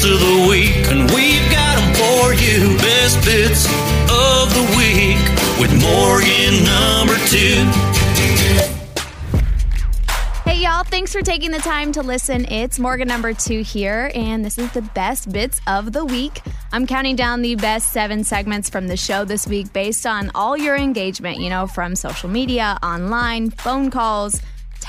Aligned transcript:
of 0.00 0.18
the 0.18 0.46
week, 0.48 0.74
and 0.90 1.08
we've 1.12 1.50
got 1.52 1.76
them 1.76 1.92
for 1.94 2.32
you. 2.32 2.76
Best 2.78 3.22
bits 3.24 3.66
of 4.10 4.48
the 4.56 4.64
week 4.76 5.20
with 5.60 5.70
Morgan 5.80 6.64
number 6.64 7.16
two. 7.28 7.60
Hey, 10.44 10.60
y'all, 10.62 10.82
thanks 10.82 11.12
for 11.12 11.20
taking 11.20 11.50
the 11.50 11.58
time 11.58 11.92
to 11.92 12.02
listen. 12.02 12.46
It's 12.50 12.78
Morgan 12.78 13.06
number 13.06 13.34
two 13.34 13.62
here, 13.62 14.10
and 14.14 14.44
this 14.44 14.58
is 14.58 14.72
the 14.72 14.82
best 14.82 15.30
bits 15.30 15.60
of 15.66 15.92
the 15.92 16.04
week. 16.04 16.40
I'm 16.72 16.86
counting 16.86 17.14
down 17.14 17.42
the 17.42 17.54
best 17.54 17.92
seven 17.92 18.24
segments 18.24 18.70
from 18.70 18.88
the 18.88 18.96
show 18.96 19.24
this 19.24 19.46
week 19.46 19.72
based 19.72 20.06
on 20.06 20.30
all 20.34 20.56
your 20.56 20.74
engagement, 20.74 21.38
you 21.38 21.50
know, 21.50 21.66
from 21.66 21.94
social 21.94 22.30
media, 22.30 22.78
online, 22.82 23.50
phone 23.50 23.90
calls, 23.90 24.40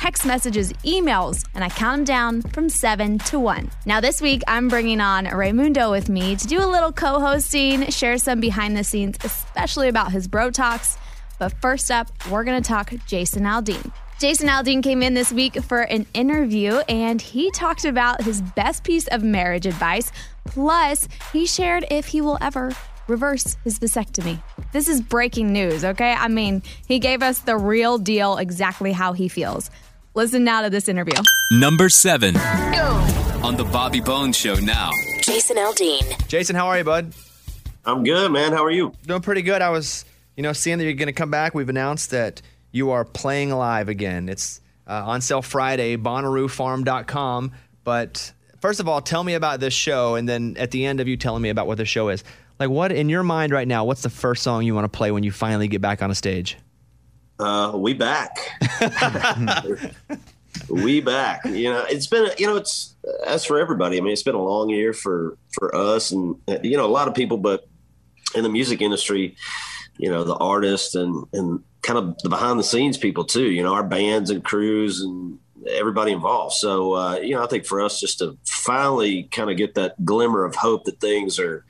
text 0.04 0.26
messages, 0.26 0.74
emails, 0.84 1.46
and 1.56 1.64
I 1.64 1.70
count 1.70 1.96
them 1.96 2.04
down 2.04 2.42
from 2.42 2.68
seven 2.68 3.20
to 3.20 3.40
one. 3.40 3.72
Now, 3.86 4.02
this 4.02 4.22
week, 4.22 4.42
I'm 4.50 4.68
bringing 4.68 5.00
on 5.00 5.28
Raymundo 5.28 5.92
with 5.92 6.10
me 6.10 6.36
to 6.36 6.46
do 6.46 6.60
a 6.60 6.68
little 6.68 6.92
co 6.92 7.22
hosting, 7.22 7.90
share 7.90 8.18
some 8.18 8.42
behind 8.42 8.76
the 8.76 8.84
scenes, 8.84 9.16
especially 9.24 9.88
about 9.88 10.12
his 10.12 10.28
brotox. 10.28 10.98
But 11.40 11.54
first 11.62 11.90
up, 11.90 12.12
we're 12.30 12.44
going 12.44 12.62
to 12.62 12.68
talk 12.68 12.92
Jason 13.08 13.44
Aldean. 13.44 13.94
Jason 14.20 14.50
Aldean 14.50 14.84
came 14.84 15.02
in 15.02 15.14
this 15.14 15.32
week 15.32 15.64
for 15.64 15.84
an 15.84 16.06
interview 16.14 16.80
and 16.90 17.22
he 17.22 17.50
talked 17.52 17.86
about 17.86 18.24
his 18.24 18.42
best 18.42 18.84
piece 18.84 19.08
of 19.08 19.24
marriage 19.24 19.66
advice. 19.66 20.12
Plus, 20.44 21.08
he 21.32 21.46
shared 21.46 21.86
if 21.90 22.08
he 22.08 22.20
will 22.20 22.38
ever 22.42 22.74
reverse 23.08 23.58
his 23.64 23.80
vasectomy. 23.80 24.42
This 24.72 24.88
is 24.88 25.02
breaking 25.02 25.52
news, 25.52 25.84
okay? 25.84 26.14
I 26.14 26.28
mean, 26.28 26.64
he 26.88 27.00
gave 27.00 27.22
us 27.22 27.40
the 27.40 27.58
real 27.58 27.98
deal, 27.98 28.38
exactly 28.38 28.92
how 28.92 29.14
he 29.14 29.28
feels. 29.28 29.70
Listen 30.16 30.44
now 30.44 30.62
to 30.62 30.70
this 30.70 30.88
interview. 30.88 31.16
Number 31.52 31.90
seven. 31.90 32.38
On 32.38 33.58
the 33.58 33.68
Bobby 33.72 34.00
Bones 34.00 34.38
Show 34.38 34.54
now. 34.56 34.92
Jason 35.22 35.58
Aldean. 35.58 36.28
Jason, 36.28 36.56
how 36.56 36.68
are 36.68 36.78
you, 36.78 36.84
bud? 36.84 37.14
I'm 37.84 38.04
good, 38.04 38.32
man. 38.32 38.52
How 38.52 38.64
are 38.64 38.70
you? 38.70 38.94
Doing 39.08 39.22
pretty 39.22 39.42
good. 39.42 39.64
I 39.64 39.70
was, 39.70 40.06
you 40.38 40.44
know, 40.44 40.54
seeing 40.54 40.78
that 40.78 40.84
you're 40.84 40.94
going 40.94 41.08
to 41.08 41.14
come 41.14 41.32
back. 41.32 41.56
We've 41.56 41.68
announced 41.68 42.12
that 42.12 42.44
you 42.72 42.92
are 42.92 43.04
playing 43.04 43.50
live 43.50 43.90
again. 43.90 44.30
It's 44.30 44.62
uh, 44.86 45.04
on 45.04 45.22
sale 45.22 45.42
Friday, 45.42 45.98
BonnarooFarm.com. 45.98 47.52
But 47.84 48.32
first 48.60 48.80
of 48.80 48.88
all, 48.88 49.02
tell 49.02 49.24
me 49.24 49.34
about 49.34 49.60
this 49.60 49.74
show, 49.74 50.14
and 50.14 50.30
then 50.30 50.56
at 50.60 50.70
the 50.70 50.86
end 50.86 51.00
of 51.00 51.08
you 51.08 51.18
telling 51.18 51.42
me 51.42 51.50
about 51.50 51.66
what 51.66 51.78
the 51.78 51.86
show 51.86 52.10
is, 52.10 52.24
like 52.60 52.70
what 52.70 52.92
in 52.92 53.10
your 53.10 53.24
mind 53.24 53.52
right 53.52 53.68
now? 53.68 53.84
What's 53.84 54.04
the 54.04 54.12
first 54.12 54.44
song 54.44 54.64
you 54.64 54.76
want 54.76 54.86
to 54.86 54.96
play 54.96 55.12
when 55.12 55.24
you 55.24 55.32
finally 55.32 55.68
get 55.68 55.82
back 55.82 56.04
on 56.04 56.12
a 56.12 56.16
stage? 56.16 56.56
Uh, 57.44 57.76
we 57.76 57.94
back. 57.94 58.38
we 60.70 61.02
back. 61.02 61.44
You 61.44 61.72
know, 61.72 61.84
it's 61.90 62.08
been 62.08 62.32
you 62.38 62.48
know 62.48 62.56
it's 62.56 62.96
as 63.28 63.44
for 63.44 63.60
everybody. 63.60 63.98
I 63.98 64.02
mean, 64.02 64.14
it's 64.14 64.24
been 64.24 64.34
a 64.34 64.42
long 64.42 64.70
year 64.70 64.94
for 64.94 65.38
for 65.52 65.76
us, 65.76 66.12
and 66.12 66.38
you 66.64 66.78
know 66.78 66.86
a 66.86 66.88
lot 66.88 67.10
of 67.10 67.16
people, 67.16 67.38
but 67.38 67.68
in 68.34 68.44
the 68.44 68.50
music 68.50 68.82
industry, 68.82 69.36
you 69.98 70.10
know, 70.10 70.24
the 70.24 70.36
artists 70.36 70.96
and 70.96 71.26
and 71.34 71.62
kind 71.82 72.00
of 72.00 72.18
the 72.24 72.30
behind 72.30 72.60
the 72.60 72.64
scenes 72.64 72.98
people 72.98 73.26
too. 73.26 73.52
You 73.52 73.62
know, 73.62 73.74
our 73.74 73.84
bands 73.84 74.30
and 74.30 74.42
crews 74.42 75.02
and 75.02 75.38
everybody 75.68 76.14
involved. 76.14 76.54
So 76.54 76.94
uh, 76.94 77.16
you 77.18 77.36
know, 77.36 77.44
I 77.44 77.48
think 77.48 77.66
for 77.66 77.82
us 77.82 78.00
just 78.00 78.20
to 78.20 78.38
finally 78.46 79.24
kind 79.32 79.52
of 79.52 79.58
get 79.58 79.76
that 79.76 80.06
glimmer 80.06 80.46
of 80.46 80.56
hope 80.56 80.86
that 80.86 81.02
things 81.02 81.40
are 81.40 81.66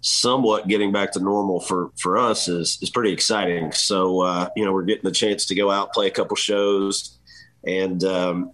somewhat 0.00 0.66
getting 0.66 0.92
back 0.92 1.12
to 1.12 1.20
normal 1.20 1.60
for 1.60 1.90
for 1.98 2.18
us 2.18 2.48
is 2.48 2.78
is 2.82 2.90
pretty 2.90 3.12
exciting. 3.12 3.72
So 3.72 4.22
uh, 4.22 4.48
you 4.56 4.64
know, 4.64 4.72
we're 4.72 4.84
getting 4.84 5.04
the 5.04 5.12
chance 5.12 5.46
to 5.46 5.54
go 5.54 5.70
out 5.70 5.92
play 5.92 6.06
a 6.06 6.10
couple 6.10 6.36
shows, 6.36 7.18
and 7.64 8.02
um, 8.04 8.52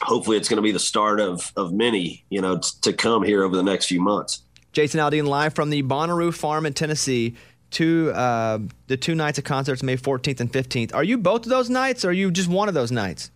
hopefully, 0.00 0.36
it's 0.36 0.48
going 0.48 0.58
to 0.58 0.62
be 0.62 0.72
the 0.72 0.78
start 0.78 1.20
of 1.20 1.52
of 1.56 1.72
many 1.72 2.24
you 2.30 2.40
know 2.40 2.58
t- 2.58 2.68
to 2.82 2.92
come 2.92 3.22
here 3.22 3.42
over 3.42 3.56
the 3.56 3.62
next 3.62 3.86
few 3.86 4.00
months. 4.00 4.42
Jason 4.72 5.00
Aldean 5.00 5.26
live 5.26 5.54
from 5.54 5.70
the 5.70 5.82
Bonnaroo 5.82 6.34
Farm 6.34 6.66
in 6.66 6.72
Tennessee. 6.72 7.36
Two 7.70 8.12
uh, 8.12 8.58
the 8.88 8.98
two 8.98 9.14
nights 9.14 9.38
of 9.38 9.44
concerts, 9.44 9.82
May 9.82 9.96
14th 9.96 10.40
and 10.40 10.52
15th. 10.52 10.94
Are 10.94 11.04
you 11.04 11.16
both 11.16 11.44
of 11.44 11.48
those 11.48 11.70
nights, 11.70 12.04
or 12.04 12.10
are 12.10 12.12
you 12.12 12.30
just 12.30 12.48
one 12.48 12.68
of 12.68 12.74
those 12.74 12.92
nights? 12.92 13.30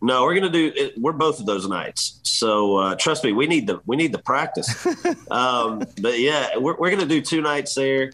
No, 0.00 0.22
we're 0.24 0.34
gonna 0.34 0.50
do 0.50 0.72
it. 0.74 0.96
We're 0.96 1.12
both 1.12 1.40
of 1.40 1.46
those 1.46 1.68
nights. 1.68 2.20
So 2.22 2.76
uh, 2.76 2.94
trust 2.94 3.24
me, 3.24 3.32
we 3.32 3.46
need 3.46 3.66
the 3.66 3.80
we 3.84 3.96
need 3.96 4.12
the 4.12 4.18
practice. 4.18 4.86
um, 5.30 5.82
but 6.00 6.18
yeah, 6.18 6.56
we're 6.56 6.76
we're 6.76 6.90
gonna 6.90 7.06
do 7.06 7.20
two 7.20 7.40
nights 7.40 7.74
there. 7.74 8.12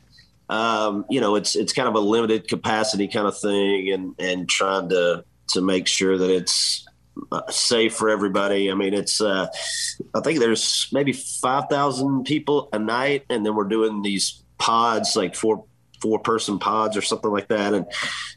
Um, 0.48 1.04
you 1.10 1.20
know, 1.20 1.34
it's 1.34 1.56
it's 1.56 1.72
kind 1.72 1.88
of 1.88 1.94
a 1.94 2.00
limited 2.00 2.48
capacity 2.48 3.06
kind 3.08 3.26
of 3.26 3.38
thing, 3.38 3.90
and 3.92 4.14
and 4.18 4.48
trying 4.48 4.88
to 4.90 5.24
to 5.48 5.60
make 5.60 5.86
sure 5.86 6.16
that 6.16 6.30
it's 6.30 6.86
uh, 7.30 7.50
safe 7.50 7.94
for 7.94 8.08
everybody. 8.08 8.70
I 8.70 8.74
mean, 8.74 8.94
it's 8.94 9.20
uh, 9.20 9.48
I 10.14 10.20
think 10.20 10.40
there's 10.40 10.88
maybe 10.90 11.12
five 11.12 11.64
thousand 11.68 12.24
people 12.24 12.70
a 12.72 12.78
night, 12.78 13.26
and 13.28 13.44
then 13.44 13.54
we're 13.54 13.64
doing 13.64 14.00
these 14.00 14.42
pods 14.58 15.16
like 15.16 15.34
four 15.34 15.64
four 16.04 16.18
person 16.18 16.58
pods 16.58 16.98
or 16.98 17.02
something 17.02 17.30
like 17.30 17.48
that. 17.48 17.72
And 17.72 17.86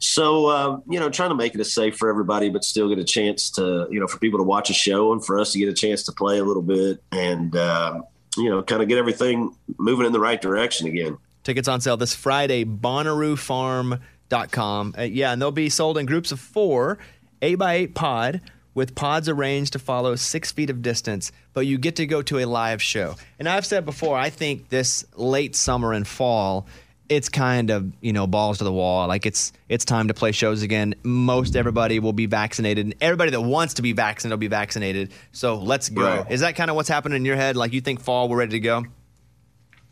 so, 0.00 0.48
um, 0.48 0.82
you 0.88 0.98
know, 0.98 1.10
trying 1.10 1.28
to 1.28 1.34
make 1.34 1.54
it 1.54 1.60
as 1.60 1.74
safe 1.74 1.98
for 1.98 2.08
everybody, 2.08 2.48
but 2.48 2.64
still 2.64 2.88
get 2.88 2.98
a 2.98 3.04
chance 3.04 3.50
to, 3.50 3.86
you 3.90 4.00
know, 4.00 4.06
for 4.06 4.18
people 4.18 4.38
to 4.38 4.42
watch 4.42 4.70
a 4.70 4.72
show 4.72 5.12
and 5.12 5.22
for 5.22 5.38
us 5.38 5.52
to 5.52 5.58
get 5.58 5.68
a 5.68 5.74
chance 5.74 6.04
to 6.04 6.12
play 6.12 6.38
a 6.38 6.44
little 6.44 6.62
bit 6.62 7.02
and, 7.12 7.54
um, 7.56 8.04
you 8.38 8.48
know, 8.48 8.62
kind 8.62 8.82
of 8.82 8.88
get 8.88 8.96
everything 8.96 9.54
moving 9.76 10.06
in 10.06 10.12
the 10.12 10.20
right 10.20 10.40
direction 10.40 10.86
again. 10.86 11.18
Tickets 11.44 11.68
on 11.68 11.82
sale 11.82 11.98
this 11.98 12.14
Friday, 12.14 12.64
BonnarooFarm.com. 12.64 14.94
Uh, 14.96 15.02
yeah, 15.02 15.32
and 15.32 15.42
they'll 15.42 15.50
be 15.50 15.68
sold 15.68 15.98
in 15.98 16.06
groups 16.06 16.32
of 16.32 16.40
four, 16.40 16.96
eight 17.42 17.56
by 17.56 17.74
eight 17.74 17.94
pod 17.94 18.40
with 18.74 18.94
pods 18.94 19.28
arranged 19.28 19.74
to 19.74 19.78
follow 19.78 20.14
six 20.14 20.52
feet 20.52 20.70
of 20.70 20.80
distance, 20.80 21.32
but 21.52 21.66
you 21.66 21.76
get 21.76 21.96
to 21.96 22.06
go 22.06 22.22
to 22.22 22.38
a 22.38 22.46
live 22.46 22.80
show. 22.80 23.16
And 23.38 23.46
I've 23.46 23.66
said 23.66 23.84
before, 23.84 24.16
I 24.16 24.30
think 24.30 24.70
this 24.70 25.04
late 25.16 25.54
summer 25.54 25.92
and 25.92 26.06
fall, 26.06 26.66
it's 27.08 27.28
kind 27.28 27.70
of 27.70 27.92
you 28.00 28.12
know 28.12 28.26
balls 28.26 28.58
to 28.58 28.64
the 28.64 28.72
wall. 28.72 29.08
Like 29.08 29.26
it's 29.26 29.52
it's 29.68 29.84
time 29.84 30.08
to 30.08 30.14
play 30.14 30.32
shows 30.32 30.62
again. 30.62 30.94
Most 31.02 31.56
everybody 31.56 31.98
will 32.00 32.12
be 32.12 32.26
vaccinated, 32.26 32.86
and 32.86 32.94
everybody 33.00 33.30
that 33.30 33.40
wants 33.40 33.74
to 33.74 33.82
be 33.82 33.92
vaccinated 33.92 34.32
will 34.32 34.40
be 34.40 34.48
vaccinated. 34.48 35.12
So 35.32 35.56
let's 35.56 35.88
go. 35.88 36.02
Right. 36.02 36.30
Is 36.30 36.40
that 36.40 36.56
kind 36.56 36.70
of 36.70 36.76
what's 36.76 36.88
happening 36.88 37.16
in 37.16 37.24
your 37.24 37.36
head? 37.36 37.56
Like 37.56 37.72
you 37.72 37.80
think 37.80 38.00
fall, 38.00 38.28
we're 38.28 38.38
ready 38.38 38.52
to 38.52 38.60
go? 38.60 38.84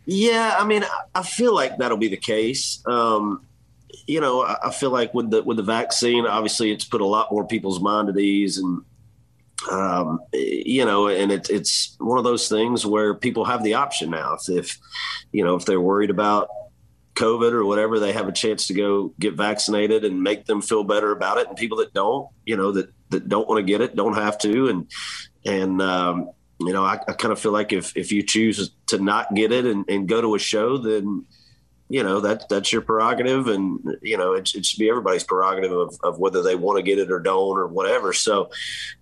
Yeah, 0.04 0.56
I 0.58 0.64
mean, 0.64 0.84
I- 1.14 1.22
feel 1.22 1.52
like 1.52 1.78
that'll 1.78 1.96
be 1.96 2.08
the 2.08 2.16
case. 2.16 2.80
Um, 2.86 3.42
you 4.06 4.20
know, 4.20 4.42
I 4.42 4.56
I 4.64 4.70
feel 4.70 4.90
like 4.90 5.12
with 5.14 5.30
the 5.30 5.42
with 5.42 5.56
the 5.56 5.64
vaccine, 5.64 6.26
obviously, 6.26 6.70
it's 6.70 6.84
put 6.84 7.00
a 7.00 7.06
lot 7.06 7.32
more 7.32 7.44
people's 7.46 7.80
mind 7.80 8.08
at 8.08 8.16
ease, 8.16 8.58
and 8.58 8.82
um, 9.70 10.20
you 10.32 10.84
know, 10.84 11.08
and 11.08 11.32
it's 11.32 11.50
it's 11.50 11.96
one 11.98 12.18
of 12.18 12.24
those 12.24 12.48
things 12.48 12.86
where 12.86 13.14
people 13.14 13.44
have 13.46 13.64
the 13.64 13.74
option 13.74 14.10
now. 14.10 14.34
If, 14.34 14.48
if 14.48 14.78
you 15.32 15.42
know, 15.42 15.56
if 15.56 15.64
they're 15.64 15.80
worried 15.80 16.10
about 16.10 16.48
COVID 17.16 17.52
or 17.52 17.64
whatever, 17.64 17.98
they 17.98 18.12
have 18.12 18.28
a 18.28 18.32
chance 18.32 18.66
to 18.68 18.74
go 18.74 19.12
get 19.18 19.34
vaccinated 19.34 20.04
and 20.04 20.22
make 20.22 20.46
them 20.46 20.62
feel 20.62 20.84
better 20.84 21.12
about 21.12 21.38
it. 21.38 21.48
And 21.48 21.56
people 21.56 21.78
that 21.78 21.92
don't, 21.92 22.28
you 22.44 22.56
know, 22.56 22.72
that 22.72 22.92
that 23.10 23.28
don't 23.28 23.48
want 23.48 23.58
to 23.58 23.64
get 23.64 23.80
it, 23.80 23.96
don't 23.96 24.14
have 24.14 24.38
to. 24.38 24.68
And 24.68 24.90
and 25.44 25.82
um, 25.82 26.30
you 26.58 26.72
know, 26.72 26.84
I, 26.84 26.98
I 27.08 27.12
kind 27.12 27.32
of 27.32 27.40
feel 27.40 27.52
like 27.52 27.72
if 27.72 27.96
if 27.96 28.12
you 28.12 28.22
choose 28.22 28.70
to 28.88 28.98
not 28.98 29.34
get 29.34 29.52
it 29.52 29.64
and, 29.64 29.84
and 29.88 30.08
go 30.08 30.20
to 30.20 30.34
a 30.34 30.38
show, 30.38 30.78
then 30.78 31.24
you 31.88 32.02
know 32.02 32.20
that 32.20 32.48
that's 32.48 32.72
your 32.72 32.82
prerogative, 32.82 33.46
and 33.46 33.80
you 34.02 34.16
know 34.16 34.32
it, 34.32 34.54
it 34.54 34.66
should 34.66 34.78
be 34.78 34.88
everybody's 34.88 35.24
prerogative 35.24 35.72
of, 35.72 35.96
of 36.02 36.18
whether 36.18 36.42
they 36.42 36.56
want 36.56 36.78
to 36.78 36.82
get 36.82 36.98
it 36.98 37.10
or 37.10 37.20
don't 37.20 37.58
or 37.58 37.66
whatever. 37.66 38.12
So 38.12 38.50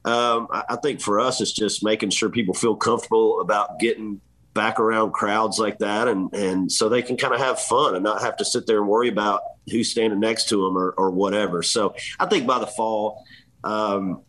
um, 0.04 0.48
I, 0.50 0.64
I 0.70 0.76
think 0.76 1.00
for 1.00 1.20
us, 1.20 1.40
it's 1.40 1.52
just 1.52 1.84
making 1.84 2.10
sure 2.10 2.28
people 2.28 2.54
feel 2.54 2.76
comfortable 2.76 3.40
about 3.40 3.78
getting 3.78 4.20
back 4.54 4.80
around 4.80 5.12
crowds 5.12 5.58
like 5.58 5.78
that, 5.80 6.08
and 6.08 6.32
and 6.32 6.72
so 6.72 6.88
they 6.88 7.02
can 7.02 7.16
kind 7.16 7.34
of 7.34 7.40
have 7.40 7.60
fun 7.60 7.94
and 7.94 8.04
not 8.04 8.22
have 8.22 8.36
to 8.38 8.44
sit 8.44 8.66
there 8.66 8.78
and 8.78 8.88
worry 8.88 9.08
about 9.08 9.42
who's 9.70 9.90
standing 9.90 10.20
next 10.20 10.48
to 10.48 10.56
them 10.56 10.78
or, 10.78 10.90
or 10.96 11.10
whatever. 11.10 11.62
So 11.62 11.94
I 12.18 12.26
think 12.26 12.46
by 12.46 12.58
the 12.58 12.66
fall. 12.66 13.24
Um, 13.62 14.22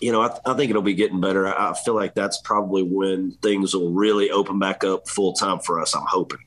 you 0.00 0.10
know, 0.10 0.22
I, 0.22 0.36
I 0.44 0.54
think 0.54 0.70
it'll 0.70 0.82
be 0.82 0.94
getting 0.94 1.20
better. 1.20 1.46
I, 1.46 1.70
I 1.70 1.74
feel 1.74 1.94
like 1.94 2.14
that's 2.14 2.40
probably 2.40 2.82
when 2.82 3.32
things 3.42 3.74
will 3.74 3.92
really 3.92 4.30
open 4.30 4.58
back 4.58 4.82
up 4.82 5.08
full 5.08 5.34
time 5.34 5.60
for 5.60 5.80
us. 5.80 5.94
I'm 5.94 6.06
hoping. 6.06 6.40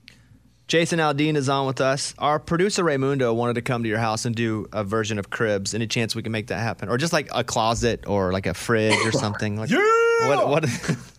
Jason 0.67 0.99
Aldean 0.99 1.37
is 1.37 1.47
on 1.47 1.65
with 1.65 1.79
us. 1.79 2.13
Our 2.17 2.39
producer 2.39 2.83
Raymundo 2.83 3.33
wanted 3.33 3.53
to 3.53 3.61
come 3.61 3.83
to 3.83 3.89
your 3.89 3.99
house 3.99 4.25
and 4.25 4.35
do 4.35 4.67
a 4.73 4.83
version 4.83 5.17
of 5.17 5.29
Cribs. 5.29 5.73
Any 5.73 5.87
chance 5.87 6.13
we 6.13 6.23
can 6.23 6.33
make 6.33 6.47
that 6.47 6.59
happen, 6.59 6.89
or 6.89 6.97
just 6.97 7.13
like 7.13 7.29
a 7.33 7.43
closet 7.43 8.03
or 8.05 8.33
like 8.33 8.47
a 8.47 8.53
fridge 8.53 8.97
or 9.05 9.11
something? 9.13 9.57
Like, 9.57 9.69
yeah. 9.69 10.27
What? 10.27 10.49
What? 10.49 10.65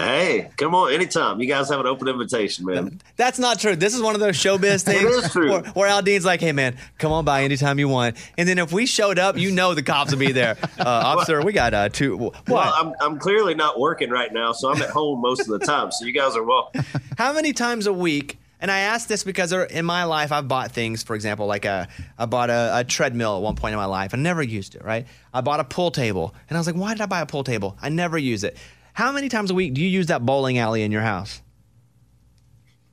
Hey, 0.00 0.50
come 0.56 0.74
on, 0.74 0.92
anytime. 0.92 1.40
You 1.40 1.46
guys 1.46 1.68
have 1.68 1.78
an 1.80 1.86
open 1.86 2.08
invitation, 2.08 2.64
man. 2.64 3.00
That's 3.16 3.38
not 3.38 3.60
true. 3.60 3.76
This 3.76 3.94
is 3.94 4.00
one 4.00 4.14
of 4.14 4.20
those 4.20 4.36
showbiz 4.36 4.82
things 4.84 5.02
is 5.02 5.30
true. 5.30 5.50
Where, 5.50 5.62
where 5.62 5.90
Aldean's 5.90 6.24
like, 6.24 6.40
"Hey, 6.40 6.52
man, 6.52 6.76
come 6.98 7.12
on 7.12 7.24
by 7.24 7.42
anytime 7.44 7.78
you 7.78 7.88
want." 7.88 8.16
And 8.38 8.48
then 8.48 8.58
if 8.58 8.72
we 8.72 8.86
showed 8.86 9.18
up, 9.18 9.36
you 9.36 9.50
know 9.50 9.74
the 9.74 9.82
cops 9.82 10.12
will 10.12 10.18
be 10.18 10.32
there. 10.32 10.56
Uh, 10.80 10.84
officer, 10.84 11.42
we 11.42 11.52
got 11.52 11.74
uh, 11.74 11.88
two. 11.90 12.16
What? 12.16 12.48
Well, 12.48 12.72
I'm, 12.74 12.94
I'm 13.00 13.18
clearly 13.18 13.54
not 13.54 13.78
working 13.78 14.08
right 14.08 14.32
now, 14.32 14.52
so 14.52 14.72
I'm 14.72 14.80
at 14.80 14.88
home 14.88 15.20
most 15.20 15.40
of 15.40 15.48
the 15.48 15.58
time. 15.58 15.92
So 15.92 16.06
you 16.06 16.12
guys 16.12 16.36
are 16.36 16.42
welcome. 16.42 16.84
How 17.18 17.34
many 17.34 17.52
times 17.52 17.86
a 17.86 17.92
week? 17.92 18.38
And 18.60 18.70
I 18.70 18.78
ask 18.80 19.06
this 19.06 19.22
because 19.22 19.52
in 19.52 19.84
my 19.84 20.04
life 20.04 20.32
I've 20.32 20.48
bought 20.48 20.72
things. 20.72 21.02
For 21.02 21.14
example, 21.14 21.46
like 21.46 21.66
a, 21.66 21.88
I 22.18 22.24
bought 22.24 22.48
a, 22.48 22.78
a 22.78 22.84
treadmill 22.84 23.36
at 23.36 23.42
one 23.42 23.56
point 23.56 23.74
in 23.74 23.78
my 23.78 23.84
life. 23.84 24.14
I 24.14 24.16
never 24.16 24.42
used 24.42 24.74
it. 24.74 24.82
Right? 24.82 25.06
I 25.34 25.42
bought 25.42 25.60
a 25.60 25.64
pool 25.64 25.90
table, 25.90 26.34
and 26.48 26.56
I 26.56 26.60
was 26.60 26.66
like, 26.66 26.76
"Why 26.76 26.94
did 26.94 27.02
I 27.02 27.06
buy 27.06 27.20
a 27.20 27.26
pool 27.26 27.44
table? 27.44 27.76
I 27.82 27.90
never 27.90 28.16
use 28.16 28.42
it." 28.42 28.56
How 29.00 29.12
many 29.12 29.30
times 29.30 29.50
a 29.50 29.54
week 29.54 29.72
do 29.72 29.80
you 29.80 29.88
use 29.88 30.08
that 30.08 30.26
bowling 30.26 30.58
alley 30.58 30.82
in 30.82 30.92
your 30.92 31.00
house? 31.00 31.40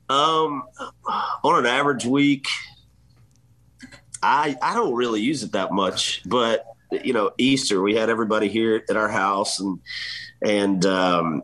Um, 0.08 0.62
on 1.44 1.58
an 1.58 1.66
average 1.66 2.06
week, 2.06 2.46
I 4.22 4.56
I 4.62 4.72
don't 4.72 4.94
really 4.94 5.20
use 5.20 5.42
it 5.42 5.52
that 5.52 5.70
much, 5.70 6.22
but 6.24 6.64
you 6.90 7.12
know, 7.12 7.32
Easter 7.36 7.82
we 7.82 7.94
had 7.94 8.08
everybody 8.08 8.48
here 8.48 8.82
at 8.88 8.96
our 8.96 9.10
house, 9.10 9.60
and 9.60 9.80
and 10.40 10.86
um, 10.86 11.42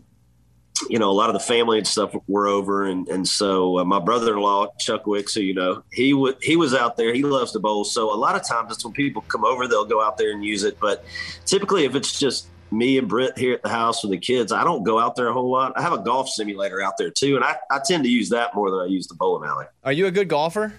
you 0.88 0.98
know, 0.98 1.10
a 1.10 1.12
lot 1.12 1.28
of 1.28 1.34
the 1.34 1.40
family 1.40 1.76
and 1.76 1.86
stuff 1.86 2.16
were 2.26 2.46
over, 2.46 2.86
and 2.86 3.06
and 3.08 3.28
so 3.28 3.80
uh, 3.80 3.84
my 3.84 3.98
brother-in-law 3.98 4.68
Chuck 4.78 5.06
Wicks, 5.06 5.34
who 5.34 5.42
you 5.42 5.52
know, 5.52 5.82
he 5.92 6.14
would 6.14 6.38
he 6.40 6.56
was 6.56 6.72
out 6.72 6.96
there. 6.96 7.12
He 7.12 7.22
loves 7.22 7.52
to 7.52 7.58
bowl, 7.58 7.84
so 7.84 8.14
a 8.14 8.16
lot 8.16 8.34
of 8.34 8.48
times 8.48 8.72
it's 8.72 8.82
when 8.82 8.94
people 8.94 9.20
come 9.28 9.44
over, 9.44 9.68
they'll 9.68 9.84
go 9.84 10.02
out 10.02 10.16
there 10.16 10.32
and 10.32 10.42
use 10.42 10.64
it. 10.64 10.80
But 10.80 11.04
typically, 11.44 11.84
if 11.84 11.94
it's 11.94 12.18
just 12.18 12.48
me 12.74 12.98
and 12.98 13.08
Britt 13.08 13.38
here 13.38 13.54
at 13.54 13.62
the 13.62 13.68
house 13.68 14.02
with 14.02 14.10
the 14.10 14.18
kids, 14.18 14.52
I 14.52 14.64
don't 14.64 14.82
go 14.82 14.98
out 14.98 15.16
there 15.16 15.28
a 15.28 15.32
whole 15.32 15.50
lot. 15.50 15.72
I 15.76 15.82
have 15.82 15.92
a 15.92 15.98
golf 15.98 16.28
simulator 16.28 16.82
out 16.82 16.96
there 16.98 17.10
too, 17.10 17.36
and 17.36 17.44
I, 17.44 17.56
I 17.70 17.80
tend 17.84 18.04
to 18.04 18.10
use 18.10 18.28
that 18.30 18.54
more 18.54 18.70
than 18.70 18.80
I 18.80 18.86
use 18.86 19.06
the 19.06 19.14
bowling 19.14 19.48
alley. 19.48 19.66
Are 19.84 19.92
you 19.92 20.06
a 20.06 20.10
good 20.10 20.28
golfer? 20.28 20.74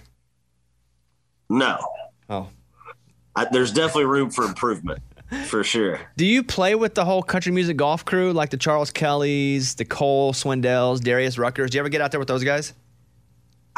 No. 1.48 1.78
Oh. 2.28 2.48
I, 3.34 3.46
there's 3.50 3.72
definitely 3.72 4.06
room 4.06 4.30
for 4.30 4.44
improvement, 4.44 5.00
for 5.46 5.62
sure. 5.62 6.00
Do 6.16 6.26
you 6.26 6.42
play 6.42 6.74
with 6.74 6.94
the 6.94 7.04
whole 7.04 7.22
country 7.22 7.52
music 7.52 7.76
golf 7.76 8.04
crew, 8.04 8.32
like 8.32 8.50
the 8.50 8.56
Charles 8.56 8.90
Kellys, 8.90 9.74
the 9.74 9.84
Cole 9.84 10.32
Swindells, 10.32 11.00
Darius 11.00 11.36
Ruckers? 11.36 11.70
Do 11.70 11.76
you 11.76 11.80
ever 11.80 11.88
get 11.88 12.00
out 12.00 12.10
there 12.10 12.20
with 12.20 12.28
those 12.28 12.44
guys? 12.44 12.74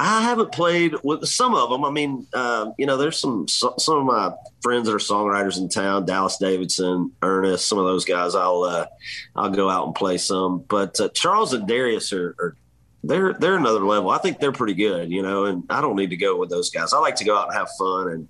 I 0.01 0.23
haven't 0.23 0.53
played 0.53 0.95
with 1.03 1.27
some 1.27 1.57
of 1.57 1.71
them. 1.71 1.85
I 1.85 1.91
mean, 1.91 2.29
uh, 2.33 2.71
you 2.79 2.87
know, 2.87 2.97
there's 2.97 3.19
some 3.19 3.49
some 3.49 3.75
of 3.89 4.05
my 4.05 4.33
friends 4.63 4.87
that 4.87 4.95
are 4.95 4.99
songwriters 4.99 5.59
in 5.59 5.69
town, 5.69 6.07
Dallas 6.07 6.37
Davidson, 6.37 7.11
Ernest, 7.21 7.67
some 7.67 7.79
of 7.79 7.85
those 7.85 8.05
guys. 8.05 8.37
I'll 8.37 8.63
uh, 8.63 8.87
I'll 9.35 9.51
go 9.51 9.69
out 9.69 9.87
and 9.87 9.95
play 9.97 10.17
some. 10.17 10.61
But 10.69 11.01
uh, 11.01 11.09
Charles 11.09 11.53
and 11.53 11.67
Darius 11.67 12.13
are, 12.13 12.37
are 12.39 12.57
they're 13.03 13.33
they're 13.35 13.57
another 13.57 13.85
level. 13.85 14.11
I 14.11 14.19
think 14.19 14.39
they're 14.39 14.53
pretty 14.53 14.75
good, 14.75 15.11
you 15.11 15.21
know. 15.21 15.47
And 15.47 15.65
I 15.69 15.81
don't 15.81 15.97
need 15.97 16.11
to 16.11 16.17
go 16.17 16.37
with 16.37 16.49
those 16.49 16.71
guys. 16.71 16.93
I 16.93 16.99
like 17.01 17.17
to 17.17 17.25
go 17.25 17.37
out 17.37 17.49
and 17.49 17.59
have 17.59 17.69
fun 17.77 18.09
and 18.09 18.29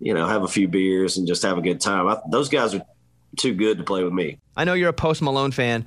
you 0.00 0.14
know 0.14 0.26
have 0.26 0.42
a 0.42 0.48
few 0.48 0.68
beers 0.68 1.18
and 1.18 1.28
just 1.28 1.42
have 1.42 1.58
a 1.58 1.62
good 1.62 1.82
time. 1.82 2.08
I, 2.08 2.18
those 2.30 2.48
guys 2.48 2.74
are 2.74 2.84
too 3.36 3.52
good 3.52 3.76
to 3.76 3.84
play 3.84 4.04
with 4.04 4.14
me. 4.14 4.38
I 4.56 4.64
know 4.64 4.72
you're 4.72 4.88
a 4.88 4.94
Post 4.94 5.20
Malone 5.20 5.52
fan. 5.52 5.84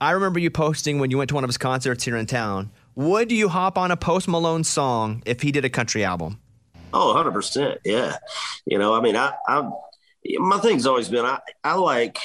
I 0.00 0.12
remember 0.12 0.38
you 0.38 0.50
posting 0.50 0.98
when 0.98 1.10
you 1.10 1.18
went 1.18 1.28
to 1.28 1.34
one 1.34 1.44
of 1.44 1.48
his 1.48 1.58
concerts 1.58 2.04
here 2.04 2.16
in 2.16 2.24
town 2.26 2.70
would 2.94 3.32
you 3.32 3.48
hop 3.48 3.78
on 3.78 3.90
a 3.90 3.96
Post 3.96 4.28
Malone 4.28 4.64
song 4.64 5.22
if 5.26 5.42
he 5.42 5.52
did 5.52 5.64
a 5.64 5.70
country 5.70 6.04
album? 6.04 6.40
Oh, 6.92 7.12
100%. 7.16 7.78
Yeah. 7.84 8.16
You 8.66 8.78
know, 8.78 8.94
I 8.94 9.00
mean, 9.00 9.16
I, 9.16 9.34
I 9.48 9.68
my 10.38 10.58
thing's 10.58 10.86
always 10.86 11.08
been 11.08 11.24
I, 11.24 11.38
I 11.62 11.74
like 11.74 12.18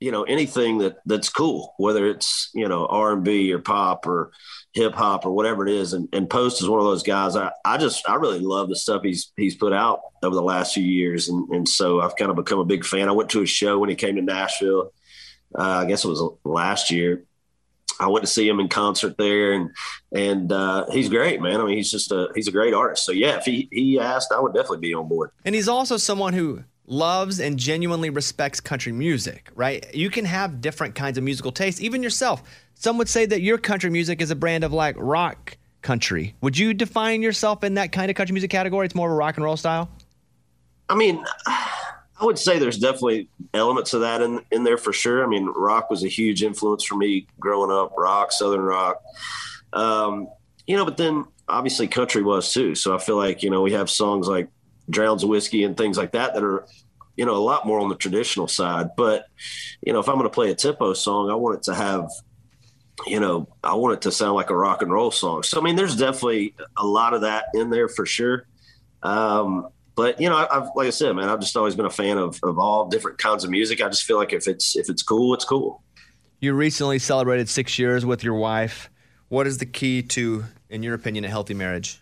you 0.00 0.10
know 0.10 0.24
anything 0.24 0.78
that 0.78 0.96
that's 1.06 1.28
cool 1.28 1.74
whether 1.78 2.06
it's 2.06 2.50
you 2.54 2.68
know 2.68 2.86
r&b 2.86 3.52
or 3.52 3.58
pop 3.60 4.06
or 4.06 4.32
hip 4.72 4.94
hop 4.94 5.24
or 5.24 5.30
whatever 5.30 5.66
it 5.66 5.72
is 5.72 5.92
and, 5.92 6.08
and 6.12 6.28
post 6.28 6.60
is 6.60 6.68
one 6.68 6.80
of 6.80 6.86
those 6.86 7.02
guys 7.02 7.36
I, 7.36 7.52
I 7.64 7.76
just 7.76 8.08
i 8.08 8.14
really 8.16 8.40
love 8.40 8.68
the 8.68 8.76
stuff 8.76 9.02
he's 9.02 9.32
he's 9.36 9.54
put 9.54 9.72
out 9.72 10.00
over 10.22 10.34
the 10.34 10.42
last 10.42 10.74
few 10.74 10.84
years 10.84 11.28
and, 11.28 11.48
and 11.50 11.68
so 11.68 12.00
i've 12.00 12.16
kind 12.16 12.30
of 12.30 12.36
become 12.36 12.58
a 12.58 12.64
big 12.64 12.84
fan 12.84 13.08
i 13.08 13.12
went 13.12 13.30
to 13.30 13.42
a 13.42 13.46
show 13.46 13.78
when 13.78 13.90
he 13.90 13.94
came 13.94 14.16
to 14.16 14.22
nashville 14.22 14.92
uh, 15.56 15.62
i 15.62 15.84
guess 15.84 16.04
it 16.04 16.08
was 16.08 16.22
last 16.44 16.90
year 16.90 17.24
I 18.02 18.08
went 18.08 18.24
to 18.24 18.30
see 18.30 18.48
him 18.48 18.60
in 18.60 18.68
concert 18.68 19.16
there, 19.16 19.52
and 19.52 19.70
and 20.12 20.52
uh, 20.52 20.86
he's 20.90 21.08
great, 21.08 21.40
man. 21.40 21.60
I 21.60 21.64
mean, 21.64 21.76
he's 21.76 21.90
just 21.90 22.12
a 22.12 22.28
he's 22.34 22.48
a 22.48 22.52
great 22.52 22.74
artist. 22.74 23.04
So 23.04 23.12
yeah, 23.12 23.36
if 23.36 23.44
he 23.44 23.68
he 23.70 23.98
asked, 23.98 24.32
I 24.32 24.40
would 24.40 24.54
definitely 24.54 24.78
be 24.78 24.94
on 24.94 25.08
board. 25.08 25.30
And 25.44 25.54
he's 25.54 25.68
also 25.68 25.96
someone 25.96 26.32
who 26.32 26.64
loves 26.86 27.40
and 27.40 27.58
genuinely 27.58 28.10
respects 28.10 28.60
country 28.60 28.92
music, 28.92 29.50
right? 29.54 29.92
You 29.94 30.10
can 30.10 30.24
have 30.24 30.60
different 30.60 30.94
kinds 30.94 31.16
of 31.16 31.24
musical 31.24 31.52
tastes, 31.52 31.80
even 31.80 32.02
yourself. 32.02 32.42
Some 32.74 32.98
would 32.98 33.08
say 33.08 33.24
that 33.26 33.40
your 33.40 33.58
country 33.58 33.90
music 33.90 34.20
is 34.20 34.30
a 34.30 34.36
brand 34.36 34.64
of 34.64 34.72
like 34.72 34.96
rock 34.98 35.56
country. 35.80 36.34
Would 36.40 36.58
you 36.58 36.74
define 36.74 37.22
yourself 37.22 37.62
in 37.64 37.74
that 37.74 37.92
kind 37.92 38.10
of 38.10 38.16
country 38.16 38.32
music 38.32 38.50
category? 38.50 38.86
It's 38.86 38.94
more 38.94 39.08
of 39.08 39.12
a 39.12 39.16
rock 39.16 39.36
and 39.36 39.44
roll 39.44 39.56
style. 39.56 39.88
I 40.88 40.96
mean. 40.96 41.24
I 42.22 42.24
would 42.24 42.38
say 42.38 42.60
there's 42.60 42.78
definitely 42.78 43.28
elements 43.52 43.94
of 43.94 44.02
that 44.02 44.22
in 44.22 44.42
in 44.52 44.62
there 44.62 44.78
for 44.78 44.92
sure. 44.92 45.24
I 45.24 45.26
mean, 45.26 45.46
rock 45.46 45.90
was 45.90 46.04
a 46.04 46.08
huge 46.08 46.44
influence 46.44 46.84
for 46.84 46.94
me 46.94 47.26
growing 47.40 47.72
up. 47.72 47.92
Rock, 47.98 48.30
southern 48.30 48.60
rock, 48.60 49.02
um, 49.72 50.28
you 50.68 50.76
know. 50.76 50.84
But 50.84 50.96
then 50.96 51.24
obviously 51.48 51.88
country 51.88 52.22
was 52.22 52.52
too. 52.52 52.76
So 52.76 52.94
I 52.94 52.98
feel 52.98 53.16
like 53.16 53.42
you 53.42 53.50
know 53.50 53.60
we 53.60 53.72
have 53.72 53.90
songs 53.90 54.28
like 54.28 54.48
"Drowns 54.88 55.24
Whiskey" 55.24 55.64
and 55.64 55.76
things 55.76 55.98
like 55.98 56.12
that 56.12 56.34
that 56.34 56.44
are 56.44 56.64
you 57.16 57.26
know 57.26 57.34
a 57.34 57.42
lot 57.42 57.66
more 57.66 57.80
on 57.80 57.88
the 57.88 57.96
traditional 57.96 58.46
side. 58.46 58.90
But 58.96 59.26
you 59.84 59.92
know, 59.92 59.98
if 59.98 60.08
I'm 60.08 60.14
going 60.14 60.24
to 60.24 60.30
play 60.30 60.52
a 60.52 60.54
tempo 60.54 60.92
song, 60.94 61.28
I 61.28 61.34
want 61.34 61.56
it 61.56 61.62
to 61.64 61.74
have 61.74 62.08
you 63.04 63.18
know, 63.18 63.48
I 63.64 63.74
want 63.74 63.94
it 63.94 64.02
to 64.02 64.12
sound 64.12 64.34
like 64.36 64.50
a 64.50 64.56
rock 64.56 64.82
and 64.82 64.92
roll 64.92 65.10
song. 65.10 65.42
So 65.42 65.60
I 65.60 65.64
mean, 65.64 65.74
there's 65.74 65.96
definitely 65.96 66.54
a 66.76 66.86
lot 66.86 67.14
of 67.14 67.22
that 67.22 67.46
in 67.52 67.70
there 67.70 67.88
for 67.88 68.06
sure. 68.06 68.46
Um, 69.02 69.70
but 69.94 70.20
you 70.20 70.28
know, 70.28 70.36
I, 70.36 70.46
have 70.52 70.70
like 70.74 70.86
I 70.86 70.90
said, 70.90 71.14
man, 71.14 71.28
I've 71.28 71.40
just 71.40 71.56
always 71.56 71.74
been 71.74 71.86
a 71.86 71.90
fan 71.90 72.18
of, 72.18 72.38
of 72.42 72.58
all 72.58 72.88
different 72.88 73.18
kinds 73.18 73.44
of 73.44 73.50
music. 73.50 73.82
I 73.82 73.88
just 73.88 74.04
feel 74.04 74.16
like 74.16 74.32
if 74.32 74.48
it's 74.48 74.76
if 74.76 74.88
it's 74.88 75.02
cool, 75.02 75.34
it's 75.34 75.44
cool. 75.44 75.82
You 76.40 76.54
recently 76.54 76.98
celebrated 76.98 77.48
six 77.48 77.78
years 77.78 78.04
with 78.04 78.24
your 78.24 78.34
wife. 78.34 78.90
What 79.28 79.46
is 79.46 79.58
the 79.58 79.66
key 79.66 80.02
to, 80.02 80.44
in 80.68 80.82
your 80.82 80.94
opinion, 80.94 81.24
a 81.24 81.28
healthy 81.28 81.54
marriage? 81.54 82.00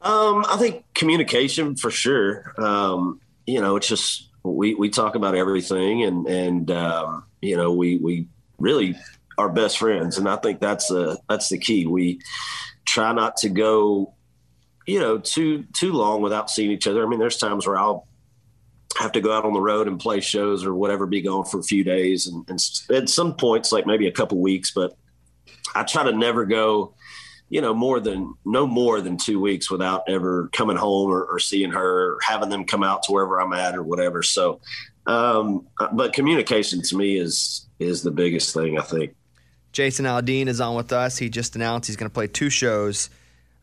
Um, 0.00 0.44
I 0.48 0.56
think 0.58 0.84
communication 0.94 1.76
for 1.76 1.90
sure. 1.90 2.54
Um, 2.58 3.20
you 3.46 3.60
know, 3.60 3.76
it's 3.76 3.88
just 3.88 4.30
we 4.42 4.74
we 4.74 4.90
talk 4.90 5.14
about 5.14 5.34
everything, 5.34 6.04
and 6.04 6.26
and 6.26 6.70
um, 6.70 7.24
you 7.40 7.56
know, 7.56 7.72
we 7.72 7.98
we 7.98 8.28
really 8.58 8.96
are 9.36 9.48
best 9.48 9.78
friends, 9.78 10.18
and 10.18 10.28
I 10.28 10.36
think 10.36 10.60
that's 10.60 10.88
the 10.88 11.18
that's 11.28 11.48
the 11.48 11.58
key. 11.58 11.86
We 11.86 12.20
try 12.84 13.12
not 13.12 13.36
to 13.38 13.48
go 13.48 14.14
you 14.86 15.00
know, 15.00 15.18
too 15.18 15.64
too 15.72 15.92
long 15.92 16.22
without 16.22 16.50
seeing 16.50 16.70
each 16.70 16.86
other. 16.86 17.04
I 17.04 17.08
mean, 17.08 17.18
there's 17.18 17.38
times 17.38 17.66
where 17.66 17.76
I'll 17.76 18.06
have 18.98 19.12
to 19.12 19.20
go 19.20 19.32
out 19.32 19.44
on 19.44 19.52
the 19.52 19.60
road 19.60 19.88
and 19.88 19.98
play 19.98 20.20
shows 20.20 20.64
or 20.64 20.74
whatever, 20.74 21.06
be 21.06 21.20
gone 21.20 21.44
for 21.44 21.58
a 21.58 21.62
few 21.62 21.82
days, 21.82 22.26
and, 22.26 22.48
and 22.48 22.58
at 22.90 23.08
some 23.08 23.34
points, 23.34 23.72
like 23.72 23.86
maybe 23.86 24.06
a 24.06 24.12
couple 24.12 24.38
weeks. 24.38 24.70
But 24.72 24.96
I 25.74 25.82
try 25.84 26.04
to 26.04 26.12
never 26.12 26.44
go, 26.44 26.94
you 27.48 27.60
know, 27.60 27.74
more 27.74 27.98
than 27.98 28.34
no 28.44 28.66
more 28.66 29.00
than 29.00 29.16
two 29.16 29.40
weeks 29.40 29.70
without 29.70 30.02
ever 30.08 30.48
coming 30.52 30.76
home 30.76 31.10
or, 31.10 31.24
or 31.24 31.38
seeing 31.38 31.72
her, 31.72 32.14
or 32.14 32.18
having 32.22 32.50
them 32.50 32.64
come 32.64 32.82
out 32.82 33.02
to 33.04 33.12
wherever 33.12 33.40
I'm 33.40 33.52
at 33.52 33.74
or 33.74 33.82
whatever. 33.82 34.22
So, 34.22 34.60
um, 35.06 35.66
but 35.92 36.12
communication 36.12 36.82
to 36.82 36.96
me 36.96 37.16
is 37.16 37.66
is 37.78 38.02
the 38.02 38.10
biggest 38.10 38.54
thing 38.54 38.78
I 38.78 38.82
think. 38.82 39.14
Jason 39.72 40.04
Aldean 40.04 40.46
is 40.46 40.60
on 40.60 40.76
with 40.76 40.92
us. 40.92 41.18
He 41.18 41.28
just 41.28 41.56
announced 41.56 41.88
he's 41.88 41.96
going 41.96 42.08
to 42.08 42.14
play 42.14 42.28
two 42.28 42.48
shows 42.48 43.10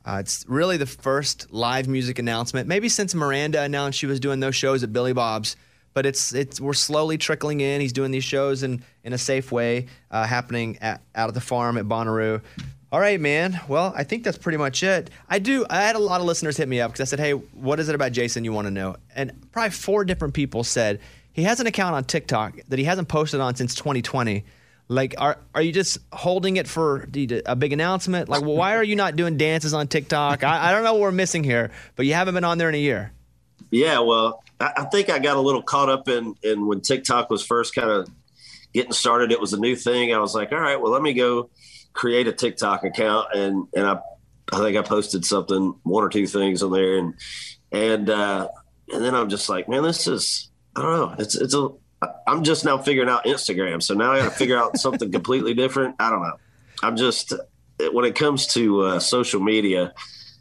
uh, 0.06 0.18
it's 0.20 0.46
really 0.48 0.78
the 0.78 0.86
first 0.86 1.52
live 1.52 1.88
music 1.88 2.20
announcement, 2.20 2.68
maybe 2.68 2.90
since 2.90 3.14
Miranda 3.14 3.62
announced 3.62 4.00
she 4.00 4.08
was 4.08 4.20
doing 4.20 4.40
those 4.40 4.56
shows 4.56 4.84
at 4.84 4.92
Billy 4.92 5.14
Bob's. 5.14 5.56
But 5.94 6.06
it's 6.06 6.34
it's 6.34 6.62
we're 6.62 6.74
slowly 6.74 7.18
trickling 7.18 7.60
in. 7.60 7.82
He's 7.82 7.92
doing 7.92 8.12
these 8.12 8.24
shows 8.24 8.64
in 8.64 8.84
in 9.04 9.12
a 9.12 9.18
safe 9.18 9.52
way, 9.52 9.88
uh, 10.10 10.26
happening 10.26 10.78
at, 10.80 11.02
out 11.16 11.28
of 11.28 11.36
the 11.36 11.42
farm 11.42 11.78
at 11.78 11.86
Bonnaroo. 11.86 12.42
All 12.94 13.00
right, 13.00 13.20
man. 13.20 13.60
Well, 13.68 13.94
I 13.96 14.04
think 14.06 14.24
that's 14.24 14.38
pretty 14.38 14.58
much 14.58 14.84
it. 14.84 15.10
I 15.30 15.40
do. 15.40 15.66
I 15.70 15.82
had 15.82 15.98
a 15.98 16.00
lot 16.00 16.22
of 16.22 16.28
listeners 16.28 16.56
hit 16.56 16.70
me 16.70 16.80
up 16.80 16.92
because 16.92 17.08
I 17.08 17.10
said, 17.10 17.20
"Hey, 17.20 17.34
what 17.34 17.80
is 17.80 17.90
it 17.90 17.96
about 17.96 18.14
Jason 18.14 18.46
you 18.46 18.54
want 18.54 18.68
to 18.68 18.72
know?" 18.72 18.96
And 19.16 19.34
probably 19.52 19.72
four 19.72 20.06
different 20.06 20.34
people 20.34 20.64
said 20.64 21.02
he 21.34 21.44
has 21.44 21.60
an 21.60 21.68
account 21.68 21.96
on 21.96 22.06
TikTok 22.06 22.60
that 22.70 22.80
he 22.80 22.86
hasn't 22.86 23.08
posted 23.08 23.42
on 23.42 23.56
since 23.56 23.76
2020 23.76 24.46
like, 24.92 25.16
are 25.18 25.38
are 25.56 25.62
you 25.62 25.72
just 25.72 26.00
holding 26.12 26.58
it 26.58 26.68
for 26.68 27.08
a 27.46 27.56
big 27.56 27.72
announcement? 27.72 28.28
Like, 28.28 28.42
well, 28.42 28.56
why 28.56 28.76
are 28.76 28.84
you 28.84 28.98
not 28.98 29.16
doing 29.16 29.38
dances 29.38 29.74
on 29.74 29.88
TikTok? 29.88 30.44
I, 30.44 30.70
I 30.70 30.72
don't 30.72 30.84
know 30.84 30.94
what 30.94 31.02
we're 31.02 31.12
missing 31.14 31.46
here, 31.46 31.72
but 31.96 32.06
you 32.06 32.14
haven't 32.14 32.34
been 32.34 32.44
on 32.44 32.58
there 32.58 32.68
in 32.68 32.76
a 32.76 32.80
year. 32.80 33.14
Yeah, 33.70 34.00
well, 34.00 34.44
I, 34.60 34.74
I 34.78 34.84
think 34.86 35.10
I 35.10 35.20
got 35.20 35.38
a 35.38 35.40
little 35.40 35.64
caught 35.64 35.88
up 35.88 36.10
in 36.10 36.36
in 36.44 36.68
when 36.68 36.82
TikTok 36.82 37.30
was 37.30 37.46
first 37.46 37.74
kind 37.74 37.90
of 37.90 38.10
getting 38.74 38.92
started. 38.92 39.32
It 39.32 39.40
was 39.40 39.54
a 39.54 39.60
new 39.60 39.78
thing. 39.78 40.14
I 40.14 40.20
was 40.20 40.36
like, 40.36 40.52
all 40.52 40.60
right, 40.60 40.80
well, 40.80 40.92
let 40.92 41.02
me 41.02 41.14
go 41.14 41.50
create 41.94 42.28
a 42.28 42.34
TikTok 42.34 42.84
account, 42.84 43.28
and 43.34 43.68
and 43.74 43.88
I 43.88 44.00
I 44.52 44.58
think 44.58 44.76
I 44.76 44.82
posted 44.82 45.24
something, 45.24 45.74
one 45.84 46.04
or 46.04 46.10
two 46.10 46.28
things 46.28 46.62
on 46.64 46.72
there, 46.74 46.98
and 46.98 47.14
and 47.72 48.10
uh, 48.10 48.50
and 48.92 49.06
then 49.06 49.16
I'm 49.16 49.30
just 49.30 49.48
like, 49.48 49.70
man, 49.70 49.84
this 49.84 50.06
is 50.06 50.50
I 50.76 50.82
don't 50.82 50.92
know, 50.92 51.16
it's 51.18 51.36
it's 51.36 51.56
a 51.56 51.70
I'm 52.28 52.44
just 52.44 52.66
now 52.66 52.78
figuring 52.78 53.10
out 53.10 53.26
Instagram. 53.26 53.82
So 53.82 53.94
now 53.94 54.12
I 54.12 54.20
got 54.20 54.26
to 54.26 54.32
figure 54.32 54.58
out 54.58 54.78
something 54.78 55.12
completely 55.12 55.54
different. 55.54 55.96
I 56.00 56.10
don't 56.10 56.22
know. 56.22 56.38
I'm 56.84 56.96
just 56.96 57.34
when 57.92 58.06
it 58.06 58.16
comes 58.16 58.48
to 58.48 58.82
uh, 58.82 59.00
social 59.00 59.40
media, 59.40 59.94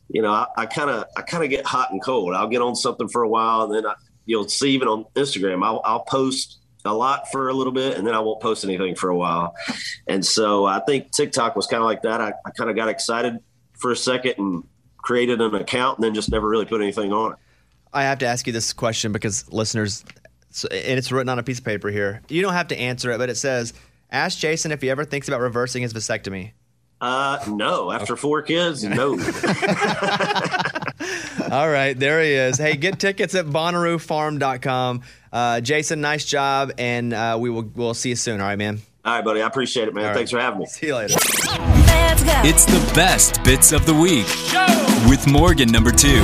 you 0.09 0.23
know, 0.23 0.47
I 0.57 0.67
kind 0.67 0.91
of 0.91 1.05
I 1.17 1.23
kind 1.23 1.45
of 1.45 1.51
get 1.51 1.65
hot 1.65 1.91
and 1.93 2.03
cold. 2.03 2.35
I'll 2.35 2.49
get 2.49 2.63
on 2.63 2.75
something 2.75 3.09
for 3.09 3.23
a 3.23 3.29
while, 3.29 3.63
and 3.63 3.75
then 3.75 3.87
I, 3.87 3.95
you'll 4.27 4.49
see 4.49 4.71
even 4.71 4.89
on 4.89 5.05
Instagram, 5.15 5.65
I'll, 5.65 5.81
I'll 5.85 6.05
post 6.05 6.59
a 6.85 6.95
lot 6.95 7.31
for 7.31 7.49
a 7.49 7.53
little 7.53 7.73
bit, 7.73 7.97
and 7.97 8.07
then 8.07 8.15
I 8.15 8.21
won't 8.21 8.41
post 8.41 8.65
anything 8.65 8.95
for 8.95 9.11
a 9.11 9.17
while. 9.17 9.55
And 10.09 10.25
so 10.25 10.65
I 10.65 10.81
think 10.81 11.13
TikTok 11.13 11.57
was 11.57 11.67
kind 11.67 11.83
of 11.83 11.87
like 11.87 12.03
that. 12.03 12.21
I, 12.21 12.33
I 12.45 12.51
kind 12.51 12.71
of 12.71 12.77
got 12.77 12.89
excited 12.89 13.39
for 13.75 13.93
a 13.93 13.97
second 13.97 14.35
and 14.39 14.65
created 14.97 15.41
an 15.41 15.55
account, 15.55 15.99
and 15.99 16.05
then 16.05 16.15
just 16.15 16.31
never 16.31 16.49
really 16.49 16.65
put 16.65 16.81
anything 16.81 17.13
on 17.13 17.33
it. 17.33 17.39
I 17.93 18.05
have 18.05 18.19
to 18.21 18.27
ask 18.27 18.47
you 18.47 18.53
this 18.53 18.73
question 18.73 19.13
because 19.13 19.51
listeners 19.53 20.05
so, 20.51 20.69
and 20.69 20.99
it's 20.99 21.11
written 21.13 21.29
on 21.29 21.39
a 21.39 21.43
piece 21.43 21.59
of 21.59 21.65
paper 21.65 21.89
here. 21.91 22.23
You 22.29 22.43
don't 22.43 22.53
have 22.53 22.69
to 22.69 22.79
answer 22.79 23.11
it, 23.13 23.19
but 23.19 23.31
it 23.31 23.37
says, 23.37 23.73
"Ask 24.11 24.39
Jason 24.39 24.73
if 24.73 24.83
he 24.83 24.91
ever 24.91 25.05
thinks 25.05 25.29
about 25.29 25.41
reversing 25.41 25.83
his 25.83 25.93
vasectomy." 25.93 26.53
Uh, 27.01 27.39
no. 27.49 27.91
After 27.91 28.15
four 28.15 28.43
kids, 28.43 28.85
no. 28.85 29.13
All 31.51 31.69
right, 31.69 31.99
there 31.99 32.23
he 32.23 32.33
is. 32.33 32.59
Hey, 32.59 32.77
get 32.77 32.99
tickets 33.01 33.35
at 33.35 33.47
BonnarooFarm.com. 33.47 35.03
Uh, 35.33 35.61
Jason, 35.61 36.01
nice 36.03 36.25
job, 36.25 36.73
and 36.79 37.13
uh, 37.13 37.39
we 37.41 37.49
will 37.51 37.71
we'll 37.75 37.95
see 37.95 38.11
you 38.11 38.17
soon. 38.17 38.41
All 38.41 38.47
right, 38.47 38.59
man. 38.59 38.81
All 39.05 39.15
right, 39.15 39.25
buddy. 39.25 39.41
I 39.43 39.47
appreciate 39.47 39.89
it, 39.89 39.95
man. 39.95 40.09
All 40.09 40.15
Thanks 40.15 40.33
right. 40.33 40.41
for 40.41 40.45
having 40.45 40.61
me. 40.61 40.67
See 40.67 40.89
you 40.89 40.97
later. 40.97 41.15
It's 42.43 42.65
the 42.67 42.93
best 42.95 43.43
bits 43.45 43.73
of 43.73 43.87
the 43.87 43.95
week 43.95 44.27
with 45.09 45.27
Morgan 45.27 45.71
number 45.71 45.91
two. 45.91 46.23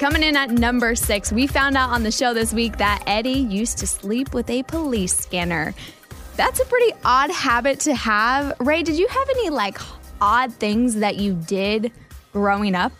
Coming 0.00 0.22
in 0.22 0.34
at 0.34 0.48
number 0.48 0.94
six, 0.94 1.30
we 1.30 1.46
found 1.46 1.76
out 1.76 1.90
on 1.90 2.04
the 2.04 2.10
show 2.10 2.32
this 2.32 2.54
week 2.54 2.78
that 2.78 3.02
Eddie 3.06 3.32
used 3.32 3.76
to 3.76 3.86
sleep 3.86 4.32
with 4.32 4.48
a 4.48 4.62
police 4.62 5.14
scanner. 5.14 5.74
That's 6.36 6.58
a 6.58 6.64
pretty 6.64 6.94
odd 7.04 7.30
habit 7.30 7.80
to 7.80 7.94
have. 7.94 8.58
Ray, 8.60 8.82
did 8.82 8.96
you 8.96 9.06
have 9.06 9.28
any 9.28 9.50
like 9.50 9.78
odd 10.18 10.54
things 10.54 10.94
that 10.94 11.16
you 11.16 11.34
did 11.34 11.92
growing 12.32 12.74
up? 12.74 12.92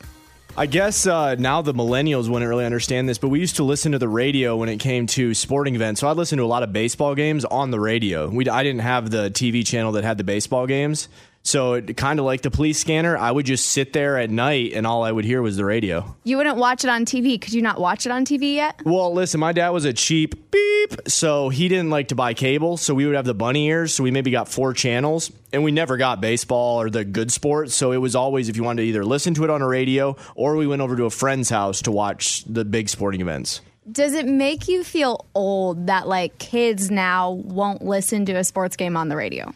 I 0.58 0.66
guess 0.66 1.06
uh, 1.06 1.36
now 1.36 1.62
the 1.62 1.72
millennials 1.72 2.28
wouldn't 2.28 2.46
really 2.46 2.66
understand 2.66 3.08
this, 3.08 3.16
but 3.16 3.28
we 3.28 3.40
used 3.40 3.56
to 3.56 3.64
listen 3.64 3.92
to 3.92 3.98
the 3.98 4.06
radio 4.06 4.58
when 4.58 4.68
it 4.68 4.76
came 4.76 5.06
to 5.06 5.32
sporting 5.32 5.74
events. 5.74 6.02
So 6.02 6.08
I'd 6.08 6.18
listen 6.18 6.36
to 6.36 6.44
a 6.44 6.46
lot 6.46 6.62
of 6.62 6.70
baseball 6.70 7.14
games 7.14 7.46
on 7.46 7.70
the 7.70 7.80
radio. 7.80 8.28
We, 8.28 8.46
I 8.46 8.62
didn't 8.62 8.82
have 8.82 9.10
the 9.10 9.30
TV 9.30 9.66
channel 9.66 9.92
that 9.92 10.04
had 10.04 10.18
the 10.18 10.24
baseball 10.24 10.66
games. 10.66 11.08
So 11.42 11.80
kind 11.80 12.18
of 12.18 12.26
like 12.26 12.42
the 12.42 12.50
police 12.50 12.78
scanner, 12.78 13.16
I 13.16 13.30
would 13.30 13.46
just 13.46 13.66
sit 13.70 13.92
there 13.92 14.18
at 14.18 14.30
night 14.30 14.72
and 14.74 14.86
all 14.86 15.02
I 15.02 15.10
would 15.10 15.24
hear 15.24 15.40
was 15.40 15.56
the 15.56 15.64
radio. 15.64 16.14
You 16.22 16.36
wouldn't 16.36 16.58
watch 16.58 16.84
it 16.84 16.90
on 16.90 17.04
TV. 17.06 17.40
Could 17.40 17.54
you 17.54 17.62
not 17.62 17.80
watch 17.80 18.04
it 18.04 18.12
on 18.12 18.24
TV 18.24 18.54
yet? 18.54 18.80
Well, 18.84 19.12
listen, 19.14 19.40
my 19.40 19.52
dad 19.52 19.70
was 19.70 19.84
a 19.84 19.92
cheap 19.92 20.50
beep, 20.50 21.08
so 21.08 21.48
he 21.48 21.68
didn't 21.68 21.90
like 21.90 22.08
to 22.08 22.14
buy 22.14 22.34
cable. 22.34 22.76
So 22.76 22.94
we 22.94 23.06
would 23.06 23.14
have 23.14 23.24
the 23.24 23.34
bunny 23.34 23.66
ears. 23.66 23.94
So 23.94 24.04
we 24.04 24.10
maybe 24.10 24.30
got 24.30 24.48
four 24.48 24.74
channels, 24.74 25.32
and 25.52 25.64
we 25.64 25.72
never 25.72 25.96
got 25.96 26.20
baseball 26.20 26.80
or 26.80 26.90
the 26.90 27.04
good 27.04 27.32
sports. 27.32 27.74
So 27.74 27.92
it 27.92 27.98
was 27.98 28.14
always 28.14 28.48
if 28.48 28.56
you 28.56 28.62
wanted 28.62 28.82
to 28.82 28.88
either 28.88 29.04
listen 29.04 29.34
to 29.34 29.44
it 29.44 29.50
on 29.50 29.62
a 29.62 29.66
radio 29.66 30.16
or 30.34 30.56
we 30.56 30.66
went 30.66 30.82
over 30.82 30.94
to 30.96 31.04
a 31.04 31.10
friend's 31.10 31.48
house 31.48 31.82
to 31.82 31.90
watch 31.90 32.44
the 32.44 32.64
big 32.64 32.88
sporting 32.88 33.22
events. 33.22 33.62
Does 33.90 34.12
it 34.12 34.26
make 34.26 34.68
you 34.68 34.84
feel 34.84 35.26
old 35.34 35.86
that 35.86 36.06
like 36.06 36.38
kids 36.38 36.90
now 36.90 37.30
won't 37.30 37.82
listen 37.82 38.26
to 38.26 38.34
a 38.34 38.44
sports 38.44 38.76
game 38.76 38.96
on 38.96 39.08
the 39.08 39.16
radio? 39.16 39.52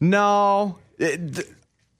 No. 0.00 0.78
It, 0.98 1.46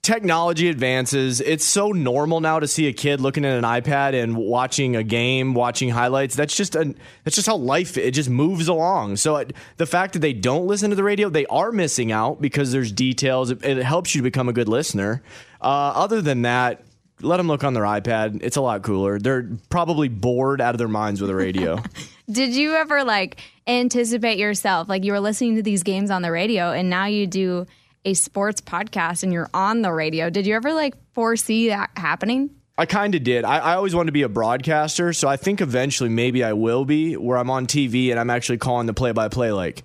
technology 0.01 0.69
advances. 0.69 1.41
It's 1.41 1.65
so 1.65 1.89
normal 1.89 2.39
now 2.41 2.59
to 2.59 2.67
see 2.67 2.87
a 2.87 2.93
kid 2.93 3.21
looking 3.21 3.45
at 3.45 3.57
an 3.57 3.63
iPad 3.63 4.21
and 4.21 4.35
watching 4.35 4.95
a 4.95 5.03
game, 5.03 5.53
watching 5.53 5.89
highlights. 5.89 6.35
That's 6.35 6.55
just 6.55 6.75
a, 6.75 6.95
that's 7.23 7.35
just 7.35 7.47
how 7.47 7.57
life 7.57 7.97
it 7.97 8.11
just 8.11 8.29
moves 8.29 8.67
along. 8.67 9.17
So 9.17 9.35
it, 9.37 9.53
the 9.77 9.85
fact 9.85 10.13
that 10.13 10.19
they 10.19 10.33
don't 10.33 10.67
listen 10.67 10.89
to 10.89 10.95
the 10.95 11.03
radio, 11.03 11.29
they 11.29 11.45
are 11.47 11.71
missing 11.71 12.11
out 12.11 12.41
because 12.41 12.71
there's 12.71 12.91
details. 12.91 13.51
It, 13.51 13.63
it 13.63 13.83
helps 13.83 14.15
you 14.15 14.21
to 14.21 14.23
become 14.23 14.49
a 14.49 14.53
good 14.53 14.67
listener. 14.67 15.21
Uh, 15.61 15.91
other 15.95 16.21
than 16.21 16.43
that, 16.43 16.83
let 17.21 17.37
them 17.37 17.47
look 17.47 17.63
on 17.63 17.73
their 17.73 17.83
iPad. 17.83 18.41
It's 18.41 18.55
a 18.55 18.61
lot 18.61 18.81
cooler. 18.81 19.19
They're 19.19 19.49
probably 19.69 20.07
bored 20.07 20.61
out 20.61 20.73
of 20.73 20.79
their 20.79 20.87
minds 20.87 21.21
with 21.21 21.29
a 21.29 21.35
radio. 21.35 21.83
Did 22.31 22.55
you 22.55 22.73
ever 22.75 23.03
like 23.03 23.41
anticipate 23.67 24.37
yourself? 24.37 24.87
Like 24.87 25.03
you 25.03 25.11
were 25.11 25.19
listening 25.19 25.57
to 25.57 25.63
these 25.63 25.83
games 25.83 26.09
on 26.09 26.21
the 26.21 26.31
radio 26.31 26.71
and 26.71 26.89
now 26.89 27.05
you 27.05 27.27
do 27.27 27.67
a 28.05 28.13
sports 28.13 28.61
podcast 28.61 29.23
and 29.23 29.33
you're 29.33 29.49
on 29.53 29.81
the 29.81 29.91
radio. 29.91 30.29
Did 30.29 30.45
you 30.45 30.55
ever 30.55 30.73
like 30.73 30.95
foresee 31.13 31.69
that 31.69 31.91
happening? 31.95 32.49
I 32.77 32.85
kind 32.85 33.13
of 33.13 33.23
did. 33.23 33.43
I, 33.43 33.57
I 33.57 33.75
always 33.75 33.93
wanted 33.93 34.07
to 34.07 34.11
be 34.13 34.21
a 34.21 34.29
broadcaster, 34.29 35.11
so 35.11 35.27
I 35.27 35.35
think 35.35 35.59
eventually 35.59 36.09
maybe 36.09 36.45
I 36.45 36.53
will 36.53 36.85
be, 36.85 37.17
where 37.17 37.37
I'm 37.37 37.49
on 37.49 37.67
TV 37.67 38.09
and 38.09 38.17
I'm 38.17 38.29
actually 38.29 38.57
calling 38.57 38.87
the 38.87 38.93
play 38.93 39.11
by 39.11 39.27
play 39.27 39.51
like, 39.51 39.83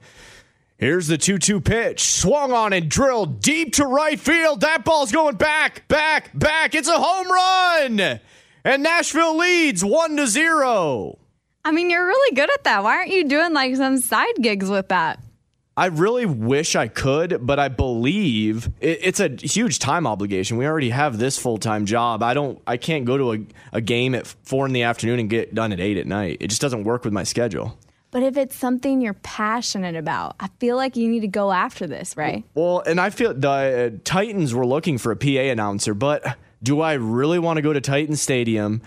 here's 0.78 1.08
the 1.08 1.18
2 1.18 1.38
2 1.38 1.60
pitch, 1.60 2.04
swung 2.04 2.52
on 2.52 2.72
and 2.72 2.88
drilled 2.88 3.40
deep 3.40 3.74
to 3.74 3.84
right 3.84 4.18
field. 4.18 4.60
That 4.60 4.84
ball's 4.84 5.10
going 5.10 5.34
back, 5.34 5.88
back, 5.88 6.30
back. 6.38 6.76
It's 6.76 6.88
a 6.88 6.96
home 6.96 7.28
run. 7.28 8.20
And 8.62 8.82
Nashville 8.84 9.36
leads 9.36 9.84
1 9.84 10.16
to 10.16 10.28
0. 10.28 11.18
I 11.64 11.72
mean, 11.72 11.90
you're 11.90 12.06
really 12.06 12.36
good 12.36 12.52
at 12.52 12.62
that. 12.62 12.84
Why 12.84 12.96
aren't 12.98 13.10
you 13.10 13.28
doing 13.28 13.52
like 13.54 13.74
some 13.74 13.98
side 13.98 14.36
gigs 14.40 14.70
with 14.70 14.88
that? 14.90 15.18
I 15.76 15.86
really 15.86 16.24
wish 16.24 16.76
I 16.76 16.86
could, 16.86 17.44
but 17.44 17.58
I 17.58 17.68
believe 17.68 18.66
it, 18.80 19.00
it's 19.02 19.20
a 19.20 19.28
huge 19.28 19.80
time 19.80 20.06
obligation. 20.06 20.56
We 20.56 20.66
already 20.66 20.90
have 20.90 21.18
this 21.18 21.36
full 21.38 21.58
time 21.58 21.84
job. 21.84 22.22
I 22.22 22.32
don't. 22.34 22.60
I 22.66 22.76
can't 22.76 23.04
go 23.04 23.18
to 23.18 23.32
a, 23.32 23.38
a 23.72 23.80
game 23.80 24.14
at 24.14 24.26
four 24.26 24.66
in 24.66 24.72
the 24.72 24.82
afternoon 24.82 25.18
and 25.18 25.28
get 25.28 25.54
done 25.54 25.72
at 25.72 25.80
eight 25.80 25.96
at 25.96 26.06
night. 26.06 26.36
It 26.40 26.48
just 26.48 26.60
doesn't 26.60 26.84
work 26.84 27.04
with 27.04 27.12
my 27.12 27.24
schedule. 27.24 27.76
But 28.12 28.22
if 28.22 28.36
it's 28.36 28.54
something 28.54 29.00
you're 29.00 29.14
passionate 29.14 29.96
about, 29.96 30.36
I 30.38 30.48
feel 30.60 30.76
like 30.76 30.94
you 30.94 31.08
need 31.08 31.20
to 31.20 31.28
go 31.28 31.50
after 31.50 31.88
this, 31.88 32.16
right? 32.16 32.44
Well, 32.54 32.80
and 32.86 33.00
I 33.00 33.10
feel 33.10 33.34
the 33.34 33.92
uh, 33.96 33.98
Titans 34.04 34.54
were 34.54 34.64
looking 34.64 34.98
for 34.98 35.10
a 35.10 35.16
PA 35.16 35.50
announcer, 35.50 35.94
but 35.94 36.36
do 36.62 36.80
I 36.80 36.92
really 36.92 37.40
want 37.40 37.56
to 37.56 37.62
go 37.62 37.72
to 37.72 37.80
Titan 37.80 38.14
Stadium 38.14 38.82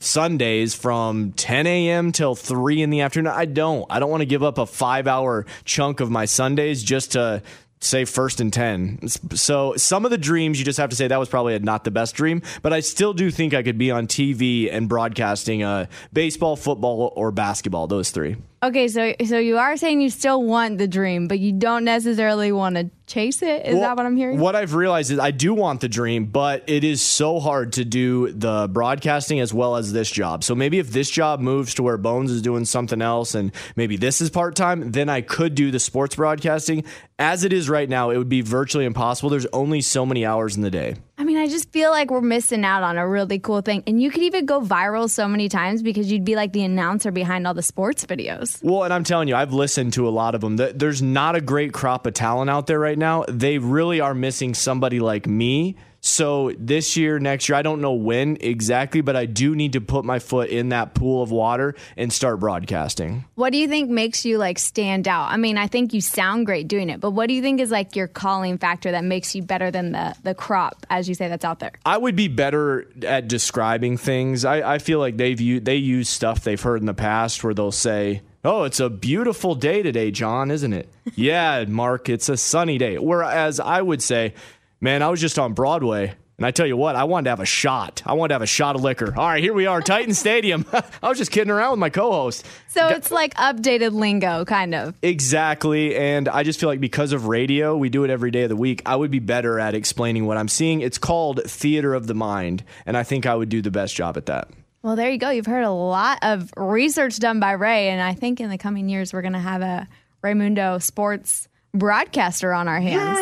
Sundays 0.00 0.74
from 0.74 1.32
10 1.32 1.66
a.m. 1.66 2.10
till 2.10 2.34
3 2.34 2.82
in 2.82 2.90
the 2.90 3.02
afternoon? 3.02 3.32
I 3.32 3.44
don't. 3.44 3.86
I 3.88 4.00
don't 4.00 4.10
want 4.10 4.22
to 4.22 4.26
give 4.26 4.42
up 4.42 4.58
a 4.58 4.66
five 4.66 5.06
hour 5.06 5.46
chunk 5.64 6.00
of 6.00 6.10
my 6.10 6.24
Sundays 6.24 6.82
just 6.82 7.12
to 7.12 7.42
say 7.80 8.04
first 8.04 8.40
and 8.40 8.52
10. 8.52 9.08
So 9.34 9.74
some 9.76 10.04
of 10.04 10.10
the 10.10 10.18
dreams, 10.18 10.58
you 10.58 10.64
just 10.64 10.78
have 10.78 10.90
to 10.90 10.96
say 10.96 11.08
that 11.08 11.18
was 11.18 11.28
probably 11.28 11.58
not 11.58 11.84
the 11.84 11.90
best 11.90 12.14
dream, 12.14 12.42
but 12.62 12.72
I 12.72 12.80
still 12.80 13.14
do 13.14 13.30
think 13.30 13.54
I 13.54 13.62
could 13.62 13.78
be 13.78 13.90
on 13.90 14.06
TV 14.06 14.72
and 14.72 14.88
broadcasting 14.88 15.62
uh, 15.62 15.86
baseball, 16.12 16.56
football, 16.56 17.12
or 17.16 17.30
basketball, 17.30 17.86
those 17.86 18.10
three. 18.10 18.36
Okay, 18.62 18.88
so 18.88 19.14
so 19.24 19.38
you 19.38 19.56
are 19.56 19.74
saying 19.78 20.02
you 20.02 20.10
still 20.10 20.42
want 20.42 20.76
the 20.76 20.86
dream, 20.86 21.28
but 21.28 21.38
you 21.38 21.50
don't 21.50 21.82
necessarily 21.82 22.52
want 22.52 22.76
to 22.76 22.90
chase 23.06 23.40
it. 23.40 23.64
Is 23.64 23.72
Well, 23.72 23.82
that 23.82 23.96
what 23.96 24.04
I'm 24.04 24.18
hearing? 24.18 24.38
What 24.38 24.54
I've 24.54 24.74
realized 24.74 25.10
is 25.10 25.18
I 25.18 25.30
do 25.30 25.54
want 25.54 25.80
the 25.80 25.88
dream, 25.88 26.26
but 26.26 26.64
it 26.68 26.84
is 26.84 27.00
so 27.00 27.40
hard 27.40 27.72
to 27.74 27.86
do 27.86 28.30
the 28.32 28.68
broadcasting 28.70 29.40
as 29.40 29.54
well 29.54 29.76
as 29.76 29.94
this 29.94 30.10
job. 30.10 30.44
So 30.44 30.54
maybe 30.54 30.78
if 30.78 30.90
this 30.90 31.08
job 31.08 31.40
moves 31.40 31.72
to 31.74 31.82
where 31.82 31.96
Bones 31.96 32.30
is 32.30 32.42
doing 32.42 32.66
something 32.66 33.00
else 33.00 33.34
and 33.34 33.50
maybe 33.76 33.96
this 33.96 34.20
is 34.20 34.28
part 34.28 34.56
time, 34.56 34.92
then 34.92 35.08
I 35.08 35.22
could 35.22 35.54
do 35.54 35.70
the 35.70 35.80
sports 35.80 36.16
broadcasting. 36.16 36.84
As 37.18 37.44
it 37.44 37.54
is 37.54 37.70
right 37.70 37.88
now, 37.88 38.10
it 38.10 38.18
would 38.18 38.28
be 38.28 38.42
virtually 38.42 38.84
impossible. 38.84 39.30
There's 39.30 39.46
only 39.54 39.80
so 39.80 40.04
many 40.04 40.26
hours 40.26 40.56
in 40.56 40.62
the 40.62 40.70
day. 40.70 40.96
I 41.16 41.24
mean, 41.24 41.29
I 41.40 41.48
just 41.48 41.72
feel 41.72 41.90
like 41.90 42.10
we're 42.10 42.20
missing 42.20 42.64
out 42.64 42.82
on 42.82 42.98
a 42.98 43.08
really 43.08 43.38
cool 43.38 43.62
thing. 43.62 43.82
And 43.86 44.00
you 44.00 44.10
could 44.10 44.22
even 44.22 44.46
go 44.46 44.60
viral 44.60 45.08
so 45.08 45.26
many 45.26 45.48
times 45.48 45.82
because 45.82 46.10
you'd 46.10 46.24
be 46.24 46.36
like 46.36 46.52
the 46.52 46.64
announcer 46.64 47.10
behind 47.10 47.46
all 47.46 47.54
the 47.54 47.62
sports 47.62 48.04
videos. 48.04 48.62
Well, 48.62 48.84
and 48.84 48.92
I'm 48.92 49.04
telling 49.04 49.28
you, 49.28 49.34
I've 49.36 49.52
listened 49.52 49.94
to 49.94 50.06
a 50.06 50.10
lot 50.10 50.34
of 50.34 50.40
them. 50.40 50.56
There's 50.56 51.02
not 51.02 51.36
a 51.36 51.40
great 51.40 51.72
crop 51.72 52.06
of 52.06 52.14
talent 52.14 52.50
out 52.50 52.66
there 52.66 52.78
right 52.78 52.98
now. 52.98 53.24
They 53.28 53.58
really 53.58 54.00
are 54.00 54.14
missing 54.14 54.54
somebody 54.54 55.00
like 55.00 55.26
me. 55.26 55.76
So 56.00 56.52
this 56.58 56.96
year, 56.96 57.18
next 57.18 57.48
year, 57.48 57.56
I 57.56 57.62
don't 57.62 57.80
know 57.80 57.92
when 57.92 58.38
exactly, 58.40 59.02
but 59.02 59.16
I 59.16 59.26
do 59.26 59.54
need 59.54 59.74
to 59.74 59.80
put 59.80 60.04
my 60.04 60.18
foot 60.18 60.48
in 60.48 60.70
that 60.70 60.94
pool 60.94 61.22
of 61.22 61.30
water 61.30 61.74
and 61.96 62.12
start 62.12 62.40
broadcasting. 62.40 63.24
What 63.34 63.52
do 63.52 63.58
you 63.58 63.68
think 63.68 63.90
makes 63.90 64.24
you 64.24 64.38
like 64.38 64.58
stand 64.58 65.06
out? 65.06 65.30
I 65.30 65.36
mean, 65.36 65.58
I 65.58 65.66
think 65.66 65.92
you 65.92 66.00
sound 66.00 66.46
great 66.46 66.68
doing 66.68 66.88
it, 66.88 67.00
but 67.00 67.10
what 67.10 67.28
do 67.28 67.34
you 67.34 67.42
think 67.42 67.60
is 67.60 67.70
like 67.70 67.96
your 67.96 68.08
calling 68.08 68.56
factor 68.56 68.90
that 68.92 69.04
makes 69.04 69.34
you 69.34 69.42
better 69.42 69.70
than 69.70 69.92
the 69.92 70.14
the 70.22 70.34
crop, 70.34 70.86
as 70.88 71.08
you 71.08 71.14
say, 71.14 71.28
that's 71.28 71.44
out 71.44 71.58
there? 71.58 71.72
I 71.84 71.98
would 71.98 72.16
be 72.16 72.28
better 72.28 72.86
at 73.02 73.28
describing 73.28 73.98
things. 73.98 74.44
I, 74.44 74.74
I 74.74 74.78
feel 74.78 74.98
like 75.00 75.16
they've 75.18 75.40
u- 75.40 75.60
they 75.60 75.76
use 75.76 76.08
stuff 76.08 76.40
they've 76.44 76.60
heard 76.60 76.80
in 76.80 76.86
the 76.86 76.94
past 76.94 77.44
where 77.44 77.52
they'll 77.52 77.72
say, 77.72 78.22
"Oh, 78.42 78.64
it's 78.64 78.80
a 78.80 78.88
beautiful 78.88 79.54
day 79.54 79.82
today, 79.82 80.10
John, 80.10 80.50
isn't 80.50 80.72
it?" 80.72 80.88
yeah, 81.14 81.64
Mark, 81.68 82.08
it's 82.08 82.30
a 82.30 82.38
sunny 82.38 82.78
day. 82.78 82.98
Whereas 82.98 83.60
I 83.60 83.82
would 83.82 84.02
say, 84.02 84.34
"Man, 84.80 85.02
I 85.02 85.08
was 85.08 85.20
just 85.20 85.38
on 85.38 85.52
Broadway." 85.52 86.14
And 86.40 86.46
I 86.46 86.52
tell 86.52 86.66
you 86.66 86.74
what, 86.74 86.96
I 86.96 87.04
wanted 87.04 87.24
to 87.24 87.30
have 87.30 87.40
a 87.40 87.44
shot. 87.44 88.02
I 88.06 88.14
wanted 88.14 88.28
to 88.28 88.34
have 88.36 88.42
a 88.42 88.46
shot 88.46 88.74
of 88.74 88.82
liquor. 88.82 89.12
All 89.14 89.26
right, 89.26 89.42
here 89.42 89.52
we 89.52 89.66
are, 89.66 89.82
Titan 89.82 90.14
Stadium. 90.14 90.64
I 91.02 91.10
was 91.10 91.18
just 91.18 91.30
kidding 91.30 91.50
around 91.50 91.72
with 91.72 91.80
my 91.80 91.90
co-host. 91.90 92.46
So 92.68 92.88
it's 92.88 93.10
like 93.10 93.34
updated 93.34 93.92
lingo, 93.92 94.46
kind 94.46 94.74
of. 94.74 94.94
Exactly. 95.02 95.94
And 95.94 96.30
I 96.30 96.42
just 96.42 96.58
feel 96.58 96.70
like 96.70 96.80
because 96.80 97.12
of 97.12 97.26
radio, 97.26 97.76
we 97.76 97.90
do 97.90 98.04
it 98.04 98.10
every 98.10 98.30
day 98.30 98.44
of 98.44 98.48
the 98.48 98.56
week. 98.56 98.80
I 98.86 98.96
would 98.96 99.10
be 99.10 99.18
better 99.18 99.60
at 99.60 99.74
explaining 99.74 100.24
what 100.24 100.38
I'm 100.38 100.48
seeing. 100.48 100.80
It's 100.80 100.96
called 100.96 101.42
theater 101.44 101.92
of 101.92 102.06
the 102.06 102.14
mind. 102.14 102.64
And 102.86 102.96
I 102.96 103.02
think 103.02 103.26
I 103.26 103.34
would 103.34 103.50
do 103.50 103.60
the 103.60 103.70
best 103.70 103.94
job 103.94 104.16
at 104.16 104.24
that. 104.24 104.48
Well, 104.80 104.96
there 104.96 105.10
you 105.10 105.18
go. 105.18 105.28
You've 105.28 105.44
heard 105.44 105.64
a 105.64 105.70
lot 105.70 106.20
of 106.22 106.50
research 106.56 107.18
done 107.18 107.38
by 107.38 107.52
Ray, 107.52 107.90
and 107.90 108.00
I 108.00 108.14
think 108.14 108.40
in 108.40 108.48
the 108.48 108.56
coming 108.56 108.88
years 108.88 109.12
we're 109.12 109.20
going 109.20 109.34
to 109.34 109.38
have 109.38 109.60
a 109.60 109.86
Raymundo 110.24 110.80
sports 110.80 111.48
broadcaster 111.74 112.54
on 112.54 112.66
our 112.66 112.80
hands. 112.80 113.18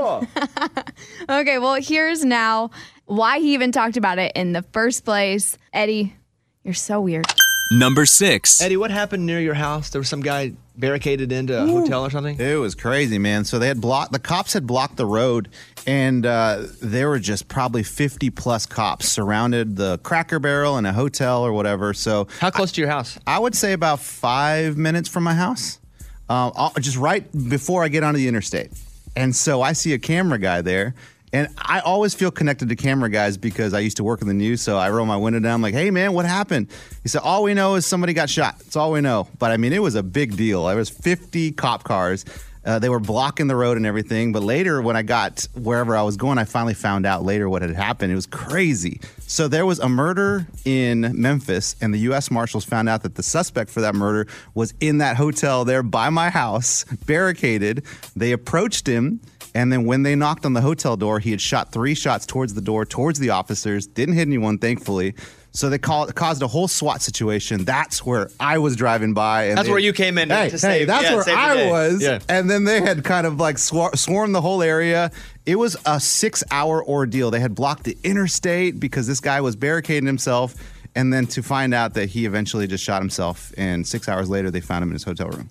Okay, 1.28 1.58
well, 1.58 1.74
here's 1.74 2.24
now 2.24 2.70
why 3.06 3.38
he 3.38 3.54
even 3.54 3.72
talked 3.72 3.96
about 3.96 4.18
it 4.18 4.32
in 4.34 4.52
the 4.52 4.62
first 4.62 5.04
place. 5.04 5.56
Eddie, 5.72 6.14
you're 6.62 6.74
so 6.74 7.00
weird. 7.00 7.26
Number 7.72 8.04
six. 8.04 8.60
Eddie, 8.60 8.76
what 8.76 8.90
happened 8.90 9.24
near 9.24 9.40
your 9.40 9.54
house? 9.54 9.90
There 9.90 9.98
was 10.00 10.08
some 10.08 10.20
guy 10.20 10.52
barricaded 10.76 11.32
into 11.32 11.60
a 11.60 11.66
hotel 11.66 12.04
or 12.04 12.10
something. 12.10 12.38
It 12.38 12.56
was 12.56 12.74
crazy, 12.74 13.18
man. 13.18 13.44
So 13.44 13.58
they 13.58 13.68
had 13.68 13.80
blocked 13.80 14.12
the 14.12 14.18
cops 14.18 14.52
had 14.52 14.66
blocked 14.66 14.96
the 14.96 15.06
road, 15.06 15.48
and 15.86 16.26
uh, 16.26 16.64
there 16.82 17.08
were 17.08 17.18
just 17.18 17.48
probably 17.48 17.82
fifty 17.82 18.28
plus 18.28 18.66
cops 18.66 19.08
surrounded 19.08 19.76
the 19.76 19.98
Cracker 19.98 20.38
Barrel 20.38 20.76
and 20.76 20.86
a 20.86 20.92
hotel 20.92 21.42
or 21.42 21.52
whatever. 21.52 21.94
So 21.94 22.28
How 22.38 22.50
close 22.50 22.70
to 22.72 22.80
your 22.80 22.90
house? 22.90 23.18
I 23.26 23.38
would 23.38 23.54
say 23.54 23.72
about 23.72 24.00
five 24.00 24.76
minutes 24.76 25.08
from 25.08 25.24
my 25.24 25.34
house, 25.34 25.80
um, 26.28 26.52
just 26.80 26.98
right 26.98 27.24
before 27.48 27.82
I 27.82 27.88
get 27.88 28.02
onto 28.02 28.18
the 28.18 28.28
interstate. 28.28 28.72
And 29.16 29.34
so 29.34 29.62
I 29.62 29.72
see 29.72 29.92
a 29.92 29.98
camera 29.98 30.38
guy 30.38 30.62
there. 30.62 30.94
And 31.32 31.48
I 31.58 31.80
always 31.80 32.14
feel 32.14 32.30
connected 32.30 32.68
to 32.68 32.76
camera 32.76 33.10
guys 33.10 33.36
because 33.36 33.74
I 33.74 33.80
used 33.80 33.96
to 33.96 34.04
work 34.04 34.22
in 34.22 34.28
the 34.28 34.34
news. 34.34 34.62
So 34.62 34.78
I 34.78 34.88
roll 34.90 35.04
my 35.04 35.16
window 35.16 35.40
down, 35.40 35.62
like, 35.62 35.74
hey, 35.74 35.90
man, 35.90 36.12
what 36.12 36.26
happened? 36.26 36.68
He 37.02 37.08
said, 37.08 37.22
all 37.22 37.42
we 37.42 37.54
know 37.54 37.74
is 37.74 37.84
somebody 37.84 38.12
got 38.12 38.30
shot. 38.30 38.60
That's 38.60 38.76
all 38.76 38.92
we 38.92 39.00
know. 39.00 39.26
But 39.40 39.50
I 39.50 39.56
mean, 39.56 39.72
it 39.72 39.82
was 39.82 39.96
a 39.96 40.02
big 40.04 40.36
deal. 40.36 40.66
There 40.66 40.76
was 40.76 40.90
50 40.90 41.50
cop 41.52 41.82
cars. 41.82 42.24
Uh, 42.64 42.78
they 42.78 42.88
were 42.88 43.00
blocking 43.00 43.46
the 43.46 43.56
road 43.56 43.76
and 43.76 43.86
everything. 43.86 44.32
But 44.32 44.42
later, 44.42 44.80
when 44.80 44.96
I 44.96 45.02
got 45.02 45.46
wherever 45.54 45.96
I 45.96 46.02
was 46.02 46.16
going, 46.16 46.38
I 46.38 46.44
finally 46.44 46.74
found 46.74 47.06
out 47.06 47.22
later 47.22 47.48
what 47.48 47.62
had 47.62 47.74
happened. 47.74 48.12
It 48.12 48.14
was 48.14 48.26
crazy. 48.26 49.00
So 49.26 49.48
there 49.48 49.66
was 49.66 49.78
a 49.78 49.88
murder 49.88 50.46
in 50.64 51.12
Memphis, 51.20 51.76
and 51.80 51.92
the 51.92 51.98
U.S. 51.98 52.30
Marshals 52.30 52.64
found 52.64 52.88
out 52.88 53.02
that 53.02 53.16
the 53.16 53.22
suspect 53.22 53.70
for 53.70 53.80
that 53.82 53.94
murder 53.94 54.26
was 54.54 54.72
in 54.80 54.98
that 54.98 55.16
hotel 55.16 55.64
there 55.64 55.82
by 55.82 56.10
my 56.10 56.30
house, 56.30 56.84
barricaded. 57.06 57.84
They 58.16 58.32
approached 58.32 58.86
him. 58.86 59.20
And 59.56 59.72
then 59.72 59.84
when 59.84 60.02
they 60.02 60.16
knocked 60.16 60.44
on 60.44 60.52
the 60.52 60.60
hotel 60.60 60.96
door, 60.96 61.20
he 61.20 61.30
had 61.30 61.40
shot 61.40 61.70
three 61.70 61.94
shots 61.94 62.26
towards 62.26 62.54
the 62.54 62.60
door, 62.60 62.84
towards 62.84 63.20
the 63.20 63.30
officers, 63.30 63.86
didn't 63.86 64.16
hit 64.16 64.22
anyone, 64.22 64.58
thankfully. 64.58 65.14
So 65.56 65.70
they 65.70 65.78
call, 65.78 66.06
caused 66.08 66.42
a 66.42 66.48
whole 66.48 66.66
SWAT 66.66 67.00
situation. 67.00 67.64
That's 67.64 68.04
where 68.04 68.28
I 68.40 68.58
was 68.58 68.74
driving 68.74 69.14
by. 69.14 69.44
And 69.44 69.56
That's 69.56 69.68
they- 69.68 69.70
where 69.72 69.80
you 69.80 69.92
came 69.92 70.18
in 70.18 70.28
to- 70.28 70.34
Hey, 70.34 70.46
to 70.46 70.50
hey, 70.52 70.56
save- 70.58 70.86
that's 70.88 71.04
yeah, 71.04 71.14
where 71.14 71.22
save 71.22 71.34
the 71.36 71.40
I 71.40 71.70
was. 71.70 72.02
Yeah. 72.02 72.18
And 72.28 72.50
then 72.50 72.64
they 72.64 72.80
had 72.80 73.04
kind 73.04 73.24
of 73.24 73.38
like 73.38 73.58
swar- 73.58 73.94
swarmed 73.94 74.34
the 74.34 74.40
whole 74.40 74.62
area. 74.62 75.12
It 75.46 75.54
was 75.56 75.76
a 75.86 76.00
six 76.00 76.42
hour 76.50 76.84
ordeal. 76.84 77.30
They 77.30 77.38
had 77.38 77.54
blocked 77.54 77.84
the 77.84 77.96
interstate 78.02 78.80
because 78.80 79.06
this 79.06 79.20
guy 79.20 79.40
was 79.40 79.54
barricading 79.54 80.06
himself. 80.08 80.56
And 80.96 81.12
then 81.12 81.26
to 81.28 81.42
find 81.42 81.72
out 81.72 81.94
that 81.94 82.08
he 82.08 82.24
eventually 82.26 82.66
just 82.66 82.82
shot 82.82 83.00
himself. 83.00 83.52
And 83.56 83.86
six 83.86 84.08
hours 84.08 84.28
later, 84.28 84.50
they 84.50 84.60
found 84.60 84.82
him 84.82 84.88
in 84.88 84.94
his 84.94 85.04
hotel 85.04 85.28
room. 85.28 85.50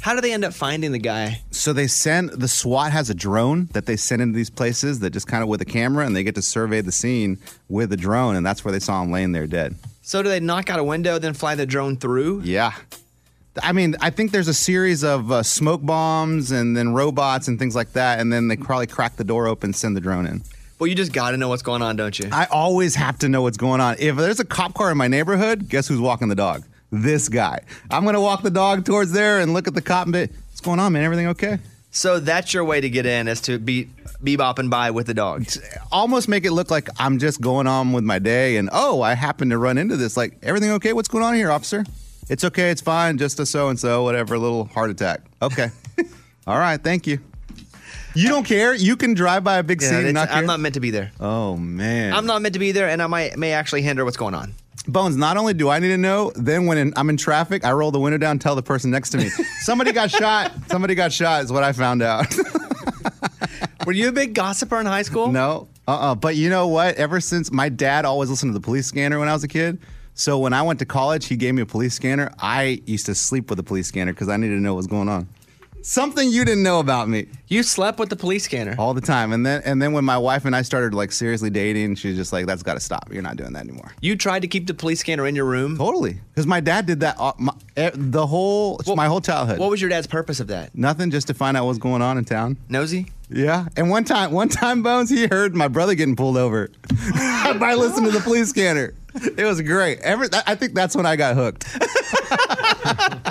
How 0.00 0.14
do 0.14 0.22
they 0.22 0.32
end 0.32 0.44
up 0.44 0.54
finding 0.54 0.92
the 0.92 0.98
guy? 0.98 1.42
So 1.50 1.74
they 1.74 1.86
send 1.86 2.30
the 2.30 2.48
SWAT 2.48 2.90
has 2.90 3.10
a 3.10 3.14
drone 3.14 3.68
that 3.72 3.84
they 3.84 3.96
send 3.96 4.22
into 4.22 4.34
these 4.34 4.48
places 4.48 5.00
that 5.00 5.10
just 5.10 5.26
kind 5.26 5.42
of 5.42 5.48
with 5.48 5.60
a 5.60 5.66
camera 5.66 6.06
and 6.06 6.16
they 6.16 6.22
get 6.22 6.34
to 6.36 6.42
survey 6.42 6.80
the 6.80 6.92
scene 6.92 7.38
with 7.68 7.92
a 7.92 7.98
drone 7.98 8.34
and 8.34 8.44
that's 8.44 8.64
where 8.64 8.72
they 8.72 8.78
saw 8.78 9.02
him 9.02 9.12
laying 9.12 9.32
there 9.32 9.46
dead. 9.46 9.74
So 10.00 10.22
do 10.22 10.30
they 10.30 10.40
knock 10.40 10.70
out 10.70 10.78
a 10.78 10.84
window, 10.84 11.18
then 11.18 11.34
fly 11.34 11.54
the 11.54 11.66
drone 11.66 11.98
through? 11.98 12.40
Yeah. 12.44 12.72
I 13.62 13.72
mean, 13.72 13.94
I 14.00 14.08
think 14.08 14.30
there's 14.30 14.48
a 14.48 14.54
series 14.54 15.04
of 15.04 15.30
uh, 15.30 15.42
smoke 15.42 15.84
bombs 15.84 16.50
and 16.50 16.74
then 16.74 16.94
robots 16.94 17.46
and 17.48 17.58
things 17.58 17.74
like 17.76 17.92
that, 17.92 18.20
and 18.20 18.32
then 18.32 18.48
they 18.48 18.56
probably 18.56 18.86
crack 18.86 19.16
the 19.16 19.24
door 19.24 19.48
open, 19.48 19.72
send 19.72 19.96
the 19.96 20.00
drone 20.00 20.24
in. 20.26 20.42
Well, 20.78 20.86
you 20.86 20.94
just 20.94 21.12
got 21.12 21.32
to 21.32 21.36
know 21.36 21.48
what's 21.48 21.62
going 21.62 21.82
on, 21.82 21.96
don't 21.96 22.18
you? 22.18 22.28
I 22.32 22.46
always 22.46 22.94
have 22.94 23.18
to 23.18 23.28
know 23.28 23.42
what's 23.42 23.58
going 23.58 23.80
on. 23.80 23.96
If 23.98 24.16
there's 24.16 24.40
a 24.40 24.44
cop 24.44 24.72
car 24.74 24.90
in 24.90 24.96
my 24.96 25.08
neighborhood, 25.08 25.68
guess 25.68 25.88
who's 25.88 26.00
walking 26.00 26.28
the 26.28 26.34
dog? 26.34 26.64
This 26.90 27.28
guy. 27.28 27.60
I'm 27.90 28.04
gonna 28.04 28.20
walk 28.20 28.42
the 28.42 28.50
dog 28.50 28.84
towards 28.84 29.12
there 29.12 29.40
and 29.40 29.52
look 29.52 29.68
at 29.68 29.74
the 29.74 29.82
cop 29.82 30.06
and 30.06 30.12
be, 30.12 30.20
what's 30.48 30.60
going 30.60 30.80
on, 30.80 30.92
man? 30.92 31.04
Everything 31.04 31.28
okay? 31.28 31.58
so 31.92 32.20
that's 32.20 32.54
your 32.54 32.64
way 32.64 32.80
to 32.80 32.88
get 32.88 33.04
in, 33.06 33.26
is 33.28 33.40
to 33.42 33.58
be 33.58 33.88
bebopping 34.22 34.70
by 34.70 34.90
with 34.90 35.06
the 35.06 35.14
dog. 35.14 35.44
almost 35.90 36.28
make 36.28 36.44
it 36.44 36.52
look 36.52 36.70
like 36.70 36.88
I'm 36.98 37.18
just 37.18 37.40
going 37.40 37.66
on 37.66 37.92
with 37.92 38.04
my 38.04 38.18
day 38.20 38.56
and 38.58 38.68
oh, 38.72 39.02
I 39.02 39.14
happen 39.14 39.50
to 39.50 39.58
run 39.58 39.76
into 39.78 39.96
this. 39.96 40.16
Like, 40.16 40.36
everything 40.42 40.70
okay? 40.72 40.92
What's 40.92 41.08
going 41.08 41.24
on 41.24 41.34
here, 41.34 41.50
officer? 41.50 41.84
It's 42.28 42.44
okay, 42.44 42.70
it's 42.70 42.80
fine, 42.80 43.18
just 43.18 43.40
a 43.40 43.46
so 43.46 43.68
and 43.70 43.78
so, 43.80 44.04
whatever, 44.04 44.34
a 44.34 44.38
little 44.38 44.66
heart 44.66 44.90
attack. 44.90 45.22
Okay. 45.42 45.70
All 46.46 46.58
right, 46.58 46.80
thank 46.80 47.06
you. 47.08 47.18
You 48.14 48.28
don't 48.28 48.44
care? 48.44 48.74
You 48.74 48.96
can 48.96 49.14
drive 49.14 49.42
by 49.44 49.58
a 49.58 49.62
big 49.62 49.82
Yeah, 49.82 49.88
scene 49.88 50.04
and 50.06 50.14
not 50.14 50.28
care? 50.28 50.38
I'm 50.38 50.46
not 50.46 50.60
meant 50.60 50.74
to 50.74 50.80
be 50.80 50.90
there. 50.90 51.10
oh, 51.20 51.56
man. 51.56 52.12
I'm 52.12 52.26
not 52.26 52.42
meant 52.42 52.54
to 52.54 52.58
be 52.60 52.72
there, 52.72 52.88
and 52.88 53.00
I 53.02 53.06
might 53.08 53.36
may 53.36 53.52
actually 53.52 53.82
hinder 53.82 54.04
what's 54.04 54.16
going 54.16 54.34
on. 54.34 54.54
Bones, 54.88 55.16
not 55.16 55.36
only 55.36 55.54
do 55.54 55.68
I 55.68 55.78
need 55.78 55.88
to 55.88 55.98
know, 55.98 56.32
then 56.34 56.66
when 56.66 56.78
in, 56.78 56.92
I'm 56.96 57.10
in 57.10 57.16
traffic, 57.16 57.64
I 57.64 57.72
roll 57.72 57.90
the 57.90 58.00
window 58.00 58.18
down 58.18 58.38
tell 58.38 58.54
the 58.54 58.62
person 58.62 58.90
next 58.90 59.10
to 59.10 59.18
me, 59.18 59.28
somebody 59.60 59.92
got 59.92 60.10
shot. 60.10 60.52
Somebody 60.68 60.94
got 60.94 61.12
shot, 61.12 61.44
is 61.44 61.52
what 61.52 61.62
I 61.62 61.72
found 61.72 62.02
out. 62.02 62.26
Were 63.86 63.92
you 63.92 64.08
a 64.08 64.12
big 64.12 64.34
gossiper 64.34 64.78
in 64.80 64.86
high 64.86 65.02
school? 65.02 65.28
No, 65.30 65.68
uh, 65.86 66.12
uh 66.12 66.14
But 66.14 66.36
you 66.36 66.50
know 66.50 66.68
what? 66.68 66.96
Ever 66.96 67.20
since 67.20 67.50
my 67.50 67.68
dad 67.68 68.04
always 68.04 68.30
listened 68.30 68.50
to 68.50 68.58
the 68.58 68.64
police 68.64 68.86
scanner 68.86 69.18
when 69.18 69.28
I 69.28 69.32
was 69.32 69.44
a 69.44 69.48
kid, 69.48 69.78
so 70.14 70.38
when 70.38 70.52
I 70.52 70.62
went 70.62 70.78
to 70.80 70.84
college, 70.84 71.26
he 71.26 71.36
gave 71.36 71.54
me 71.54 71.62
a 71.62 71.66
police 71.66 71.94
scanner. 71.94 72.32
I 72.38 72.82
used 72.86 73.06
to 73.06 73.14
sleep 73.14 73.48
with 73.48 73.56
the 73.56 73.62
police 73.62 73.88
scanner 73.88 74.12
because 74.12 74.28
I 74.28 74.36
needed 74.36 74.56
to 74.56 74.60
know 74.60 74.74
what 74.74 74.78
was 74.78 74.86
going 74.86 75.08
on. 75.08 75.28
Something 75.82 76.28
you 76.30 76.44
didn't 76.44 76.62
know 76.62 76.78
about 76.80 77.08
me 77.08 77.26
You 77.48 77.62
slept 77.62 77.98
with 77.98 78.10
the 78.10 78.16
police 78.16 78.44
scanner. 78.44 78.74
all 78.78 78.92
the 78.94 79.00
time, 79.00 79.32
and 79.32 79.44
then 79.46 79.62
and 79.64 79.80
then 79.80 79.92
when 79.92 80.04
my 80.04 80.18
wife 80.18 80.44
and 80.44 80.54
I 80.54 80.62
started 80.62 80.94
like 80.94 81.10
seriously 81.12 81.50
dating, 81.50 81.94
she 81.96 82.08
was 82.08 82.16
just 82.16 82.32
like, 82.32 82.46
"That's 82.46 82.62
got 82.62 82.74
to 82.74 82.80
stop. 82.80 83.10
You're 83.12 83.22
not 83.22 83.36
doing 83.36 83.52
that 83.54 83.64
anymore." 83.64 83.92
You 84.00 84.16
tried 84.16 84.40
to 84.42 84.48
keep 84.48 84.66
the 84.66 84.74
police 84.74 85.00
scanner 85.00 85.26
in 85.26 85.34
your 85.34 85.46
room. 85.46 85.76
Totally, 85.78 86.20
because 86.34 86.46
my 86.46 86.60
dad 86.60 86.86
did 86.86 87.00
that 87.00 87.16
all, 87.18 87.34
my, 87.38 87.52
eh, 87.76 87.90
the 87.94 88.26
whole 88.26 88.80
my 88.94 89.06
whole 89.06 89.20
childhood. 89.20 89.58
What 89.58 89.70
was 89.70 89.80
your 89.80 89.90
dad's 89.90 90.06
purpose 90.06 90.38
of 90.40 90.48
that? 90.48 90.74
Nothing, 90.74 91.10
just 91.10 91.26
to 91.28 91.34
find 91.34 91.56
out 91.56 91.64
what's 91.66 91.78
going 91.78 92.02
on 92.02 92.18
in 92.18 92.24
town. 92.24 92.56
Nosy? 92.68 93.06
Yeah, 93.30 93.66
and 93.76 93.88
one 93.90 94.04
time, 94.04 94.32
one 94.32 94.48
time, 94.48 94.82
Bones, 94.82 95.08
he 95.08 95.26
heard 95.28 95.54
my 95.54 95.68
brother 95.68 95.94
getting 95.94 96.16
pulled 96.16 96.36
over 96.36 96.68
by 97.58 97.74
listening 97.74 98.10
to 98.10 98.18
the 98.18 98.22
police 98.24 98.48
scanner. 98.50 98.92
It 99.36 99.44
was 99.44 99.60
great. 99.62 99.98
Ever, 100.00 100.26
I 100.46 100.54
think 100.56 100.74
that's 100.74 100.94
when 100.94 101.06
I 101.06 101.16
got 101.16 101.34
hooked. 101.36 101.64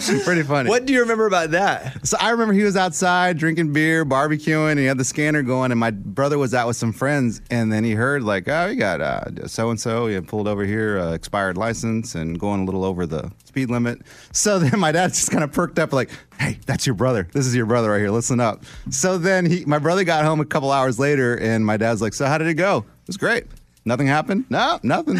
Pretty 0.24 0.42
funny. 0.42 0.68
What 0.68 0.86
do 0.86 0.92
you 0.92 1.00
remember 1.00 1.26
about 1.26 1.50
that? 1.50 2.06
So 2.06 2.16
I 2.18 2.30
remember 2.30 2.54
he 2.54 2.62
was 2.62 2.76
outside 2.76 3.36
drinking 3.36 3.72
beer, 3.72 4.04
barbecuing, 4.06 4.70
and 4.70 4.78
he 4.78 4.86
had 4.86 4.98
the 4.98 5.04
scanner 5.04 5.42
going. 5.42 5.72
And 5.72 5.80
my 5.80 5.90
brother 5.90 6.38
was 6.38 6.54
out 6.54 6.66
with 6.66 6.76
some 6.76 6.92
friends, 6.92 7.42
and 7.50 7.70
then 7.72 7.84
he 7.84 7.92
heard 7.92 8.22
like, 8.22 8.48
"Oh, 8.48 8.66
you 8.66 8.76
got 8.76 9.00
uh, 9.00 9.46
so 9.46 9.70
and 9.70 9.78
so. 9.78 10.06
You 10.06 10.22
pulled 10.22 10.48
over 10.48 10.64
here, 10.64 10.98
uh, 10.98 11.12
expired 11.12 11.58
license, 11.58 12.14
and 12.14 12.38
going 12.38 12.62
a 12.62 12.64
little 12.64 12.84
over 12.84 13.04
the 13.06 13.30
speed 13.44 13.68
limit." 13.68 14.00
So 14.32 14.58
then 14.58 14.80
my 14.80 14.92
dad 14.92 15.08
just 15.14 15.30
kind 15.30 15.44
of 15.44 15.52
perked 15.52 15.78
up, 15.78 15.92
like, 15.92 16.10
"Hey, 16.38 16.58
that's 16.64 16.86
your 16.86 16.94
brother. 16.94 17.28
This 17.32 17.46
is 17.46 17.54
your 17.54 17.66
brother 17.66 17.90
right 17.90 17.98
here. 18.00 18.10
Listen 18.10 18.40
up." 18.40 18.64
So 18.90 19.18
then 19.18 19.44
he, 19.44 19.64
my 19.66 19.78
brother 19.78 20.04
got 20.04 20.24
home 20.24 20.40
a 20.40 20.46
couple 20.46 20.72
hours 20.72 20.98
later, 20.98 21.36
and 21.36 21.64
my 21.66 21.76
dad's 21.76 22.00
like, 22.00 22.14
"So 22.14 22.26
how 22.26 22.38
did 22.38 22.46
it 22.46 22.54
go?" 22.54 22.78
It 22.78 23.06
was 23.06 23.16
great. 23.18 23.44
Nothing 23.84 24.06
happened. 24.06 24.44
No, 24.50 24.78
nothing. 24.82 25.16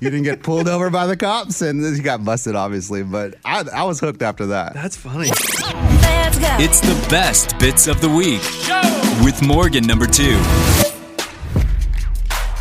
you 0.00 0.10
didn't 0.10 0.22
get 0.24 0.42
pulled 0.42 0.68
over 0.68 0.90
by 0.90 1.06
the 1.06 1.16
cops, 1.16 1.62
and 1.62 1.80
you 1.82 2.02
got 2.02 2.24
busted, 2.24 2.54
obviously. 2.54 3.02
But 3.02 3.34
I, 3.44 3.64
I 3.72 3.84
was 3.84 4.00
hooked 4.00 4.22
after 4.22 4.46
that. 4.46 4.74
That's 4.74 4.96
funny. 4.96 5.28
Let's 5.28 6.38
go. 6.38 6.56
It's 6.58 6.80
the 6.80 7.06
best 7.08 7.58
bits 7.58 7.86
of 7.86 8.00
the 8.00 8.08
week 8.08 8.42
with 9.24 9.40
Morgan 9.42 9.84
number 9.86 10.06
two. 10.06 10.40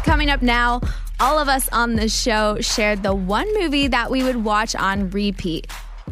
Coming 0.03 0.29
up 0.29 0.41
now, 0.41 0.81
all 1.19 1.37
of 1.37 1.47
us 1.47 1.69
on 1.69 1.95
the 1.95 2.09
show 2.09 2.59
shared 2.61 3.03
the 3.03 3.13
one 3.13 3.47
movie 3.59 3.87
that 3.87 4.09
we 4.09 4.23
would 4.23 4.43
watch 4.43 4.75
on 4.75 5.09
repeat. 5.11 5.67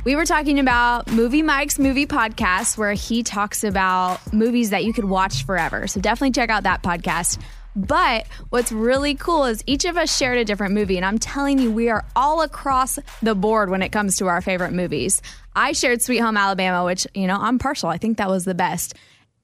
We 0.05 0.15
were 0.15 0.25
talking 0.25 0.59
about 0.59 1.11
Movie 1.11 1.41
Mike's 1.41 1.77
movie 1.77 2.05
podcast, 2.05 2.77
where 2.77 2.93
he 2.93 3.23
talks 3.23 3.63
about 3.63 4.31
movies 4.31 4.69
that 4.69 4.83
you 4.85 4.93
could 4.93 5.05
watch 5.05 5.45
forever. 5.45 5.87
So 5.87 5.99
definitely 5.99 6.31
check 6.31 6.49
out 6.49 6.63
that 6.63 6.83
podcast. 6.83 7.39
But 7.75 8.27
what's 8.49 8.71
really 8.71 9.15
cool 9.15 9.45
is 9.45 9.63
each 9.65 9.85
of 9.85 9.97
us 9.97 10.15
shared 10.15 10.37
a 10.37 10.45
different 10.45 10.73
movie. 10.73 10.97
And 10.97 11.05
I'm 11.05 11.19
telling 11.19 11.59
you, 11.59 11.71
we 11.71 11.89
are 11.89 12.05
all 12.15 12.41
across 12.41 12.99
the 13.21 13.35
board 13.35 13.69
when 13.69 13.81
it 13.81 13.89
comes 13.89 14.17
to 14.17 14.27
our 14.27 14.41
favorite 14.41 14.73
movies. 14.73 15.21
I 15.55 15.71
shared 15.73 16.01
Sweet 16.01 16.19
Home 16.19 16.37
Alabama, 16.37 16.83
which, 16.85 17.07
you 17.13 17.27
know, 17.27 17.37
I'm 17.39 17.59
partial. 17.59 17.89
I 17.89 17.97
think 17.97 18.17
that 18.17 18.29
was 18.29 18.45
the 18.45 18.55
best. 18.55 18.95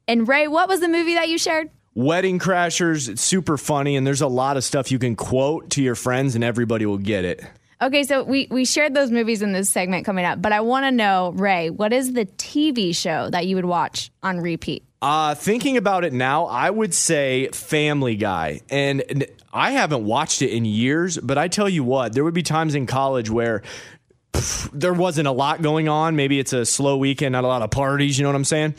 And 0.07 0.27
Ray, 0.27 0.47
what 0.47 0.67
was 0.67 0.79
the 0.79 0.87
movie 0.87 1.15
that 1.15 1.29
you 1.29 1.37
shared? 1.37 1.69
Wedding 1.93 2.39
Crashers, 2.39 3.07
it's 3.07 3.21
super 3.21 3.57
funny, 3.57 3.95
and 3.95 4.05
there's 4.05 4.19
a 4.19 4.27
lot 4.27 4.57
of 4.57 4.65
stuff 4.65 4.91
you 4.91 4.99
can 4.99 5.15
quote 5.15 5.69
to 5.71 5.81
your 5.81 5.95
friends, 5.95 6.35
and 6.35 6.43
everybody 6.43 6.85
will 6.85 6.97
get 6.97 7.23
it. 7.23 7.41
Okay, 7.81 8.03
so 8.03 8.23
we, 8.23 8.47
we 8.51 8.65
shared 8.65 8.93
those 8.93 9.11
movies 9.11 9.41
in 9.41 9.53
this 9.53 9.69
segment 9.69 10.05
coming 10.05 10.25
up, 10.25 10.41
but 10.41 10.51
I 10.51 10.59
want 10.59 10.85
to 10.85 10.91
know, 10.91 11.31
Ray, 11.35 11.69
what 11.69 11.93
is 11.93 12.11
the 12.11 12.25
TV 12.25 12.93
show 12.93 13.29
that 13.29 13.47
you 13.47 13.55
would 13.55 13.65
watch 13.65 14.11
on 14.21 14.39
repeat? 14.39 14.83
Uh, 15.05 15.35
thinking 15.35 15.77
about 15.77 16.03
it 16.03 16.13
now, 16.13 16.45
I 16.45 16.67
would 16.67 16.91
say 16.91 17.49
Family 17.49 18.15
Guy. 18.15 18.61
And 18.71 19.27
I 19.53 19.69
haven't 19.69 20.03
watched 20.03 20.41
it 20.41 20.49
in 20.49 20.65
years, 20.65 21.19
but 21.19 21.37
I 21.37 21.47
tell 21.47 21.69
you 21.69 21.83
what, 21.83 22.13
there 22.13 22.23
would 22.23 22.33
be 22.33 22.41
times 22.41 22.73
in 22.73 22.87
college 22.87 23.29
where 23.29 23.61
there 24.73 24.93
wasn't 24.93 25.27
a 25.27 25.31
lot 25.31 25.61
going 25.61 25.87
on. 25.87 26.15
Maybe 26.15 26.39
it's 26.39 26.53
a 26.53 26.65
slow 26.65 26.97
weekend, 26.97 27.33
not 27.33 27.43
a 27.43 27.47
lot 27.47 27.61
of 27.61 27.69
parties, 27.69 28.17
you 28.17 28.23
know 28.23 28.29
what 28.29 28.35
I'm 28.35 28.45
saying? 28.45 28.73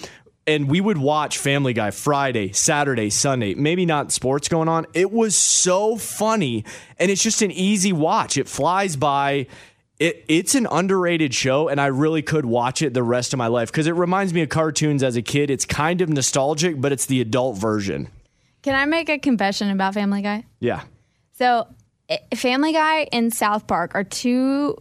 And 0.49 0.69
we 0.69 0.81
would 0.81 0.99
watch 0.99 1.39
Family 1.39 1.73
Guy 1.73 1.93
Friday, 1.93 2.51
Saturday, 2.51 3.11
Sunday, 3.11 3.55
maybe 3.55 3.87
not 3.87 4.11
sports 4.11 4.49
going 4.49 4.69
on. 4.69 4.87
It 4.95 5.13
was 5.13 5.37
so 5.37 5.95
funny. 5.95 6.65
And 6.99 7.09
it's 7.09 7.23
just 7.23 7.41
an 7.41 7.53
easy 7.53 7.93
watch. 7.93 8.37
It 8.37 8.49
flies 8.49 8.97
by. 8.97 9.47
It, 9.99 10.25
it's 10.29 10.55
an 10.55 10.67
underrated 10.71 11.33
show, 11.33 11.69
and 11.69 11.81
I 11.81 11.87
really 11.87 12.21
could 12.21 12.45
watch 12.45 12.83
it 12.83 12.93
the 12.93 13.03
rest 13.03 13.33
of 13.33 13.39
my 13.39 13.47
life 13.47 13.73
because 13.73 13.87
it 13.87 13.93
reminds 13.93 14.35
me 14.35 14.43
of 14.43 14.51
cartoons 14.51 15.03
as 15.03 15.17
a 15.17 15.23
kid. 15.23 15.51
It's 15.51 15.65
kind 15.65 16.03
of 16.03 16.11
nostalgic, 16.11 16.81
but 16.81 16.93
it's 16.93 17.07
the 17.07 17.21
adult 17.23 17.57
version. 17.57 18.09
Can 18.63 18.75
I 18.75 18.85
make 18.85 19.09
a 19.09 19.19
confession 19.19 19.71
about 19.71 19.95
Family 19.95 20.23
Guy? 20.23 20.45
Yeah. 20.61 20.83
So 21.33 21.69
eh, 22.09 22.19
Family 22.35 22.73
Guy 22.73 23.09
and 23.13 23.33
South 23.33 23.67
Park 23.67 23.95
are 23.95 24.05
two 24.05 24.77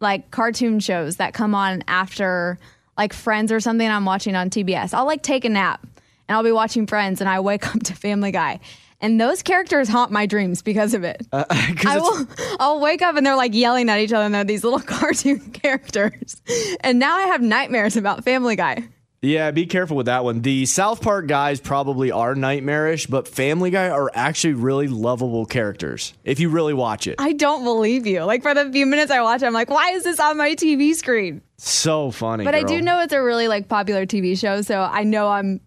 like 0.00 0.30
cartoon 0.30 0.80
shows 0.80 1.16
that 1.16 1.34
come 1.34 1.54
on 1.54 1.84
after 1.86 2.58
like 2.98 3.12
Friends 3.12 3.52
or 3.52 3.60
something 3.60 3.88
I'm 3.88 4.04
watching 4.04 4.34
on 4.34 4.50
TBS. 4.50 4.94
I'll 4.94 5.06
like 5.06 5.22
take 5.22 5.44
a 5.44 5.48
nap 5.48 5.86
and 6.28 6.36
I'll 6.36 6.42
be 6.42 6.52
watching 6.52 6.86
Friends 6.86 7.20
and 7.20 7.28
I 7.28 7.40
wake 7.40 7.66
up 7.74 7.82
to 7.84 7.94
Family 7.94 8.32
Guy. 8.32 8.60
And 9.00 9.20
those 9.20 9.42
characters 9.42 9.88
haunt 9.88 10.10
my 10.10 10.26
dreams 10.26 10.62
because 10.62 10.94
of 10.94 11.04
it. 11.04 11.26
Uh, 11.32 11.44
I 11.50 11.98
will 11.98 12.26
I'll 12.58 12.80
wake 12.80 13.02
up 13.02 13.16
and 13.16 13.26
they're 13.26 13.36
like 13.36 13.54
yelling 13.54 13.88
at 13.90 13.98
each 13.98 14.12
other 14.12 14.24
and 14.24 14.34
they're 14.34 14.44
these 14.44 14.64
little 14.64 14.80
cartoon 14.96 15.40
characters. 15.50 16.40
And 16.80 16.98
now 16.98 17.16
I 17.16 17.26
have 17.28 17.42
nightmares 17.42 17.96
about 17.96 18.24
Family 18.24 18.56
Guy. 18.56 18.88
Yeah, 19.22 19.50
be 19.50 19.66
careful 19.66 19.96
with 19.96 20.06
that 20.06 20.24
one. 20.24 20.42
The 20.42 20.66
South 20.66 21.00
Park 21.00 21.26
guys 21.26 21.58
probably 21.58 22.12
are 22.12 22.34
nightmarish, 22.34 23.06
but 23.06 23.26
Family 23.26 23.70
Guy 23.70 23.88
are 23.88 24.10
actually 24.14 24.54
really 24.54 24.88
lovable 24.88 25.46
characters 25.46 26.12
if 26.22 26.38
you 26.38 26.48
really 26.48 26.74
watch 26.74 27.06
it. 27.06 27.16
I 27.18 27.32
don't 27.32 27.64
believe 27.64 28.06
you. 28.06 28.22
Like 28.22 28.42
for 28.42 28.54
the 28.54 28.70
few 28.70 28.86
minutes 28.86 29.10
I 29.10 29.22
watch, 29.22 29.42
it, 29.42 29.46
I'm 29.46 29.52
like, 29.54 29.70
why 29.70 29.92
is 29.92 30.04
this 30.04 30.20
on 30.20 30.36
my 30.36 30.54
TV 30.54 30.94
screen? 30.94 31.40
So 31.56 32.10
funny. 32.10 32.44
But 32.44 32.54
I 32.54 32.62
do 32.62 32.80
know 32.82 33.00
it's 33.00 33.14
a 33.14 33.22
really 33.22 33.48
like 33.48 33.68
popular 33.68 34.04
TV 34.06 34.38
show, 34.38 34.60
so 34.62 34.80
I 34.80 35.04
know 35.04 35.28
I'm 35.28 35.60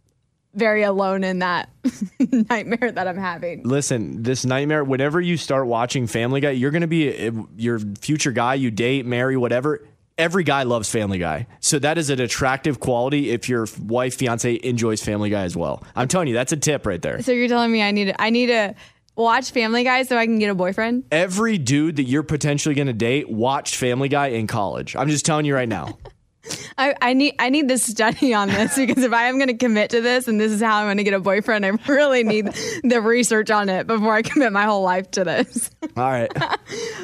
very 0.54 0.84
alone 0.84 1.24
in 1.24 1.40
that 1.40 1.70
nightmare 2.50 2.92
that 2.92 3.08
I'm 3.08 3.18
having. 3.18 3.64
Listen, 3.64 4.24
this 4.24 4.46
nightmare, 4.46 4.84
whenever 4.84 5.22
you 5.22 5.38
start 5.38 5.68
watching 5.68 6.08
Family 6.08 6.42
Guy, 6.42 6.52
you're 6.52 6.72
going 6.72 6.82
to 6.82 6.88
be 6.88 7.28
uh, 7.28 7.32
your 7.56 7.80
future 7.80 8.32
guy 8.32 8.56
you 8.56 8.72
date, 8.72 9.06
marry, 9.06 9.38
whatever. 9.38 9.86
Every 10.18 10.44
guy 10.44 10.64
loves 10.64 10.90
Family 10.90 11.18
Guy. 11.18 11.48
So 11.62 11.80
that 11.80 11.98
is 11.98 12.10
an 12.10 12.20
attractive 12.20 12.82
quality 12.82 13.30
if 13.30 13.48
your 13.48 13.68
wife, 13.82 14.16
fiance 14.16 14.60
enjoys 14.64 15.02
Family 15.02 15.30
Guy 15.30 15.44
as 15.44 15.56
well. 15.56 15.84
I'm 15.96 16.10
telling 16.10 16.28
you, 16.28 16.34
that's 16.34 16.52
a 16.52 16.58
tip 16.58 16.86
right 16.86 17.02
there. 17.02 17.22
So 17.22 17.32
you're 17.32 17.48
telling 17.48 17.72
me 17.72 17.82
I 17.82 17.92
need 17.92 18.06
to, 18.06 18.22
I 18.22 18.30
need 18.30 18.48
to 18.48 18.76
watch 19.20 19.52
Family 19.52 19.84
Guy 19.84 20.04
so 20.04 20.18
I 20.18 20.26
can 20.26 20.40
get 20.40 20.50
a 20.50 20.56
boyfriend? 20.56 21.04
Every 21.12 21.58
dude 21.58 21.98
that 21.98 22.04
you're 22.04 22.24
potentially 22.24 22.74
going 22.74 22.88
to 22.88 22.94
date 22.94 23.30
watched 23.30 23.76
Family 23.76 24.10
Guy 24.10 24.28
in 24.28 24.48
college. 24.48 24.96
I'm 24.96 25.10
just 25.10 25.26
telling 25.26 25.46
you 25.46 25.54
right 25.54 25.70
now. 25.70 25.98
I, 26.78 26.96
I 27.02 27.14
need 27.14 27.36
I 27.40 27.50
need 27.50 27.68
this 27.68 27.84
study 27.84 28.34
on 28.34 28.48
this 28.48 28.76
because 28.76 29.04
if 29.04 29.14
I 29.14 29.26
am 29.26 29.38
going 29.38 29.50
to 29.50 29.58
commit 29.58 29.92
to 29.92 30.02
this 30.02 30.28
and 30.28 30.40
this 30.40 30.52
is 30.52 30.62
how 30.62 30.78
I'm 30.78 30.86
going 30.86 30.98
to 30.98 31.04
get 31.04 31.14
a 31.14 31.20
boyfriend, 31.20 31.66
I 31.66 31.70
really 31.88 32.24
need 32.24 32.46
the 32.84 33.02
research 33.02 33.52
on 33.52 33.70
it 33.70 33.88
before 33.88 34.14
I 34.14 34.22
commit 34.22 34.52
my 34.52 34.64
whole 34.64 34.84
life 34.84 35.12
to 35.12 35.24
this. 35.24 35.70
All 35.96 36.04
right. 36.04 36.32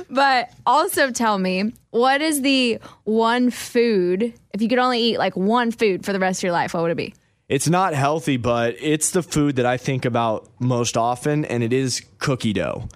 But 0.07 0.51
also 0.65 1.11
tell 1.11 1.37
me, 1.37 1.73
what 1.89 2.21
is 2.21 2.41
the 2.41 2.79
one 3.03 3.49
food, 3.49 4.33
if 4.53 4.61
you 4.61 4.69
could 4.69 4.77
only 4.77 5.01
eat 5.01 5.17
like 5.17 5.35
one 5.35 5.71
food 5.71 6.05
for 6.05 6.13
the 6.13 6.19
rest 6.19 6.39
of 6.39 6.43
your 6.43 6.51
life, 6.53 6.73
what 6.73 6.83
would 6.83 6.91
it 6.91 6.95
be? 6.97 7.13
It's 7.49 7.67
not 7.67 7.93
healthy, 7.93 8.37
but 8.37 8.75
it's 8.79 9.11
the 9.11 9.21
food 9.21 9.57
that 9.57 9.65
I 9.65 9.77
think 9.77 10.05
about 10.05 10.49
most 10.59 10.95
often, 10.95 11.43
and 11.43 11.63
it 11.63 11.73
is 11.73 12.01
cookie 12.19 12.53
dough. 12.53 12.87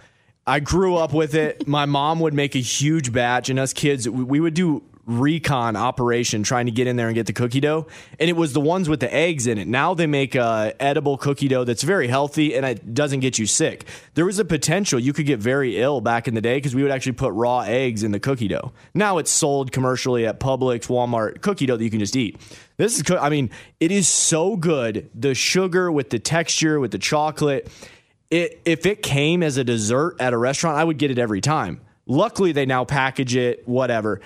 I 0.47 0.59
grew 0.59 0.95
up 0.95 1.13
with 1.13 1.35
it. 1.35 1.67
My 1.67 1.85
mom 1.85 2.19
would 2.21 2.33
make 2.33 2.55
a 2.55 2.59
huge 2.59 3.11
batch, 3.11 3.49
and 3.49 3.59
us 3.59 3.73
kids, 3.73 4.07
we 4.07 4.23
we 4.23 4.39
would 4.39 4.53
do 4.53 4.81
recon 5.09 5.75
operation 5.75 6.43
trying 6.43 6.67
to 6.67 6.71
get 6.71 6.87
in 6.87 6.95
there 6.95 7.07
and 7.07 7.15
get 7.15 7.25
the 7.25 7.33
cookie 7.33 7.59
dough. 7.59 7.87
And 8.19 8.29
it 8.29 8.33
was 8.33 8.53
the 8.53 8.61
ones 8.61 8.87
with 8.87 8.99
the 8.99 9.13
eggs 9.13 9.47
in 9.47 9.57
it. 9.57 9.67
Now 9.67 9.93
they 9.93 10.07
make 10.07 10.35
a 10.35 10.73
edible 10.79 11.17
cookie 11.17 11.47
dough 11.47 11.63
that's 11.63 11.83
very 11.83 12.07
healthy 12.07 12.55
and 12.55 12.65
it 12.65 12.93
doesn't 12.93 13.21
get 13.21 13.39
you 13.39 13.45
sick. 13.45 13.85
There 14.13 14.25
was 14.25 14.39
a 14.39 14.45
potential 14.45 14.99
you 14.99 15.13
could 15.13 15.25
get 15.25 15.39
very 15.39 15.81
ill 15.81 15.99
back 15.99 16.27
in 16.27 16.35
the 16.35 16.41
day 16.41 16.57
because 16.57 16.75
we 16.75 16.83
would 16.83 16.91
actually 16.91 17.13
put 17.13 17.33
raw 17.33 17.61
eggs 17.61 18.03
in 18.03 18.11
the 18.11 18.19
cookie 18.19 18.47
dough. 18.47 18.71
Now 18.93 19.17
it's 19.17 19.31
sold 19.31 19.71
commercially 19.71 20.27
at 20.27 20.39
publix 20.39 20.87
walmart 20.87 21.41
cookie 21.41 21.65
dough 21.65 21.77
that 21.77 21.83
you 21.83 21.89
can 21.89 21.99
just 21.99 22.15
eat. 22.15 22.39
This 22.77 22.99
is 22.99 23.11
i 23.11 23.29
mean 23.29 23.49
it 23.79 23.91
is 23.91 24.07
so 24.07 24.55
good. 24.55 25.09
The 25.15 25.33
sugar 25.33 25.91
with 25.91 26.11
the 26.11 26.19
texture 26.19 26.79
with 26.79 26.91
the 26.91 26.99
chocolate. 26.99 27.69
It 28.29 28.61
if 28.63 28.85
it 28.85 29.01
came 29.01 29.41
as 29.41 29.57
a 29.57 29.63
dessert 29.63 30.17
at 30.19 30.33
a 30.33 30.37
restaurant, 30.37 30.77
I 30.77 30.83
would 30.83 30.99
get 30.99 31.09
it 31.09 31.17
every 31.17 31.41
time. 31.41 31.81
Luckily, 32.05 32.53
they 32.53 32.65
now 32.65 32.85
package 32.85 33.35
it, 33.35 33.67
whatever. 33.67 34.19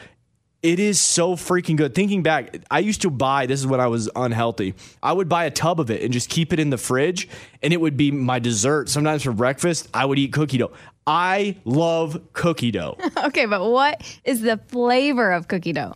It 0.63 0.79
is 0.79 1.01
so 1.01 1.35
freaking 1.35 1.75
good. 1.75 1.93
Thinking 1.93 2.23
back, 2.23 2.55
I 2.71 2.79
used 2.79 3.01
to 3.01 3.09
buy, 3.09 3.47
this 3.47 3.59
is 3.59 3.67
when 3.67 3.81
I 3.81 3.87
was 3.87 4.09
unhealthy. 4.15 4.75
I 5.03 5.11
would 5.11 5.27
buy 5.27 5.43
a 5.43 5.51
tub 5.51 5.81
of 5.81 5.91
it 5.91 6.01
and 6.01 6.13
just 6.13 6.29
keep 6.29 6.53
it 6.53 6.59
in 6.59 6.69
the 6.69 6.77
fridge, 6.77 7.27
and 7.61 7.73
it 7.73 7.81
would 7.81 7.97
be 7.97 8.11
my 8.11 8.39
dessert. 8.39 8.87
Sometimes 8.87 9.23
for 9.23 9.33
breakfast, 9.33 9.89
I 9.93 10.05
would 10.05 10.17
eat 10.17 10.31
cookie 10.31 10.57
dough. 10.57 10.71
I 11.05 11.57
love 11.65 12.19
cookie 12.31 12.71
dough. 12.71 12.97
Okay, 13.25 13.45
but 13.45 13.69
what 13.69 14.01
is 14.23 14.39
the 14.41 14.57
flavor 14.69 15.33
of 15.33 15.49
cookie 15.49 15.73
dough? 15.73 15.93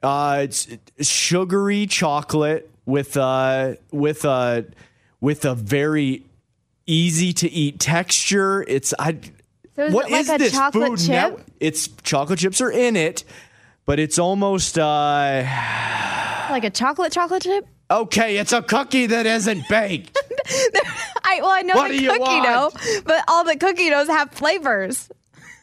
Uh, 0.00 0.40
it's 0.44 0.68
sugary 1.00 1.86
chocolate 1.86 2.70
with 2.86 3.16
uh 3.16 3.74
with 3.90 4.24
uh 4.24 4.62
with 5.20 5.44
a 5.44 5.54
very 5.54 6.22
easy 6.86 7.32
to 7.32 7.50
eat 7.50 7.80
texture. 7.80 8.62
It's 8.68 8.94
I. 8.98 9.18
So 9.76 9.86
is 9.86 9.94
what 9.94 10.06
it 10.06 10.12
like 10.12 10.20
is 10.20 10.30
a 10.30 10.38
this 10.38 10.52
chocolate 10.52 10.88
food? 10.90 10.98
chip? 10.98 11.08
Net- 11.38 11.46
it's 11.58 11.88
chocolate 12.02 12.38
chips 12.38 12.60
are 12.60 12.70
in 12.70 12.94
it, 12.96 13.24
but 13.86 13.98
it's 13.98 14.18
almost 14.18 14.78
uh 14.78 15.44
Like 16.50 16.64
a 16.64 16.70
chocolate 16.70 17.12
chocolate 17.12 17.42
chip? 17.42 17.66
okay. 17.90 18.38
It's 18.38 18.52
a 18.52 18.62
cookie 18.62 19.06
that 19.06 19.26
isn't 19.26 19.68
baked. 19.68 20.16
I 21.24 21.38
well 21.40 21.50
I 21.50 21.62
know 21.62 21.74
What 21.74 21.88
the 21.90 21.98
do 21.98 22.02
you 22.04 22.10
cookie 22.10 22.42
dough, 22.42 22.70
but 23.06 23.24
all 23.28 23.44
the 23.44 23.56
cookie 23.56 23.90
doughs 23.90 24.08
have 24.08 24.30
flavors. 24.32 25.08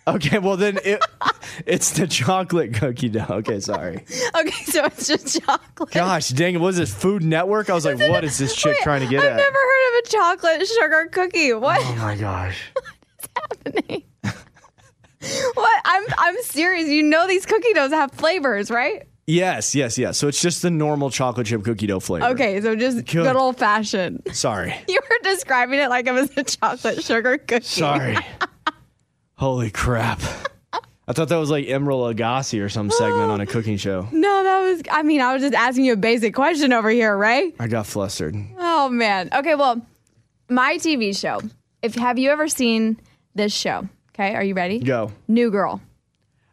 okay, 0.07 0.39
well 0.39 0.57
then 0.57 0.79
it, 0.83 0.99
it's 1.67 1.91
the 1.91 2.07
chocolate 2.07 2.73
cookie 2.73 3.09
dough. 3.09 3.25
Okay, 3.29 3.59
sorry. 3.59 4.03
Okay, 4.35 4.63
so 4.65 4.85
it's 4.85 5.07
just 5.07 5.41
chocolate. 5.45 5.91
Gosh, 5.91 6.29
dang 6.29 6.55
it! 6.55 6.57
What 6.57 6.69
is 6.69 6.77
this 6.77 6.93
Food 6.93 7.23
Network? 7.23 7.69
I 7.69 7.73
was 7.73 7.85
like, 7.85 7.99
what 7.99 8.23
is 8.23 8.37
this 8.39 8.55
chick 8.55 8.73
Wait, 8.77 8.83
trying 8.83 9.01
to 9.01 9.07
get 9.07 9.19
I've 9.21 9.33
at? 9.33 9.37
never 9.37 9.57
heard 9.57 9.99
of 9.99 10.05
a 10.05 10.07
chocolate 10.09 10.67
sugar 10.67 11.09
cookie. 11.11 11.53
What? 11.53 11.79
oh 11.83 11.95
my 11.97 12.15
gosh. 12.15 12.57
What 13.33 13.57
is 13.63 13.73
happening? 13.75 14.03
what? 15.53 15.81
I'm 15.85 16.03
I'm 16.17 16.41
serious. 16.43 16.87
You 16.89 17.03
know 17.03 17.27
these 17.27 17.45
cookie 17.45 17.73
doughs 17.73 17.91
have 17.91 18.11
flavors, 18.11 18.71
right? 18.71 19.07
Yes, 19.27 19.75
yes, 19.75 19.97
yes. 19.97 20.17
So 20.17 20.27
it's 20.27 20.41
just 20.41 20.61
the 20.61 20.71
normal 20.71 21.09
chocolate 21.09 21.47
chip 21.47 21.63
cookie 21.63 21.87
dough 21.87 21.99
flavor. 21.99 22.25
Okay, 22.27 22.59
so 22.59 22.75
just 22.75 22.97
Good. 22.97 23.23
good 23.23 23.35
old 23.35 23.57
fashioned. 23.57 24.21
Sorry. 24.33 24.75
You 24.87 24.99
were 25.01 25.17
describing 25.23 25.79
it 25.79 25.89
like 25.89 26.07
it 26.07 26.11
was 26.11 26.35
a 26.35 26.43
chocolate 26.43 27.03
sugar 27.03 27.37
cookie. 27.37 27.63
Sorry. 27.63 28.17
Holy 29.35 29.71
crap. 29.71 30.19
I 31.07 31.13
thought 31.13 31.29
that 31.29 31.37
was 31.37 31.49
like 31.49 31.65
Emeril 31.65 32.13
Lagasse 32.13 32.63
or 32.63 32.69
some 32.69 32.89
segment 32.89 33.31
on 33.31 33.41
a 33.41 33.45
cooking 33.45 33.77
show. 33.77 34.07
No, 34.11 34.43
that 34.43 34.59
was. 34.61 34.81
I 34.91 35.03
mean, 35.03 35.21
I 35.21 35.33
was 35.33 35.41
just 35.41 35.53
asking 35.53 35.85
you 35.85 35.93
a 35.93 35.97
basic 35.97 36.33
question 36.33 36.73
over 36.73 36.89
here, 36.89 37.15
right? 37.15 37.53
I 37.59 37.67
got 37.67 37.85
flustered. 37.85 38.35
Oh 38.57 38.89
man. 38.89 39.29
Okay, 39.33 39.55
well, 39.55 39.85
my 40.49 40.77
TV 40.77 41.17
show. 41.17 41.41
If 41.81 41.95
have 41.95 42.19
you 42.19 42.29
ever 42.31 42.47
seen 42.47 42.99
this 43.35 43.53
show? 43.53 43.87
Okay, 44.13 44.35
are 44.35 44.43
you 44.43 44.53
ready? 44.53 44.79
Go. 44.79 45.11
New 45.27 45.51
Girl. 45.51 45.81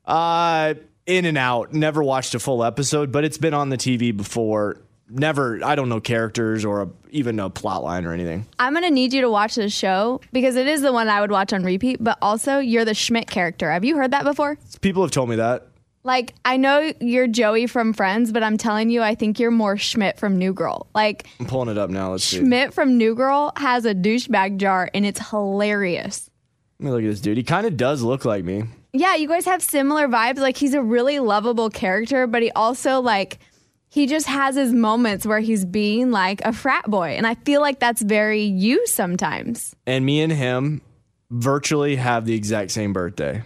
Uh, 0.06 0.74
in 1.06 1.24
and 1.24 1.36
out. 1.36 1.72
Never 1.72 2.02
watched 2.02 2.34
a 2.34 2.38
full 2.38 2.62
episode, 2.64 3.10
but 3.12 3.24
it's 3.24 3.38
been 3.38 3.54
on 3.54 3.68
the 3.70 3.76
TV 3.76 4.16
before. 4.16 4.78
Never. 5.10 5.58
I 5.64 5.74
don't 5.74 5.88
know 5.88 6.00
characters 6.00 6.64
or 6.64 6.82
a, 6.82 6.88
even 7.10 7.40
a 7.40 7.50
plot 7.50 7.82
line 7.82 8.04
or 8.04 8.12
anything. 8.12 8.46
I'm 8.58 8.74
gonna 8.74 8.90
need 8.90 9.12
you 9.12 9.22
to 9.22 9.30
watch 9.30 9.54
this 9.54 9.72
show 9.72 10.20
because 10.32 10.54
it 10.56 10.66
is 10.68 10.82
the 10.82 10.92
one 10.92 11.08
I 11.08 11.20
would 11.20 11.30
watch 11.30 11.52
on 11.52 11.62
repeat. 11.64 11.96
But 12.02 12.18
also, 12.22 12.58
you're 12.58 12.84
the 12.84 12.94
Schmidt 12.94 13.26
character. 13.28 13.70
Have 13.70 13.84
you 13.84 13.96
heard 13.96 14.10
that 14.12 14.24
before? 14.24 14.58
People 14.80 15.02
have 15.02 15.10
told 15.10 15.30
me 15.30 15.36
that. 15.36 15.66
Like, 16.04 16.34
I 16.44 16.56
know 16.56 16.92
you're 17.00 17.26
Joey 17.26 17.66
from 17.66 17.92
Friends, 17.92 18.32
but 18.32 18.42
I'm 18.42 18.56
telling 18.56 18.88
you, 18.88 19.02
I 19.02 19.14
think 19.14 19.40
you're 19.40 19.50
more 19.50 19.76
Schmidt 19.76 20.18
from 20.18 20.38
New 20.38 20.54
Girl. 20.54 20.86
Like, 20.94 21.26
I'm 21.40 21.46
pulling 21.46 21.68
it 21.68 21.76
up 21.76 21.90
now. 21.90 22.12
Let's 22.12 22.24
see. 22.24 22.38
Schmidt 22.38 22.72
from 22.72 22.96
New 22.96 23.14
Girl 23.14 23.52
has 23.56 23.84
a 23.84 23.94
douchebag 23.94 24.58
jar, 24.58 24.90
and 24.94 25.04
it's 25.04 25.28
hilarious. 25.30 26.30
Let 26.80 26.84
me 26.84 26.90
look 26.92 27.02
at 27.02 27.10
this 27.10 27.20
dude. 27.20 27.36
He 27.36 27.42
kind 27.42 27.66
of 27.66 27.76
does 27.76 28.02
look 28.02 28.24
like 28.24 28.44
me. 28.44 28.64
Yeah, 28.92 29.16
you 29.16 29.26
guys 29.26 29.44
have 29.46 29.62
similar 29.62 30.06
vibes. 30.06 30.38
Like, 30.38 30.56
he's 30.56 30.74
a 30.74 30.82
really 30.82 31.18
lovable 31.18 31.70
character, 31.70 32.26
but 32.26 32.42
he 32.42 32.50
also, 32.52 33.00
like, 33.00 33.38
he 33.88 34.06
just 34.06 34.26
has 34.26 34.54
his 34.54 34.72
moments 34.72 35.26
where 35.26 35.40
he's 35.40 35.64
being 35.64 36.10
like 36.10 36.40
a 36.42 36.52
frat 36.52 36.84
boy. 36.84 37.10
And 37.16 37.26
I 37.26 37.34
feel 37.34 37.60
like 37.60 37.80
that's 37.80 38.02
very 38.02 38.42
you 38.42 38.86
sometimes. 38.86 39.74
And 39.86 40.06
me 40.06 40.20
and 40.20 40.32
him 40.32 40.82
virtually 41.30 41.96
have 41.96 42.26
the 42.26 42.34
exact 42.34 42.70
same 42.70 42.92
birthday. 42.92 43.42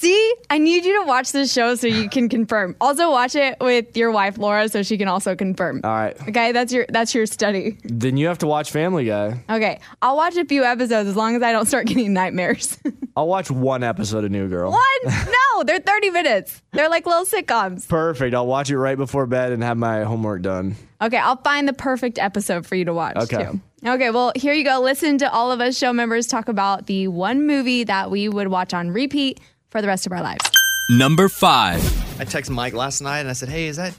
See, 0.00 0.34
I 0.48 0.58
need 0.58 0.84
you 0.84 1.00
to 1.00 1.06
watch 1.08 1.32
this 1.32 1.52
show 1.52 1.74
so 1.74 1.88
you 1.88 2.08
can 2.08 2.28
confirm. 2.28 2.76
Also, 2.80 3.10
watch 3.10 3.34
it 3.34 3.56
with 3.60 3.96
your 3.96 4.12
wife 4.12 4.38
Laura 4.38 4.68
so 4.68 4.84
she 4.84 4.96
can 4.96 5.08
also 5.08 5.34
confirm. 5.34 5.80
All 5.82 5.90
right. 5.90 6.16
Okay, 6.28 6.52
that's 6.52 6.72
your 6.72 6.86
that's 6.88 7.12
your 7.16 7.26
study. 7.26 7.78
Then 7.82 8.16
you 8.16 8.28
have 8.28 8.38
to 8.38 8.46
watch 8.46 8.70
Family 8.70 9.06
Guy. 9.06 9.42
Okay, 9.50 9.80
I'll 10.00 10.16
watch 10.16 10.36
a 10.36 10.44
few 10.44 10.62
episodes 10.62 11.08
as 11.08 11.16
long 11.16 11.34
as 11.34 11.42
I 11.42 11.50
don't 11.50 11.66
start 11.66 11.86
getting 11.88 12.12
nightmares. 12.12 12.78
I'll 13.16 13.26
watch 13.26 13.50
one 13.50 13.82
episode 13.82 14.22
of 14.22 14.30
New 14.30 14.48
Girl. 14.48 14.70
One? 14.70 14.80
No, 15.56 15.64
they're 15.64 15.80
30 15.80 16.10
minutes. 16.10 16.62
They're 16.72 16.88
like 16.88 17.04
little 17.04 17.24
sitcoms. 17.24 17.88
Perfect. 17.88 18.32
I'll 18.36 18.46
watch 18.46 18.70
it 18.70 18.78
right 18.78 18.96
before 18.96 19.26
bed 19.26 19.50
and 19.50 19.60
have 19.64 19.76
my 19.76 20.04
homework 20.04 20.42
done. 20.42 20.76
Okay, 21.02 21.16
I'll 21.16 21.42
find 21.42 21.66
the 21.66 21.72
perfect 21.72 22.20
episode 22.20 22.64
for 22.64 22.76
you 22.76 22.84
to 22.84 22.94
watch 22.94 23.16
Okay. 23.16 23.44
too. 23.44 23.60
Okay, 23.84 24.10
well, 24.10 24.30
here 24.36 24.52
you 24.52 24.62
go. 24.62 24.80
Listen 24.80 25.18
to 25.18 25.32
all 25.32 25.50
of 25.50 25.60
us 25.60 25.76
show 25.76 25.92
members 25.92 26.28
talk 26.28 26.46
about 26.48 26.86
the 26.86 27.08
one 27.08 27.44
movie 27.44 27.82
that 27.84 28.12
we 28.12 28.28
would 28.28 28.46
watch 28.48 28.72
on 28.72 28.90
repeat 28.92 29.40
for 29.70 29.80
the 29.80 29.86
rest 29.88 30.06
of 30.06 30.12
our 30.12 30.22
lives. 30.22 30.44
Number 30.90 31.28
five. 31.28 31.80
I 32.20 32.24
texted 32.24 32.50
Mike 32.50 32.72
last 32.72 33.00
night 33.00 33.20
and 33.20 33.28
I 33.28 33.32
said, 33.34 33.48
"Hey, 33.48 33.66
is 33.66 33.76
that 33.76 33.94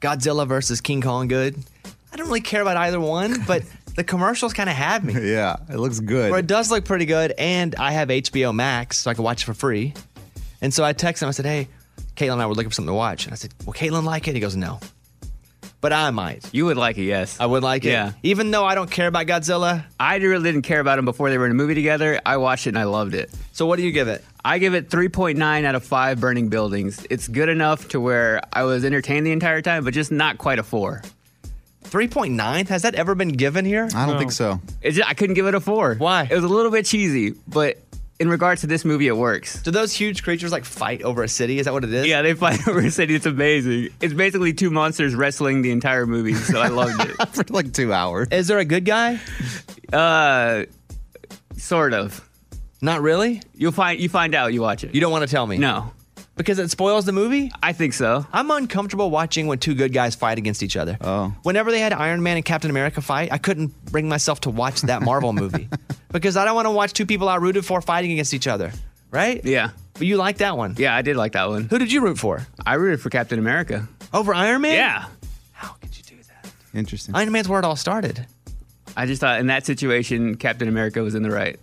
Godzilla 0.00 0.46
versus 0.46 0.80
King 0.80 1.02
Kong 1.02 1.28
good?" 1.28 1.56
I 2.12 2.16
don't 2.16 2.26
really 2.26 2.40
care 2.40 2.62
about 2.62 2.76
either 2.76 2.98
one, 2.98 3.42
but 3.46 3.62
the 3.96 4.04
commercials 4.04 4.52
kind 4.52 4.68
of 4.68 4.76
had 4.76 5.04
me. 5.04 5.12
Yeah, 5.32 5.56
it 5.68 5.76
looks 5.76 6.00
good. 6.00 6.32
Or 6.32 6.38
it 6.38 6.46
does 6.46 6.70
look 6.70 6.84
pretty 6.84 7.04
good, 7.06 7.34
and 7.38 7.74
I 7.76 7.92
have 7.92 8.08
HBO 8.08 8.54
Max, 8.54 8.98
so 8.98 9.10
I 9.10 9.14
can 9.14 9.22
watch 9.24 9.42
it 9.42 9.44
for 9.46 9.54
free. 9.54 9.94
And 10.62 10.72
so 10.72 10.84
I 10.84 10.92
texted 10.92 11.22
him. 11.22 11.28
I 11.28 11.32
said, 11.32 11.46
"Hey, 11.46 11.68
Caitlin 12.16 12.34
and 12.34 12.42
I 12.42 12.46
were 12.46 12.54
looking 12.54 12.70
for 12.70 12.74
something 12.74 12.90
to 12.90 12.94
watch." 12.94 13.24
And 13.24 13.32
I 13.32 13.36
said, 13.36 13.52
"Will 13.66 13.74
Caitlin 13.74 14.04
like 14.04 14.26
it?" 14.28 14.34
He 14.34 14.40
goes, 14.40 14.56
"No." 14.56 14.80
But 15.82 15.94
I 15.94 16.10
might. 16.10 16.46
You 16.52 16.66
would 16.66 16.76
like 16.76 16.98
it, 16.98 17.04
yes. 17.04 17.40
I 17.40 17.46
would 17.46 17.62
like 17.62 17.86
it. 17.86 17.90
Yeah. 17.92 18.12
Even 18.22 18.50
though 18.50 18.66
I 18.66 18.74
don't 18.74 18.90
care 18.90 19.06
about 19.06 19.26
Godzilla. 19.26 19.84
I 19.98 20.16
really 20.16 20.52
didn't 20.52 20.62
care 20.62 20.78
about 20.80 20.98
him 20.98 21.06
before 21.06 21.30
they 21.30 21.38
were 21.38 21.46
in 21.46 21.52
a 21.52 21.54
movie 21.54 21.74
together. 21.74 22.20
I 22.26 22.36
watched 22.36 22.66
it 22.66 22.70
and 22.70 22.78
I 22.78 22.84
loved 22.84 23.14
it. 23.14 23.30
So 23.52 23.64
what 23.64 23.76
do 23.76 23.82
you 23.82 23.90
give 23.90 24.06
it? 24.06 24.22
I 24.44 24.58
give 24.58 24.74
it 24.74 24.88
3.9 24.88 25.64
out 25.64 25.74
of 25.74 25.84
5 25.84 26.20
burning 26.20 26.48
buildings. 26.48 27.06
It's 27.10 27.28
good 27.28 27.48
enough 27.48 27.88
to 27.88 28.00
where 28.00 28.40
I 28.52 28.62
was 28.64 28.84
entertained 28.84 29.26
the 29.26 29.32
entire 29.32 29.60
time, 29.62 29.84
but 29.84 29.92
just 29.94 30.10
not 30.10 30.38
quite 30.38 30.58
a 30.58 30.62
4. 30.62 31.02
3.9? 31.84 32.68
Has 32.68 32.82
that 32.82 32.94
ever 32.94 33.14
been 33.14 33.30
given 33.30 33.64
here? 33.64 33.88
I 33.94 34.06
don't 34.06 34.18
think 34.18 34.32
so. 34.32 34.60
It's 34.80 34.96
just, 34.96 35.08
I 35.08 35.14
couldn't 35.14 35.34
give 35.34 35.46
it 35.46 35.54
a 35.54 35.60
4. 35.60 35.96
Why? 35.96 36.26
It 36.30 36.34
was 36.34 36.44
a 36.44 36.48
little 36.48 36.70
bit 36.70 36.86
cheesy, 36.86 37.34
but 37.48 37.78
in 38.18 38.28
regards 38.28 38.60
to 38.60 38.66
this 38.66 38.84
movie, 38.84 39.08
it 39.08 39.16
works. 39.16 39.62
Do 39.62 39.70
those 39.70 39.92
huge 39.92 40.22
creatures 40.22 40.52
like 40.52 40.64
fight 40.64 41.02
over 41.02 41.22
a 41.22 41.28
city? 41.28 41.58
Is 41.58 41.64
that 41.64 41.72
what 41.72 41.84
it 41.84 41.92
is? 41.92 42.06
Yeah, 42.06 42.22
they 42.22 42.34
fight 42.34 42.66
over 42.68 42.80
a 42.80 42.90
city. 42.90 43.14
It's 43.14 43.26
amazing. 43.26 43.88
It's 44.00 44.14
basically 44.14 44.52
two 44.52 44.70
monsters 44.70 45.14
wrestling 45.14 45.62
the 45.62 45.70
entire 45.70 46.06
movie, 46.06 46.34
so 46.34 46.60
I 46.60 46.68
loved 46.68 47.00
it. 47.00 47.28
For 47.32 47.44
like 47.50 47.72
two 47.72 47.92
hours. 47.92 48.28
Is 48.30 48.46
there 48.46 48.58
a 48.58 48.64
good 48.64 48.84
guy? 48.84 49.18
Uh, 49.92 50.64
sort 51.56 51.92
of. 51.92 52.26
Not 52.82 53.02
really. 53.02 53.42
You'll 53.54 53.72
find 53.72 54.00
you 54.00 54.08
find 54.08 54.34
out. 54.34 54.52
You 54.52 54.60
watch 54.62 54.84
it. 54.84 54.94
You 54.94 55.00
don't 55.00 55.12
want 55.12 55.22
to 55.22 55.30
tell 55.30 55.46
me? 55.46 55.58
no, 55.58 55.92
Because 56.36 56.58
it 56.58 56.70
spoils 56.70 57.04
the 57.04 57.12
movie? 57.12 57.52
I 57.62 57.72
think 57.74 57.92
so. 57.92 58.26
I'm 58.32 58.50
uncomfortable 58.50 59.10
watching 59.10 59.46
when 59.46 59.58
two 59.58 59.74
good 59.74 59.92
guys 59.92 60.14
fight 60.14 60.38
against 60.38 60.62
each 60.62 60.76
other. 60.76 60.96
Oh. 61.00 61.34
Whenever 61.42 61.70
they 61.70 61.80
had 61.80 61.92
Iron 61.92 62.22
Man 62.22 62.36
and 62.36 62.44
Captain 62.44 62.70
America 62.70 63.00
fight, 63.02 63.30
I 63.32 63.38
couldn't 63.38 63.68
bring 63.86 64.08
myself 64.08 64.40
to 64.42 64.50
watch 64.50 64.80
that 64.82 65.02
Marvel 65.02 65.32
movie 65.32 65.68
because 66.12 66.36
I 66.36 66.44
don't 66.44 66.54
want 66.54 66.66
to 66.66 66.70
watch 66.70 66.92
two 66.94 67.04
people 67.06 67.28
I 67.28 67.36
rooted 67.36 67.64
for 67.66 67.82
fighting 67.82 68.12
against 68.12 68.32
each 68.32 68.46
other. 68.46 68.72
Right? 69.10 69.44
Yeah, 69.44 69.70
But 69.94 70.06
you 70.06 70.16
like 70.16 70.38
that 70.38 70.56
one. 70.56 70.76
yeah, 70.78 70.94
I 70.94 71.02
did 71.02 71.16
like 71.16 71.32
that 71.32 71.48
one. 71.48 71.64
Who 71.64 71.78
did 71.80 71.90
you 71.92 72.00
root 72.00 72.16
for? 72.18 72.46
I 72.64 72.74
rooted 72.74 73.00
for 73.00 73.10
Captain 73.10 73.38
America. 73.40 73.88
Over 74.14 74.32
Iron 74.32 74.62
Man? 74.62 74.74
Yeah, 74.76 75.06
How 75.52 75.72
could 75.80 75.96
you 75.98 76.04
do 76.04 76.14
that? 76.28 76.50
Interesting. 76.72 77.14
Iron 77.16 77.32
Man's 77.32 77.48
where 77.48 77.58
it 77.58 77.64
all 77.64 77.74
started. 77.76 78.24
I 78.96 79.06
just 79.06 79.20
thought 79.20 79.40
in 79.40 79.48
that 79.48 79.66
situation, 79.66 80.36
Captain 80.36 80.68
America 80.68 81.02
was 81.02 81.14
in 81.16 81.22
the 81.24 81.30
right. 81.30 81.58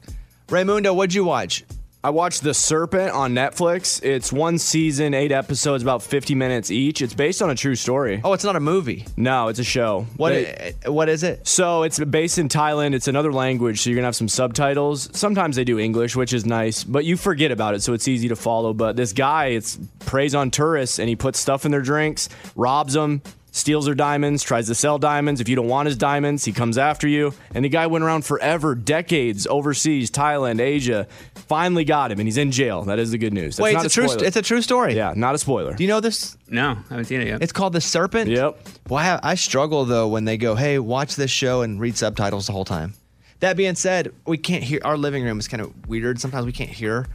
Raymundo, 0.48 0.96
what'd 0.96 1.14
you 1.14 1.26
watch? 1.26 1.66
I 2.04 2.10
watched 2.10 2.42
The 2.42 2.54
Serpent 2.54 3.12
on 3.12 3.34
Netflix. 3.34 4.02
It's 4.02 4.32
one 4.32 4.60
season, 4.60 5.14
eight 5.14 5.34
episodes, 5.34 5.84
about 5.84 6.02
50 6.02 6.36
minutes 6.36 6.72
each. 6.72 7.02
It's 7.02 7.14
based 7.14 7.42
on 7.42 7.50
a 7.50 7.56
true 7.56 7.76
story. 7.76 8.22
Oh, 8.24 8.32
it's 8.32 8.46
not 8.46 8.56
a 8.56 8.62
movie. 8.62 9.06
No, 9.18 9.50
it's 9.50 9.60
a 9.60 9.64
show. 9.66 10.06
What? 10.16 10.30
They- 10.30 10.74
what 10.86 11.10
is 11.10 11.24
it? 11.24 11.46
So 11.46 11.84
it's 11.84 12.00
based 12.00 12.38
in 12.38 12.48
Thailand. 12.48 12.94
It's 12.94 13.10
another 13.10 13.34
language, 13.34 13.82
so 13.82 13.90
you're 13.90 13.98
gonna 13.98 14.08
have 14.08 14.16
some 14.16 14.30
subtitles. 14.30 15.10
Sometimes 15.12 15.58
they 15.58 15.66
do 15.66 15.80
English, 15.80 16.16
which 16.16 16.32
is 16.32 16.46
nice, 16.46 16.86
but 16.86 17.04
you 17.04 17.18
forget 17.18 17.52
about 17.52 17.74
it, 17.76 17.84
so 17.84 17.92
it's 17.92 18.08
easy 18.08 18.30
to 18.30 18.38
follow. 18.38 18.74
But 18.74 18.96
this 18.96 19.12
guy, 19.12 19.48
it's 19.48 19.78
preys 20.06 20.34
on 20.34 20.50
tourists, 20.50 21.00
and 21.00 21.10
he 21.10 21.18
puts 21.18 21.40
stuff 21.40 21.66
in 21.66 21.72
their 21.72 21.82
drinks, 21.82 22.30
robs 22.56 22.94
them, 22.94 23.22
steals 23.58 23.86
their 23.86 23.96
diamonds, 23.96 24.44
tries 24.44 24.68
to 24.68 24.76
sell 24.76 24.98
diamonds. 25.00 25.42
If 25.42 25.50
you 25.50 25.56
don't 25.56 25.68
want 25.68 25.88
his 25.88 25.98
diamonds, 25.98 26.46
he 26.46 26.52
comes 26.54 26.78
after 26.78 27.08
you. 27.08 27.34
And 27.54 27.66
the 27.66 27.70
guy 27.70 27.88
went 27.88 28.04
around 28.04 28.26
forever, 28.26 28.76
decades, 28.76 29.48
overseas, 29.48 30.10
Thailand, 30.12 30.60
Asia. 30.62 31.08
Finally 31.36 31.86
got 31.86 32.12
him, 32.12 32.20
and 32.20 32.28
he's 32.28 32.38
in 32.38 32.52
jail. 32.52 32.84
That 32.84 33.00
is 33.00 33.12
the 33.12 33.18
good 33.18 33.34
news. 33.34 33.58
That's 33.58 33.64
Wait, 33.64 33.74
not 33.74 33.86
it's 33.86 33.96
a, 33.98 34.00
true. 34.02 34.08
spoiler. 34.10 34.26
It's 34.28 34.36
a 34.38 34.42
true 34.42 34.62
story. 34.62 34.96
yeah, 34.96 35.14
not 35.16 35.36
a 35.36 35.38
spoiler. 35.38 35.74
Do 35.74 35.84
you 35.84 35.90
know 35.90 36.00
this? 36.00 36.38
No, 36.50 36.72
I 36.72 36.76
haven't 36.90 37.06
seen 37.06 37.22
it 37.22 37.28
yet. 37.28 37.42
It's 37.42 37.52
called 37.52 37.74
The 37.74 37.82
Serpent. 37.82 38.30
Yep. 38.30 38.60
Well, 38.90 39.00
I, 39.00 39.04
have- 39.04 39.20
I 39.24 39.36
struggle 39.36 39.86
though 39.86 40.08
when 40.08 40.26
they 40.26 40.38
go, 40.38 40.56
"Hey, 40.56 40.80
watch 40.80 41.16
this 41.16 41.32
show 41.32 41.62
and 41.62 41.80
read 41.80 41.98
subtitles 41.98 42.48
the 42.48 42.54
whole 42.54 42.66
time." 42.66 42.94
That 43.40 43.56
being 43.56 43.76
said, 43.76 44.14
we 44.26 44.38
can't 44.38 44.64
hear. 44.64 44.80
Our 44.84 44.98
living 44.98 45.24
room 45.24 45.40
is 45.40 45.48
kind 45.48 45.62
of 45.62 45.88
weird. 45.88 46.20
Sometimes 46.20 46.46
we 46.46 46.52
can't 46.52 46.70
hear, 46.72 47.06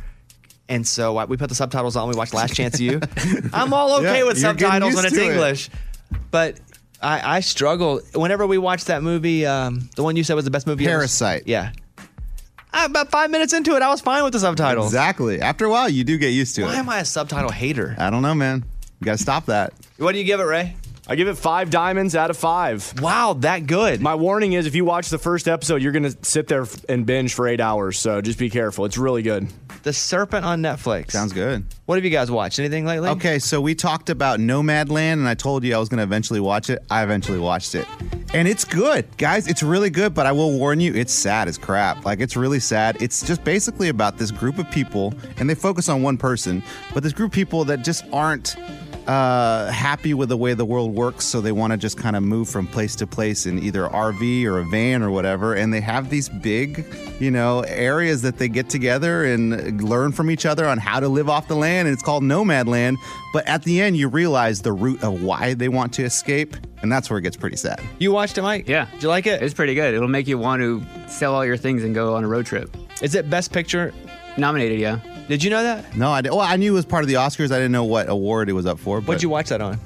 and 0.69 0.87
so 0.87 1.25
we 1.27 1.37
put 1.37 1.49
the 1.49 1.55
subtitles 1.55 1.97
on. 1.97 2.09
We 2.09 2.15
watch 2.15 2.33
Last 2.33 2.55
Chance 2.55 2.79
U. 2.81 3.01
I'm 3.53 3.73
all 3.75 3.95
okay 4.01 4.19
Yeah, 4.19 4.25
with 4.25 4.39
subtitles 4.39 4.95
when 4.95 5.05
it's 5.05 5.15
to 5.15 5.21
it. 5.25 5.69
But 6.31 6.59
I, 7.01 7.37
I 7.37 7.41
struggle 7.41 8.01
whenever 8.15 8.47
we 8.47 8.59
watch 8.59 8.85
that 8.87 9.03
movie. 9.03 9.45
Um, 9.47 9.89
the 9.97 10.03
one 10.03 10.17
you 10.17 10.25
said 10.25 10.35
was 10.35 10.45
the 10.45 10.51
best 10.51 10.67
movie. 10.67 10.85
ever- 10.85 10.99
Parasite. 10.99 11.43
Yeah. 11.47 11.73
I, 12.75 12.87
about 12.87 13.11
five 13.11 13.31
minutes 13.31 13.53
into 13.53 13.77
it, 13.77 13.83
I 13.83 13.89
was 13.91 14.01
fine 14.01 14.25
with 14.25 14.33
the 14.33 14.41
subtitles. 14.41 14.87
Exactly. 14.87 15.41
After 15.41 15.67
a 15.67 15.71
while, 15.71 15.89
you 15.91 16.05
do 16.05 16.17
get 16.17 16.29
used 16.29 16.55
to 16.57 16.63
it. 16.63 16.67
Why 16.67 16.75
it. 16.75 16.79
am 16.79 16.89
I 16.89 17.01
a 17.01 17.05
subtitle 17.05 17.51
hater? 17.51 17.95
I 17.99 18.09
don't 18.09 18.23
know, 18.23 18.35
man. 18.35 18.65
You 19.01 19.05
got 19.05 19.13
to 19.13 19.23
stop 19.23 19.47
that. 19.47 19.75
What 19.99 20.13
do 20.13 20.19
you 20.19 20.25
give 20.25 20.41
it, 20.41 20.45
Ray? 20.45 20.75
I 21.09 21.17
give 21.17 21.27
it 21.27 21.35
five 21.35 21.71
diamonds 21.71 22.15
out 22.15 22.31
of 22.31 22.37
five. 22.37 22.95
Wow, 23.01 23.33
that 23.41 23.67
good. 23.67 24.01
My 24.01 24.15
warning 24.15 24.53
is 24.53 24.67
if 24.67 24.75
you 24.77 24.85
watch 24.85 25.09
the 25.11 25.19
first 25.19 25.49
episode, 25.49 25.83
you're 25.83 25.91
going 25.93 26.05
to 26.05 26.17
sit 26.23 26.47
there 26.47 26.65
and 26.89 27.05
binge 27.05 27.35
for 27.35 27.49
eight 27.49 27.61
hours. 27.61 27.99
So 27.99 28.21
just 28.21 28.39
be 28.39 28.49
careful. 28.49 28.85
It's 28.85 28.97
really 28.97 29.23
good. 29.23 29.49
the 29.83 29.93
Serpent 29.93 30.45
on 30.45 30.63
Netflix. 30.63 31.11
Sounds 31.11 31.33
good. 31.33 31.67
What 31.87 31.97
have 31.97 32.05
you 32.05 32.11
guys 32.11 32.31
watched? 32.31 32.61
Anything 32.61 32.87
lately? 32.87 33.09
Okay, 33.11 33.41
so 33.41 33.61
we 33.61 33.75
talked 33.75 34.11
about 34.11 34.39
Nomadland, 34.39 35.15
and 35.15 35.29
I 35.29 35.35
told 35.35 35.65
you 35.65 35.75
I 35.75 35.79
was 35.79 35.89
going 35.89 35.99
to 35.99 36.05
eventually 36.05 36.39
watch 36.39 36.71
it. 36.71 36.85
I 36.89 37.03
eventually 37.03 37.41
watched 37.41 37.75
it. 37.75 37.87
And 38.33 38.47
it's 38.47 38.65
good, 38.65 39.05
guys. 39.19 39.49
It's 39.49 39.63
really 39.65 39.91
good, 39.91 40.15
but 40.15 40.27
I 40.27 40.33
will 40.33 40.57
warn 40.57 40.79
you, 40.79 40.95
it's 40.95 41.13
sad 41.13 41.49
as 41.49 41.59
crap. 41.59 42.05
Like, 42.05 42.21
it's 42.21 42.37
really 42.37 42.61
sad. 42.61 42.97
It's 43.03 43.27
just 43.27 43.43
basically 43.43 43.89
about 43.89 44.19
this 44.19 44.31
group 44.31 44.59
of 44.59 44.71
people, 44.71 45.13
and 45.39 45.51
they 45.51 45.55
focus 45.57 45.89
on 45.89 46.03
one 46.03 46.17
person, 46.17 46.63
but 46.95 47.03
this 47.03 47.13
group 47.13 47.31
of 47.33 47.35
people 47.35 47.65
that 47.65 47.83
just 47.83 48.05
aren't 48.13 48.57
uh, 49.07 49.71
happy 49.71 50.15
with 50.15 50.29
the 50.29 50.37
way 50.37 50.55
the 50.55 50.65
world 50.65 50.95
works, 50.95 51.25
so 51.25 51.41
they 51.41 51.53
want 51.53 51.73
to 51.73 51.77
just 51.77 51.97
kind 51.97 52.17
of 52.17 52.23
move 52.23 52.49
from 52.49 52.67
place 52.67 52.95
to 52.97 53.07
place 53.07 53.47
in 53.47 53.59
either 53.63 53.89
RV 53.89 54.45
or 54.45 54.59
a 54.59 54.65
van 54.65 55.03
or 55.03 55.11
whatever. 55.11 55.55
And 55.55 55.73
they 55.73 55.81
have 55.81 56.11
these 56.11 56.29
big, 56.29 56.87
you 57.19 57.31
know, 57.31 57.61
areas 57.61 58.23
that 58.23 58.39
they 58.39 58.49
get 58.49 58.69
together 58.71 59.25
and 59.25 59.83
learn 59.83 60.13
from 60.13 60.31
each 60.31 60.47
other 60.47 60.67
on 60.67 60.79
how 60.79 61.01
to 61.01 61.09
live 61.09 61.29
off 61.29 61.49
the 61.49 61.57
land. 61.57 61.89
And 61.89 61.95
it's 61.95 62.03
called 62.03 62.23
Nomadland. 62.23 62.97
But 63.33 63.47
at 63.49 63.63
the 63.65 63.81
end, 63.81 63.97
you 63.97 64.09
realize 64.09 64.63
the 64.63 64.73
root 64.73 65.03
of 65.03 65.23
why 65.23 65.55
they 65.55 65.69
want 65.69 65.93
to 65.95 66.05
escape, 66.05 66.57
and 66.83 66.93
that's 66.93 67.09
where 67.11 67.19
it 67.19 67.23
gets 67.23 67.37
pretty 67.37 67.57
sad. 67.57 67.81
You 67.99 68.13
watched 68.13 68.39
it, 68.39 68.43
Mike? 68.43 68.69
yeah. 68.69 68.87
Did 68.93 69.03
you 69.03 69.09
like 69.09 69.27
it? 69.27 69.43
It's 69.43 69.55
pretty 69.55 69.75
good. 69.75 69.95
It'll 69.95 70.09
make 70.09 70.27
you 70.29 70.39
want 70.39 70.61
to 70.63 70.83
sell 71.09 71.35
all 71.35 71.45
your 71.45 71.57
things 71.57 71.83
and 71.83 71.95
go 71.95 72.15
on 72.15 72.25
a 72.25 72.29
road 72.29 72.47
trip. 72.47 72.77
Is 73.01 73.15
it 73.15 73.29
Best 73.31 73.53
Picture? 73.53 73.93
Nominated, 74.37 74.79
yeah. 74.81 74.99
Did 75.29 75.43
you 75.45 75.51
know 75.51 75.63
that? 75.63 75.97
No, 75.97 76.11
I 76.11 76.21
did, 76.21 76.31
well, 76.31 76.41
I 76.41 76.57
knew 76.57 76.73
it 76.73 76.77
was 76.77 76.85
part 76.85 77.03
of 77.05 77.09
the 77.09 77.15
Oscars. 77.15 77.47
I 77.53 77.57
didn't 77.57 77.73
know 77.73 77.85
what 77.85 78.09
award 78.09 78.49
it 78.49 78.53
was 78.53 78.67
up 78.67 78.79
for. 78.79 79.01
But 79.01 79.09
What'd 79.09 79.23
you 79.23 79.29
watch 79.29 79.49
that 79.49 79.61
on? 79.61 79.79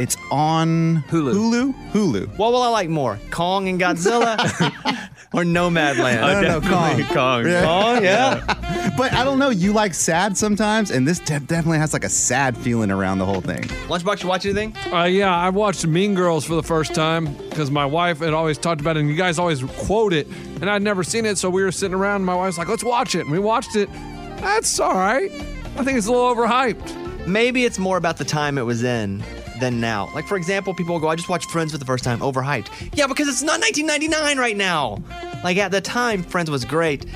It's 0.00 0.16
on 0.30 1.04
Hulu. 1.08 1.34
Hulu. 1.34 1.90
Hulu. 1.92 2.38
What 2.38 2.52
will 2.52 2.62
I 2.62 2.68
like 2.68 2.88
more, 2.88 3.18
Kong 3.30 3.68
and 3.68 3.78
Godzilla, 3.78 4.38
or 5.34 5.42
Nomadland? 5.44 6.42
No, 6.42 6.58
no, 6.58 6.60
Kong. 6.62 7.04
Kong. 7.14 7.46
Yeah. 7.46 7.64
Kong, 7.64 8.02
yeah. 8.02 8.92
But 8.96 9.12
I 9.12 9.24
don't 9.24 9.38
know. 9.38 9.50
You 9.50 9.74
like 9.74 9.92
sad 9.92 10.38
sometimes, 10.38 10.90
and 10.90 11.06
this 11.06 11.18
de- 11.18 11.38
definitely 11.40 11.78
has 11.78 11.92
like 11.92 12.04
a 12.04 12.08
sad 12.08 12.56
feeling 12.56 12.90
around 12.90 13.18
the 13.18 13.26
whole 13.26 13.42
thing. 13.42 13.60
Lunchbox, 13.88 14.22
you 14.22 14.28
watch 14.30 14.46
anything? 14.46 14.74
Uh, 14.90 15.04
yeah, 15.04 15.36
I 15.36 15.50
watched 15.50 15.86
Mean 15.86 16.14
Girls 16.14 16.46
for 16.46 16.54
the 16.54 16.62
first 16.62 16.94
time 16.94 17.34
because 17.50 17.70
my 17.70 17.84
wife 17.84 18.20
had 18.20 18.32
always 18.32 18.56
talked 18.56 18.80
about 18.80 18.96
it, 18.96 19.00
and 19.00 19.08
you 19.10 19.16
guys 19.16 19.38
always 19.38 19.62
quote 19.62 20.14
it, 20.14 20.26
and 20.62 20.70
I'd 20.70 20.80
never 20.82 21.04
seen 21.04 21.26
it. 21.26 21.36
So 21.36 21.50
we 21.50 21.62
were 21.62 21.72
sitting 21.72 21.94
around, 21.94 22.16
and 22.16 22.26
my 22.26 22.34
wife's 22.34 22.56
like, 22.56 22.68
"Let's 22.68 22.82
watch 22.84 23.14
it," 23.14 23.20
and 23.20 23.30
we 23.30 23.38
watched 23.38 23.76
it. 23.76 23.90
That's 24.40 24.80
all 24.80 24.94
right. 24.94 25.30
I 25.76 25.84
think 25.84 25.98
it's 25.98 26.06
a 26.06 26.12
little 26.12 26.34
overhyped. 26.34 27.26
Maybe 27.26 27.64
it's 27.64 27.78
more 27.78 27.96
about 27.96 28.16
the 28.16 28.24
time 28.24 28.58
it 28.58 28.62
was 28.62 28.82
in 28.82 29.22
than 29.60 29.80
now. 29.80 30.10
Like 30.14 30.26
for 30.26 30.36
example, 30.36 30.74
people 30.74 30.94
will 30.94 31.00
go, 31.00 31.08
"I 31.08 31.16
just 31.16 31.28
watched 31.28 31.50
Friends 31.50 31.72
for 31.72 31.78
the 31.78 31.84
first 31.84 32.02
time." 32.02 32.20
Overhyped. 32.20 32.68
Yeah, 32.94 33.06
because 33.06 33.28
it's 33.28 33.42
not 33.42 33.60
1999 33.60 34.38
right 34.38 34.56
now. 34.56 35.02
Like 35.44 35.58
at 35.58 35.70
the 35.70 35.80
time, 35.80 36.22
Friends 36.22 36.50
was 36.50 36.64
great, 36.64 37.06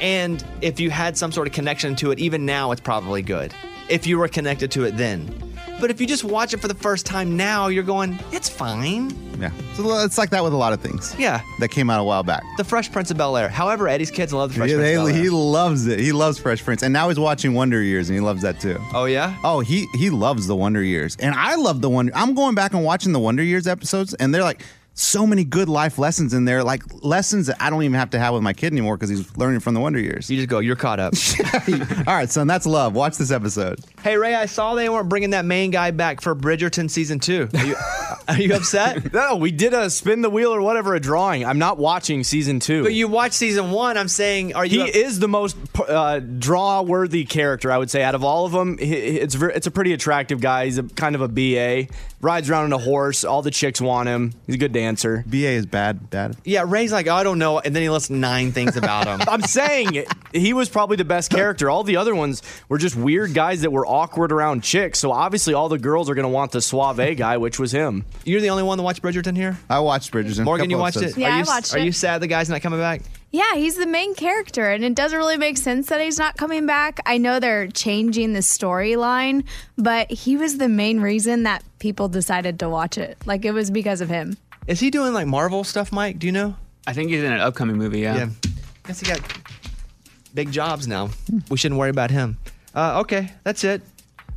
and 0.00 0.44
if 0.60 0.78
you 0.80 0.90
had 0.90 1.18
some 1.18 1.32
sort 1.32 1.46
of 1.46 1.52
connection 1.52 1.96
to 1.96 2.12
it, 2.12 2.18
even 2.18 2.46
now, 2.46 2.70
it's 2.70 2.80
probably 2.80 3.22
good. 3.22 3.52
If 3.88 4.06
you 4.06 4.18
were 4.18 4.28
connected 4.28 4.70
to 4.72 4.84
it 4.84 4.96
then. 4.96 5.49
But 5.80 5.90
if 5.90 6.00
you 6.00 6.06
just 6.06 6.24
watch 6.24 6.52
it 6.54 6.58
for 6.60 6.68
the 6.68 6.74
first 6.74 7.06
time 7.06 7.36
now, 7.36 7.68
you're 7.68 7.82
going, 7.82 8.18
"It's 8.32 8.48
fine." 8.48 9.10
Yeah. 9.40 9.50
So 9.74 9.98
it's 10.04 10.18
like 10.18 10.28
that 10.30 10.44
with 10.44 10.52
a 10.52 10.56
lot 10.56 10.74
of 10.74 10.80
things. 10.82 11.14
Yeah. 11.18 11.40
That 11.60 11.68
came 11.70 11.88
out 11.88 11.98
a 11.98 12.04
while 12.04 12.22
back. 12.22 12.42
The 12.58 12.64
Fresh 12.64 12.92
Prince 12.92 13.10
of 13.10 13.16
Bel 13.16 13.36
Air. 13.38 13.48
However, 13.48 13.88
Eddie's 13.88 14.10
kids 14.10 14.34
love 14.34 14.50
the 14.50 14.56
Fresh 14.56 14.70
Yeah, 14.70 14.76
Prince 14.76 14.86
they- 14.88 14.94
of 14.96 15.06
Bel 15.06 15.16
Air. 15.16 15.22
he 15.22 15.30
loves 15.30 15.86
it. 15.86 15.98
He 15.98 16.12
loves 16.12 16.38
Fresh 16.38 16.62
Prince, 16.62 16.82
and 16.82 16.92
now 16.92 17.08
he's 17.08 17.18
watching 17.18 17.54
Wonder 17.54 17.82
Years, 17.82 18.10
and 18.10 18.14
he 18.16 18.20
loves 18.20 18.42
that 18.42 18.60
too. 18.60 18.78
oh 18.92 19.06
yeah. 19.06 19.34
Oh, 19.42 19.60
he 19.60 19.86
he 19.94 20.10
loves 20.10 20.46
the 20.46 20.54
Wonder 20.56 20.82
Years, 20.82 21.16
and 21.20 21.34
I 21.34 21.54
love 21.54 21.80
the 21.80 21.88
Wonder. 21.88 22.12
I'm 22.14 22.34
going 22.34 22.54
back 22.54 22.74
and 22.74 22.84
watching 22.84 23.12
the 23.12 23.18
Wonder 23.20 23.42
Years 23.42 23.66
episodes, 23.66 24.12
and 24.14 24.34
they're 24.34 24.42
like 24.44 24.62
so 24.94 25.26
many 25.26 25.44
good 25.44 25.68
life 25.68 25.98
lessons 25.98 26.34
in 26.34 26.44
there, 26.44 26.62
like 26.62 26.82
lessons 27.02 27.46
that 27.46 27.56
I 27.60 27.70
don't 27.70 27.82
even 27.84 27.98
have 27.98 28.10
to 28.10 28.18
have 28.18 28.34
with 28.34 28.42
my 28.42 28.52
kid 28.52 28.72
anymore 28.72 28.96
because 28.96 29.08
he's 29.08 29.34
learning 29.36 29.60
from 29.60 29.72
the 29.74 29.80
Wonder 29.80 29.98
Years. 29.98 30.30
You 30.30 30.36
just 30.36 30.48
go. 30.50 30.58
You're 30.58 30.76
caught 30.76 31.00
up. 31.00 31.14
All 32.06 32.14
right, 32.14 32.28
son, 32.28 32.46
that's 32.46 32.66
love. 32.66 32.94
Watch 32.94 33.16
this 33.16 33.30
episode. 33.30 33.80
hey 34.02 34.16
Ray, 34.18 34.34
I 34.34 34.46
saw 34.46 34.74
they 34.74 34.88
weren't 34.90 35.08
bringing 35.08 35.30
that 35.30 35.44
main 35.46 35.70
guy 35.70 35.90
back 35.90 36.20
for 36.20 36.34
Bridgerton 36.34 36.90
season 36.90 37.18
two. 37.18 37.48
Are 37.56 37.64
you, 37.64 37.76
are 38.28 38.38
you 38.40 38.54
upset? 38.54 39.12
No, 39.20 39.36
we 39.36 39.50
did 39.50 39.72
a 39.74 39.88
spin 39.90 40.20
the 40.22 40.30
wheel 40.30 40.52
or 40.54 40.60
whatever, 40.60 40.94
a 40.94 41.00
drawing. 41.00 41.44
I'm 41.44 41.58
not 41.58 41.78
watching 41.78 42.22
season 42.22 42.60
two. 42.60 42.82
But 42.82 42.92
you 42.94 43.08
watch 43.08 43.32
season 43.32 43.70
one. 43.70 43.96
I'm 43.96 44.08
saying, 44.08 44.54
are 44.54 44.64
you? 44.66 44.84
he 44.84 44.86
you? 44.98 45.04
is 45.06 45.18
the 45.18 45.28
most 45.28 45.56
uh, 45.88 46.20
draw-worthy 46.20 47.24
character, 47.24 47.72
I 47.72 47.78
would 47.78 47.90
say, 47.90 48.02
out 48.02 48.14
of 48.14 48.22
all 48.24 48.44
of 48.46 48.52
them. 48.52 48.76
He- 48.78 48.86
he- 48.86 49.18
It's 49.20 49.34
it's 49.34 49.66
a 49.66 49.70
pretty 49.70 49.92
attractive 49.92 50.40
guy. 50.40 50.66
He's 50.66 50.78
a 50.78 50.82
kind 50.82 51.14
of 51.14 51.20
a 51.22 51.28
BA, 51.28 51.92
rides 52.20 52.50
around 52.50 52.64
on 52.64 52.72
a 52.72 52.78
horse. 52.78 53.24
All 53.24 53.42
the 53.42 53.50
chicks 53.50 53.80
want 53.80 54.08
him. 54.08 54.32
He's 54.46 54.56
a 54.56 54.58
good 54.58 54.72
dancer. 54.72 55.24
BA 55.26 55.36
is 55.48 55.66
bad, 55.66 56.10
bad. 56.10 56.36
Yeah, 56.44 56.64
Ray's 56.66 56.92
like, 56.92 57.08
I 57.08 57.22
don't 57.22 57.38
know, 57.38 57.58
and 57.58 57.74
then 57.74 57.82
he 57.82 57.88
lists 57.90 58.10
nine 58.10 58.52
things 58.52 58.76
about 58.76 59.06
him. 59.06 59.20
I'm 59.28 59.42
saying 59.42 60.04
he 60.32 60.52
was 60.52 60.68
probably 60.68 60.96
the 60.96 61.04
best 61.04 61.30
character. 61.30 61.70
All 61.70 61.82
the 61.84 61.96
other 61.96 62.14
ones 62.14 62.42
were 62.68 62.78
just 62.78 62.96
weird 62.96 63.34
guys 63.34 63.62
that 63.62 63.70
were 63.72 63.86
awkward 63.86 64.32
around 64.32 64.62
chicks. 64.62 64.98
So 64.98 65.12
obviously, 65.12 65.54
all 65.54 65.68
the 65.68 65.78
girls 65.78 66.10
are 66.10 66.14
going 66.14 66.24
to 66.24 66.28
want 66.28 66.52
the 66.52 66.60
suave 66.60 67.16
guy, 67.16 67.36
which 67.36 67.58
was 67.58 67.72
him. 67.72 68.04
You're 68.24 68.40
the 68.40 68.50
only 68.50 68.62
one 68.62 68.78
that 68.78 68.84
watched 68.84 69.02
Bridgerton 69.02 69.36
here. 69.36 69.58
I 69.68 69.80
watched 69.80 70.12
Bridgerton. 70.12 70.44
Morgan, 70.44 70.64
Couple 70.66 70.70
you 70.72 70.78
watched 70.78 70.96
episodes. 70.98 71.16
it. 71.16 71.20
Yeah, 71.20 71.28
are 71.28 71.32
I 71.32 71.38
you, 71.38 71.44
watched 71.46 71.74
Are 71.74 71.78
it. 71.78 71.84
you 71.84 71.92
sad 71.92 72.20
the 72.20 72.26
guy's 72.26 72.48
not 72.50 72.60
coming 72.62 72.80
back? 72.80 73.02
Yeah, 73.32 73.54
he's 73.54 73.76
the 73.76 73.86
main 73.86 74.14
character, 74.16 74.70
and 74.70 74.84
it 74.84 74.96
doesn't 74.96 75.16
really 75.16 75.36
make 75.36 75.56
sense 75.56 75.86
that 75.88 76.00
he's 76.00 76.18
not 76.18 76.36
coming 76.36 76.66
back. 76.66 76.98
I 77.06 77.16
know 77.16 77.38
they're 77.38 77.68
changing 77.68 78.32
the 78.32 78.40
storyline, 78.40 79.44
but 79.78 80.10
he 80.10 80.36
was 80.36 80.58
the 80.58 80.68
main 80.68 81.00
reason 81.00 81.44
that 81.44 81.62
people 81.78 82.08
decided 82.08 82.58
to 82.58 82.68
watch 82.68 82.98
it. 82.98 83.16
Like, 83.26 83.44
it 83.44 83.52
was 83.52 83.70
because 83.70 84.00
of 84.00 84.08
him. 84.08 84.36
Is 84.66 84.80
he 84.80 84.90
doing 84.90 85.12
like 85.12 85.28
Marvel 85.28 85.62
stuff, 85.62 85.92
Mike? 85.92 86.18
Do 86.18 86.26
you 86.26 86.32
know? 86.32 86.56
I 86.88 86.92
think 86.92 87.10
he's 87.10 87.22
in 87.22 87.32
an 87.32 87.40
upcoming 87.40 87.76
movie. 87.76 88.00
Yeah. 88.00 88.16
Yeah. 88.16 88.28
Guess 88.86 89.00
he 89.00 89.06
got 89.06 89.20
big 90.34 90.50
jobs 90.50 90.88
now. 90.88 91.10
We 91.48 91.56
shouldn't 91.56 91.78
worry 91.78 91.90
about 91.90 92.10
him. 92.10 92.36
Uh, 92.74 93.00
okay, 93.00 93.32
that's 93.44 93.62
it. 93.62 93.82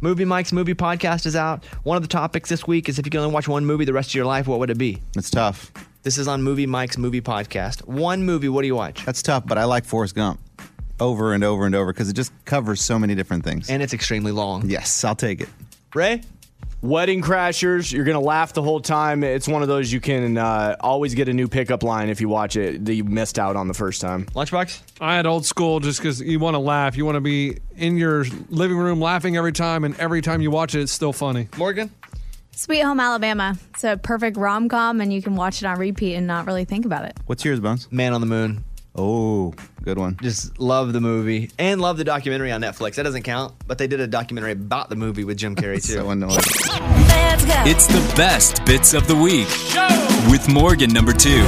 Movie 0.02 0.26
Mike's 0.26 0.52
movie 0.52 0.74
podcast 0.76 1.26
is 1.26 1.36
out. 1.36 1.66
One 1.84 1.98
of 1.98 2.04
the 2.04 2.10
topics 2.10 2.50
this 2.50 2.68
week 2.68 2.90
is 2.90 3.00
if 3.00 3.06
you 3.06 3.10
can 3.10 3.22
only 3.22 3.34
watch 3.34 3.48
one 3.48 3.66
movie 3.66 3.86
the 3.86 3.94
rest 3.94 4.10
of 4.10 4.16
your 4.16 4.26
life, 4.26 4.48
what 4.48 4.60
would 4.60 4.70
it 4.70 4.78
be? 4.78 5.02
It's 5.16 5.30
tough. 5.32 5.72
This 6.04 6.18
is 6.18 6.28
on 6.28 6.44
Movie 6.44 6.66
Mike's 6.66 6.98
movie 6.98 7.22
podcast. 7.22 7.88
One 7.88 8.26
movie, 8.26 8.50
what 8.50 8.64
do 8.64 8.68
you 8.68 8.76
watch? 8.76 9.06
That's 9.06 9.22
tough, 9.22 9.48
but 9.48 9.58
I 9.58 9.64
like 9.64 9.86
Forrest 9.86 10.16
Gump 10.16 10.38
over 11.00 11.34
and 11.34 11.46
over 11.46 11.66
and 11.66 11.74
over 11.74 11.94
because 11.94 12.10
it 12.10 12.14
just 12.14 12.34
covers 12.44 12.82
so 12.82 13.00
many 13.00 13.16
different 13.16 13.46
things. 13.46 13.70
And 13.70 13.82
it's 13.82 13.94
extremely 13.94 14.34
long. 14.34 14.70
yes, 14.70 15.06
I'll 15.06 15.16
take 15.16 15.40
it. 15.40 15.48
Ray? 15.96 16.22
Wedding 16.82 17.22
Crashers, 17.22 17.94
you're 17.94 18.04
going 18.04 18.20
to 18.20 18.26
laugh 18.26 18.52
the 18.52 18.62
whole 18.62 18.82
time. 18.82 19.24
It's 19.24 19.48
one 19.48 19.62
of 19.62 19.70
those 19.70 19.94
you 19.94 20.02
can 20.02 20.38
uh, 20.38 20.76
always 20.82 21.16
get 21.16 21.30
a 21.30 21.34
new 21.34 21.48
pickup 21.48 21.84
line 21.84 22.10
if 22.10 22.20
you 22.20 22.28
watch 22.28 22.58
it 22.58 22.84
that 22.84 22.96
you 22.96 23.06
missed 23.06 23.40
out 23.40 23.56
on 23.56 23.70
the 23.70 23.74
first 23.74 24.02
time. 24.02 24.26
Lunchbox? 24.26 24.82
I 25.00 25.16
had 25.16 25.26
old 25.26 25.46
school 25.46 25.80
just 25.80 26.00
because 26.00 26.20
you 26.20 26.38
want 26.38 26.56
to 26.56 26.60
laugh. 26.60 26.98
You 26.98 27.06
want 27.06 27.16
to 27.16 27.22
be 27.22 27.60
in 27.78 27.96
your 27.96 28.26
living 28.50 28.76
room 28.76 29.00
laughing 29.00 29.38
every 29.38 29.54
time, 29.54 29.86
and 29.86 29.98
every 29.98 30.22
time 30.22 30.42
you 30.42 30.52
watch 30.52 30.76
it, 30.76 30.82
it's 30.82 30.92
still 30.92 31.14
funny. 31.14 31.48
Morgan? 31.56 31.90
Sweet 32.56 32.82
Home 32.82 33.00
Alabama. 33.00 33.58
It's 33.74 33.84
a 33.84 33.98
perfect 33.98 34.38
rom 34.38 34.70
com, 34.70 35.02
and 35.02 35.12
you 35.12 35.22
can 35.22 35.36
watch 35.36 35.62
it 35.62 35.66
on 35.66 35.78
repeat 35.80 36.16
and 36.16 36.28
not 36.28 36.46
really 36.46 36.66
think 36.66 36.86
about 36.86 37.06
it. 37.06 37.18
What's 37.26 37.44
yours, 37.44 37.60
Bones? 37.60 37.88
Man 37.92 38.14
on 38.14 38.22
the 38.22 38.28
Moon. 38.28 38.64
Oh, 38.96 39.56
good 39.84 39.98
one. 39.98 40.18
Just 40.22 40.60
love 40.60 40.94
the 40.94 41.02
movie 41.02 41.50
and 41.58 41.82
love 41.82 41.98
the 41.98 42.04
documentary 42.04 42.52
on 42.52 42.62
Netflix. 42.62 42.96
That 42.96 43.04
doesn't 43.04 43.24
count, 43.24 43.56
but 43.66 43.80
they 43.80 43.88
did 43.88 44.00
a 44.00 44.06
documentary 44.08 44.52
about 44.52 44.90
the 44.90 44.96
movie 44.96 45.24
with 45.24 45.38
Jim 45.38 45.56
Carrey 45.56 45.76
too. 45.86 45.94
So 45.94 46.12
annoying. 46.12 46.38
It's 47.66 47.88
the 47.88 48.14
best 48.16 48.64
bits 48.66 48.94
of 48.94 49.08
the 49.08 49.16
week 49.16 49.48
with 50.32 50.48
Morgan 50.48 50.94
number 50.94 51.12
two. 51.12 51.42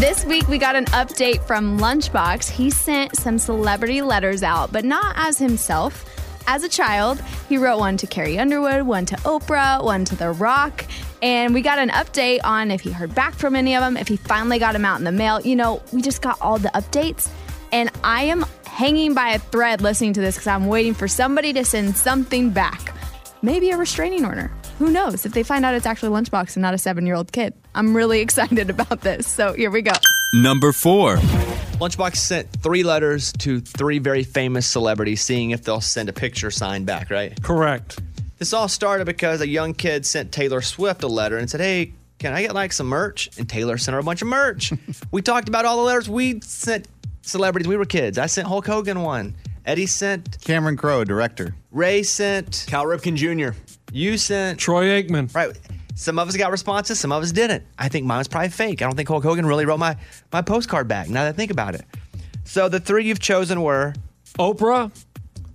This 0.00 0.24
week, 0.24 0.48
we 0.48 0.58
got 0.58 0.74
an 0.76 0.86
update 0.86 1.42
from 1.42 1.78
Lunchbox. 1.78 2.48
He 2.48 2.70
sent 2.70 3.14
some 3.16 3.38
celebrity 3.38 4.00
letters 4.02 4.42
out, 4.42 4.72
but 4.72 4.84
not 4.84 5.12
as 5.16 5.38
himself. 5.38 6.09
As 6.50 6.64
a 6.64 6.68
child, 6.68 7.22
he 7.48 7.58
wrote 7.58 7.78
one 7.78 7.96
to 7.98 8.08
Carrie 8.08 8.36
Underwood, 8.36 8.82
one 8.82 9.06
to 9.06 9.14
Oprah, 9.18 9.84
one 9.84 10.04
to 10.06 10.16
The 10.16 10.32
Rock. 10.32 10.84
And 11.22 11.54
we 11.54 11.62
got 11.62 11.78
an 11.78 11.90
update 11.90 12.40
on 12.42 12.72
if 12.72 12.80
he 12.80 12.90
heard 12.90 13.14
back 13.14 13.34
from 13.34 13.54
any 13.54 13.76
of 13.76 13.82
them, 13.82 13.96
if 13.96 14.08
he 14.08 14.16
finally 14.16 14.58
got 14.58 14.72
them 14.72 14.84
out 14.84 14.98
in 14.98 15.04
the 15.04 15.12
mail. 15.12 15.40
You 15.40 15.54
know, 15.54 15.80
we 15.92 16.02
just 16.02 16.22
got 16.22 16.40
all 16.40 16.58
the 16.58 16.70
updates. 16.70 17.30
And 17.70 17.88
I 18.02 18.24
am 18.24 18.44
hanging 18.66 19.14
by 19.14 19.28
a 19.28 19.38
thread 19.38 19.80
listening 19.80 20.12
to 20.14 20.20
this 20.20 20.34
because 20.34 20.48
I'm 20.48 20.66
waiting 20.66 20.92
for 20.92 21.06
somebody 21.06 21.52
to 21.52 21.64
send 21.64 21.96
something 21.96 22.50
back. 22.50 22.96
Maybe 23.42 23.70
a 23.70 23.76
restraining 23.76 24.24
order. 24.24 24.50
Who 24.80 24.90
knows 24.90 25.24
if 25.24 25.32
they 25.32 25.44
find 25.44 25.64
out 25.64 25.76
it's 25.76 25.86
actually 25.86 26.20
Lunchbox 26.20 26.56
and 26.56 26.62
not 26.62 26.74
a 26.74 26.78
seven 26.78 27.06
year 27.06 27.14
old 27.14 27.30
kid? 27.30 27.54
I'm 27.76 27.94
really 27.94 28.18
excited 28.26 28.70
about 28.70 29.02
this. 29.02 29.28
So 29.28 29.52
here 29.52 29.70
we 29.70 29.82
go. 29.82 29.92
Number 30.32 30.72
four. 30.72 31.16
Lunchbox 31.80 32.16
sent 32.16 32.52
three 32.62 32.82
letters 32.82 33.32
to 33.34 33.60
three 33.60 33.98
very 33.98 34.22
famous 34.22 34.66
celebrities, 34.66 35.22
seeing 35.22 35.50
if 35.50 35.64
they'll 35.64 35.80
send 35.80 36.08
a 36.08 36.12
picture 36.12 36.50
signed 36.50 36.86
back, 36.86 37.10
right? 37.10 37.40
Correct. 37.42 37.98
This 38.38 38.52
all 38.52 38.68
started 38.68 39.06
because 39.06 39.40
a 39.40 39.48
young 39.48 39.74
kid 39.74 40.06
sent 40.06 40.30
Taylor 40.30 40.60
Swift 40.60 41.02
a 41.02 41.08
letter 41.08 41.38
and 41.38 41.50
said, 41.50 41.60
Hey, 41.60 41.94
can 42.18 42.32
I 42.32 42.42
get 42.42 42.54
like 42.54 42.72
some 42.72 42.86
merch? 42.86 43.30
And 43.38 43.48
Taylor 43.48 43.76
sent 43.76 43.94
her 43.94 43.98
a 43.98 44.02
bunch 44.02 44.22
of 44.22 44.28
merch. 44.28 44.72
we 45.10 45.20
talked 45.20 45.48
about 45.48 45.64
all 45.64 45.78
the 45.78 45.82
letters 45.82 46.08
we 46.08 46.40
sent 46.42 46.86
celebrities. 47.22 47.66
We 47.66 47.76
were 47.76 47.84
kids. 47.84 48.18
I 48.18 48.26
sent 48.26 48.46
Hulk 48.46 48.66
Hogan 48.66 49.02
one. 49.02 49.34
Eddie 49.66 49.86
sent, 49.86 50.40
Cameron 50.42 50.76
Crowe, 50.76 51.04
director. 51.04 51.54
Ray 51.70 52.02
sent, 52.02 52.64
Cal 52.68 52.84
Ripken 52.84 53.14
Jr. 53.16 53.56
you 53.92 54.16
sent. 54.16 54.58
Troy 54.58 54.86
Aikman. 54.86 55.34
Right. 55.34 55.58
Some 56.00 56.18
of 56.18 56.26
us 56.30 56.34
got 56.34 56.50
responses, 56.50 56.98
some 56.98 57.12
of 57.12 57.22
us 57.22 57.30
didn't. 57.30 57.62
I 57.78 57.90
think 57.90 58.06
mine 58.06 58.16
was 58.16 58.26
probably 58.26 58.48
fake. 58.48 58.80
I 58.80 58.86
don't 58.86 58.96
think 58.96 59.06
Hulk 59.06 59.22
Hogan 59.22 59.44
really 59.44 59.66
wrote 59.66 59.78
my, 59.78 59.98
my 60.32 60.40
postcard 60.40 60.88
back 60.88 61.10
now 61.10 61.24
that 61.24 61.28
I 61.28 61.32
think 61.32 61.50
about 61.50 61.74
it. 61.74 61.82
So 62.44 62.70
the 62.70 62.80
three 62.80 63.04
you've 63.04 63.20
chosen 63.20 63.60
were, 63.60 63.92
Oprah, 64.38 64.90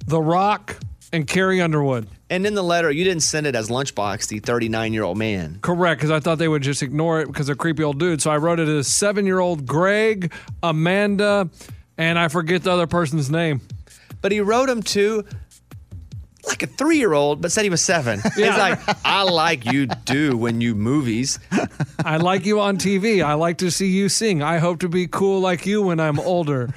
The 0.05 0.21
Rock, 0.21 0.77
and 1.11 1.25
Carrie 1.25 1.61
Underwood. 1.61 2.07
and 2.29 2.45
in 2.45 2.53
the 2.53 2.61
letter, 2.61 2.91
you 2.91 3.03
didn't 3.03 3.23
send 3.23 3.47
it 3.47 3.55
as 3.55 3.69
Lunchbox, 3.69 4.27
the 4.27 4.37
39 4.37 4.93
year 4.93 5.01
old 5.01 5.17
man. 5.17 5.57
Correct, 5.63 5.97
because 5.99 6.11
I 6.11 6.19
thought 6.19 6.37
they 6.37 6.47
would 6.47 6.61
just 6.61 6.83
ignore 6.83 7.21
it 7.21 7.25
because 7.27 7.47
they're 7.47 7.55
creepy 7.55 7.81
old 7.81 7.97
dudes. 7.97 8.23
So 8.23 8.29
I 8.29 8.37
wrote 8.37 8.59
it 8.59 8.67
as 8.67 8.87
seven 8.87 9.25
year 9.25 9.39
old 9.39 9.65
Greg, 9.65 10.31
Amanda, 10.61 11.49
and 11.97 12.19
I 12.19 12.27
forget 12.27 12.61
the 12.61 12.71
other 12.71 12.85
person's 12.85 13.31
name. 13.31 13.61
But 14.21 14.31
he 14.31 14.41
wrote 14.41 14.69
him 14.69 14.83
to 14.83 15.25
like 16.55 16.69
a 16.69 16.73
three 16.73 16.97
year 16.97 17.13
old, 17.13 17.41
but 17.41 17.51
said 17.51 17.63
he 17.63 17.69
was 17.69 17.81
seven. 17.81 18.21
He's 18.35 18.47
like, 18.47 18.79
I 19.05 19.23
like 19.23 19.65
you 19.65 19.87
do 19.87 20.37
when 20.37 20.61
you 20.61 20.73
movies. 20.73 21.37
I 22.05 22.17
like 22.17 22.45
you 22.45 22.61
on 22.61 22.77
TV. 22.77 23.23
I 23.23 23.33
like 23.33 23.57
to 23.57 23.69
see 23.69 23.87
you 23.87 24.07
sing. 24.07 24.41
I 24.41 24.59
hope 24.59 24.79
to 24.79 24.89
be 24.89 25.07
cool 25.07 25.41
like 25.41 25.65
you 25.65 25.81
when 25.81 25.99
I'm 25.99 26.19
older. 26.19 26.73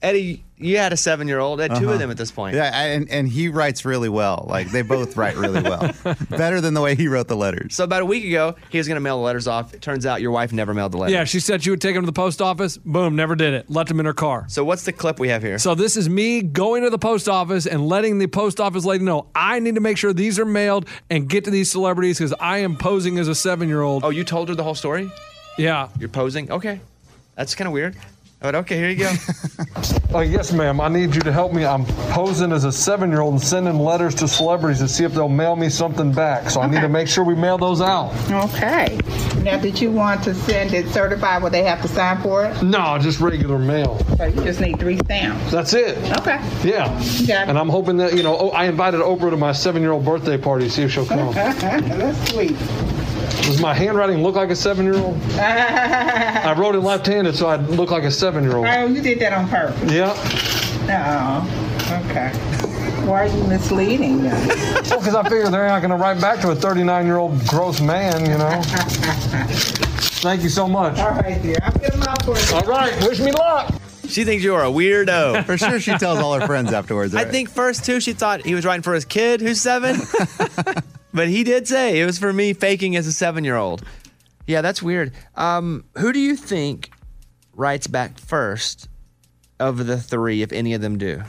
Eddie, 0.00 0.44
you 0.60 0.78
had 0.78 0.92
a 0.92 0.96
seven 0.96 1.28
year 1.28 1.38
old, 1.38 1.60
had 1.60 1.70
2 1.70 1.76
of 1.76 1.82
uh-huh. 1.82 1.98
them 1.98 2.10
at 2.10 2.16
this 2.16 2.30
point. 2.30 2.56
Yeah, 2.56 2.64
and, 2.64 3.08
and 3.10 3.28
he 3.28 3.48
writes 3.48 3.84
really 3.84 4.08
well. 4.08 4.46
Like 4.48 4.70
they 4.70 4.82
both 4.82 5.16
write 5.16 5.36
really 5.36 5.62
well. 5.62 5.94
Better 6.30 6.60
than 6.60 6.74
the 6.74 6.80
way 6.80 6.94
he 6.94 7.08
wrote 7.08 7.28
the 7.28 7.36
letters. 7.36 7.74
So 7.74 7.84
about 7.84 8.02
a 8.02 8.06
week 8.06 8.24
ago, 8.24 8.56
he 8.70 8.78
was 8.78 8.88
going 8.88 8.96
to 8.96 9.00
mail 9.00 9.18
the 9.18 9.24
letters 9.24 9.46
off. 9.46 9.74
It 9.74 9.82
turns 9.82 10.06
out 10.06 10.20
your 10.20 10.30
wife 10.30 10.52
never 10.52 10.74
mailed 10.74 10.92
the 10.92 10.98
letters. 10.98 11.12
Yeah, 11.12 11.24
she 11.24 11.40
said 11.40 11.62
she 11.62 11.70
would 11.70 11.80
take 11.80 11.94
him 11.94 12.02
to 12.02 12.06
the 12.06 12.12
post 12.12 12.42
office. 12.42 12.76
Boom, 12.78 13.16
never 13.16 13.36
did 13.36 13.54
it. 13.54 13.70
Left 13.70 13.90
him 13.90 14.00
in 14.00 14.06
her 14.06 14.14
car. 14.14 14.46
So 14.48 14.64
what's 14.64 14.84
the 14.84 14.92
clip 14.92 15.18
we 15.18 15.28
have 15.28 15.42
here? 15.42 15.58
So 15.58 15.74
this 15.74 15.96
is 15.96 16.08
me 16.08 16.42
going 16.42 16.82
to 16.82 16.90
the 16.90 16.98
post 16.98 17.28
office 17.28 17.66
and 17.66 17.88
letting 17.88 18.18
the 18.18 18.26
post 18.26 18.60
office 18.60 18.84
lady 18.84 19.04
know 19.04 19.26
I 19.34 19.60
need 19.60 19.76
to 19.76 19.80
make 19.80 19.96
sure 19.96 20.12
these 20.12 20.38
are 20.38 20.44
mailed 20.44 20.88
and 21.10 21.28
get 21.28 21.44
to 21.44 21.50
these 21.50 21.70
celebrities 21.70 22.18
because 22.18 22.34
I 22.40 22.58
am 22.58 22.76
posing 22.76 23.18
as 23.18 23.28
a 23.28 23.34
seven 23.34 23.68
year 23.68 23.82
old. 23.82 24.04
oh, 24.04 24.10
you 24.10 24.24
told 24.24 24.48
her 24.48 24.54
the 24.54 24.64
whole 24.64 24.74
story? 24.74 25.10
Yeah. 25.56 25.88
You're 25.98 26.08
posing? 26.08 26.50
Okay. 26.50 26.80
That's 27.34 27.54
kind 27.54 27.66
of 27.66 27.72
weird. 27.72 27.96
But 28.40 28.54
okay, 28.54 28.76
here 28.76 28.90
you 28.90 28.96
go. 28.96 29.12
Uh, 30.14 30.20
yes, 30.20 30.54
ma'am. 30.54 30.80
I 30.80 30.88
need 30.88 31.14
you 31.14 31.20
to 31.20 31.30
help 31.30 31.52
me. 31.52 31.66
I'm 31.66 31.84
posing 32.12 32.50
as 32.50 32.64
a 32.64 32.72
seven 32.72 33.10
year 33.10 33.20
old 33.20 33.34
and 33.34 33.42
sending 33.42 33.78
letters 33.78 34.14
to 34.16 34.26
celebrities 34.26 34.78
to 34.78 34.88
see 34.88 35.04
if 35.04 35.12
they'll 35.12 35.28
mail 35.28 35.54
me 35.54 35.68
something 35.68 36.12
back. 36.12 36.48
So 36.48 36.62
I 36.62 36.66
need 36.66 36.80
to 36.80 36.88
make 36.88 37.08
sure 37.08 37.24
we 37.24 37.34
mail 37.34 37.58
those 37.58 37.82
out. 37.82 38.14
Okay. 38.30 38.98
Now, 39.42 39.58
did 39.58 39.78
you 39.78 39.90
want 39.90 40.24
to 40.24 40.34
send 40.34 40.72
it 40.72 40.88
certified 40.88 41.42
where 41.42 41.50
they 41.50 41.62
have 41.62 41.82
to 41.82 41.88
sign 41.88 42.22
for 42.22 42.46
it? 42.46 42.62
No, 42.62 42.96
just 42.98 43.20
regular 43.20 43.58
mail. 43.58 43.98
So 44.16 44.24
you 44.24 44.42
just 44.42 44.62
need 44.62 44.80
three 44.80 44.96
stamps. 44.96 45.52
That's 45.52 45.74
it. 45.74 45.98
Okay. 46.20 46.40
Yeah. 46.64 46.86
Got 46.86 47.00
it. 47.00 47.48
And 47.50 47.58
I'm 47.58 47.68
hoping 47.68 47.98
that, 47.98 48.16
you 48.16 48.22
know, 48.22 48.34
oh, 48.34 48.48
I 48.48 48.64
invited 48.64 49.00
Oprah 49.00 49.28
to 49.28 49.36
my 49.36 49.52
seven 49.52 49.82
year 49.82 49.92
old 49.92 50.06
birthday 50.06 50.38
party, 50.38 50.64
to 50.64 50.70
see 50.70 50.84
if 50.84 50.92
she'll 50.92 51.04
come. 51.04 51.34
That's 51.34 52.30
sweet. 52.30 52.56
Does 53.42 53.60
my 53.60 53.74
handwriting 53.74 54.22
look 54.22 54.34
like 54.34 54.50
a 54.50 54.56
seven 54.56 54.84
year 54.84 54.96
old? 54.96 55.16
I 55.32 56.54
wrote 56.58 56.74
it 56.74 56.80
left 56.80 57.06
handed 57.06 57.34
so 57.36 57.48
I'd 57.48 57.62
look 57.68 57.90
like 57.90 58.04
a 58.04 58.10
seven 58.10 58.42
year 58.44 58.56
old. 58.56 58.66
Oh, 58.66 58.86
you 58.86 59.00
did 59.00 59.18
that 59.20 59.32
on 59.32 59.48
purpose. 59.48 59.90
Yeah. 59.92 60.14
Oh, 60.90 62.04
okay. 62.10 62.30
Why 63.06 63.24
are 63.24 63.26
you 63.26 63.44
misleading 63.44 64.22
them? 64.22 64.48
Well, 64.88 65.00
because 65.00 65.14
I 65.14 65.22
figure 65.24 65.50
they're 65.50 65.68
not 65.68 65.80
going 65.80 65.90
to 65.90 65.96
write 65.96 66.18
back 66.20 66.40
to 66.40 66.50
a 66.50 66.54
39 66.54 67.04
year 67.04 67.18
old 67.18 67.46
gross 67.46 67.78
man, 67.80 68.22
you 68.24 68.38
know. 68.38 68.60
Thank 70.22 70.42
you 70.42 70.48
so 70.48 70.66
much. 70.66 70.98
All 70.98 71.10
right, 71.10 71.40
dear. 71.42 71.56
I'll 71.62 71.72
get 71.78 71.92
them 71.92 72.02
out 72.04 72.22
for 72.24 72.36
you. 72.38 72.54
All 72.56 72.62
right. 72.62 72.94
Wish 73.06 73.20
me 73.20 73.30
luck. 73.32 73.72
she 74.08 74.24
thinks 74.24 74.42
you 74.42 74.54
are 74.54 74.64
a 74.64 74.68
weirdo. 74.70 75.44
For 75.44 75.58
sure, 75.58 75.78
she 75.78 75.92
tells 75.98 76.18
all 76.20 76.38
her 76.40 76.46
friends 76.46 76.72
afterwards. 76.72 77.14
I 77.14 77.24
think 77.26 77.50
first 77.50 77.84
too, 77.84 78.00
she 78.00 78.14
thought 78.14 78.44
he 78.46 78.54
was 78.54 78.64
writing 78.64 78.82
for 78.82 78.94
his 78.94 79.04
kid 79.04 79.40
who's 79.42 79.60
seven. 79.60 79.96
But 81.18 81.26
he 81.28 81.42
did 81.42 81.66
say 81.66 81.98
it 81.98 82.06
was 82.06 82.16
for 82.16 82.32
me 82.32 82.52
faking 82.52 82.94
as 82.94 83.08
a 83.08 83.12
seven 83.12 83.42
year 83.42 83.56
old. 83.56 83.82
Yeah, 84.46 84.62
that's 84.62 84.80
weird. 84.80 85.12
Um, 85.34 85.84
who 85.96 86.12
do 86.12 86.20
you 86.20 86.36
think 86.36 86.92
writes 87.54 87.88
back 87.88 88.20
first 88.20 88.88
of 89.58 89.88
the 89.88 89.98
three, 89.98 90.42
if 90.42 90.52
any 90.52 90.74
of 90.74 90.80
them 90.80 90.96
do? 90.96 91.24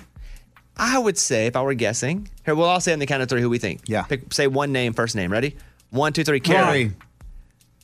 I 0.77 0.99
would 0.99 1.17
say, 1.17 1.47
if 1.47 1.55
I 1.55 1.63
were 1.63 1.73
guessing, 1.73 2.29
here, 2.45 2.53
we'll 2.53 2.67
all 2.67 2.79
say 2.79 2.93
on 2.93 2.99
the 2.99 3.07
count 3.07 3.23
of 3.23 3.29
three 3.29 3.41
who 3.41 3.49
we 3.49 3.57
think. 3.57 3.81
Yeah. 3.87 4.03
Pick, 4.03 4.31
say 4.31 4.45
one 4.45 4.71
name, 4.71 4.93
first 4.93 5.15
name. 5.15 5.31
Ready? 5.31 5.57
One, 5.89 6.13
two, 6.13 6.23
three. 6.23 6.39
Carrie. 6.39 6.91
Carrie. 6.91 6.93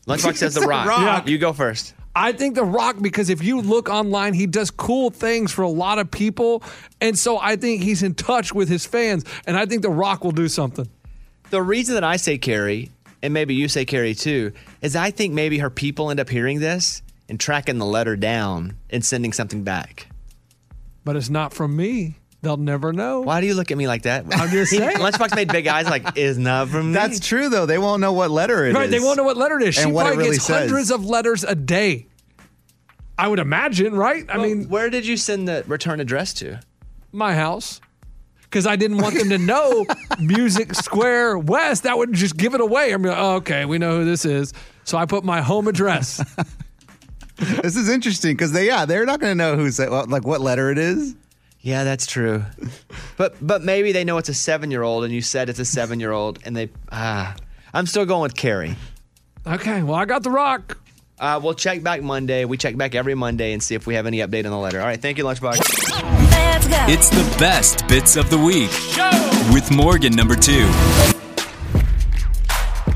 Lunchbox 0.05 0.37
says 0.37 0.53
the 0.53 0.61
rock. 0.61 0.85
Rock. 0.85 1.27
You 1.27 1.39
go 1.39 1.53
first. 1.53 1.95
I 2.15 2.33
think 2.33 2.53
The 2.53 2.63
Rock, 2.63 2.97
because 3.01 3.29
if 3.29 3.43
you 3.43 3.59
look 3.61 3.89
online, 3.89 4.35
he 4.35 4.45
does 4.45 4.71
cool 4.71 5.09
things 5.09 5.51
for 5.51 5.63
a 5.63 5.69
lot 5.69 5.99
of 5.99 6.09
people. 6.11 6.63
And 7.01 7.17
so 7.19 7.39
I 7.39 7.57
think 7.57 7.81
he's 7.81 8.03
in 8.03 8.13
touch 8.13 8.53
with 8.53 8.69
his 8.69 8.85
fans. 8.85 9.25
And 9.45 9.57
I 9.57 9.65
think 9.65 9.81
The 9.81 9.89
Rock 9.89 10.23
will 10.23 10.31
do 10.31 10.47
something. 10.47 10.87
The 11.55 11.61
reason 11.63 11.95
that 11.95 12.03
I 12.03 12.17
say 12.17 12.37
Carrie, 12.37 12.89
and 13.23 13.33
maybe 13.33 13.55
you 13.55 13.69
say 13.69 13.85
Carrie 13.85 14.13
too, 14.13 14.51
is 14.81 14.93
I 14.93 15.09
think 15.09 15.33
maybe 15.33 15.59
her 15.59 15.69
people 15.69 16.11
end 16.11 16.19
up 16.19 16.27
hearing 16.27 16.59
this 16.59 17.01
and 17.29 17.39
tracking 17.39 17.77
the 17.77 17.85
letter 17.85 18.17
down 18.17 18.75
and 18.89 19.05
sending 19.05 19.31
something 19.31 19.63
back. 19.63 20.07
But 21.05 21.15
it's 21.15 21.29
not 21.29 21.53
from 21.53 21.73
me. 21.73 22.17
They'll 22.41 22.57
never 22.57 22.91
know. 22.91 23.21
Why 23.21 23.39
do 23.39 23.47
you 23.47 23.53
look 23.53 23.71
at 23.71 23.77
me 23.77 23.87
like 23.87 24.01
that? 24.01 24.25
I'm 24.35 24.49
just 24.49 24.71
saying. 24.77 24.97
Lunchbox 24.97 25.33
made 25.33 25.47
big 25.47 25.65
eyes 25.65 25.85
like, 25.85 26.17
is 26.17 26.37
not 26.37 26.67
from 26.67 26.87
me. 26.87 26.93
That's 26.93 27.21
true 27.21 27.47
though. 27.47 27.65
They 27.65 27.77
won't 27.77 28.01
know 28.01 28.11
what 28.11 28.31
letter 28.31 28.65
it 28.65 28.71
is. 28.71 28.75
right, 28.75 28.89
they 28.89 28.99
won't 28.99 29.15
know 29.15 29.23
what 29.23 29.37
letter 29.37 29.57
it 29.57 29.69
is. 29.69 29.77
And 29.77 29.87
she 29.87 29.91
what 29.93 30.01
it 30.01 30.09
probably 30.09 30.23
really 30.25 30.35
gets 30.35 30.47
says. 30.47 30.69
hundreds 30.69 30.91
of 30.91 31.05
letters 31.05 31.45
a 31.45 31.55
day. 31.55 32.07
I 33.17 33.29
would 33.29 33.39
imagine, 33.39 33.95
right? 33.95 34.25
I 34.27 34.39
mean, 34.39 34.67
where 34.67 34.89
did 34.89 35.07
you 35.07 35.15
send 35.15 35.47
the 35.47 35.63
return 35.67 36.01
address 36.01 36.33
to? 36.33 36.59
my 37.13 37.33
house. 37.33 37.79
Because 38.55 38.67
I 38.67 38.77
didn't 38.77 38.99
want 38.99 39.15
them 39.15 39.27
to 39.31 39.37
know 39.37 39.85
Music 40.21 40.73
Square 40.75 41.39
West. 41.39 41.83
That 41.83 41.97
would 41.97 42.13
just 42.13 42.37
give 42.37 42.53
it 42.53 42.61
away. 42.61 42.93
I'm 42.93 43.03
like, 43.03 43.17
oh, 43.17 43.35
okay, 43.35 43.65
we 43.65 43.77
know 43.79 43.97
who 43.97 44.05
this 44.05 44.23
is. 44.23 44.53
So 44.85 44.97
I 44.97 45.05
put 45.05 45.25
my 45.25 45.41
home 45.41 45.67
address. 45.67 46.23
This 47.37 47.75
is 47.75 47.89
interesting 47.89 48.33
because 48.33 48.53
they 48.53 48.65
yeah 48.65 48.85
they're 48.85 49.05
not 49.05 49.19
going 49.19 49.31
to 49.31 49.35
know 49.35 49.57
who's 49.57 49.77
like 49.77 50.25
what 50.25 50.39
letter 50.39 50.71
it 50.71 50.77
is. 50.77 51.15
Yeah, 51.59 51.83
that's 51.83 52.05
true. 52.05 52.45
But 53.17 53.35
but 53.45 53.61
maybe 53.61 53.91
they 53.91 54.05
know 54.05 54.17
it's 54.17 54.29
a 54.29 54.33
seven 54.33 54.71
year 54.71 54.83
old, 54.83 55.03
and 55.03 55.13
you 55.13 55.19
said 55.19 55.49
it's 55.49 55.59
a 55.59 55.65
seven 55.65 55.99
year 55.99 56.13
old, 56.13 56.39
and 56.45 56.55
they 56.55 56.69
ah. 56.93 57.35
I'm 57.73 57.87
still 57.87 58.05
going 58.05 58.21
with 58.21 58.37
Carrie. 58.37 58.77
okay, 59.45 59.83
well, 59.83 59.95
I 59.95 60.05
got 60.05 60.23
the 60.23 60.31
rock. 60.31 60.77
Uh, 61.19 61.41
we'll 61.43 61.55
check 61.55 61.83
back 61.83 62.01
Monday. 62.01 62.45
We 62.45 62.55
check 62.55 62.77
back 62.77 62.95
every 62.95 63.15
Monday 63.15 63.51
and 63.51 63.61
see 63.61 63.75
if 63.75 63.85
we 63.85 63.95
have 63.95 64.05
any 64.05 64.19
update 64.19 64.45
on 64.45 64.51
the 64.51 64.57
letter. 64.57 64.79
All 64.79 64.87
right, 64.87 65.01
thank 65.01 65.17
you, 65.17 65.25
Lunchbox. 65.25 65.84
It's 66.87 67.09
the 67.09 67.37
best 67.39 67.87
bits 67.87 68.15
of 68.15 68.29
the 68.29 68.37
week 68.37 68.69
with 69.51 69.71
Morgan 69.71 70.13
number 70.13 70.35
two. 70.35 70.69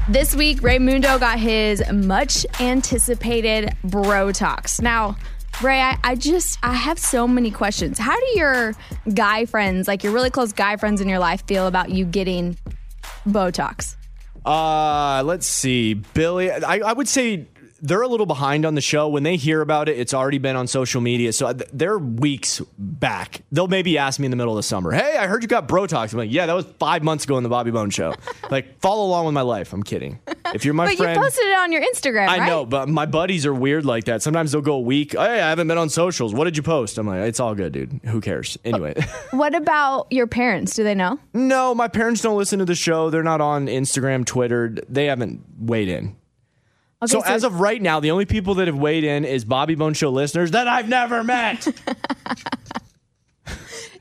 This 0.08 0.36
week, 0.36 0.62
Raymundo 0.62 1.20
got 1.20 1.40
his 1.40 1.84
much 1.92 2.46
anticipated 2.60 3.76
Brotox. 3.86 4.82
Now, 4.82 5.18
Ray, 5.62 5.82
I, 5.82 5.98
I 6.04 6.16
just 6.16 6.60
I 6.62 6.74
have 6.74 7.00
so 7.00 7.28
many 7.28 7.52
questions. 7.52 7.98
How 7.98 8.16
do 8.16 8.26
your 8.36 8.76
guy 9.14 9.46
friends, 9.46 9.88
like 9.88 10.04
your 10.04 10.14
really 10.14 10.30
close 10.30 10.54
guy 10.54 10.78
friends 10.78 11.02
in 11.02 11.10
your 11.10 11.20
life, 11.20 11.46
feel 11.48 11.68
about 11.68 11.90
you 11.90 12.06
getting 12.06 12.58
Botox? 13.28 13.96
Uh, 14.46 15.24
let's 15.26 15.48
see. 15.48 15.96
Billy, 15.96 16.52
I, 16.52 16.78
I 16.78 16.94
would 16.94 17.08
say 17.08 17.48
they're 17.82 18.02
a 18.02 18.08
little 18.08 18.26
behind 18.26 18.66
on 18.66 18.76
the 18.76 18.82
show. 18.82 19.08
When 19.08 19.24
they 19.24 19.36
hear 19.36 19.62
about 19.62 19.90
it, 19.90 19.98
it's 19.98 20.14
already 20.14 20.38
been 20.38 20.56
on 20.56 20.68
social 20.68 21.02
media. 21.02 21.34
So 21.34 21.48
uh, 21.48 21.54
they're 21.74 21.98
weeks 21.98 22.62
back. 22.78 23.42
They'll 23.52 23.68
maybe 23.68 23.98
ask 23.98 24.20
me 24.20 24.26
in 24.26 24.32
the 24.32 24.38
middle 24.38 24.54
of 24.54 24.58
the 24.58 24.64
summer, 24.64 24.92
Hey, 24.92 25.18
I 25.18 25.28
heard 25.28 25.42
you 25.42 25.48
got 25.48 25.68
Brotox. 25.68 26.14
I'm 26.14 26.20
like, 26.20 26.32
Yeah, 26.32 26.46
that 26.46 26.54
was 26.54 26.66
five 26.80 27.04
months 27.04 27.24
ago 27.24 27.38
in 27.38 27.44
the 27.44 27.50
Bobby 27.50 27.72
Bone 27.72 27.90
show. 27.90 28.14
like, 28.50 28.80
follow 28.80 29.06
along 29.06 29.26
with 29.26 29.34
my 29.34 29.42
life. 29.42 29.74
I'm 29.74 29.84
kidding. 29.84 30.20
If 30.54 30.66
you're 30.66 30.74
my 30.74 30.88
but 30.88 30.98
friend. 30.98 31.16
you 31.16 31.22
posted 31.22 31.46
it 31.46 31.58
on 31.58 31.72
your 31.72 31.82
Instagram, 31.82 32.28
I 32.28 32.40
right? 32.40 32.48
know, 32.48 32.66
but 32.66 32.90
my 32.90 33.06
buddies 33.06 33.46
are 33.46 33.54
weird 33.54 33.86
like 33.86 34.06
that. 34.06 34.22
Sometimes 34.22 34.52
they'll 34.52 34.62
go 34.62 34.76
a 34.76 34.80
week. 34.80 35.12
Hey, 35.12 35.42
I 35.42 35.50
haven't 35.50 35.68
been 35.68 35.78
on 35.78 35.90
socials. 35.90 36.34
What 36.34 36.46
did 36.46 36.58
you 36.58 36.64
post? 36.64 36.98
I'm 36.98 37.08
like, 37.08 37.22
it's 37.22 37.40
all 37.40 37.56
good, 37.56 37.74
dude. 37.74 38.00
Who 38.06 38.22
cares? 38.22 38.58
Anyway. 38.66 38.96
Uh, 38.98 39.04
what 39.32 39.56
about 39.56 40.08
your 40.12 40.28
parents? 40.28 40.76
Do 40.76 40.84
they 40.84 40.96
know? 40.96 41.20
No, 41.34 41.76
my 41.76 41.88
parents 41.88 42.22
don't 42.22 42.38
listen 42.38 42.60
to 42.60 42.66
the 42.66 42.76
show. 42.76 43.10
They're 43.10 43.24
not 43.24 43.42
on 43.42 43.68
Instagram, 43.68 44.26
Twitter. 44.26 44.76
They 44.88 45.06
haven't 45.06 45.42
weighed 45.60 45.88
in. 45.90 46.16
Okay, 47.02 47.12
so, 47.12 47.22
as 47.22 47.46
of 47.46 47.62
right 47.62 47.82
now, 47.82 48.02
the 48.02 48.12
only 48.12 48.26
people 48.26 48.56
that 48.56 48.68
have 48.68 48.78
weighed 48.78 49.06
in 49.06 49.24
is 49.24 49.46
Bobby 49.46 49.76
Bone 49.76 49.94
Show 49.94 50.10
listeners 50.10 50.52
that 50.52 50.68
I've 50.68 50.90
never 50.90 51.24
met. 51.24 51.66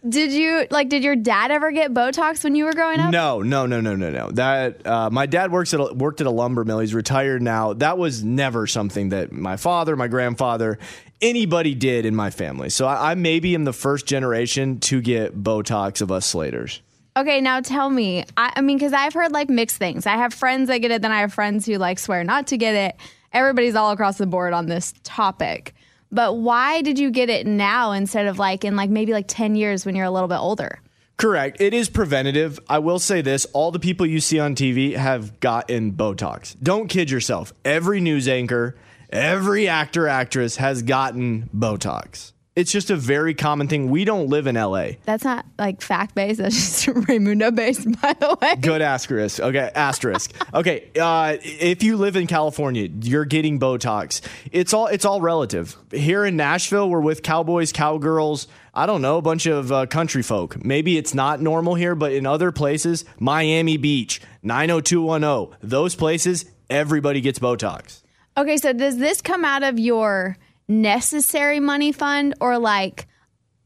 did 0.08 0.32
you 0.32 0.66
like? 0.72 0.88
Did 0.88 1.04
your 1.04 1.14
dad 1.14 1.52
ever 1.52 1.70
get 1.70 1.94
Botox 1.94 2.42
when 2.42 2.56
you 2.56 2.64
were 2.64 2.72
growing 2.72 2.98
up? 2.98 3.12
no, 3.12 3.40
no, 3.40 3.66
no, 3.66 3.80
no, 3.80 3.94
no, 3.94 4.10
no. 4.10 4.32
That 4.32 4.84
uh, 4.84 5.10
my 5.10 5.26
dad 5.26 5.52
works 5.52 5.72
at 5.74 5.80
a, 5.80 5.94
worked 5.94 6.20
at 6.20 6.26
a 6.26 6.30
lumber 6.30 6.64
mill. 6.64 6.80
He's 6.80 6.92
retired 6.92 7.40
now. 7.40 7.72
That 7.72 7.98
was 7.98 8.24
never 8.24 8.66
something 8.66 9.10
that 9.10 9.30
my 9.30 9.56
father, 9.56 9.94
my 9.94 10.08
grandfather, 10.08 10.80
anybody 11.20 11.76
did 11.76 12.04
in 12.04 12.16
my 12.16 12.30
family. 12.30 12.68
So 12.68 12.88
I, 12.88 13.12
I 13.12 13.14
maybe 13.14 13.54
am 13.54 13.62
the 13.62 13.72
first 13.72 14.06
generation 14.06 14.80
to 14.80 15.00
get 15.00 15.40
Botox 15.40 16.02
of 16.02 16.10
us 16.10 16.26
Slaters. 16.26 16.80
Okay, 17.18 17.40
now 17.40 17.60
tell 17.60 17.90
me. 17.90 18.24
I, 18.36 18.52
I 18.54 18.60
mean, 18.60 18.76
because 18.76 18.92
I've 18.92 19.12
heard 19.12 19.32
like 19.32 19.50
mixed 19.50 19.76
things. 19.76 20.06
I 20.06 20.16
have 20.16 20.32
friends 20.32 20.68
that 20.68 20.78
get 20.78 20.92
it, 20.92 21.02
then 21.02 21.10
I 21.10 21.22
have 21.22 21.34
friends 21.34 21.66
who 21.66 21.76
like 21.76 21.98
swear 21.98 22.22
not 22.22 22.46
to 22.48 22.56
get 22.56 22.76
it. 22.76 22.96
Everybody's 23.32 23.74
all 23.74 23.90
across 23.90 24.18
the 24.18 24.26
board 24.26 24.52
on 24.52 24.66
this 24.66 24.94
topic. 25.02 25.74
But 26.12 26.36
why 26.36 26.80
did 26.80 26.96
you 26.96 27.10
get 27.10 27.28
it 27.28 27.44
now 27.44 27.90
instead 27.90 28.26
of 28.26 28.38
like 28.38 28.64
in 28.64 28.76
like 28.76 28.88
maybe 28.88 29.12
like 29.12 29.26
10 29.26 29.56
years 29.56 29.84
when 29.84 29.96
you're 29.96 30.06
a 30.06 30.12
little 30.12 30.28
bit 30.28 30.38
older? 30.38 30.78
Correct. 31.16 31.60
It 31.60 31.74
is 31.74 31.88
preventative. 31.88 32.60
I 32.68 32.78
will 32.78 33.00
say 33.00 33.20
this 33.20 33.46
all 33.46 33.72
the 33.72 33.80
people 33.80 34.06
you 34.06 34.20
see 34.20 34.38
on 34.38 34.54
TV 34.54 34.94
have 34.94 35.40
gotten 35.40 35.94
Botox. 35.94 36.56
Don't 36.62 36.86
kid 36.86 37.10
yourself. 37.10 37.52
Every 37.64 38.00
news 38.00 38.28
anchor, 38.28 38.76
every 39.10 39.66
actor, 39.66 40.06
actress 40.06 40.56
has 40.56 40.82
gotten 40.82 41.50
Botox. 41.52 42.32
It's 42.58 42.72
just 42.72 42.90
a 42.90 42.96
very 42.96 43.34
common 43.34 43.68
thing. 43.68 43.88
We 43.88 44.04
don't 44.04 44.30
live 44.30 44.48
in 44.48 44.56
LA. 44.56 44.88
That's 45.04 45.22
not 45.22 45.46
like 45.60 45.80
fact 45.80 46.16
based. 46.16 46.38
That's 46.42 46.56
just 46.56 46.86
Raymundo 46.88 47.54
based, 47.54 47.88
by 48.00 48.14
the 48.14 48.36
way. 48.42 48.56
Good 48.56 48.82
asterisk. 48.82 49.38
Okay, 49.38 49.70
asterisk. 49.76 50.34
Okay, 50.52 50.90
uh, 51.00 51.36
if 51.40 51.84
you 51.84 51.96
live 51.96 52.16
in 52.16 52.26
California, 52.26 52.88
you're 53.00 53.26
getting 53.26 53.60
Botox. 53.60 54.20
It's 54.50 54.74
all 54.74 54.88
it's 54.88 55.04
all 55.04 55.20
relative. 55.20 55.76
Here 55.92 56.24
in 56.24 56.36
Nashville, 56.36 56.90
we're 56.90 57.00
with 57.00 57.22
cowboys, 57.22 57.70
cowgirls. 57.70 58.48
I 58.74 58.86
don't 58.86 59.02
know, 59.02 59.18
a 59.18 59.22
bunch 59.22 59.46
of 59.46 59.70
uh, 59.70 59.86
country 59.86 60.24
folk. 60.24 60.64
Maybe 60.64 60.98
it's 60.98 61.14
not 61.14 61.40
normal 61.40 61.76
here, 61.76 61.94
but 61.94 62.10
in 62.10 62.26
other 62.26 62.50
places, 62.50 63.04
Miami 63.20 63.76
Beach, 63.76 64.20
90210, 64.42 65.56
those 65.62 65.94
places, 65.94 66.44
everybody 66.68 67.20
gets 67.20 67.38
Botox. 67.38 68.02
Okay, 68.36 68.56
so 68.56 68.72
does 68.72 68.98
this 68.98 69.20
come 69.20 69.44
out 69.44 69.62
of 69.62 69.78
your 69.78 70.36
necessary 70.68 71.60
money 71.60 71.92
fund 71.92 72.34
or 72.40 72.58
like 72.58 73.06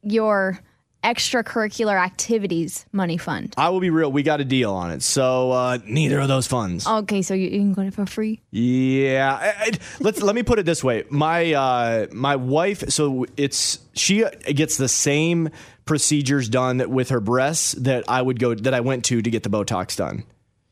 your 0.02 0.58
extracurricular 1.04 2.00
activities 2.00 2.86
money 2.92 3.18
fund? 3.18 3.52
I 3.56 3.70
will 3.70 3.80
be 3.80 3.90
real, 3.90 4.10
we 4.12 4.22
got 4.22 4.40
a 4.40 4.44
deal 4.44 4.72
on 4.72 4.90
it. 4.92 5.02
So 5.02 5.50
uh, 5.50 5.78
neither 5.84 6.20
of 6.20 6.28
those 6.28 6.46
funds. 6.46 6.86
Okay, 6.86 7.22
so 7.22 7.34
you, 7.34 7.48
you 7.48 7.58
can 7.58 7.72
get 7.74 7.86
it 7.86 7.94
for 7.94 8.06
free. 8.06 8.40
Yeah, 8.50 9.36
I- 9.40 9.64
I- 9.66 9.78
let's 10.00 10.22
let 10.22 10.34
me 10.34 10.42
put 10.42 10.58
it 10.58 10.66
this 10.66 10.82
way. 10.84 11.04
My 11.10 11.52
uh, 11.52 12.06
my 12.12 12.36
wife, 12.36 12.88
so 12.90 13.26
it's 13.36 13.80
she 13.94 14.24
gets 14.54 14.76
the 14.76 14.88
same 14.88 15.50
procedures 15.84 16.48
done 16.48 16.88
with 16.90 17.08
her 17.08 17.20
breasts 17.20 17.72
that 17.72 18.04
I 18.08 18.22
would 18.22 18.38
go 18.38 18.54
that 18.54 18.72
I 18.74 18.80
went 18.80 19.04
to 19.06 19.20
to 19.20 19.30
get 19.30 19.42
the 19.42 19.50
Botox 19.50 19.96
done. 19.96 20.22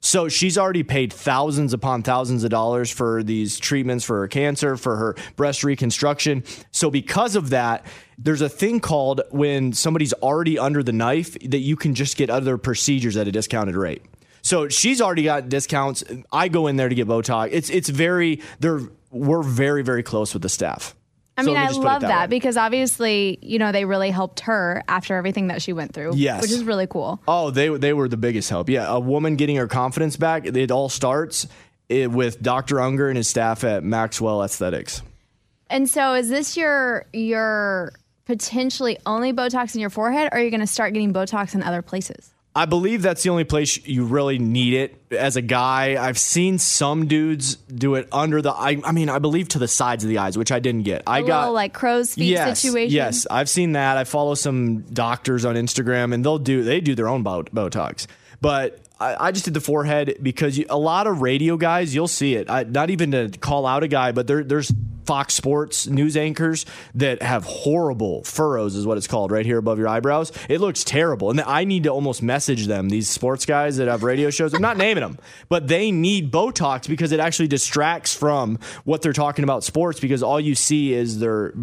So 0.01 0.29
she's 0.29 0.57
already 0.57 0.83
paid 0.83 1.13
thousands 1.13 1.75
upon 1.75 2.03
thousands 2.03 2.43
of 2.43 2.51
dollars 2.51 2.91
for 2.91 3.23
these 3.23 3.59
treatments 3.59 4.05
for 4.05 4.21
her 4.21 4.29
cancer, 4.29 4.77
for 4.77 4.97
her 4.97 5.15
breast 5.37 5.63
reconstruction. 5.63 6.43
So 6.73 6.91
because 6.91 7.37
of 7.37 7.51
that, 7.51 7.85
there's 8.19 8.41
a 8.41 8.49
thing 8.49 8.81
called 8.81 9.21
when 9.31 9.75
somebody's 9.75 10.15
already 10.15 10.59
under 10.59 10.83
the 10.83 10.93
knife 10.93 11.39
that 11.41 11.59
you 11.59 11.77
can 11.77 11.95
just 11.95 12.17
get 12.17 12.31
other 12.31 12.57
procedures 12.57 13.17
at 13.17 13.29
a 13.29 13.33
discounted 13.33 13.77
rate. 13.77 14.03
So 14.43 14.69
she's 14.69 15.03
already 15.03 15.25
got 15.25 15.51
discounts. 15.51 16.03
I 16.33 16.49
go 16.49 16.67
in 16.67 16.77
there 16.77 16.89
to 16.89 16.95
get 16.95 17.07
Botox. 17.07 17.51
It's 17.53 17.69
it's 17.69 17.91
very 17.91 18.41
they're 18.59 18.81
we're 19.11 19.43
very 19.43 19.83
very 19.83 20.03
close 20.03 20.33
with 20.33 20.43
the 20.43 20.49
staff. 20.49 20.95
I 21.41 21.43
mean, 21.43 21.55
me 21.55 21.61
I 21.61 21.67
just 21.67 21.81
put 21.81 21.83
it 21.83 21.87
love 21.87 22.01
that 22.03 22.09
that, 22.09 22.31
because 22.31 22.57
obviously, 22.57 23.39
you 23.43 23.59
know, 23.59 23.73
they 23.73 23.85
really 23.85 24.11
helped 24.11 24.41
her 24.41 24.83
after 24.89 25.17
everything 25.17 25.49
that 25.49 25.63
she 25.63 25.73
went 25.73 25.93
through. 25.95 26.13
Yes. 26.15 26.43
Which 26.43 26.51
is 26.51 26.65
really 26.65 26.87
cool. 26.87 27.21
Oh, 27.27 27.51
they 27.51 27.69
they 27.69 27.93
were 27.93 28.09
the 28.09 28.17
biggest 28.17 28.51
help. 28.51 28.69
Yeah, 28.69 28.87
a 28.87 29.01
woman 29.01 29.37
getting 29.37 29.57
her 29.57 29.67
confidence 29.67 30.17
back. 30.17 30.47
It 30.47 30.71
all 30.71 30.89
starts 30.89 31.47
eh, 31.89 32.07
with 32.07 32.41
Dr. 32.43 32.81
Unger 32.81 33.09
and 33.09 33.17
his 33.17 33.29
staff 33.29 33.65
at 33.65 33.85
Maxwell 33.85 34.43
Aesthetics. 34.43 35.03
And 35.69 35.89
so 35.89 36.15
is 36.15 36.29
this 36.29 36.57
your 36.57 37.07
your 37.13 37.93
potentially 38.27 38.99
only 39.07 39.33
Botox 39.33 39.75
in 39.75 39.81
your 39.81 39.91
forehead 39.91 40.29
or 40.33 40.39
are 40.39 40.41
you 40.41 40.51
going 40.51 40.61
to 40.61 40.67
start 40.67 40.93
getting 40.93 41.13
Botox 41.13 41.55
in 41.55 41.63
other 41.63 41.83
places? 41.83 42.33
I 42.55 42.65
believe 42.65 43.03
that's 43.03 43.23
the 43.23 43.31
only 43.31 43.45
place 43.45 43.85
you 43.87 44.05
really 44.05 44.41
need 44.41 44.75
it. 44.75 45.01
As 45.13 45.37
a 45.37 45.43
guy, 45.43 45.97
I've 46.05 46.19
seen 46.19 46.59
some 46.59 47.07
dudes 47.07 47.55
do 47.55 47.95
it 47.95 48.09
under 48.11 48.43
the. 48.43 48.51
I, 48.53 48.81
I 48.85 48.91
mean, 48.91 49.09
I 49.09 49.21
believe 49.21 49.49
to 49.51 49.61
the 49.61 49.69
sides 49.69 50.03
of 50.03 50.11
the 50.11 50.19
eyes, 50.19 50.37
which 50.37 50.51
I 50.51 50.59
didn't 50.59 50.83
get. 50.83 51.05
I 51.07 51.21
A 51.21 51.23
got 51.23 51.41
little 51.41 51.55
like 51.55 51.73
crow's 51.73 52.15
feet 52.15 52.25
yes, 52.25 52.61
situation. 52.61 52.93
Yes, 52.93 53.27
I've 53.31 53.49
seen 53.49 53.73
that. 53.73 53.97
I 53.97 54.05
follow 54.05 54.35
some 54.35 54.81
doctors 54.81 55.45
on 55.45 55.55
Instagram, 55.55 56.13
and 56.13 56.25
they'll 56.25 56.39
do 56.39 56.65
they 56.65 56.81
do 56.81 56.97
their 56.97 57.09
own 57.09 57.23
bot- 57.23 57.55
Botox. 57.55 58.07
But 58.41 58.81
I, 59.01 59.29
I 59.29 59.33
just 59.33 59.47
did 59.47 59.55
the 59.55 59.61
forehead 59.61 60.19
because 60.23 60.59
you, 60.59 60.67
a 60.69 60.79
lot 60.79 61.07
of 61.07 61.23
radio 61.23 61.57
guys, 61.57 61.95
you'll 61.95 62.09
see 62.09 62.35
it. 62.35 62.51
I, 62.51 62.65
not 62.65 62.91
even 62.91 63.11
to 63.13 63.31
call 63.31 63.67
out 63.67 63.83
a 63.83 63.89
guy, 63.89 64.13
but 64.13 64.27
there, 64.27 64.45
there's 64.45 64.71
Fox 65.07 65.35
Sports 65.35 65.87
news 65.87 66.17
anchors 66.17 66.67
that 66.95 67.23
have 67.23 67.45
horrible 67.45 68.23
furrows, 68.23 68.77
is 68.77 68.87
what 68.87 68.97
it's 68.97 69.09
called, 69.09 69.33
right 69.33 69.45
here 69.45 69.59
above 69.59 69.79
your 69.79 69.89
eyebrows. 69.89 70.31
It 70.49 70.61
looks 70.61 70.85
terrible, 70.85 71.31
and 71.31 71.41
I 71.41 71.65
need 71.65 71.85
to 71.85 71.89
almost 71.89 72.23
message 72.23 72.67
them. 72.67 72.91
These 72.91 73.09
sports 73.09 73.47
guys 73.47 73.79
that 73.79 73.89
have 73.89 74.05
radio 74.05 74.31
shows, 74.31 74.55
I'm 74.55 74.63
not 74.63 74.77
naming 74.77 75.03
them, 75.03 75.19
but 75.49 75.67
they 75.67 75.91
need 75.91 76.31
Botox 76.31 76.87
because 76.87 77.11
it 77.11 77.19
actually 77.19 77.49
distracts 77.49 78.15
from 78.15 78.59
what 78.85 79.03
they're 79.03 79.13
talking 79.13 79.43
about 79.43 79.65
sports 79.65 79.99
because 79.99 80.23
all 80.23 80.39
you 80.39 80.55
see 80.55 80.93
is 80.93 81.19
their 81.19 81.55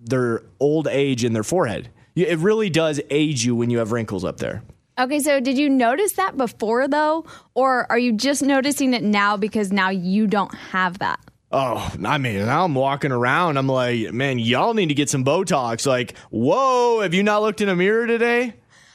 their 0.00 0.42
old 0.60 0.86
age 0.86 1.24
in 1.24 1.32
their 1.32 1.42
forehead. 1.42 1.90
It 2.14 2.38
really 2.38 2.70
does 2.70 3.00
age 3.10 3.44
you 3.44 3.56
when 3.56 3.70
you 3.70 3.78
have 3.78 3.90
wrinkles 3.90 4.24
up 4.24 4.36
there. 4.38 4.62
Okay, 4.98 5.18
so 5.18 5.40
did 5.40 5.58
you 5.58 5.68
notice 5.68 6.12
that 6.12 6.36
before 6.36 6.86
though? 6.86 7.26
Or 7.54 7.90
are 7.90 7.98
you 7.98 8.12
just 8.12 8.42
noticing 8.42 8.94
it 8.94 9.02
now 9.02 9.36
because 9.36 9.72
now 9.72 9.90
you 9.90 10.26
don't 10.26 10.54
have 10.54 10.98
that? 11.00 11.20
Oh, 11.50 11.92
I 12.04 12.18
mean, 12.18 12.46
now 12.46 12.64
I'm 12.64 12.74
walking 12.74 13.12
around. 13.12 13.58
I'm 13.58 13.68
like, 13.68 14.12
man, 14.12 14.38
y'all 14.38 14.74
need 14.74 14.88
to 14.88 14.94
get 14.94 15.08
some 15.08 15.24
Botox. 15.24 15.86
Like, 15.86 16.16
whoa, 16.30 17.00
have 17.00 17.14
you 17.14 17.22
not 17.22 17.42
looked 17.42 17.60
in 17.60 17.68
a 17.68 17.76
mirror 17.76 18.06
today? 18.06 18.54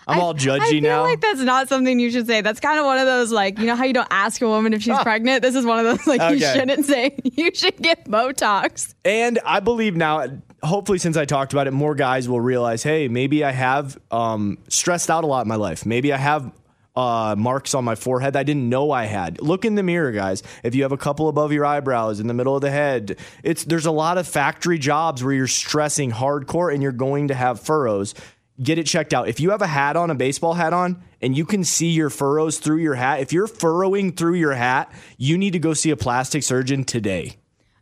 I'm 0.10 0.20
all 0.20 0.34
judgy 0.34 0.60
I 0.62 0.70
feel 0.70 0.82
now. 0.82 1.02
like 1.04 1.22
that's 1.22 1.41
not 1.41 1.70
something 1.70 2.00
you 2.00 2.10
should 2.10 2.26
say. 2.28 2.41
That's 2.41 2.60
kind 2.60 2.80
of 2.80 2.86
one 2.86 2.97
of 2.97 3.06
those 3.06 3.32
like, 3.32 3.60
you 3.60 3.66
know 3.66 3.76
how 3.76 3.84
you 3.84 3.93
don't 3.93 4.08
ask 4.10 4.41
a 4.41 4.47
woman 4.47 4.74
if 4.74 4.82
she's 4.82 4.93
ah. 4.93 5.04
pregnant? 5.04 5.41
This 5.41 5.56
is 5.56 5.66
one 5.66 5.86
of 5.86 5.86
those 5.86 6.08
like 6.08 6.32
you 6.32 6.39
shouldn't 6.39 6.86
say 6.86 7.18
you 7.24 7.52
should 7.54 7.78
get 7.78 8.06
Botox. 8.06 8.93
And 9.06 9.39
I 9.45 9.60
believe 9.60 9.95
now, 9.95 10.28
hopefully, 10.64 10.97
since 10.97 11.18
I 11.18 11.26
talked 11.26 11.53
about 11.53 11.68
it, 11.68 11.72
more 11.72 11.95
guys 11.95 12.28
will 12.28 12.41
realize, 12.41 12.84
hey, 12.84 13.07
maybe 13.07 13.43
I 13.43 13.51
have 13.51 13.97
um, 14.12 14.57
stressed 14.68 15.10
out 15.10 15.24
a 15.24 15.28
lot 15.28 15.41
in 15.41 15.47
my 15.47 15.55
life. 15.55 15.86
Maybe 15.86 16.14
I 16.14 16.18
have 16.18 16.51
uh, 16.95 17.36
marks 17.38 17.74
on 17.74 17.86
my 17.86 17.95
forehead 17.95 18.34
that 18.34 18.39
I 18.39 18.43
didn't 18.43 18.68
know 18.68 18.91
I 18.91 19.05
had. 19.05 19.41
Look 19.41 19.64
in 19.64 19.76
the 19.76 19.84
mirror, 19.84 20.12
guys. 20.12 20.43
If 20.64 20.76
you 20.76 20.84
have 20.84 20.91
a 20.91 20.97
couple 20.97 21.30
above 21.30 21.51
your 21.51 21.66
eyebrows, 21.66 22.20
in 22.20 22.28
the 22.28 22.34
middle 22.34 22.55
of 22.55 22.62
the 22.62 22.72
head, 22.72 23.18
it's 23.43 23.64
there's 23.64 23.86
a 23.86 23.91
lot 23.91 24.18
of 24.18 24.28
factory 24.28 24.78
jobs 24.78 25.24
where 25.24 25.34
you're 25.34 25.47
stressing 25.47 26.12
hardcore 26.12 26.74
and 26.74 26.84
you're 26.84 26.91
going 26.91 27.30
to 27.30 27.34
have 27.34 27.62
furrows. 27.62 28.14
Get 28.62 28.78
it 28.78 28.86
checked 28.86 29.14
out. 29.14 29.30
If 29.30 29.39
you 29.39 29.51
have 29.51 29.62
a 29.62 29.68
hat 29.68 29.95
on, 29.95 30.10
a 30.10 30.16
baseball 30.16 30.53
hat 30.53 30.74
on, 30.74 31.01
and 31.22 31.38
you 31.38 31.45
can 31.45 31.64
see 31.64 31.91
your 31.91 32.10
furrows 32.10 32.60
through 32.60 32.80
your 32.80 32.95
hat, 32.95 33.22
if 33.22 33.32
you're 33.32 33.47
furrowing 33.47 34.12
through 34.12 34.36
your 34.36 34.53
hat, 34.53 34.91
you 35.18 35.38
need 35.38 35.51
to 35.51 35.60
go 35.60 35.74
see 35.74 35.91
a 35.91 35.97
plastic 35.97 36.43
surgeon 36.43 36.84
today. 36.84 37.39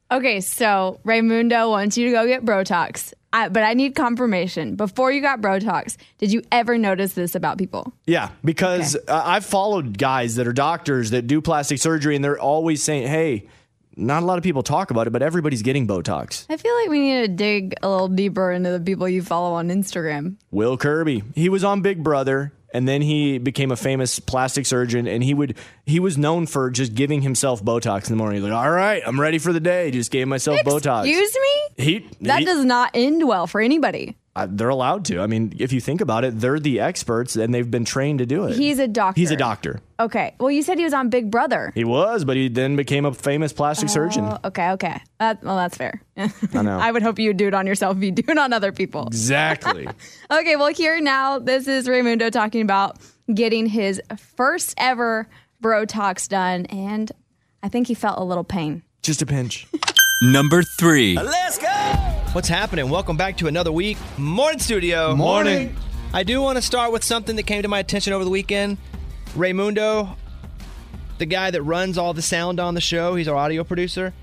Okay, 0.10 0.40
so 0.40 1.00
Raymundo 1.06 1.70
wants 1.70 1.98
you 1.98 2.06
to 2.06 2.12
go 2.12 2.26
get 2.26 2.46
Botox. 2.46 3.14
I, 3.34 3.50
but 3.50 3.64
I 3.64 3.74
need 3.74 3.94
confirmation. 3.94 4.76
Before 4.76 5.12
you 5.12 5.22
got 5.22 5.42
Botox, 5.42 5.98
did 6.18 6.32
you 6.32 6.42
ever 6.50 6.78
notice 6.78 7.14
this 7.14 7.36
about 7.36 7.58
people? 7.58 7.94
Yeah, 8.06 8.30
because 8.44 8.96
uh, 8.96 9.22
I've 9.26 9.46
followed 9.46 9.98
guys 9.98 10.36
that 10.36 10.48
are 10.48 10.54
doctors 10.54 11.10
that 11.12 11.28
do 11.28 11.42
plastic 11.42 11.80
surgery, 11.80 12.16
and 12.16 12.24
they're 12.24 12.40
always 12.40 12.82
saying, 12.82 13.08
"Hey, 13.08 13.50
not 13.98 14.24
a 14.24 14.26
lot 14.26 14.38
of 14.38 14.46
people 14.46 14.64
talk 14.64 14.92
about 14.92 15.08
it, 15.08 15.10
but 15.10 15.22
everybody's 15.22 15.62
getting 15.62 15.88
Botox." 15.88 16.46
I 16.50 16.56
feel 16.56 16.74
like 16.80 16.90
we 16.90 17.02
need 17.02 17.22
to 17.24 17.28
dig 17.28 17.76
a 17.84 17.90
little 17.90 18.08
deeper 18.08 18.50
into 18.50 18.72
the 18.72 18.80
people 18.80 19.10
you 19.10 19.22
follow 19.22 19.56
on 19.56 19.68
Instagram. 19.68 20.38
Will 20.50 20.78
Kirby, 20.78 21.24
he 21.36 21.50
was 21.50 21.66
on 21.66 21.82
Big 21.82 22.02
Brother, 22.02 22.54
and 22.78 22.88
then 22.88 23.02
he 23.02 23.40
became 23.40 23.72
a 23.72 23.76
famous 23.76 24.20
plastic 24.20 24.66
surgeon, 24.68 25.08
and 25.08 25.24
he 25.24 25.34
would 25.34 25.58
he 25.86 26.00
was 26.00 26.18
known 26.18 26.46
for 26.46 26.70
just 26.70 26.94
giving 26.94 27.24
himself 27.24 27.64
Botox 27.64 28.06
in 28.06 28.12
the 28.14 28.18
morning. 28.18 28.42
He's 28.42 28.50
like, 28.50 28.54
"All 28.64 28.70
right, 28.72 29.02
I'm 29.06 29.20
ready 29.20 29.40
for 29.40 29.52
the 29.52 29.60
day." 29.60 29.90
Just 29.92 30.12
gave 30.12 30.28
myself 30.28 30.60
Botox. 30.60 31.08
Excuse 31.08 31.36
me? 31.78 31.84
He 31.84 32.10
That 32.22 32.40
he- 32.40 32.46
does 32.46 32.64
not 32.64 32.92
end 32.94 33.28
well 33.28 33.48
for 33.48 33.60
anybody. 33.60 34.16
Uh, 34.38 34.48
they're 34.50 34.70
allowed 34.70 35.04
to. 35.06 35.20
I 35.20 35.26
mean, 35.28 35.54
if 35.58 35.74
you 35.74 35.82
think 35.82 36.00
about 36.00 36.24
it, 36.24 36.40
they're 36.40 36.60
the 36.60 36.80
experts, 36.80 37.36
and 37.36 37.54
they've 37.54 37.70
been 37.70 37.86
trained 37.86 38.20
to 38.20 38.26
do 38.28 38.46
it. 38.46 38.56
He's 38.56 38.78
a 38.78 38.88
doctor. 38.88 39.20
He's 39.20 39.32
a 39.32 39.36
doctor. 39.36 39.82
Okay. 40.00 40.36
Well, 40.40 40.52
you 40.52 40.62
said 40.62 40.78
he 40.78 40.84
was 40.84 40.94
on 40.94 41.10
Big 41.10 41.32
Brother. 41.32 41.72
He 41.74 41.84
was, 41.84 42.24
but 42.24 42.36
he 42.38 42.48
then 42.48 42.76
became 42.76 43.06
a 43.06 43.14
famous 43.14 43.52
plastic 43.52 43.90
surgeon. 43.90 44.26
Oh, 44.26 44.38
okay, 44.46 44.70
okay. 44.72 45.02
That, 45.20 45.44
well, 45.44 45.56
that's 45.56 45.76
fair. 45.76 46.04
I 46.16 46.62
know. 46.62 46.78
I 46.82 46.92
would 46.92 47.02
hope 47.02 47.18
you 47.18 47.30
would 47.30 47.38
do 47.38 47.48
it 47.48 47.56
on 47.56 47.66
yourself 47.66 47.98
if 47.98 48.04
you 48.04 48.12
do 48.12 48.32
it 48.32 48.38
on 48.38 48.54
other 48.54 48.72
people. 48.72 49.08
Exactly. 49.08 49.88
Okay, 50.30 50.58
well, 50.58 50.68
here 50.68 51.00
now, 51.00 51.40
this 51.40 51.70
is 51.70 51.88
Raymundo 51.88 52.30
talking 52.30 52.62
about 52.62 52.98
getting 53.34 53.66
his 53.66 54.02
first 54.36 54.74
ever 54.78 55.28
Botox 55.64 56.28
done, 56.28 56.66
and 56.66 57.10
I 57.64 57.70
think 57.70 57.88
he 57.88 57.94
felt 57.94 58.20
a 58.20 58.24
little 58.24 58.44
pain. 58.44 58.84
Just 59.04 59.22
a 59.22 59.26
pinch. 59.26 59.68
Number 60.22 60.64
three. 60.64 61.16
Let's 61.16 61.58
go. 61.58 62.07
What's 62.38 62.50
happening? 62.50 62.92
Welcome 62.92 63.18
back 63.18 63.38
to 63.38 63.48
another 63.48 63.72
week. 63.72 63.98
Morning, 64.16 64.60
studio. 64.60 65.16
Morning. 65.16 65.76
I 66.14 66.22
do 66.22 66.40
want 66.40 66.58
to 66.58 66.62
start 66.62 66.92
with 66.92 67.04
something 67.04 67.36
that 67.36 67.48
came 67.48 67.64
to 67.64 67.68
my 67.68 67.80
attention 67.80 68.14
over 68.14 68.24
the 68.24 68.30
weekend. 68.30 68.78
Raymundo, 69.30 70.16
the 71.18 71.26
guy 71.26 71.50
that 71.50 71.64
runs 71.64 71.98
all 71.98 72.14
the 72.14 72.22
sound 72.22 72.60
on 72.60 72.76
the 72.76 72.80
show, 72.80 73.16
he's 73.16 73.28
our 73.28 73.36
audio 73.36 73.64
producer. 73.64 74.14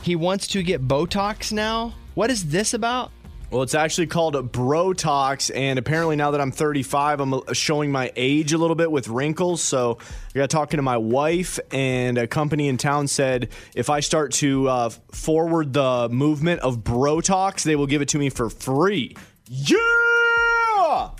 He 0.00 0.16
wants 0.16 0.46
to 0.46 0.62
get 0.62 0.88
Botox 0.88 1.52
now. 1.52 1.92
What 2.14 2.30
is 2.30 2.46
this 2.46 2.72
about? 2.72 3.12
Well, 3.50 3.62
it's 3.62 3.74
actually 3.74 4.08
called 4.08 4.34
Brotox, 4.52 5.50
and 5.54 5.78
apparently 5.78 6.16
now 6.16 6.32
that 6.32 6.40
I'm 6.40 6.52
35, 6.52 7.20
I'm 7.20 7.32
uh, 7.32 7.40
showing 7.54 7.90
my 7.90 8.12
age 8.14 8.52
a 8.52 8.58
little 8.58 8.76
bit 8.76 8.92
with 8.92 9.08
wrinkles. 9.08 9.62
So 9.62 9.96
I 10.34 10.38
got 10.38 10.50
talking 10.50 10.76
to 10.76 10.82
my 10.82 10.98
wife, 10.98 11.58
and 11.72 12.18
a 12.18 12.26
company 12.26 12.68
in 12.68 12.76
town 12.76 13.08
said 13.08 13.48
if 13.74 13.88
I 13.88 14.00
start 14.00 14.32
to 14.34 14.68
uh, 14.68 14.90
forward 15.12 15.72
the 15.72 16.10
movement 16.10 16.60
of 16.60 16.80
Brotox, 16.80 17.62
they 17.62 17.74
will 17.74 17.86
give 17.86 18.02
it 18.02 18.08
to 18.10 18.18
me 18.18 18.28
for 18.28 18.50
free. 18.50 19.16
Yeah! 19.46 21.12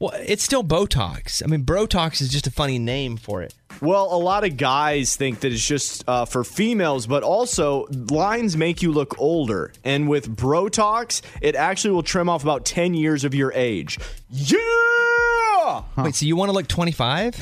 Well, 0.00 0.12
it's 0.14 0.44
still 0.44 0.62
Botox. 0.62 1.42
I 1.42 1.48
mean, 1.48 1.64
Brotox 1.64 2.20
is 2.20 2.28
just 2.28 2.46
a 2.46 2.52
funny 2.52 2.78
name 2.78 3.16
for 3.16 3.42
it. 3.42 3.52
Well, 3.80 4.12
a 4.12 4.18
lot 4.18 4.44
of 4.44 4.56
guys 4.56 5.16
think 5.16 5.40
that 5.40 5.52
it's 5.52 5.66
just 5.66 6.04
uh, 6.08 6.24
for 6.24 6.44
females, 6.44 7.06
but 7.06 7.24
also 7.24 7.86
lines 7.90 8.56
make 8.56 8.80
you 8.80 8.92
look 8.92 9.18
older. 9.18 9.72
And 9.84 10.08
with 10.08 10.36
Brotox, 10.36 11.22
it 11.40 11.56
actually 11.56 11.92
will 11.92 12.04
trim 12.04 12.28
off 12.28 12.44
about 12.44 12.64
10 12.64 12.94
years 12.94 13.24
of 13.24 13.34
your 13.34 13.52
age. 13.52 13.98
Yeah! 14.30 15.82
Wait, 15.96 16.14
so 16.14 16.26
you 16.26 16.36
want 16.36 16.48
to 16.48 16.52
look 16.52 16.68
25? 16.68 17.36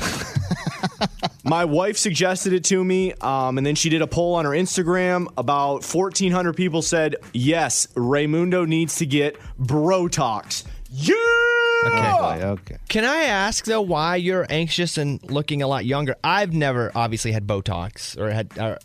My 1.43 1.65
wife 1.65 1.97
suggested 1.97 2.53
it 2.53 2.63
to 2.65 2.83
me, 2.83 3.13
um, 3.21 3.57
and 3.57 3.65
then 3.65 3.75
she 3.75 3.89
did 3.89 4.01
a 4.01 4.07
poll 4.07 4.35
on 4.35 4.45
her 4.45 4.51
Instagram. 4.51 5.27
About 5.37 5.85
1,400 5.85 6.53
people 6.53 6.81
said, 6.81 7.15
yes, 7.33 7.87
Raymundo 7.95 8.67
needs 8.67 8.97
to 8.97 9.05
get 9.05 9.37
Brotox. 9.59 10.65
Yeah! 10.89 11.66
Okay. 11.85 12.45
Okay. 12.45 12.77
Can 12.89 13.05
I 13.05 13.23
ask 13.23 13.65
though 13.65 13.81
why 13.81 14.15
you're 14.15 14.45
anxious 14.49 14.97
and 14.97 15.21
looking 15.31 15.61
a 15.61 15.67
lot 15.67 15.85
younger? 15.85 16.15
I've 16.23 16.53
never 16.53 16.91
obviously 16.95 17.31
had 17.31 17.47
Botox 17.47 18.17
or 18.17 18.31
had, 18.31 18.57
or, 18.57 18.77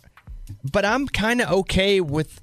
but 0.71 0.85
I'm 0.85 1.07
kind 1.07 1.41
of 1.41 1.51
okay 1.51 2.01
with 2.01 2.41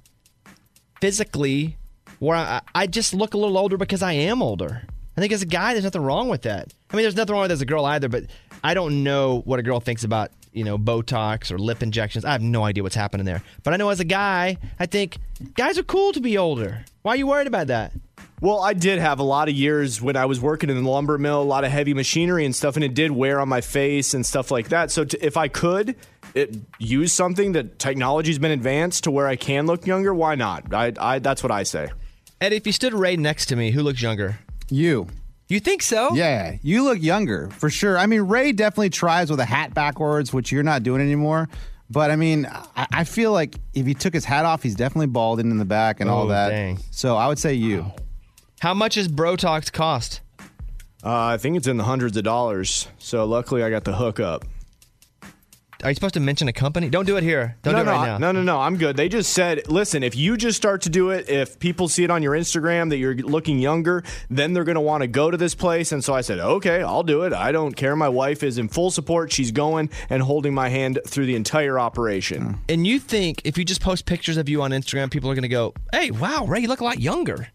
physically 1.00 1.76
where 2.18 2.36
I, 2.36 2.60
I 2.74 2.86
just 2.86 3.14
look 3.14 3.34
a 3.34 3.38
little 3.38 3.56
older 3.56 3.76
because 3.76 4.02
I 4.02 4.12
am 4.12 4.42
older. 4.42 4.82
I 5.16 5.20
think 5.20 5.32
as 5.32 5.42
a 5.42 5.46
guy, 5.46 5.72
there's 5.72 5.84
nothing 5.84 6.02
wrong 6.02 6.28
with 6.28 6.42
that. 6.42 6.72
I 6.90 6.96
mean, 6.96 7.02
there's 7.02 7.16
nothing 7.16 7.34
wrong 7.34 7.42
with 7.42 7.50
it 7.50 7.54
as 7.54 7.62
a 7.62 7.66
girl 7.66 7.84
either, 7.84 8.08
but 8.08 8.24
I 8.62 8.74
don't 8.74 9.02
know 9.02 9.42
what 9.44 9.58
a 9.58 9.62
girl 9.62 9.80
thinks 9.80 10.04
about 10.04 10.30
you 10.52 10.64
know 10.64 10.78
Botox 10.78 11.50
or 11.50 11.58
lip 11.58 11.82
injections. 11.82 12.24
I 12.24 12.32
have 12.32 12.42
no 12.42 12.64
idea 12.64 12.82
what's 12.82 12.94
happening 12.94 13.26
there. 13.26 13.42
But 13.62 13.74
I 13.74 13.76
know 13.76 13.90
as 13.90 14.00
a 14.00 14.04
guy, 14.04 14.58
I 14.78 14.86
think 14.86 15.18
guys 15.54 15.78
are 15.78 15.82
cool 15.82 16.12
to 16.12 16.20
be 16.20 16.36
older. 16.38 16.84
Why 17.02 17.12
are 17.12 17.16
you 17.16 17.26
worried 17.26 17.46
about 17.46 17.68
that? 17.68 17.92
Well, 18.40 18.60
I 18.60 18.72
did 18.72 18.98
have 19.00 19.18
a 19.18 19.22
lot 19.22 19.48
of 19.50 19.54
years 19.54 20.00
when 20.00 20.16
I 20.16 20.24
was 20.24 20.40
working 20.40 20.70
in 20.70 20.82
the 20.82 20.88
lumber 20.90 21.18
mill, 21.18 21.42
a 21.42 21.44
lot 21.44 21.64
of 21.64 21.70
heavy 21.70 21.92
machinery 21.92 22.46
and 22.46 22.56
stuff, 22.56 22.74
and 22.76 22.84
it 22.84 22.94
did 22.94 23.10
wear 23.10 23.38
on 23.38 23.48
my 23.50 23.60
face 23.60 24.14
and 24.14 24.24
stuff 24.24 24.50
like 24.50 24.70
that. 24.70 24.90
So, 24.90 25.04
to, 25.04 25.24
if 25.26 25.36
I 25.36 25.48
could 25.48 25.94
it, 26.34 26.56
use 26.78 27.12
something 27.12 27.52
that 27.52 27.78
technology's 27.78 28.38
been 28.38 28.50
advanced 28.52 29.04
to 29.04 29.10
where 29.10 29.26
I 29.26 29.36
can 29.36 29.66
look 29.66 29.86
younger, 29.86 30.14
why 30.14 30.36
not? 30.36 30.72
I, 30.72 30.92
I 30.98 31.18
that's 31.18 31.42
what 31.42 31.52
I 31.52 31.64
say. 31.64 31.90
Ed, 32.40 32.54
if 32.54 32.66
you 32.66 32.72
stood 32.72 32.94
Ray 32.94 33.16
next 33.16 33.46
to 33.46 33.56
me, 33.56 33.72
who 33.72 33.82
looks 33.82 34.00
younger? 34.00 34.38
You. 34.70 35.06
You 35.48 35.60
think 35.60 35.82
so? 35.82 36.14
Yeah, 36.14 36.56
you 36.62 36.84
look 36.84 37.02
younger 37.02 37.50
for 37.50 37.68
sure. 37.68 37.98
I 37.98 38.06
mean, 38.06 38.22
Ray 38.22 38.52
definitely 38.52 38.90
tries 38.90 39.30
with 39.30 39.40
a 39.40 39.44
hat 39.44 39.74
backwards, 39.74 40.32
which 40.32 40.50
you're 40.50 40.62
not 40.62 40.82
doing 40.82 41.02
anymore. 41.02 41.48
But 41.90 42.10
I 42.10 42.16
mean, 42.16 42.46
I, 42.76 42.86
I 42.92 43.04
feel 43.04 43.32
like 43.32 43.56
if 43.74 43.84
he 43.84 43.92
took 43.92 44.14
his 44.14 44.24
hat 44.24 44.44
off, 44.46 44.62
he's 44.62 44.76
definitely 44.76 45.08
balding 45.08 45.50
in 45.50 45.58
the 45.58 45.64
back 45.66 46.00
and 46.00 46.08
oh, 46.08 46.14
all 46.14 46.24
Oh, 46.24 46.28
that. 46.28 46.50
dang. 46.50 46.78
So 46.92 47.16
I 47.16 47.26
would 47.28 47.38
say 47.38 47.52
you. 47.54 47.92
How 48.60 48.74
much 48.74 48.96
does 48.96 49.08
Brotox 49.08 49.72
cost? 49.72 50.20
Uh, 51.02 51.24
I 51.24 51.38
think 51.38 51.56
it's 51.56 51.66
in 51.66 51.78
the 51.78 51.84
hundreds 51.84 52.18
of 52.18 52.24
dollars. 52.24 52.88
So 52.98 53.24
luckily, 53.24 53.62
I 53.62 53.70
got 53.70 53.84
the 53.84 53.94
hookup. 53.94 54.44
Are 55.82 55.88
you 55.88 55.94
supposed 55.94 56.12
to 56.12 56.20
mention 56.20 56.46
a 56.46 56.52
company? 56.52 56.90
Don't 56.90 57.06
do 57.06 57.16
it 57.16 57.22
here. 57.22 57.56
Don't 57.62 57.72
no, 57.72 57.78
do 57.78 57.82
it 57.88 57.90
no, 57.90 57.98
right 57.98 58.06
now. 58.06 58.18
no, 58.18 58.32
no, 58.32 58.42
no. 58.42 58.60
I'm 58.60 58.76
good. 58.76 58.98
They 58.98 59.08
just 59.08 59.32
said, 59.32 59.66
listen, 59.70 60.02
if 60.02 60.14
you 60.14 60.36
just 60.36 60.58
start 60.58 60.82
to 60.82 60.90
do 60.90 61.08
it, 61.08 61.30
if 61.30 61.58
people 61.58 61.88
see 61.88 62.04
it 62.04 62.10
on 62.10 62.22
your 62.22 62.34
Instagram 62.34 62.90
that 62.90 62.98
you're 62.98 63.14
looking 63.14 63.58
younger, 63.58 64.04
then 64.28 64.52
they're 64.52 64.64
going 64.64 64.74
to 64.74 64.82
want 64.82 65.00
to 65.04 65.06
go 65.06 65.30
to 65.30 65.38
this 65.38 65.54
place. 65.54 65.90
And 65.92 66.04
so 66.04 66.12
I 66.12 66.20
said, 66.20 66.38
okay, 66.38 66.82
I'll 66.82 67.02
do 67.02 67.22
it. 67.22 67.32
I 67.32 67.52
don't 67.52 67.72
care. 67.74 67.96
My 67.96 68.10
wife 68.10 68.42
is 68.42 68.58
in 68.58 68.68
full 68.68 68.90
support. 68.90 69.32
She's 69.32 69.52
going 69.52 69.88
and 70.10 70.22
holding 70.22 70.52
my 70.52 70.68
hand 70.68 70.98
through 71.06 71.24
the 71.24 71.34
entire 71.34 71.80
operation. 71.80 72.58
And 72.68 72.86
you 72.86 72.98
think 72.98 73.40
if 73.46 73.56
you 73.56 73.64
just 73.64 73.80
post 73.80 74.04
pictures 74.04 74.36
of 74.36 74.50
you 74.50 74.60
on 74.60 74.72
Instagram, 74.72 75.10
people 75.10 75.30
are 75.30 75.34
going 75.34 75.44
to 75.44 75.48
go, 75.48 75.72
hey, 75.94 76.10
wow, 76.10 76.44
Ray, 76.44 76.60
you 76.60 76.68
look 76.68 76.80
a 76.80 76.84
lot 76.84 77.00
younger. 77.00 77.48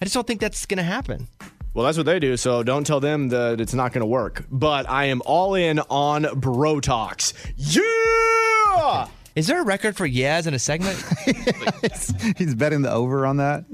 I 0.00 0.04
just 0.04 0.14
don't 0.14 0.26
think 0.26 0.40
that's 0.40 0.66
going 0.66 0.78
to 0.78 0.82
happen. 0.84 1.28
Well, 1.74 1.86
that's 1.86 1.96
what 1.96 2.06
they 2.06 2.18
do. 2.18 2.36
So 2.36 2.62
don't 2.62 2.84
tell 2.84 3.00
them 3.00 3.28
that 3.30 3.60
it's 3.60 3.72
not 3.74 3.92
going 3.92 4.02
to 4.02 4.06
work. 4.06 4.44
But 4.50 4.88
I 4.88 5.06
am 5.06 5.22
all 5.24 5.54
in 5.54 5.78
on 5.78 6.24
Brotox. 6.24 7.32
Yeah! 7.56 9.08
Is 9.34 9.46
there 9.46 9.62
a 9.62 9.64
record 9.64 9.96
for 9.96 10.04
yes 10.04 10.46
in 10.46 10.52
a 10.52 10.58
segment? 10.58 11.02
He's 12.36 12.54
betting 12.54 12.82
the 12.82 12.90
over 12.92 13.24
on 13.24 13.38
that. 13.38 13.64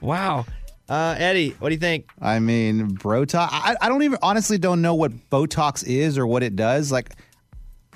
wow. 0.00 0.46
Uh, 0.88 1.14
Eddie, 1.18 1.50
what 1.58 1.68
do 1.68 1.74
you 1.74 1.80
think? 1.80 2.08
I 2.20 2.38
mean, 2.38 2.96
Botox. 2.96 3.48
I, 3.50 3.76
I 3.80 3.88
don't 3.88 4.02
even 4.02 4.18
honestly 4.22 4.58
don't 4.58 4.82
know 4.82 4.94
what 4.94 5.12
Botox 5.30 5.84
is 5.86 6.16
or 6.18 6.26
what 6.26 6.42
it 6.42 6.54
does. 6.56 6.92
Like, 6.92 7.14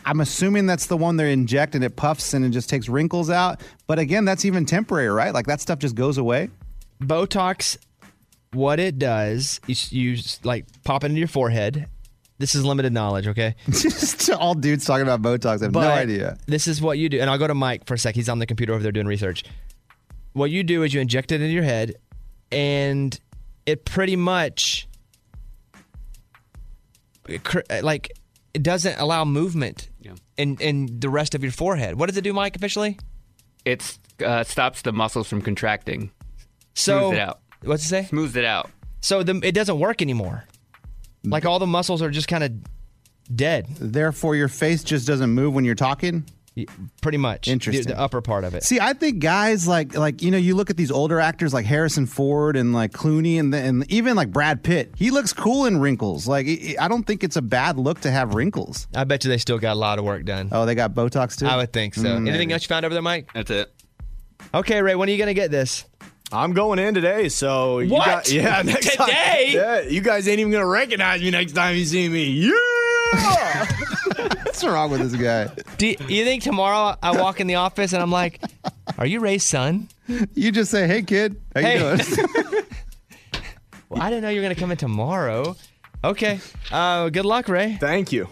I'm 0.05 0.21
assuming 0.21 0.67
that's 0.67 0.87
the 0.87 0.97
one 0.97 1.17
they 1.17 1.33
inject 1.33 1.75
and 1.75 1.83
it 1.83 1.97
puffs 1.97 2.35
and 2.35 2.45
it 2.45 2.51
just 2.51 2.69
takes 2.69 2.89
wrinkles 2.89 3.31
out. 3.31 3.62
But 3.87 3.99
again, 3.99 4.25
that's 4.25 4.45
even 4.45 4.67
temporary, 4.67 5.09
right? 5.09 5.33
Like 5.33 5.47
that 5.47 5.61
stuff 5.61 5.79
just 5.79 5.95
goes 5.95 6.19
away. 6.19 6.51
Botox, 7.05 7.77
what 8.53 8.79
it 8.81 8.99
does 8.99 9.61
is 9.69 9.93
you 9.93 10.15
s- 10.15 10.41
like 10.45 10.67
pop 10.85 11.05
it 11.05 11.07
into 11.09 11.19
your 11.19 11.29
forehead 11.29 11.89
this 12.39 12.55
is 12.55 12.65
limited 12.65 12.93
knowledge, 12.93 13.29
okay? 13.29 13.55
Just 13.71 14.29
all 14.31 14.55
dudes 14.55 14.85
talking 14.85 15.07
about 15.09 15.23
Botox. 15.23 15.61
I 15.61 15.65
have 15.67 15.73
no 15.73 15.81
idea. 15.81 16.37
This 16.47 16.67
is 16.67 16.83
what 16.83 16.99
you 16.99 17.09
do. 17.09 17.21
And 17.21 17.31
I'll 17.31 17.39
go 17.39 17.47
to 17.47 17.55
Mike 17.55 17.87
for 17.87 17.95
a 17.95 17.99
sec. 17.99 18.15
He's 18.15 18.29
on 18.29 18.41
the 18.41 18.47
computer 18.47 18.73
over 18.75 18.83
there 18.83 18.93
doing 18.93 19.07
research. 19.07 19.45
What 20.33 20.51
you 20.51 20.65
do 20.65 20.83
is 20.83 20.93
you 20.93 21.01
inject 21.01 21.31
it 21.31 21.41
into 21.41 21.55
your 21.55 21.63
head, 21.63 21.95
and 22.51 23.19
it 23.67 23.85
pretty 23.85 24.17
much, 24.17 24.89
like, 27.83 28.13
it 28.53 28.63
doesn't 28.65 28.99
allow 28.99 29.25
movement 29.25 29.89
in, 30.37 30.57
in 30.59 30.99
the 30.99 31.09
rest 31.09 31.37
of 31.37 31.45
your 31.45 31.53
forehead. 31.53 31.99
What 31.99 32.09
does 32.09 32.17
it 32.17 32.25
do, 32.25 32.33
Mike, 32.33 32.57
officially? 32.57 32.99
It 33.65 33.97
uh, 34.25 34.43
stops 34.43 34.83
the 34.83 34.93
muscles 34.93 35.29
from 35.29 35.41
contracting. 35.41 36.11
So, 36.75 36.99
Smooths 36.99 37.14
it 37.16 37.20
out. 37.20 37.41
What's 37.62 37.85
it 37.85 37.89
say? 37.89 38.05
Smooths 38.05 38.37
it 38.37 38.45
out. 38.45 38.70
So 39.01 39.22
the, 39.22 39.41
it 39.43 39.53
doesn't 39.53 39.79
work 39.79 40.03
anymore. 40.03 40.45
Like 41.25 41.47
all 41.47 41.59
the 41.59 41.66
muscles 41.66 42.03
are 42.03 42.11
just 42.11 42.29
kind 42.29 42.45
of 42.45 42.53
dead. 43.35 43.66
Therefore, 43.81 44.37
your 44.37 44.49
face 44.49 44.85
just 44.85 45.07
doesn't 45.07 45.31
move 45.31 45.55
when 45.55 45.64
you're 45.64 45.75
talking. 45.75 46.25
Pretty 47.03 47.18
much. 47.18 47.49
Interesting. 47.49 47.89
The, 47.89 47.95
the 47.95 48.01
upper 48.01 48.20
part 48.20 48.45
of 48.45 48.55
it. 48.55 48.62
See, 48.62 48.79
I 48.79 48.93
think 48.93 49.18
guys 49.18 49.66
like 49.66 49.97
like 49.97 50.22
you 50.22 50.31
know 50.31 50.39
you 50.39 50.55
look 50.55 50.70
at 50.70 50.77
these 50.77 50.91
older 50.93 51.18
actors 51.18 51.53
like 51.53 51.66
Harrison 51.66 52.07
Ford 52.07 52.57
and 52.57 52.72
like 52.72 52.93
Clooney 52.93 53.41
and 53.41 53.53
the, 53.53 53.59
and 53.59 53.91
even 53.91 54.14
like 54.14 54.31
Brad 54.31 54.62
Pitt. 54.62 54.93
He 54.97 55.11
looks 55.11 55.33
cool 55.33 55.64
in 55.64 55.81
wrinkles. 55.81 56.29
Like 56.29 56.47
I 56.47 56.77
I 56.81 56.87
don't 56.87 57.03
think 57.05 57.25
it's 57.25 57.35
a 57.37 57.43
bad 57.43 57.77
look 57.77 58.01
to 58.03 58.11
have 58.11 58.35
wrinkles. 58.35 58.87
I 58.95 59.03
bet 59.03 59.25
you 59.25 59.31
they 59.31 59.39
still 59.39 59.59
got 59.59 59.72
a 59.72 59.79
lot 59.81 59.99
of 59.99 60.05
work 60.05 60.25
done. 60.25 60.49
Oh, 60.53 60.64
they 60.64 60.77
got 60.77 60.95
Botox 60.95 61.37
too. 61.37 61.47
I 61.47 61.57
would 61.57 61.72
think 61.72 61.95
so. 61.95 62.03
Mm, 62.03 62.29
Anything 62.29 62.49
maybe. 62.49 62.53
else 62.53 62.62
you 62.62 62.68
found 62.68 62.85
over 62.87 62.95
there, 62.95 63.03
Mike? 63.03 63.31
That's 63.35 63.51
it. 63.51 63.72
Okay, 64.53 64.81
Ray. 64.81 64.95
When 64.95 65.09
are 65.09 65.12
you 65.12 65.18
going 65.18 65.27
to 65.29 65.35
get 65.35 65.51
this? 65.51 65.85
I'm 66.35 66.53
going 66.53 66.78
in 66.78 66.95
today, 66.95 67.28
so 67.28 67.78
you 67.78 67.91
What? 67.93 68.05
got- 68.07 68.30
yeah, 68.32 68.62
next 68.64 68.95
time- 68.97 69.09
Today? 69.09 69.51
yeah, 69.55 69.80
you 69.82 70.01
guys 70.01 70.26
ain't 70.28 70.41
even 70.41 70.53
gonna 70.53 70.66
recognize 70.66 71.20
me 71.20 71.30
next 71.30 71.53
time 71.53 71.76
you 71.76 71.85
see 71.85 72.09
me. 72.09 72.24
Yeah. 72.30 73.66
What's 74.45 74.64
wrong 74.64 74.91
with 74.91 75.01
this 75.11 75.20
guy? 75.20 75.51
Do 75.78 75.87
you, 75.89 75.97
you 76.09 76.24
think 76.24 76.43
tomorrow 76.43 76.97
I 77.03 77.18
walk 77.20 77.41
in 77.41 77.47
the 77.47 77.57
office 77.57 77.93
and 77.93 78.03
I'm 78.03 78.11
like, 78.11 78.41
"Are 78.99 79.07
you 79.07 79.20
Ray's 79.20 79.45
son?" 79.45 79.89
You 80.35 80.51
just 80.53 80.70
say, 80.70 80.87
"Hey, 80.87 81.03
kid, 81.03 81.41
how 81.55 81.61
Hey. 81.61 81.74
you 81.78 81.97
doing?" 81.97 82.64
Well, 83.91 84.03
I 84.03 84.11
didn't 84.11 84.22
know 84.22 84.30
you 84.30 84.41
were 84.41 84.45
going 84.45 84.55
to 84.55 84.61
come 84.61 84.70
in 84.72 84.76
tomorrow. 84.76 85.55
Okay. 86.03 86.41
Uh, 86.72 87.11
good 87.11 87.24
luck, 87.26 87.49
Ray. 87.49 87.76
Thank 87.78 88.11
you. 88.12 88.28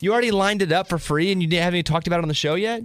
You 0.00 0.12
already 0.12 0.32
lined 0.32 0.60
it 0.60 0.70
up 0.72 0.88
for 0.88 0.98
free, 0.98 1.32
and 1.32 1.40
you 1.40 1.48
didn't 1.48 1.62
have 1.64 1.72
any 1.72 1.82
talked 1.82 2.06
about 2.06 2.18
it 2.18 2.22
on 2.24 2.28
the 2.28 2.34
show 2.34 2.56
yet. 2.56 2.82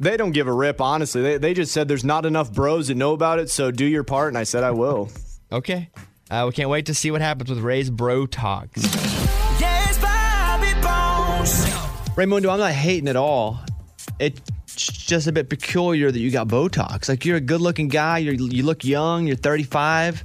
They 0.00 0.16
don't 0.16 0.30
give 0.30 0.46
a 0.46 0.52
rip, 0.52 0.80
honestly. 0.80 1.22
They, 1.22 1.38
they 1.38 1.54
just 1.54 1.72
said 1.72 1.88
there's 1.88 2.04
not 2.04 2.24
enough 2.24 2.52
bros 2.52 2.86
that 2.88 2.94
know 2.94 3.12
about 3.14 3.40
it, 3.40 3.50
so 3.50 3.72
do 3.72 3.84
your 3.84 4.04
part, 4.04 4.28
and 4.28 4.38
I 4.38 4.44
said 4.44 4.62
I 4.62 4.70
will. 4.70 5.10
Okay. 5.50 5.90
Uh, 6.30 6.44
we 6.46 6.52
can't 6.52 6.70
wait 6.70 6.86
to 6.86 6.94
see 6.94 7.10
what 7.10 7.20
happens 7.20 7.50
with 7.50 7.58
Ray's 7.58 7.90
Brotox. 7.90 8.70
Yes, 9.60 9.98
Bobby 9.98 10.72
Bones. 10.74 11.64
Raymundo, 12.14 12.52
I'm 12.52 12.60
not 12.60 12.72
hating 12.72 13.08
at 13.08 13.16
all. 13.16 13.58
It's 14.20 14.40
just 14.76 15.26
a 15.26 15.32
bit 15.32 15.48
peculiar 15.48 16.12
that 16.12 16.18
you 16.18 16.30
got 16.30 16.46
Botox. 16.46 17.08
Like 17.08 17.24
you're 17.24 17.36
a 17.36 17.40
good-looking 17.40 17.88
guy. 17.88 18.18
You're, 18.18 18.34
you 18.34 18.62
look 18.62 18.84
young. 18.84 19.26
You're 19.26 19.36
35. 19.36 20.24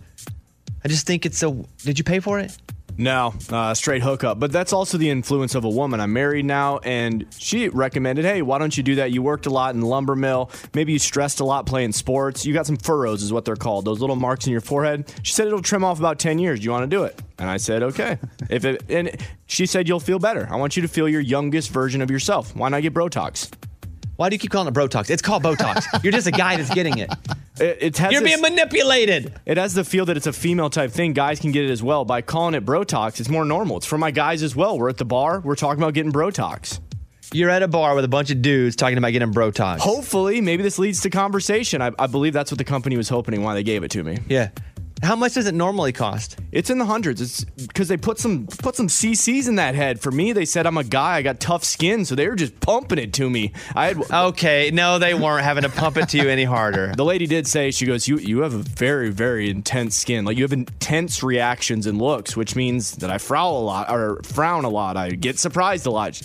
I 0.84 0.88
just 0.88 1.08
think 1.08 1.26
it's 1.26 1.42
a. 1.42 1.52
Did 1.84 1.98
you 1.98 2.04
pay 2.04 2.20
for 2.20 2.40
it? 2.40 2.56
No, 2.98 3.34
uh, 3.50 3.74
straight 3.74 4.04
hookup. 4.04 4.40
But 4.40 4.52
that's 4.52 4.72
also 4.72 4.98
the 4.98 5.10
influence 5.10 5.56
of 5.56 5.66
a 5.66 5.70
woman. 5.70 6.00
I'm 6.00 6.14
married 6.14 6.46
now, 6.46 6.78
and 6.80 7.26
she 7.38 7.70
recommended, 7.70 8.24
hey, 8.24 8.42
why 8.42 8.60
don't 8.60 8.76
you 8.76 8.84
do 8.84 8.96
that? 8.96 9.12
You 9.12 9.22
worked 9.22 9.46
a 9.46 9.50
lot 9.50 9.74
in 9.74 9.82
the 9.82 9.88
lumber 9.88 10.16
mill. 10.16 10.52
Maybe 10.74 10.94
you 10.94 11.00
stressed 11.00 11.40
a 11.40 11.46
lot 11.46 11.66
playing 11.66 11.94
sports. 11.94 12.46
You 12.46 12.54
got 12.54 12.68
some 12.68 12.78
furrows, 12.78 13.24
is 13.24 13.34
what 13.34 13.46
they're 13.46 13.56
called. 13.56 13.86
Those 13.86 14.00
little 14.00 14.16
marks 14.16 14.46
in 14.46 14.52
your 14.52 14.62
forehead. 14.62 15.12
She 15.24 15.34
said 15.34 15.48
it'll 15.48 15.62
trim 15.62 15.84
off 15.84 16.00
about 16.00 16.20
10 16.20 16.38
years. 16.38 16.60
Do 16.60 16.66
you 16.66 16.72
want 16.72 16.84
to 16.84 16.96
do 16.96 17.04
it? 17.04 17.20
And 17.40 17.50
I 17.50 17.58
said, 17.58 17.84
okay. 17.84 18.20
If 18.50 18.64
it, 18.66 18.84
and 18.90 19.18
she 19.48 19.66
said 19.66 19.88
you'll 19.88 20.00
feel 20.00 20.20
better. 20.20 20.48
I 20.52 20.58
want 20.58 20.76
you 20.76 20.84
to 20.84 20.88
feel 20.88 21.10
your 21.10 21.22
youngest 21.22 21.72
version 21.72 22.02
of 22.02 22.12
yourself. 22.12 22.56
Why 22.56 22.70
not 22.70 22.84
get 22.84 22.94
Brotox? 22.94 23.52
Why 24.24 24.30
do 24.30 24.36
you 24.36 24.40
keep 24.40 24.52
calling 24.52 24.70
it 24.70 24.74
Botox? 24.74 25.10
It's 25.10 25.22
called 25.22 25.44
Botox. 25.44 26.02
You're 26.02 26.14
just 26.14 26.28
a 26.28 26.32
guy 26.32 26.56
that's 26.56 26.74
getting 26.74 26.98
it. 26.98 27.12
It, 27.60 27.78
it 27.82 27.98
has 27.98 28.10
You're 28.14 28.22
this- 28.22 28.32
being 28.32 28.42
manipulated. 28.42 29.34
It 29.46 29.58
has 29.58 29.74
the 29.74 29.84
feel 29.84 30.06
that 30.06 30.16
it's 30.16 30.28
a 30.28 30.32
female 30.32 30.70
type 30.70 30.92
thing. 30.92 31.12
Guys 31.12 31.42
can 31.42 31.52
get 31.52 31.66
it 31.66 31.70
as 31.72 31.84
well. 31.84 32.06
By 32.06 32.22
calling 32.22 32.56
it 32.56 32.64
Brotox, 32.66 33.20
it's 33.20 33.28
more 33.28 33.44
normal. 33.44 33.76
It's 33.76 33.86
for 33.86 33.98
my 33.98 34.12
guys 34.12 34.42
as 34.42 34.56
well. 34.56 34.80
We're 34.80 34.88
at 34.88 34.96
the 34.98 35.04
bar. 35.04 35.42
We're 35.42 35.56
talking 35.58 35.84
about 35.84 35.94
getting 35.94 36.14
Brotox. 36.14 36.80
You're 37.34 37.50
at 37.50 37.64
a 37.64 37.68
bar 37.68 37.96
with 37.96 38.06
a 38.06 38.08
bunch 38.08 38.32
of 38.32 38.42
dudes 38.42 38.78
talking 38.78 38.98
about 38.98 39.12
getting 39.12 39.34
Brotox. 39.34 39.80
Hopefully, 39.80 40.40
maybe 40.40 40.64
this 40.64 40.80
leads 40.80 41.02
to 41.02 41.10
conversation. 41.10 41.82
I, 41.82 41.92
I 42.00 42.08
believe 42.08 42.32
that's 42.32 42.50
what 42.50 42.60
the 42.60 42.64
company 42.64 42.96
was 42.96 43.10
hoping 43.10 43.44
why 43.44 43.56
they 43.56 43.64
gave 43.64 43.84
it 43.84 43.92
to 43.92 44.04
me. 44.06 44.20
Yeah. 44.30 44.52
How 45.04 45.18
much 45.18 45.34
does 45.34 45.48
it 45.48 45.54
normally 45.54 45.92
cost? 45.92 46.40
It's 46.54 46.70
in 46.70 46.78
the 46.78 46.86
hundreds. 46.86 47.20
It's 47.20 47.44
because 47.44 47.90
they 47.90 47.98
put 47.98 48.20
some 48.20 48.48
put 48.48 48.76
some 48.76 48.88
CCs 48.88 49.50
in 49.50 49.56
that 49.56 49.76
head. 49.76 50.00
For 50.00 50.12
me, 50.12 50.32
they 50.32 50.46
said 50.46 50.66
I'm 50.66 50.78
a 50.78 50.84
guy. 50.84 51.18
I 51.18 51.22
got 51.22 51.42
tough 51.42 51.66
skin, 51.66 52.06
so 52.06 52.16
they 52.16 52.28
were 52.28 52.36
just 52.36 52.58
pumping 52.62 53.00
it 53.00 53.12
to 53.14 53.30
me. 53.30 53.52
I 53.76 53.88
had 53.88 54.12
Okay, 54.12 54.72
no, 54.74 55.00
they 55.00 55.14
weren't 55.14 55.44
having 55.44 55.64
to 55.64 55.70
pump 55.70 55.98
it 55.98 56.08
to 56.10 56.18
you 56.18 56.30
any 56.30 56.46
harder. 56.46 56.94
The 57.04 57.06
lady 57.06 57.28
did 57.28 57.48
say 57.48 57.72
she 57.72 57.86
goes, 57.86 58.08
"You 58.08 58.18
you 58.18 58.40
have 58.42 58.54
a 58.54 58.60
very 58.60 59.10
very 59.10 59.50
intense 59.50 59.98
skin. 59.98 60.24
Like 60.24 60.38
you 60.38 60.44
have 60.44 60.54
intense 60.54 61.22
reactions 61.22 61.86
and 61.86 62.02
looks, 62.02 62.38
which 62.38 62.56
means 62.56 62.96
that 62.98 63.10
I 63.10 63.18
frown 63.18 63.54
a 63.54 63.60
lot 63.60 63.90
or 63.90 64.22
frown 64.24 64.64
a 64.64 64.70
lot. 64.70 64.96
I 64.96 65.10
get 65.10 65.38
surprised 65.38 65.86
a 65.86 65.92
lot." 65.92 66.22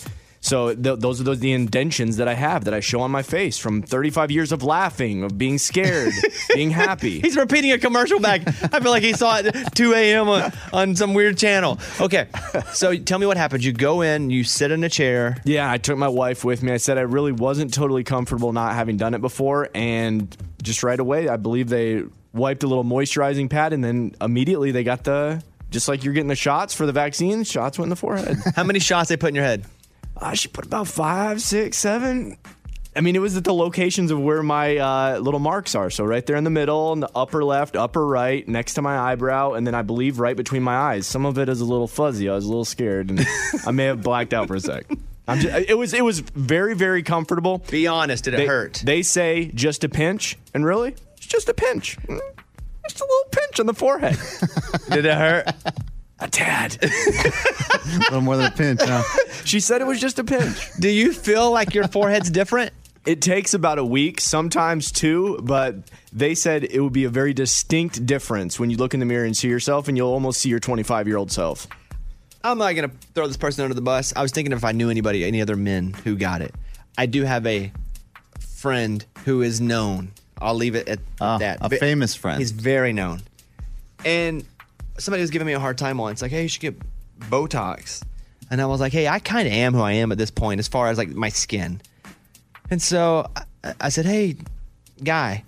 So 0.49 0.75
th- 0.75 0.99
those 0.99 1.21
are 1.21 1.25
those 1.25 1.41
the 1.41 1.53
indentions 1.53 2.17
that 2.17 2.27
I 2.27 2.33
have 2.33 2.65
that 2.65 2.73
I 2.73 2.81
show 2.81 3.01
on 3.01 3.11
my 3.11 3.21
face 3.21 3.59
from 3.59 3.83
35 3.83 4.31
years 4.31 4.51
of 4.51 4.63
laughing, 4.63 5.23
of 5.23 5.37
being 5.37 5.59
scared, 5.59 6.15
being 6.55 6.71
happy. 6.71 7.21
He's 7.21 7.37
repeating 7.37 7.73
a 7.73 7.79
commercial 7.79 8.19
back. 8.19 8.49
I 8.73 8.81
feel 8.81 8.91
like 8.91 9.03
he 9.03 9.13
saw 9.13 9.41
it 9.41 9.55
2 9.75 9.93
a.m. 9.93 10.27
On, 10.31 10.53
on 10.73 10.97
some 10.97 11.13
weird 11.13 11.37
channel. 11.37 11.79
Okay, 12.01 12.29
so 12.73 12.97
tell 12.97 13.19
me 13.19 13.27
what 13.27 13.37
happened. 13.37 13.63
You 13.63 13.75
go 13.75 14.01
in, 14.01 14.31
you 14.31 14.43
sit 14.43 14.71
in 14.71 14.83
a 14.85 14.89
chair. 14.89 15.37
Yeah, 15.45 15.71
I 15.71 15.77
took 15.77 15.99
my 15.99 16.09
wife 16.09 16.45
with 16.45 16.63
me. 16.63 16.73
I 16.73 16.79
said 16.79 16.97
I 16.97 17.03
really 17.03 17.33
wasn't 17.33 17.75
totally 17.75 18.03
comfortable 18.03 18.55
not 18.55 18.73
having 18.75 18.97
done 18.97 19.13
it 19.13 19.21
before, 19.21 19.69
and 19.75 20.35
just 20.63 20.83
right 20.83 20.99
away, 20.99 21.29
I 21.29 21.37
believe 21.37 21.69
they 21.69 22.05
wiped 22.33 22.63
a 22.63 22.67
little 22.67 22.85
moisturizing 22.85 23.51
pad, 23.51 23.75
and 23.75 23.85
then 23.85 24.15
immediately 24.19 24.71
they 24.71 24.83
got 24.83 25.05
the 25.05 25.43
just 25.71 25.89
like 25.89 26.05
you're 26.05 26.15
getting 26.15 26.29
the 26.29 26.35
shots 26.37 26.73
for 26.73 26.87
the 26.87 26.93
vaccine. 26.93 27.45
Shots 27.45 27.79
went 27.79 27.87
in 27.87 27.91
the 27.91 27.97
forehead. 27.97 28.39
How 28.57 28.65
many 28.65 28.79
shots 28.79 29.11
they 29.11 29.19
put 29.19 29.29
in 29.29 29.35
your 29.35 29.45
head? 29.45 29.67
Uh, 30.21 30.35
she 30.35 30.49
put 30.49 30.67
about 30.67 30.89
five, 30.89 31.41
six, 31.41 31.77
seven. 31.79 32.37
I 32.97 33.01
mean, 33.01 33.15
it 33.15 33.21
was 33.21 33.37
at 33.37 33.45
the 33.45 33.55
locations 33.55 34.11
of 34.11 34.21
where 34.21 34.43
my 34.43 34.77
uh, 34.79 35.19
little 35.19 35.39
marks 35.39 35.77
are. 35.77 35.89
So 35.91 36.05
right 36.05 36.25
there 36.27 36.35
in 36.35 36.43
the 36.43 36.51
middle, 36.51 36.93
in 36.93 37.01
the 37.01 37.11
upper 37.15 37.45
left, 37.45 37.77
upper 37.77 38.05
right, 38.05 38.47
next 38.49 38.75
to 38.75 38.83
my 38.83 38.99
eyebrow, 38.99 39.53
and 39.53 39.65
then 39.65 39.75
I 39.77 39.83
believe 39.83 40.19
right 40.19 40.37
between 40.37 40.63
my 40.65 40.75
eyes. 40.77 41.07
Some 41.07 41.25
of 41.25 41.39
it 41.39 41.49
is 41.49 41.61
a 41.61 41.65
little 41.65 41.87
fuzzy. 41.87 42.29
I 42.29 42.35
was 42.35 42.45
a 42.45 42.49
little 42.49 42.65
scared, 42.65 43.11
and 43.11 43.25
I 43.65 43.71
may 43.71 43.85
have 43.85 44.03
blacked 44.03 44.35
out 44.35 44.49
for 44.49 44.57
a 44.57 44.61
sec. 44.61 44.87
I'm 45.29 45.39
just, 45.39 45.69
it 45.69 45.75
was 45.75 45.93
it 45.93 46.03
was 46.03 46.21
very 46.21 46.75
very 46.75 47.03
comfortable. 47.03 47.59
Be 47.71 47.87
honest, 47.87 48.25
did 48.25 48.35
it 48.35 48.39
They- 48.39 48.47
hurt? 48.47 48.83
They 48.85 49.03
say 49.03 49.53
just 49.55 49.85
a 49.85 49.89
pinch, 49.89 50.37
and 50.55 50.65
really, 50.65 50.95
it's 51.19 51.27
just 51.27 51.49
a 51.51 51.55
pinch, 51.55 51.99
Mm, 51.99 52.19
just 52.89 53.01
a 53.01 53.05
little 53.05 53.31
pinch 53.31 53.61
on 53.61 53.67
the 53.67 53.75
forehead. 53.75 54.17
Did 54.91 55.05
it 55.05 55.15
hurt? 55.15 55.47
a 56.21 56.29
tad. 56.29 56.77
a 56.83 57.99
little 57.99 58.21
more 58.21 58.37
than 58.37 58.47
a 58.47 58.51
pinch. 58.51 58.81
Huh? 58.83 59.03
She 59.45 59.61
said 59.61 59.81
it 59.81 59.87
was 59.87 60.01
just 60.01 60.19
a 60.19 60.25
pinch. 60.25 60.71
Do 60.79 60.89
you 60.89 61.13
feel 61.13 61.51
like 61.51 61.75
your 61.75 61.87
forehead's 61.89 62.31
different? 62.31 62.73
It 63.07 63.23
takes 63.23 63.55
about 63.55 63.79
a 63.79 63.85
week, 63.85 64.21
sometimes 64.21 64.93
two, 64.93 65.39
but 65.43 65.77
they 66.13 66.35
said 66.35 66.65
it 66.65 66.81
would 66.81 66.93
be 66.93 67.05
a 67.05 67.09
very 67.09 67.33
distinct 67.33 68.05
difference 68.05 68.61
when 68.61 68.69
you 68.69 68.77
look 68.77 68.93
in 68.93 69.01
the 69.01 69.07
mirror 69.07 69.25
and 69.25 69.35
see 69.37 69.49
yourself, 69.49 69.89
and 69.89 69.97
you'll 69.97 70.11
almost 70.13 70.41
see 70.41 70.49
your 70.51 70.59
25 70.61 71.07
year 71.09 71.17
old 71.17 71.31
self. 71.33 71.67
I'm 72.45 72.59
not 72.59 72.73
gonna 72.75 72.91
throw 73.15 73.27
this 73.27 73.37
person 73.37 73.65
under 73.65 73.75
the 73.75 73.81
bus. 73.81 74.13
I 74.15 74.23
was 74.23 74.31
thinking 74.33 74.53
if 74.53 74.65
I 74.65 74.73
knew 74.73 74.91
anybody, 74.91 75.25
any 75.25 75.41
other 75.41 75.57
men 75.57 75.93
who 76.05 76.17
got 76.17 76.43
it. 76.43 76.55
I 76.99 77.07
do 77.07 77.23
have 77.25 77.47
a 77.47 77.73
friend 78.41 79.05
who 79.25 79.41
is 79.43 79.61
known. 79.61 80.13
I'll 80.41 80.55
leave 80.55 80.75
it 80.75 80.89
at 80.89 80.99
Ah, 81.21 81.39
that. 81.39 81.59
a 81.61 81.71
famous 81.71 82.15
friend. 82.15 82.39
He's 82.39 82.51
very 82.53 82.93
known. 82.93 83.23
And 84.05 84.45
somebody 84.99 85.23
was 85.23 85.31
giving 85.31 85.47
me 85.47 85.53
a 85.53 85.61
hard 85.61 85.79
time 85.79 85.99
once, 85.99 86.23
like, 86.23 86.31
hey, 86.31 86.43
you 86.43 86.49
should 86.49 86.61
get 86.61 86.77
Botox. 87.21 88.03
And 88.51 88.61
I 88.61 88.67
was 88.67 88.81
like, 88.81 88.93
hey, 88.93 89.09
I 89.09 89.19
kind 89.19 89.47
of 89.47 89.53
am 89.53 89.75
who 89.75 89.81
I 89.81 89.93
am 89.93 90.13
at 90.13 90.19
this 90.19 90.31
point 90.31 90.59
as 90.59 90.69
far 90.69 90.89
as 90.89 90.99
like 90.99 91.09
my 91.11 91.29
skin. 91.29 91.81
And 92.71 92.81
so 92.81 93.27
I, 93.65 93.75
I 93.81 93.89
said, 93.91 94.07
hey, 94.07 94.37
guy, 95.03 95.45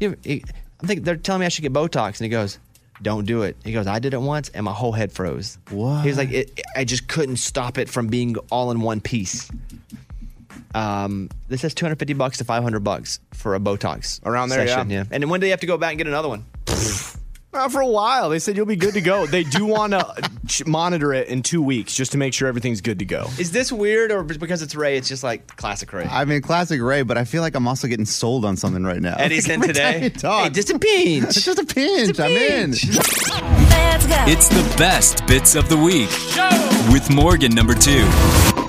you, 0.00 0.16
I 0.24 0.86
think 0.86 1.04
they're 1.04 1.16
telling 1.16 1.40
me 1.40 1.46
I 1.46 1.48
should 1.48 1.62
get 1.62 1.72
Botox. 1.72 2.18
And 2.18 2.20
he 2.20 2.28
goes, 2.28 2.58
don't 3.02 3.26
do 3.26 3.42
it. 3.42 3.56
He 3.64 3.72
goes, 3.72 3.86
I 3.86 3.98
did 3.98 4.14
it 4.14 4.20
once 4.20 4.50
and 4.50 4.64
my 4.64 4.72
whole 4.72 4.92
head 4.92 5.12
froze. 5.12 5.58
What? 5.70 6.02
He 6.02 6.08
was 6.08 6.18
like, 6.18 6.30
it, 6.30 6.60
I 6.76 6.84
just 6.84 7.08
couldn't 7.08 7.36
stop 7.36 7.78
it 7.78 7.88
from 7.88 8.08
being 8.08 8.36
all 8.50 8.70
in 8.70 8.80
one 8.80 9.00
piece. 9.00 9.50
Um, 10.74 11.30
this 11.48 11.60
says 11.60 11.72
250 11.74 12.14
bucks 12.14 12.38
to 12.38 12.44
500 12.44 12.80
bucks 12.80 13.20
for 13.32 13.54
a 13.54 13.60
Botox 13.60 14.24
Around 14.26 14.48
there, 14.48 14.66
session, 14.66 14.90
yeah. 14.90 15.04
And 15.10 15.22
then 15.22 15.30
when 15.30 15.40
do 15.40 15.46
you 15.46 15.52
have 15.52 15.60
to 15.60 15.66
go 15.66 15.78
back 15.78 15.90
and 15.90 15.98
get 15.98 16.08
another 16.08 16.28
one? 16.28 16.44
Uh, 17.54 17.68
for 17.68 17.80
a 17.80 17.86
while, 17.86 18.30
they 18.30 18.40
said 18.40 18.56
you'll 18.56 18.66
be 18.66 18.74
good 18.74 18.94
to 18.94 19.00
go. 19.00 19.26
They 19.26 19.44
do 19.44 19.64
want 19.64 19.92
to 19.92 20.30
monitor 20.66 21.12
it 21.12 21.28
in 21.28 21.42
two 21.42 21.62
weeks 21.62 21.94
just 21.94 22.10
to 22.12 22.18
make 22.18 22.34
sure 22.34 22.48
everything's 22.48 22.80
good 22.80 22.98
to 22.98 23.04
go. 23.04 23.28
Is 23.38 23.52
this 23.52 23.70
weird 23.70 24.10
or 24.10 24.24
because 24.24 24.60
it's 24.60 24.74
Ray? 24.74 24.96
It's 24.96 25.08
just 25.08 25.22
like 25.22 25.56
classic 25.56 25.92
Ray. 25.92 26.04
I 26.04 26.24
mean, 26.24 26.42
classic 26.42 26.80
Ray, 26.80 27.02
but 27.02 27.16
I 27.16 27.24
feel 27.24 27.42
like 27.42 27.54
I'm 27.54 27.68
also 27.68 27.86
getting 27.86 28.06
sold 28.06 28.44
on 28.44 28.56
something 28.56 28.82
right 28.82 29.00
now. 29.00 29.14
Eddie's 29.16 29.48
in 29.50 29.60
today. 29.60 30.02
you 30.04 30.10
talk, 30.10 30.44
Hey, 30.44 30.50
just 30.50 30.70
a 30.70 30.78
pinch. 30.78 31.24
it's 31.36 31.44
just 31.44 31.58
a 31.60 31.64
pinch. 31.64 32.18
I'm 32.18 32.32
in. 32.32 32.70
It's 34.26 34.48
the 34.48 34.74
best 34.76 35.24
bits 35.26 35.54
of 35.54 35.68
the 35.68 35.76
week 35.76 36.10
with 36.92 37.08
Morgan 37.14 37.54
number 37.54 37.74
two. 37.74 38.63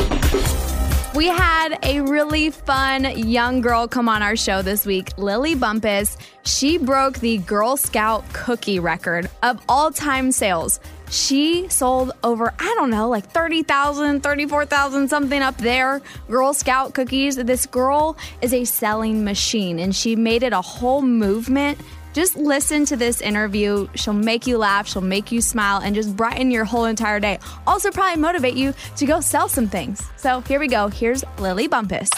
We 1.15 1.27
had 1.27 1.79
a 1.81 2.01
really 2.01 2.49
fun 2.49 3.05
young 3.17 3.61
girl 3.61 3.87
come 3.87 4.09
on 4.09 4.21
our 4.21 4.35
show 4.35 4.61
this 4.61 4.85
week, 4.85 5.17
Lily 5.17 5.55
Bumpus. 5.55 6.17
She 6.43 6.77
broke 6.77 7.19
the 7.19 7.37
Girl 7.37 7.77
Scout 7.77 8.25
cookie 8.33 8.79
record 8.79 9.29
of 9.41 9.61
all 9.69 9.91
time 9.91 10.33
sales. 10.33 10.81
She 11.09 11.69
sold 11.69 12.11
over, 12.21 12.53
I 12.59 12.73
don't 12.77 12.89
know, 12.89 13.07
like 13.07 13.31
30,000, 13.31 14.23
34,000, 14.23 15.07
something 15.07 15.41
up 15.41 15.57
there, 15.57 16.01
Girl 16.29 16.53
Scout 16.53 16.93
cookies. 16.93 17.37
This 17.37 17.65
girl 17.65 18.17
is 18.41 18.53
a 18.53 18.65
selling 18.65 19.23
machine 19.23 19.79
and 19.79 19.95
she 19.95 20.17
made 20.17 20.43
it 20.43 20.51
a 20.51 20.61
whole 20.61 21.01
movement. 21.01 21.79
Just 22.15 22.35
listen 22.37 22.85
to 22.85 22.95
this 22.95 23.19
interview. 23.19 23.89
She'll 23.95 24.13
make 24.13 24.47
you 24.47 24.57
laugh, 24.57 24.87
she'll 24.87 25.01
make 25.01 25.33
you 25.33 25.41
smile, 25.41 25.81
and 25.81 25.93
just 25.93 26.15
brighten 26.15 26.49
your 26.49 26.63
whole 26.63 26.85
entire 26.85 27.19
day. 27.19 27.39
Also, 27.67 27.91
probably 27.91 28.21
motivate 28.21 28.53
you 28.53 28.73
to 28.95 29.05
go 29.05 29.19
sell 29.19 29.49
some 29.49 29.67
things. 29.67 30.01
So 30.15 30.39
here 30.39 30.61
we 30.61 30.69
go. 30.69 30.87
Here's 30.87 31.25
Lily 31.39 31.67
Bumpus. 31.67 32.09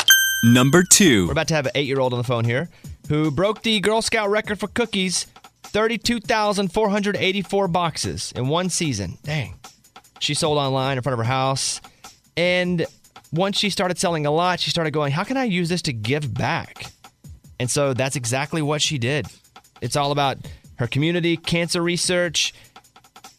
Number 0.43 0.83
two. 0.83 1.25
We're 1.25 1.31
about 1.31 1.47
to 1.47 1.55
have 1.55 1.65
an 1.65 1.71
eight 1.73 1.87
year 1.87 1.99
old 1.99 2.13
on 2.13 2.19
the 2.19 2.23
phone 2.23 2.45
here 2.45 2.69
who 3.09 3.31
broke 3.31 3.63
the 3.63 3.79
Girl 3.79 4.03
Scout 4.03 4.29
record 4.29 4.59
for 4.59 4.67
cookies 4.67 5.25
32,484 5.63 7.67
boxes 7.67 8.31
in 8.35 8.49
one 8.49 8.69
season. 8.69 9.17
Dang. 9.23 9.55
She 10.19 10.35
sold 10.35 10.59
online 10.59 10.97
in 10.97 11.03
front 11.03 11.13
of 11.13 11.17
her 11.17 11.23
house. 11.23 11.81
And 12.35 12.85
once 13.31 13.57
she 13.57 13.71
started 13.71 13.97
selling 13.97 14.27
a 14.27 14.31
lot, 14.31 14.59
she 14.59 14.69
started 14.69 14.91
going, 14.91 15.11
How 15.11 15.23
can 15.23 15.37
I 15.37 15.45
use 15.45 15.69
this 15.69 15.81
to 15.83 15.91
give 15.91 16.35
back? 16.35 16.91
And 17.59 17.71
so 17.71 17.95
that's 17.95 18.15
exactly 18.15 18.61
what 18.61 18.83
she 18.83 18.99
did. 18.99 19.25
It's 19.81 19.95
all 19.95 20.11
about 20.11 20.37
her 20.75 20.87
community, 20.87 21.37
cancer 21.37 21.81
research, 21.81 22.53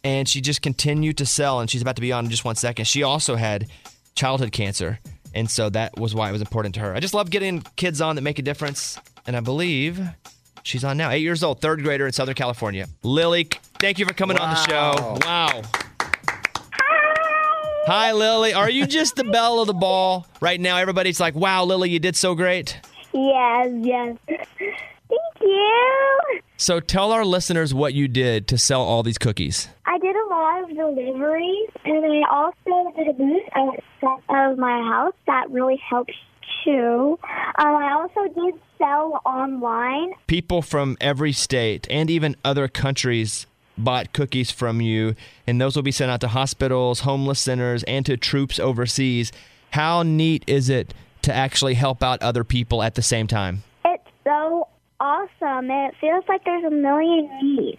and 0.05 0.29
she 0.29 0.41
just 0.41 0.63
continued 0.63 1.19
to 1.19 1.27
sell. 1.27 1.61
And 1.61 1.71
she's 1.71 1.83
about 1.83 1.97
to 1.97 2.03
be 2.03 2.13
on 2.13 2.25
in 2.25 2.31
just 2.31 2.45
one 2.45 2.57
second. 2.57 2.87
She 2.87 3.03
also 3.03 3.37
had 3.37 3.69
childhood 4.15 4.53
cancer. 4.53 4.99
And 5.35 5.51
so 5.51 5.69
that 5.71 5.99
was 5.99 6.15
why 6.15 6.29
it 6.29 6.33
was 6.33 6.41
important 6.41 6.75
to 6.77 6.81
her. 6.81 6.95
I 6.95 7.01
just 7.01 7.15
love 7.15 7.31
getting 7.31 7.63
kids 7.77 8.01
on 8.01 8.17
that 8.17 8.23
make 8.23 8.39
a 8.39 8.43
difference. 8.43 8.99
And 9.27 9.37
I 9.37 9.41
believe 9.41 10.01
she's 10.63 10.85
on 10.85 10.97
now. 10.97 11.11
Eight 11.11 11.23
years 11.23 11.43
old, 11.43 11.61
third 11.61 11.83
grader 11.83 12.07
in 12.07 12.13
Southern 12.13 12.35
California. 12.35 12.87
Lily, 13.03 13.49
thank 13.79 13.99
you 13.99 14.07
for 14.07 14.15
coming 14.15 14.39
on 14.39 14.51
the 14.51 14.67
show. 14.67 15.19
Wow. 15.27 15.63
Hi, 17.87 18.13
Lily. 18.13 18.53
Are 18.53 18.69
you 18.69 18.87
just 18.87 19.17
the 19.17 19.25
belle 19.25 19.61
of 19.61 19.67
the 19.67 19.75
ball 19.75 20.27
right 20.41 20.61
now? 20.61 20.77
Everybody's 20.77 21.21
like, 21.21 21.35
wow, 21.35 21.65
Lily, 21.65 21.91
you 21.91 21.99
did 21.99 22.17
so 22.17 22.35
great. 22.35 22.79
Yes, 23.13 23.71
yes. 23.81 24.17
You. 25.49 26.41
So 26.57 26.81
tell 26.81 27.13
our 27.13 27.25
listeners 27.25 27.73
what 27.73 27.95
you 27.95 28.09
did 28.09 28.49
to 28.49 28.59
sell 28.59 28.83
all 28.83 29.03
these 29.03 29.19
cookies. 29.19 29.69
I 29.87 29.99
did 29.99 30.15
a 30.15 30.27
lot 30.29 30.63
of 30.65 30.69
deliveries, 30.69 31.71
and 31.85 32.05
I 32.05 32.23
also 32.31 32.93
did 32.97 33.09
a 33.09 33.13
booth 33.13 33.43
outside 33.55 34.51
of 34.51 34.59
my 34.59 34.79
house 34.83 35.15
that 35.27 35.51
really 35.51 35.81
helps 35.89 36.15
too. 36.65 37.19
Um, 37.59 37.77
I 37.77 37.93
also 37.93 38.33
did 38.35 38.61
sell 38.77 39.21
online. 39.25 40.13
People 40.27 40.63
from 40.63 40.97
every 41.01 41.33
state 41.33 41.87
and 41.91 42.11
even 42.11 42.37
other 42.45 42.69
countries 42.69 43.47
bought 43.77 44.13
cookies 44.13 44.51
from 44.51 44.81
you, 44.81 45.15
and 45.47 45.61
those 45.61 45.77
will 45.77 45.83
be 45.83 45.93
sent 45.93 46.11
out 46.11 46.21
to 46.23 46.29
hospitals, 46.29 47.01
homeless 47.01 47.39
centers, 47.39 47.85
and 47.85 48.05
to 48.07 48.17
troops 48.17 48.59
overseas. 48.59 49.33
How 49.71 50.03
neat 50.03 50.45
is 50.47 50.69
it 50.69 50.93
to 51.23 51.33
actually 51.33 51.75
help 51.75 52.03
out 52.03 52.21
other 52.23 52.45
people 52.45 52.83
at 52.83 52.95
the 52.95 53.03
same 53.03 53.27
time? 53.27 53.63
It's 53.85 54.03
so 54.25 54.69
awesome, 55.01 55.71
and 55.71 55.89
it 55.93 55.95
feels 56.01 56.25
like 56.29 56.45
there's 56.45 56.65
a 56.65 56.71
million 56.71 57.29
needs 57.43 57.79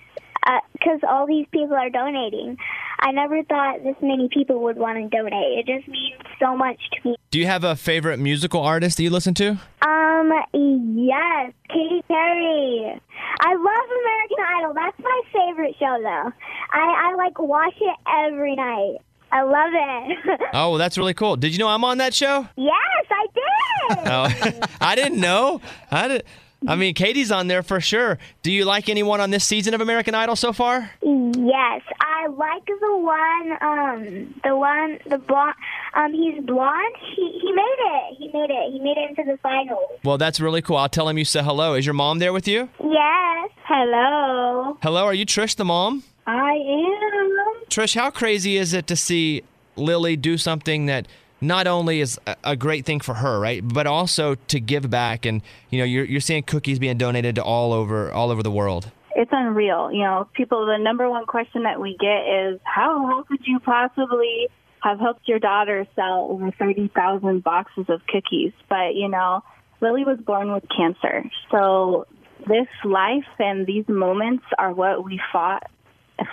because 0.74 1.00
all 1.08 1.28
these 1.28 1.46
people 1.52 1.76
are 1.76 1.90
donating. 1.90 2.58
I 3.02 3.12
never 3.12 3.44
thought 3.44 3.84
this 3.84 3.96
many 4.02 4.30
people 4.34 4.62
would 4.64 4.78
want 4.78 4.98
to 4.98 5.08
donate. 5.16 5.60
It 5.60 5.66
just 5.66 5.88
means 5.88 6.16
so 6.40 6.56
much 6.56 6.78
to 6.94 7.10
me. 7.10 7.16
Do 7.32 7.40
you 7.40 7.46
have 7.46 7.64
a 7.64 7.76
favorite 7.76 8.20
musical 8.20 8.62
artist 8.62 8.98
that 8.98 9.04
you 9.04 9.10
listen 9.10 9.34
to? 9.36 9.52
Um, 9.82 10.32
yes, 10.54 11.54
Katy 11.70 12.02
Perry. 12.08 13.00
I 13.42 13.54
love 13.56 13.90
American 14.02 14.38
Idol. 14.58 14.74
That's 14.74 15.00
my 15.00 15.22
favorite 15.32 15.76
show, 15.80 15.98
though. 16.02 16.32
I, 16.74 17.12
I 17.12 17.16
like 17.16 17.38
watch 17.40 17.76
it 17.80 17.96
every 18.26 18.56
night. 18.56 18.98
I 19.32 19.44
love 19.44 19.72
it. 19.74 20.40
Oh, 20.54 20.80
that's 20.80 20.98
really 20.98 21.14
cool. 21.14 21.36
Did 21.36 21.52
you 21.54 21.60
know 21.60 21.68
I'm 21.68 21.84
on 21.84 22.00
that 22.00 22.14
show? 22.16 22.48
yes, 22.58 23.06
I 23.12 23.28
did. 23.36 24.08
Oh, 24.08 24.68
I 24.82 24.96
didn't 24.96 25.20
know. 25.20 25.62
I 25.92 26.08
did. 26.08 26.24
I 26.68 26.76
mean, 26.76 26.94
Katy's 26.94 27.32
on 27.32 27.48
there 27.48 27.64
for 27.64 27.80
sure. 27.80 28.18
Do 28.44 28.52
you 28.52 28.66
like 28.66 28.90
anyone 28.90 29.22
on 29.22 29.30
this 29.30 29.46
season 29.46 29.74
of 29.74 29.82
American 29.82 30.14
Idol 30.14 30.36
so 30.36 30.52
far? 30.52 30.92
Yes, 31.02 31.82
I 32.02 32.28
like 32.28 32.66
the 32.66 32.98
one, 32.98 33.52
um, 33.62 34.36
the 34.44 34.58
one, 34.58 35.00
the 35.08 35.18
blonde. 35.20 35.56
Um, 35.94 36.14
he's 36.14 36.44
blonde. 36.44 36.96
He 37.16 37.40
he 37.42 37.52
made 37.54 37.78
it. 37.80 38.18
He 38.18 38.28
made 38.28 38.50
it. 38.50 38.74
He 38.74 38.80
made 38.80 38.98
it 38.98 39.10
into 39.10 39.32
the 39.32 39.38
finals. 39.38 40.00
Well, 40.04 40.18
that's 40.18 40.40
really 40.40 40.62
cool. 40.62 40.76
I'll 40.78 40.90
tell 40.90 41.08
him 41.08 41.18
you 41.18 41.26
said 41.26 41.46
hello. 41.46 41.76
Is 41.76 41.86
your 41.86 41.94
mom 41.94 42.20
there 42.20 42.34
with 42.34 42.48
you? 42.48 42.70
Yes. 42.84 43.50
Hello. 43.64 44.78
Hello, 44.82 45.06
are 45.06 45.14
you 45.14 45.26
Trish, 45.26 45.56
the 45.56 45.66
mom? 45.66 46.04
I 46.28 46.54
am. 46.54 47.66
Trish, 47.70 47.96
how 47.96 48.10
crazy 48.12 48.58
is 48.58 48.74
it 48.74 48.86
to 48.88 48.96
see 48.96 49.44
Lily 49.76 50.16
do 50.16 50.38
something 50.38 50.88
that 50.88 51.08
not 51.42 51.68
only 51.68 52.02
is 52.02 52.20
a- 52.44 52.56
great 52.56 52.86
thing 52.86 53.00
for 53.00 53.16
her, 53.16 53.40
right, 53.40 53.62
but 53.66 53.88
also 53.88 54.36
to 54.48 54.60
give 54.60 54.90
back? 54.90 55.26
And 55.26 55.42
you 55.70 55.80
know, 55.80 55.86
you're 55.86 56.06
you're 56.06 56.22
seeing 56.22 56.44
cookies 56.44 56.80
being 56.80 56.98
donated 56.98 57.36
to 57.36 57.44
all 57.44 57.74
over 57.74 58.12
all 58.12 58.32
over 58.32 58.44
the 58.44 58.52
world. 58.52 58.92
it's 59.16 59.32
unreal. 59.34 59.92
You 59.92 60.04
know, 60.04 60.28
people, 60.34 60.66
the 60.66 60.78
number 60.78 61.10
one 61.10 61.26
question 61.26 61.64
that 61.64 61.80
we 61.82 61.98
get 62.00 62.22
is 62.28 62.60
how, 62.64 63.06
how 63.06 63.24
could 63.24 63.46
you 63.46 63.60
possibly 63.60 64.48
have 64.82 65.00
helped 65.00 65.28
your 65.28 65.40
daughter 65.40 65.86
sell 65.96 66.28
over 66.32 66.52
30,000 66.52 67.44
boxes 67.44 67.86
of 67.90 68.00
cookies? 68.08 68.54
But, 68.70 68.96
you 68.96 69.10
know, 69.10 69.44
Lily 69.82 70.06
was 70.06 70.20
born 70.20 70.54
with 70.54 70.64
cancer. 70.70 71.26
So 71.52 72.06
this 72.48 72.68
life 72.86 73.28
and 73.40 73.68
these 73.68 73.90
moments 73.90 74.46
are 74.58 74.72
what 74.72 75.04
we 75.04 75.20
fought 75.34 75.64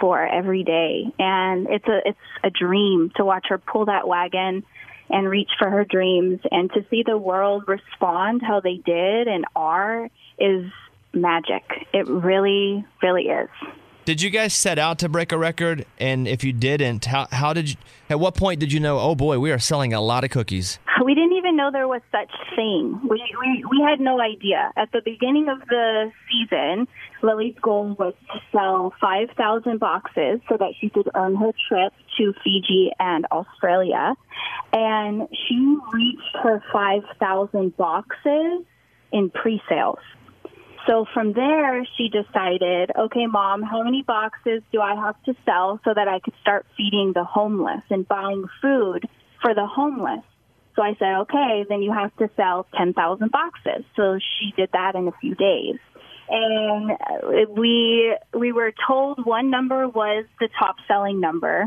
for 0.00 0.24
every 0.24 0.62
day. 0.62 1.12
And 1.18 1.66
it's 1.68 1.88
a, 1.88 1.98
it's 2.04 2.18
a 2.44 2.50
dream 2.50 3.10
to 3.16 3.24
watch 3.24 3.46
her 3.48 3.58
pull 3.58 3.86
that 3.86 4.06
wagon 4.06 4.62
and 5.10 5.28
reach 5.28 5.50
for 5.58 5.70
her 5.70 5.84
dreams 5.84 6.40
and 6.50 6.70
to 6.72 6.84
see 6.90 7.02
the 7.04 7.16
world 7.16 7.64
respond 7.66 8.42
how 8.42 8.60
they 8.60 8.76
did 8.76 9.28
and 9.28 9.44
are 9.54 10.08
is 10.38 10.70
magic. 11.12 11.64
It 11.92 12.06
really, 12.08 12.84
really 13.02 13.24
is. 13.24 13.48
Did 14.06 14.22
you 14.22 14.30
guys 14.30 14.54
set 14.54 14.78
out 14.78 15.00
to 15.00 15.08
break 15.08 15.32
a 15.32 15.38
record? 15.38 15.84
And 15.98 16.28
if 16.28 16.44
you 16.44 16.52
didn't, 16.52 17.06
how 17.06 17.26
how 17.32 17.52
did 17.52 17.70
you? 17.70 17.76
At 18.08 18.20
what 18.20 18.36
point 18.36 18.60
did 18.60 18.72
you 18.72 18.78
know? 18.78 19.00
Oh 19.00 19.16
boy, 19.16 19.40
we 19.40 19.50
are 19.50 19.58
selling 19.58 19.92
a 19.92 20.00
lot 20.00 20.22
of 20.22 20.30
cookies. 20.30 20.78
We 21.04 21.14
didn't 21.14 21.32
even 21.32 21.56
know 21.56 21.70
there 21.72 21.88
was 21.88 22.02
such 22.12 22.30
thing. 22.54 23.00
We, 23.02 23.20
we 23.40 23.64
we 23.68 23.82
had 23.82 23.98
no 23.98 24.20
idea. 24.20 24.72
At 24.76 24.92
the 24.92 25.02
beginning 25.04 25.48
of 25.48 25.58
the 25.68 26.12
season, 26.30 26.86
Lily's 27.26 27.56
goal 27.60 27.96
was 27.98 28.14
to 28.32 28.40
sell 28.52 28.94
5,000 29.00 29.78
boxes 29.80 30.40
so 30.48 30.56
that 30.56 30.72
she 30.80 30.88
could 30.88 31.10
earn 31.14 31.34
her 31.36 31.52
trip 31.68 31.92
to 32.18 32.32
Fiji 32.44 32.90
and 32.98 33.26
Australia. 33.32 34.14
And 34.72 35.28
she 35.30 35.76
reached 35.92 36.36
her 36.42 36.62
5,000 36.72 37.76
boxes 37.76 38.64
in 39.12 39.30
pre-sales. 39.30 39.98
So 40.86 41.04
from 41.12 41.32
there, 41.32 41.84
she 41.96 42.08
decided, 42.08 42.92
okay, 42.96 43.26
mom, 43.26 43.62
how 43.62 43.82
many 43.82 44.02
boxes 44.02 44.62
do 44.72 44.80
I 44.80 44.94
have 44.94 45.20
to 45.24 45.34
sell 45.44 45.80
so 45.84 45.92
that 45.92 46.06
I 46.06 46.20
could 46.20 46.34
start 46.40 46.64
feeding 46.76 47.12
the 47.12 47.24
homeless 47.24 47.82
and 47.90 48.06
buying 48.06 48.44
food 48.62 49.08
for 49.42 49.52
the 49.52 49.66
homeless? 49.66 50.22
So 50.76 50.82
I 50.82 50.94
said, 50.98 51.22
okay, 51.22 51.64
then 51.68 51.82
you 51.82 51.92
have 51.92 52.14
to 52.18 52.30
sell 52.36 52.66
10,000 52.76 53.32
boxes. 53.32 53.84
So 53.96 54.18
she 54.18 54.52
did 54.56 54.70
that 54.74 54.94
in 54.94 55.08
a 55.08 55.12
few 55.20 55.34
days. 55.34 55.76
And 56.28 56.98
we 57.56 58.16
we 58.34 58.52
were 58.52 58.72
told 58.86 59.24
one 59.24 59.50
number 59.50 59.88
was 59.88 60.24
the 60.40 60.48
top 60.58 60.76
selling 60.88 61.20
number. 61.20 61.66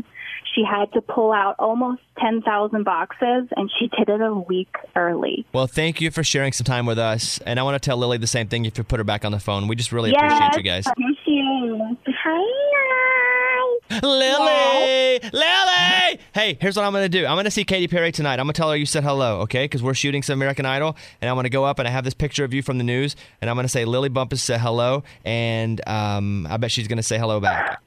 She 0.54 0.64
had 0.64 0.92
to 0.94 1.00
pull 1.00 1.32
out 1.32 1.54
almost 1.60 2.02
10,000 2.18 2.82
boxes 2.82 3.48
and 3.56 3.70
she 3.78 3.86
did 3.86 4.08
it 4.08 4.20
a 4.20 4.34
week 4.34 4.74
early. 4.96 5.46
Well, 5.52 5.68
thank 5.68 6.00
you 6.00 6.10
for 6.10 6.24
sharing 6.24 6.52
some 6.52 6.64
time 6.64 6.86
with 6.86 6.98
us. 6.98 7.38
And 7.46 7.60
I 7.60 7.62
want 7.62 7.80
to 7.80 7.86
tell 7.86 7.96
Lily 7.96 8.18
the 8.18 8.26
same 8.26 8.48
thing 8.48 8.64
if 8.64 8.76
you 8.76 8.82
put 8.82 8.98
her 8.98 9.04
back 9.04 9.24
on 9.24 9.30
the 9.30 9.38
phone. 9.38 9.68
We 9.68 9.76
just 9.76 9.92
really 9.92 10.10
yes, 10.10 10.20
appreciate 10.20 10.56
you 10.56 10.62
guys. 10.62 10.86
Appreciate. 10.88 11.98
Hi. 12.24 13.16
Lily! 13.90 15.18
Lily! 15.32 16.20
Hey, 16.32 16.56
here's 16.60 16.76
what 16.76 16.84
I'm 16.84 16.92
going 16.92 17.04
to 17.04 17.08
do. 17.08 17.26
I'm 17.26 17.34
going 17.34 17.44
to 17.44 17.50
see 17.50 17.64
Katy 17.64 17.88
Perry 17.88 18.12
tonight. 18.12 18.34
I'm 18.38 18.46
going 18.46 18.52
to 18.54 18.58
tell 18.58 18.70
her 18.70 18.76
you 18.76 18.86
said 18.86 19.02
hello, 19.02 19.40
okay? 19.40 19.64
Because 19.64 19.82
we're 19.82 19.94
shooting 19.94 20.22
some 20.22 20.34
American 20.38 20.64
Idol. 20.64 20.96
And 21.20 21.28
I'm 21.28 21.40
to 21.42 21.50
go 21.50 21.64
up 21.64 21.78
and 21.80 21.88
I 21.88 21.90
have 21.90 22.04
this 22.04 22.14
picture 22.14 22.44
of 22.44 22.54
you 22.54 22.62
from 22.62 22.78
the 22.78 22.84
news. 22.84 23.16
And 23.40 23.50
I'm 23.50 23.56
going 23.56 23.64
to 23.64 23.68
say, 23.68 23.84
Lily 23.84 24.08
Bumpus 24.08 24.42
said 24.42 24.60
hello. 24.60 25.02
And 25.24 25.86
um, 25.88 26.46
I 26.48 26.56
bet 26.56 26.70
she's 26.70 26.86
going 26.86 26.98
to 26.98 27.02
say 27.02 27.18
hello 27.18 27.40
back. 27.40 27.80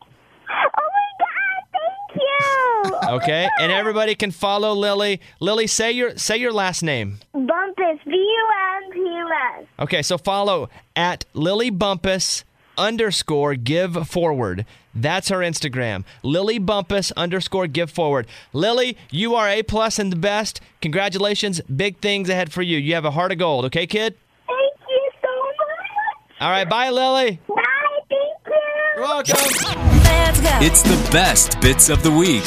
Oh 0.50 0.76
my 0.76 1.26
God, 1.26 1.64
thank 1.72 2.22
you. 2.22 3.10
Okay? 3.16 3.48
And 3.60 3.72
everybody 3.72 4.16
can 4.16 4.32
follow 4.32 4.74
Lily. 4.74 5.22
Lily, 5.40 5.68
say 5.68 5.92
your 5.92 6.18
say 6.18 6.38
your 6.38 6.52
last 6.52 6.84
name. 6.84 7.20
Bumpus. 7.34 8.00
B 8.06 8.12
U 8.12 8.48
M 8.86 8.92
P 8.92 9.00
U 9.00 9.30
S. 9.60 9.66
Okay, 9.80 10.02
so 10.02 10.18
follow 10.18 10.70
at 10.96 11.26
Lily 11.34 11.70
Bumpus 11.70 12.44
underscore 12.78 13.56
give 13.56 14.08
forward. 14.08 14.66
That's 14.96 15.30
her 15.30 15.40
Instagram. 15.40 16.04
Lily 16.22 16.60
Bumpus 16.60 17.12
underscore 17.14 17.68
give 17.68 17.90
forward. 17.90 18.28
Lily, 18.54 18.98
you 19.10 19.36
are 19.36 19.48
A 19.50 19.64
plus 19.64 20.00
and 20.00 20.12
the 20.12 20.16
best. 20.18 20.62
Congratulations. 20.82 21.62
Big 21.62 22.00
things 22.00 22.30
ahead 22.30 22.52
for 22.52 22.62
you. 22.62 22.78
You 22.78 22.94
have 22.94 23.06
a 23.06 23.12
heart 23.12 23.32
of 23.32 23.38
gold, 23.38 23.66
okay, 23.66 23.88
kid? 23.88 24.16
Thank 24.48 24.74
you 24.90 25.12
so 25.22 25.28
much. 25.28 26.42
All 26.42 26.52
right, 26.52 26.70
bye, 26.70 26.90
Lily. 26.90 27.40
Bye. 27.48 27.64
Thank 28.10 28.12
you. 28.12 28.54
You're 28.96 29.06
welcome. 29.06 29.36
Let's 29.36 30.40
go. 30.40 30.50
It's 30.62 30.84
the 30.84 31.10
best 31.12 31.60
bits 31.62 31.90
of 31.90 32.04
the 32.04 32.12
week 32.12 32.44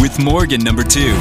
with 0.00 0.18
Morgan 0.18 0.62
number 0.62 0.84
two. 0.84 1.16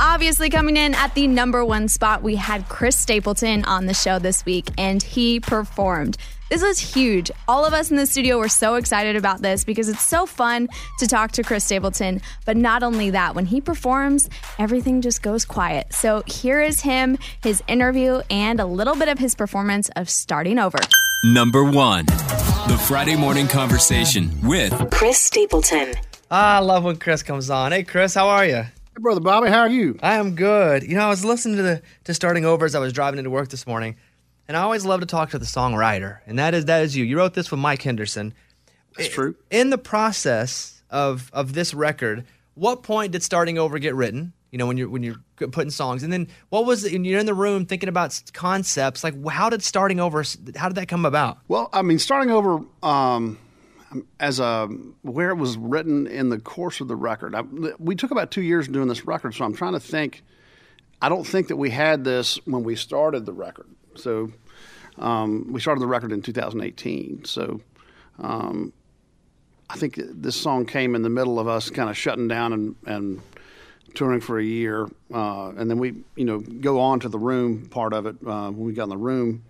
Obviously, 0.00 0.50
coming 0.50 0.76
in 0.76 0.94
at 0.94 1.14
the 1.14 1.26
number 1.26 1.64
one 1.64 1.88
spot, 1.88 2.22
we 2.22 2.36
had 2.36 2.68
Chris 2.68 2.98
Stapleton 2.98 3.64
on 3.64 3.86
the 3.86 3.94
show 3.94 4.18
this 4.18 4.44
week, 4.44 4.68
and 4.76 5.02
he 5.02 5.40
performed. 5.40 6.18
This 6.50 6.62
was 6.62 6.78
huge. 6.78 7.30
All 7.48 7.64
of 7.64 7.72
us 7.72 7.90
in 7.90 7.96
the 7.96 8.04
studio 8.04 8.38
were 8.38 8.50
so 8.50 8.74
excited 8.74 9.16
about 9.16 9.40
this 9.40 9.64
because 9.64 9.88
it's 9.88 10.04
so 10.04 10.26
fun 10.26 10.68
to 10.98 11.06
talk 11.06 11.32
to 11.32 11.42
Chris 11.42 11.64
Stapleton. 11.64 12.20
But 12.44 12.58
not 12.58 12.82
only 12.82 13.10
that, 13.10 13.34
when 13.34 13.46
he 13.46 13.62
performs, 13.62 14.28
everything 14.58 15.00
just 15.00 15.22
goes 15.22 15.46
quiet. 15.46 15.92
So 15.94 16.22
here 16.26 16.60
is 16.60 16.80
him, 16.82 17.16
his 17.42 17.62
interview, 17.66 18.20
and 18.30 18.60
a 18.60 18.66
little 18.66 18.94
bit 18.94 19.08
of 19.08 19.18
his 19.18 19.34
performance 19.34 19.88
of 19.96 20.10
Starting 20.10 20.58
Over. 20.58 20.78
Number 21.24 21.64
one, 21.64 22.04
the 22.04 22.78
Friday 22.86 23.16
morning 23.16 23.48
conversation 23.48 24.30
with 24.42 24.90
Chris 24.90 25.18
Stapleton. 25.18 25.94
Ah, 26.30 26.56
I 26.56 26.58
love 26.58 26.84
when 26.84 26.96
Chris 26.96 27.22
comes 27.22 27.48
on. 27.48 27.72
Hey, 27.72 27.84
Chris, 27.84 28.14
how 28.14 28.28
are 28.28 28.44
you? 28.44 28.56
Hey, 28.56 29.00
brother 29.00 29.20
Bobby, 29.20 29.48
how 29.48 29.60
are 29.60 29.68
you? 29.68 29.98
I 30.02 30.16
am 30.16 30.34
good. 30.34 30.82
You 30.82 30.94
know, 30.96 31.06
I 31.06 31.08
was 31.08 31.24
listening 31.24 31.56
to 31.56 31.62
the 31.62 31.82
to 32.04 32.12
starting 32.12 32.44
over 32.44 32.66
as 32.66 32.74
I 32.74 32.80
was 32.80 32.92
driving 32.92 33.16
into 33.18 33.30
work 33.30 33.48
this 33.48 33.66
morning, 33.66 33.96
and 34.48 34.56
I 34.56 34.62
always 34.62 34.84
love 34.84 35.00
to 35.00 35.06
talk 35.06 35.30
to 35.30 35.38
the 35.38 35.46
songwriter, 35.46 36.18
and 36.26 36.38
that 36.38 36.54
is 36.54 36.66
that 36.66 36.82
is 36.82 36.96
you. 36.96 37.04
You 37.04 37.16
wrote 37.16 37.34
this 37.34 37.50
with 37.50 37.60
Mike 37.60 37.82
Henderson. 37.82 38.34
That's 38.96 39.08
true. 39.08 39.36
In 39.50 39.70
the 39.70 39.78
process 39.78 40.82
of 40.90 41.30
of 41.32 41.54
this 41.54 41.74
record, 41.74 42.24
what 42.54 42.82
point 42.82 43.12
did 43.12 43.22
starting 43.22 43.58
over 43.58 43.78
get 43.78 43.94
written? 43.94 44.32
You 44.50 44.58
know, 44.58 44.66
when 44.66 44.76
you're 44.76 44.88
when 44.88 45.02
you're 45.02 45.16
putting 45.36 45.70
songs, 45.70 46.02
and 46.02 46.12
then 46.12 46.28
what 46.50 46.64
was 46.64 46.84
when 46.84 47.04
you're 47.04 47.18
in 47.18 47.26
the 47.26 47.34
room 47.34 47.66
thinking 47.66 47.88
about 47.88 48.20
concepts? 48.32 49.02
Like, 49.02 49.26
how 49.28 49.50
did 49.50 49.62
starting 49.62 49.98
over? 49.98 50.22
How 50.56 50.68
did 50.68 50.76
that 50.76 50.86
come 50.86 51.04
about? 51.04 51.38
Well, 51.48 51.68
I 51.72 51.82
mean, 51.82 51.98
starting 51.98 52.30
over 52.30 52.60
um, 52.82 53.38
as 54.20 54.38
a 54.38 54.66
where 55.02 55.30
it 55.30 55.36
was 55.36 55.56
written 55.56 56.06
in 56.06 56.28
the 56.28 56.38
course 56.38 56.80
of 56.80 56.86
the 56.86 56.96
record. 56.96 57.34
I, 57.34 57.42
we 57.78 57.96
took 57.96 58.12
about 58.12 58.30
two 58.30 58.42
years 58.42 58.68
doing 58.68 58.88
this 58.88 59.06
record, 59.06 59.34
so 59.34 59.44
I'm 59.44 59.54
trying 59.54 59.72
to 59.72 59.80
think. 59.80 60.22
I 61.02 61.08
don't 61.08 61.26
think 61.26 61.48
that 61.48 61.56
we 61.56 61.70
had 61.70 62.04
this 62.04 62.38
when 62.46 62.62
we 62.62 62.76
started 62.76 63.26
the 63.26 63.32
record. 63.32 63.66
So 63.96 64.30
um, 64.98 65.52
we 65.52 65.60
started 65.60 65.80
the 65.80 65.86
record 65.86 66.12
in 66.12 66.22
2018. 66.22 67.24
So 67.24 67.60
um, 68.18 68.72
I 69.68 69.76
think 69.76 69.98
this 69.98 70.36
song 70.36 70.66
came 70.66 70.94
in 70.94 71.02
the 71.02 71.10
middle 71.10 71.38
of 71.38 71.48
us 71.48 71.70
kind 71.70 71.90
of 71.90 71.96
shutting 71.96 72.28
down 72.28 72.52
and, 72.52 72.76
and 72.86 73.22
touring 73.94 74.20
for 74.20 74.38
a 74.38 74.44
year, 74.44 74.88
uh, 75.12 75.50
and 75.50 75.70
then 75.70 75.78
we, 75.78 75.94
you 76.16 76.24
know, 76.24 76.40
go 76.40 76.80
on 76.80 77.00
to 77.00 77.08
the 77.08 77.18
room 77.18 77.68
part 77.68 77.92
of 77.92 78.06
it 78.06 78.16
uh, 78.26 78.50
when 78.50 78.66
we 78.66 78.72
got 78.72 78.84
in 78.84 78.88
the 78.90 78.96
room. 78.96 79.44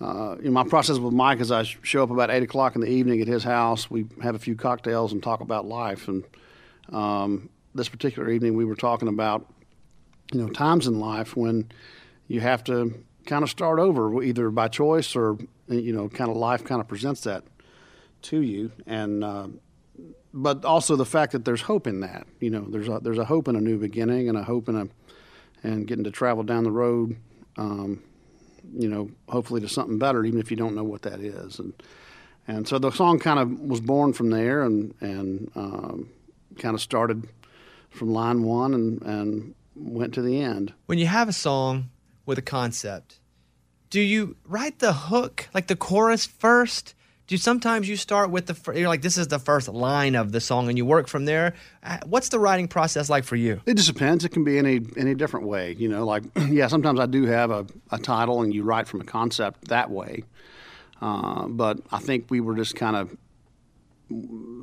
Uh, 0.00 0.36
you 0.38 0.44
know, 0.44 0.50
my 0.50 0.64
process 0.64 0.98
with 0.98 1.12
Mike 1.12 1.40
is 1.40 1.52
I 1.52 1.62
show 1.62 2.02
up 2.02 2.10
about 2.10 2.30
eight 2.30 2.42
o'clock 2.42 2.74
in 2.74 2.80
the 2.80 2.88
evening 2.88 3.20
at 3.20 3.28
his 3.28 3.44
house. 3.44 3.90
We 3.90 4.06
have 4.22 4.34
a 4.34 4.38
few 4.38 4.56
cocktails 4.56 5.12
and 5.12 5.22
talk 5.22 5.40
about 5.40 5.66
life. 5.66 6.08
And 6.08 6.24
um, 6.90 7.50
this 7.74 7.88
particular 7.88 8.30
evening, 8.30 8.56
we 8.56 8.64
were 8.64 8.74
talking 8.74 9.08
about, 9.08 9.46
you 10.32 10.40
know, 10.40 10.48
times 10.48 10.86
in 10.86 11.00
life 11.00 11.36
when 11.36 11.70
you 12.28 12.40
have 12.40 12.64
to 12.64 12.94
kind 13.30 13.44
of 13.44 13.48
start 13.48 13.78
over, 13.78 14.22
either 14.24 14.50
by 14.50 14.66
choice 14.66 15.14
or 15.14 15.38
you 15.68 15.92
know, 15.92 16.08
kind 16.08 16.28
of 16.28 16.36
life 16.36 16.64
kind 16.64 16.80
of 16.80 16.88
presents 16.88 17.20
that 17.22 17.44
to 18.22 18.40
you. 18.40 18.72
And 18.86 19.22
uh, 19.22 19.46
but 20.34 20.64
also 20.64 20.96
the 20.96 21.06
fact 21.06 21.30
that 21.32 21.44
there's 21.44 21.62
hope 21.62 21.86
in 21.86 22.00
that. 22.00 22.26
You 22.40 22.50
know, 22.50 22.64
there's 22.68 22.88
a 22.88 22.98
there's 23.00 23.18
a 23.18 23.24
hope 23.24 23.46
in 23.46 23.54
a 23.54 23.60
new 23.60 23.78
beginning 23.78 24.28
and 24.28 24.36
a 24.36 24.42
hope 24.42 24.68
in 24.68 24.74
a 24.74 24.88
and 25.62 25.86
getting 25.86 26.04
to 26.04 26.10
travel 26.10 26.42
down 26.42 26.64
the 26.64 26.72
road. 26.72 27.16
Um, 27.56 28.02
you 28.76 28.88
know, 28.88 29.10
hopefully 29.28 29.60
to 29.60 29.68
something 29.68 29.98
better, 29.98 30.24
even 30.24 30.40
if 30.40 30.50
you 30.50 30.56
don't 30.56 30.74
know 30.74 30.84
what 30.84 31.02
that 31.02 31.20
is. 31.20 31.60
And 31.60 31.72
and 32.48 32.66
so 32.66 32.80
the 32.80 32.90
song 32.90 33.20
kind 33.20 33.38
of 33.38 33.60
was 33.60 33.80
born 33.80 34.12
from 34.12 34.30
there, 34.30 34.62
and 34.62 34.92
and 35.00 35.52
um, 35.54 36.08
kind 36.58 36.74
of 36.74 36.80
started 36.80 37.28
from 37.90 38.12
line 38.12 38.42
one 38.42 38.74
and 38.74 39.02
and 39.02 39.54
went 39.76 40.14
to 40.14 40.22
the 40.22 40.40
end. 40.40 40.74
When 40.86 40.98
you 40.98 41.06
have 41.06 41.28
a 41.28 41.32
song 41.32 41.90
with 42.26 42.38
a 42.38 42.42
concept, 42.42 43.19
do 43.90 44.00
you 44.00 44.36
write 44.46 44.78
the 44.78 44.92
hook 44.92 45.48
like 45.52 45.66
the 45.66 45.76
chorus 45.76 46.24
first? 46.26 46.94
Do 47.26 47.36
sometimes 47.36 47.88
you 47.88 47.96
start 47.96 48.30
with 48.30 48.46
the 48.46 48.72
you're 48.74 48.88
like 48.88 49.02
this 49.02 49.18
is 49.18 49.28
the 49.28 49.38
first 49.38 49.68
line 49.68 50.14
of 50.14 50.32
the 50.32 50.40
song 50.40 50.68
and 50.68 50.78
you 50.78 50.84
work 50.84 51.06
from 51.06 51.26
there? 51.26 51.54
Uh, 51.82 51.98
What's 52.06 52.28
the 52.28 52.38
writing 52.38 52.66
process 52.66 53.08
like 53.08 53.24
for 53.24 53.36
you? 53.36 53.60
It 53.66 53.74
just 53.74 53.88
depends. 53.88 54.24
It 54.24 54.30
can 54.30 54.42
be 54.42 54.58
any 54.58 54.80
any 54.96 55.14
different 55.14 55.46
way. 55.46 55.76
You 55.78 55.88
know, 55.88 56.04
like 56.04 56.24
yeah, 56.48 56.68
sometimes 56.68 56.98
I 56.98 57.06
do 57.06 57.26
have 57.26 57.50
a, 57.50 57.66
a 57.90 57.98
title 57.98 58.42
and 58.42 58.54
you 58.54 58.62
write 58.62 58.88
from 58.88 59.00
a 59.00 59.04
concept 59.04 59.68
that 59.68 59.90
way. 59.90 60.24
Uh, 61.00 61.46
but 61.48 61.80
I 61.90 61.98
think 61.98 62.26
we 62.30 62.40
were 62.40 62.54
just 62.56 62.76
kind 62.76 62.96
of 62.96 63.16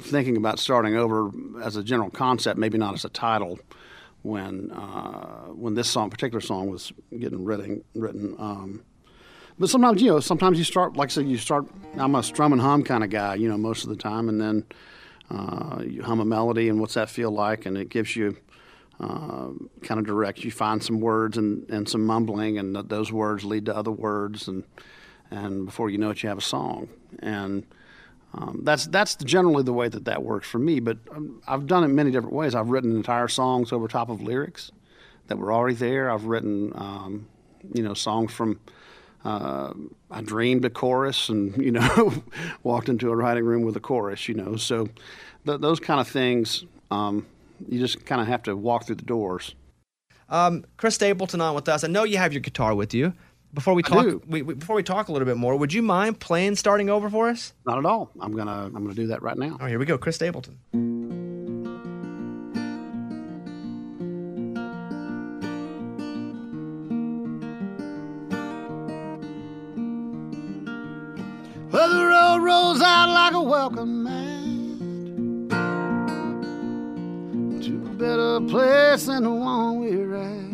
thinking 0.03 0.37
about 0.37 0.59
starting 0.59 0.95
over 0.95 1.31
as 1.63 1.77
a 1.77 1.83
general 1.83 2.09
concept, 2.09 2.59
maybe 2.59 2.77
not 2.77 2.93
as 2.93 3.05
a 3.05 3.09
title, 3.09 3.59
when 4.23 4.71
uh, 4.71 5.47
when 5.53 5.73
this 5.73 5.89
song, 5.89 6.09
particular 6.09 6.41
song, 6.41 6.69
was 6.69 6.91
getting 7.17 7.43
written. 7.45 7.83
written 7.93 8.35
um, 8.39 8.83
but 9.59 9.69
sometimes, 9.69 10.01
you 10.01 10.11
know, 10.11 10.19
sometimes 10.19 10.57
you 10.57 10.63
start, 10.63 10.95
like 10.95 11.09
I 11.09 11.11
said, 11.11 11.27
you 11.27 11.37
start. 11.37 11.65
I'm 11.97 12.13
a 12.15 12.21
strum 12.21 12.53
and 12.53 12.61
hum 12.61 12.83
kind 12.83 13.03
of 13.03 13.09
guy, 13.09 13.35
you 13.35 13.49
know, 13.49 13.57
most 13.57 13.83
of 13.83 13.89
the 13.89 13.95
time, 13.95 14.29
and 14.29 14.39
then 14.39 14.65
uh, 15.31 15.81
you 15.83 16.03
hum 16.03 16.19
a 16.19 16.25
melody, 16.25 16.69
and 16.69 16.79
what's 16.79 16.93
that 16.93 17.09
feel 17.09 17.31
like, 17.31 17.65
and 17.65 17.77
it 17.77 17.89
gives 17.89 18.15
you 18.15 18.37
uh, 18.99 19.49
kind 19.81 19.99
of 19.99 20.05
directs 20.05 20.43
you. 20.43 20.51
Find 20.51 20.83
some 20.83 20.99
words 20.99 21.37
and, 21.37 21.67
and 21.69 21.89
some 21.89 22.05
mumbling, 22.05 22.57
and 22.57 22.75
th- 22.75 22.87
those 22.87 23.11
words 23.11 23.43
lead 23.43 23.65
to 23.65 23.75
other 23.75 23.91
words, 23.91 24.47
and 24.47 24.63
and 25.31 25.65
before 25.65 25.89
you 25.89 25.97
know 25.97 26.11
it, 26.11 26.21
you 26.21 26.29
have 26.29 26.37
a 26.37 26.41
song, 26.41 26.89
and 27.19 27.65
um, 28.33 28.61
that's 28.63 28.85
that's 28.87 29.15
generally 29.15 29.63
the 29.63 29.73
way 29.73 29.89
that 29.89 30.05
that 30.05 30.21
works 30.23 30.47
for 30.47 30.59
me. 30.59 30.79
But 30.79 30.99
um, 31.11 31.41
I've 31.47 31.65
done 31.65 31.83
it 31.83 31.87
many 31.87 32.11
different 32.11 32.35
ways. 32.35 32.53
I've 32.53 32.69
written 32.69 32.95
entire 32.95 33.27
songs 33.27 33.71
over 33.71 33.87
top 33.87 34.09
of 34.09 34.21
lyrics 34.21 34.71
that 35.27 35.37
were 35.37 35.51
already 35.51 35.75
there. 35.75 36.11
I've 36.11 36.25
written, 36.25 36.71
um, 36.75 37.27
you 37.73 37.81
know, 37.81 37.95
songs 37.95 38.31
from. 38.31 38.59
Uh, 39.25 39.73
I 40.11 40.21
dreamed 40.21 40.63
a 40.65 40.69
chorus, 40.69 41.29
and 41.29 41.55
you 41.57 41.71
know, 41.71 42.13
walked 42.63 42.87
into 42.89 43.09
a 43.11 43.15
writing 43.15 43.43
room 43.45 43.63
with 43.63 43.75
a 43.75 43.79
chorus. 43.81 44.27
You 44.27 44.35
know, 44.35 44.55
so 44.55 44.87
th- 45.45 45.59
those 45.59 45.79
kind 45.79 45.99
of 45.99 46.07
things, 46.07 46.65
um, 46.91 47.25
you 47.67 47.79
just 47.79 48.05
kind 48.05 48.21
of 48.21 48.27
have 48.27 48.43
to 48.43 48.55
walk 48.55 48.85
through 48.85 48.95
the 48.95 49.05
doors. 49.05 49.55
Um, 50.29 50.65
Chris 50.77 50.95
Stapleton 50.95 51.41
on 51.41 51.55
with 51.55 51.67
us. 51.69 51.83
I 51.83 51.87
know 51.87 52.03
you 52.03 52.17
have 52.17 52.33
your 52.33 52.41
guitar 52.41 52.75
with 52.75 52.93
you. 52.93 53.13
Before 53.53 53.73
we 53.73 53.81
talk, 53.81 54.05
we, 54.27 54.41
we- 54.41 54.53
before 54.55 54.75
we 54.75 54.83
talk 54.83 55.07
a 55.07 55.11
little 55.13 55.25
bit 55.25 55.37
more, 55.37 55.55
would 55.55 55.73
you 55.73 55.81
mind 55.81 56.19
playing 56.19 56.55
starting 56.55 56.89
over 56.89 57.09
for 57.09 57.29
us? 57.29 57.53
Not 57.65 57.77
at 57.77 57.85
all. 57.85 58.11
I'm 58.19 58.35
gonna 58.35 58.65
I'm 58.65 58.73
gonna 58.83 58.93
do 58.93 59.07
that 59.07 59.21
right 59.23 59.37
now. 59.37 59.57
Oh, 59.59 59.65
here 59.65 59.79
we 59.79 59.85
go, 59.85 59.97
Chris 59.97 60.15
Stapleton. 60.15 60.57
Mat 73.75 74.47
to 77.61 77.85
a 77.85 77.89
better 77.95 78.39
place 78.41 79.05
than 79.05 79.23
the 79.23 79.29
one 79.29 79.79
we're 79.79 80.15
at. 80.15 80.47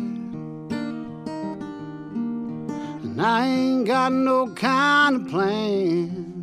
And 3.04 3.20
I 3.22 3.46
ain't 3.46 3.86
got 3.86 4.12
no 4.12 4.48
kind 4.48 5.16
of 5.16 5.28
plan, 5.28 6.40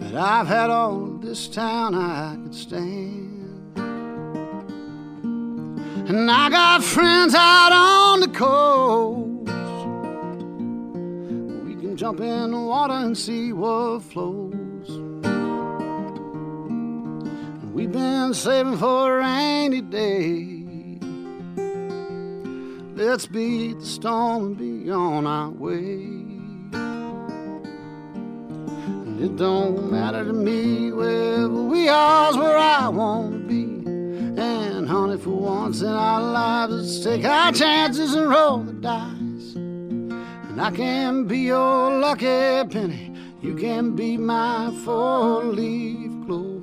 but 0.00 0.14
I've 0.14 0.46
had 0.46 0.70
all 0.70 1.18
this 1.20 1.48
town 1.48 1.94
I 1.94 2.36
could 2.42 2.54
stand. 2.54 3.28
And 6.08 6.30
I 6.30 6.48
got 6.50 6.82
friends 6.82 7.34
out 7.34 7.72
on 7.72 8.20
the 8.20 8.28
coast. 8.28 9.28
We 11.66 11.74
can 11.76 11.96
jump 11.96 12.20
in 12.20 12.50
the 12.50 12.58
water 12.60 12.94
and 12.94 13.16
see 13.16 13.52
what 13.52 14.02
flows. 14.02 14.61
We've 17.82 17.90
been 17.90 18.32
saving 18.32 18.76
for 18.76 19.18
a 19.18 19.22
rainy 19.22 19.80
day. 19.80 20.62
Let's 22.94 23.26
beat 23.26 23.80
the 23.80 23.84
storm 23.84 24.44
and 24.44 24.56
be 24.56 24.88
on 24.88 25.26
our 25.26 25.50
way. 25.50 26.04
And 29.02 29.20
it 29.20 29.34
don't 29.36 29.90
matter 29.90 30.24
to 30.24 30.32
me 30.32 30.92
wherever 30.92 31.48
we 31.48 31.88
are's 31.88 32.36
where 32.36 32.56
I 32.56 32.86
want 32.86 33.32
to 33.32 33.38
be. 33.48 33.64
And 34.40 34.88
honey, 34.88 35.18
for 35.18 35.30
once 35.30 35.80
in 35.80 35.88
our 35.88 36.22
lives, 36.22 36.72
let's 36.72 37.00
take 37.04 37.24
our 37.24 37.50
chances 37.50 38.14
and 38.14 38.30
roll 38.30 38.58
the 38.58 38.74
dice. 38.74 39.56
And 39.56 40.60
I 40.60 40.70
can 40.70 41.24
be 41.24 41.40
your 41.40 41.98
lucky 41.98 42.62
penny. 42.68 43.12
You 43.40 43.56
can 43.56 43.96
be 43.96 44.16
my 44.16 44.70
four 44.84 45.42
leaf 45.42 46.12
clover. 46.26 46.61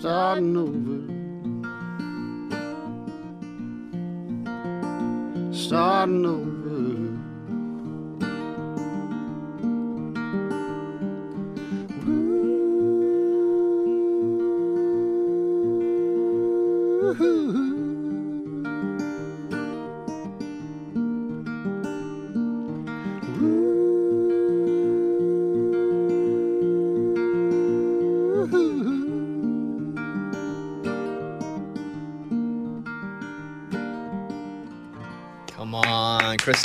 Starting 0.00 0.56
over. 0.56 0.98
Starting 5.52 6.24
over. 6.24 6.59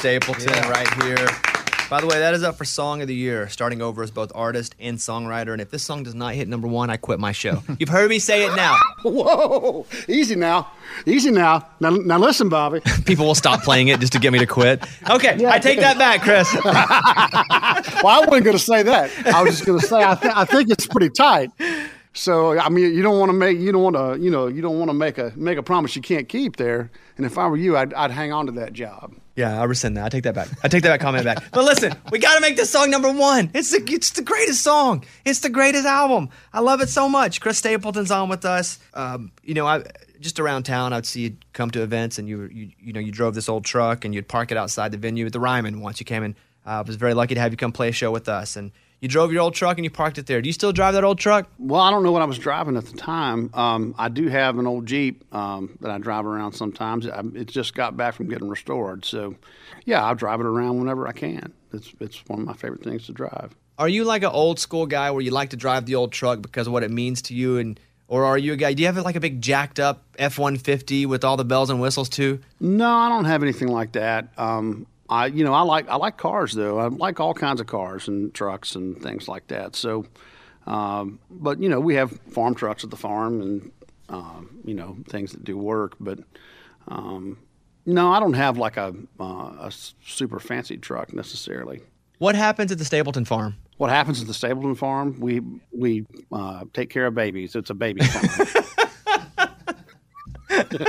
Stapleton 0.06 0.70
right 0.70 1.04
here. 1.04 1.28
By 1.90 2.00
the 2.00 2.06
way, 2.06 2.20
that 2.20 2.36
is 2.36 2.44
up 2.44 2.58
for 2.58 2.64
Song 2.64 3.02
of 3.02 3.08
the 3.08 3.16
Year, 3.16 3.50
starting 3.50 3.82
over 3.82 4.04
as 4.04 4.12
both 4.12 4.32
artist 4.36 4.76
and 4.80 5.00
songwriter. 5.00 5.52
And 5.52 5.60
if 5.60 5.72
this 5.72 5.82
song 5.82 6.04
does 6.04 6.14
not 6.14 6.36
hit 6.36 6.48
number 6.48 6.68
one, 6.68 6.92
I 6.92 6.98
quit 6.98 7.20
my 7.20 7.32
show. 7.32 7.64
You've 7.80 7.90
heard 7.90 8.12
me 8.12 8.20
say 8.20 8.46
it 8.46 8.56
now. 8.56 8.78
Whoa, 9.02 9.88
easy 10.08 10.36
now, 10.36 10.72
easy 11.08 11.32
now. 11.32 11.68
Now, 11.80 11.90
now 11.90 12.20
listen, 12.20 12.50
Bobby. 12.50 12.82
People 13.06 13.26
will 13.26 13.34
stop 13.34 13.64
playing 13.64 13.88
it 13.88 14.00
just 14.00 14.14
to 14.14 14.20
get 14.20 14.32
me 14.32 14.38
to 14.38 14.46
quit. 14.46 14.84
Okay, 15.10 15.44
I 15.44 15.58
take 15.58 15.80
that 15.80 15.98
back, 15.98 16.22
Chris. 16.22 16.54
well, 16.64 16.74
I 16.76 18.26
wasn't 18.28 18.46
going 18.46 18.58
to 18.58 18.60
say 18.60 18.84
that. 18.84 19.10
I 19.26 19.42
was 19.42 19.56
just 19.56 19.66
going 19.66 19.80
to 19.80 19.88
say 19.88 20.04
I, 20.04 20.14
th- 20.14 20.34
I 20.36 20.46
think 20.46 20.70
it's 20.70 20.86
pretty 20.86 21.10
tight. 21.10 21.50
So 22.14 22.60
I 22.60 22.70
mean, 22.70 22.94
you 22.94 23.02
don't 23.02 23.18
want 23.18 23.30
to 23.30 23.34
make 23.34 23.58
you 23.58 23.72
don't 23.72 23.82
want 23.82 23.96
to 23.96 24.24
you 24.24 24.30
know 24.30 24.46
you 24.46 24.62
don't 24.62 24.78
want 24.78 24.90
to 24.90 24.94
make 24.94 25.18
a 25.18 25.34
make 25.36 25.58
a 25.58 25.64
promise 25.64 25.96
you 25.96 26.04
can't 26.04 26.30
keep 26.30 26.58
there. 26.58 26.92
And 27.18 27.26
if 27.26 27.40
I 27.40 27.48
were 27.48 27.58
you, 27.58 27.76
I'd, 27.76 27.92
I'd 27.96 28.12
hang 28.12 28.32
on 28.32 28.46
to 28.46 28.52
that 28.52 28.74
job. 28.74 29.16
Yeah, 29.36 29.60
I 29.60 29.66
rescind 29.66 29.98
that. 29.98 30.06
I 30.06 30.10
take 30.10 30.24
that 30.24 30.34
back. 30.34 30.48
I 30.64 30.70
take 30.70 30.84
that 30.84 30.90
back 30.90 31.02
comment 31.02 31.26
back. 31.26 31.44
But 31.52 31.66
listen, 31.66 31.94
we 32.10 32.20
got 32.20 32.36
to 32.36 32.42
make 32.42 32.56
this 32.56 32.70
song 32.70 32.90
number 32.90 33.12
one. 33.12 33.52
It's 33.54 33.72
the 33.72 33.84
it's 33.94 34.12
the 34.12 34.22
greatest 34.22 34.62
song. 34.62 35.04
It's 35.26 35.40
the 35.40 35.50
greatest 35.50 35.86
album. 35.86 36.30
I 36.54 36.62
love 36.62 36.80
it 36.80 36.88
so 36.88 37.10
much. 37.10 37.42
Chris 37.42 37.58
Stapleton's 37.58 38.12
on 38.12 38.30
with 38.30 38.46
us. 38.46 38.80
Um, 38.94 39.34
you 39.44 39.54
know, 39.54 39.68
I 39.68 39.84
just 40.22 40.40
around 40.40 40.64
town, 40.64 40.94
I'd 40.94 41.06
see 41.06 41.22
you 41.22 41.38
come 41.52 41.70
to 41.72 41.84
events, 41.84 42.18
and 42.18 42.30
you 42.30 42.44
you 42.46 42.72
you 42.80 42.94
know 42.94 43.02
you 43.02 43.12
drove 43.12 43.36
this 43.36 43.50
old 43.50 43.66
truck, 43.66 44.06
and 44.06 44.16
you'd 44.16 44.30
park 44.30 44.52
it 44.52 44.58
outside 44.58 44.92
the 44.92 44.98
venue 44.98 45.26
at 45.26 45.34
the 45.34 45.40
Ryman. 45.42 45.82
Once 45.82 46.00
you 46.00 46.06
came 46.06 46.24
in, 46.24 46.36
uh, 46.66 46.70
I 46.70 46.82
was 46.82 46.96
very 46.96 47.14
lucky 47.14 47.36
to 47.36 47.42
have 47.42 47.52
you 47.52 47.58
come 47.58 47.74
play 47.74 47.90
a 47.90 47.92
show 47.92 48.12
with 48.12 48.30
us, 48.30 48.56
and 48.56 48.72
you 49.06 49.10
drove 49.10 49.32
your 49.32 49.44
old 49.44 49.54
truck 49.54 49.78
and 49.78 49.86
you 49.86 49.92
parked 49.92 50.18
it 50.18 50.26
there. 50.26 50.42
Do 50.42 50.50
you 50.50 50.54
still 50.54 50.72
drive 50.72 50.96
that 50.96 51.04
old 51.04 51.20
truck? 51.20 51.48
Well, 51.60 51.80
I 51.80 51.92
don't 51.92 52.02
know 52.02 52.12
what 52.12 52.24
I 52.24 52.26
was 52.26 52.40
driving 52.40 52.76
at 52.76 52.88
the 52.88 52.98
time. 52.98 53.52
Um, 53.54 53.94
I 54.00 54.10
do 54.10 54.30
have 54.30 54.58
an 54.58 54.66
old 54.66 54.88
Jeep 54.88 55.24
um, 55.32 55.78
that 55.82 55.92
I 55.92 56.00
drive 56.00 56.26
around 56.26 56.54
sometimes. 56.54 57.08
I, 57.08 57.22
it 57.36 57.46
just 57.46 57.76
got 57.76 57.96
back 57.96 58.16
from 58.16 58.28
getting 58.30 58.50
restored, 58.50 59.06
so 59.06 59.36
yeah, 59.86 60.04
I 60.04 60.16
drive 60.16 60.40
it 60.40 60.48
around 60.48 60.80
whenever 60.80 61.08
I 61.08 61.12
can. 61.12 61.54
It's 61.72 61.94
it's 62.00 62.24
one 62.26 62.40
of 62.40 62.46
my 62.48 62.54
favorite 62.54 62.84
things 62.84 63.06
to 63.06 63.12
drive. 63.12 63.56
Are 63.78 63.88
you 63.88 64.06
like 64.06 64.24
an 64.24 64.32
old 64.32 64.60
school 64.60 64.88
guy 64.88 65.12
where 65.12 65.22
you 65.22 65.30
like 65.30 65.52
to 65.52 65.58
drive 65.58 65.86
the 65.86 65.96
old 65.96 66.12
truck 66.12 66.42
because 66.42 66.66
of 66.66 66.74
what 66.74 66.82
it 66.82 66.90
means 66.90 67.22
to 67.24 67.36
you, 67.36 67.60
and 67.60 67.80
or 68.08 68.26
are 68.26 68.38
you 68.40 68.54
a 68.54 68.56
guy? 68.56 68.74
Do 68.74 68.82
you 68.82 68.88
have 68.88 68.98
like 68.98 69.16
a 69.16 69.20
big 69.20 69.40
jacked 69.40 69.80
up 69.80 70.04
F 70.18 70.40
one 70.40 70.58
fifty 70.58 71.06
with 71.06 71.24
all 71.24 71.38
the 71.38 71.46
bells 71.46 71.70
and 71.70 71.80
whistles 71.80 72.10
too? 72.10 72.40
No, 72.60 72.90
I 72.90 73.10
don't 73.10 73.26
have 73.26 73.44
anything 73.44 73.68
like 73.68 73.92
that. 73.92 74.30
Um, 74.38 74.88
I, 75.10 75.28
you 75.28 75.44
know, 75.44 75.54
I 75.54 75.62
like 75.62 75.88
I 75.88 75.96
like 75.96 76.18
cars 76.18 76.54
though. 76.54 76.80
I 76.80 76.88
like 76.88 77.20
all 77.20 77.34
kinds 77.34 77.62
of 77.62 77.68
cars 77.68 78.08
and 78.08 78.34
trucks 78.34 78.76
and 78.76 79.02
things 79.02 79.28
like 79.28 79.48
that. 79.48 79.76
So, 79.76 80.06
um, 80.66 81.20
but 81.30 81.62
you 81.62 81.70
know, 81.70 81.80
we 81.80 81.96
have 81.96 82.20
farm 82.32 82.56
trucks 82.56 82.84
at 82.84 82.90
the 82.90 82.98
farm 82.98 83.42
and 83.42 83.72
um, 84.10 84.62
you 84.66 84.74
know 84.74 84.98
things 85.10 85.32
that 85.32 85.44
do 85.44 85.58
work. 85.58 85.96
But 86.00 86.20
um, 86.88 87.38
no, 87.86 88.12
I 88.12 88.20
don't 88.20 88.34
have 88.34 88.58
like 88.58 88.78
a 88.78 88.96
uh, 89.20 89.24
a 89.60 89.72
super 90.04 90.40
fancy 90.40 90.78
truck 90.78 91.14
necessarily. 91.14 91.82
What 92.18 92.36
happens 92.36 92.72
at 92.72 92.78
the 92.78 92.86
Stapleton 92.86 93.26
farm? 93.26 93.58
What 93.78 93.90
happens 93.90 94.22
at 94.22 94.28
the 94.28 94.34
Stapleton 94.34 94.76
farm? 94.76 95.20
We 95.20 95.42
we 95.72 96.06
uh, 96.32 96.64
take 96.74 96.90
care 96.90 97.06
of 97.06 97.14
babies. 97.14 97.56
It's 97.56 97.70
a 97.70 97.76
baby 97.76 98.04
farm. 98.04 98.48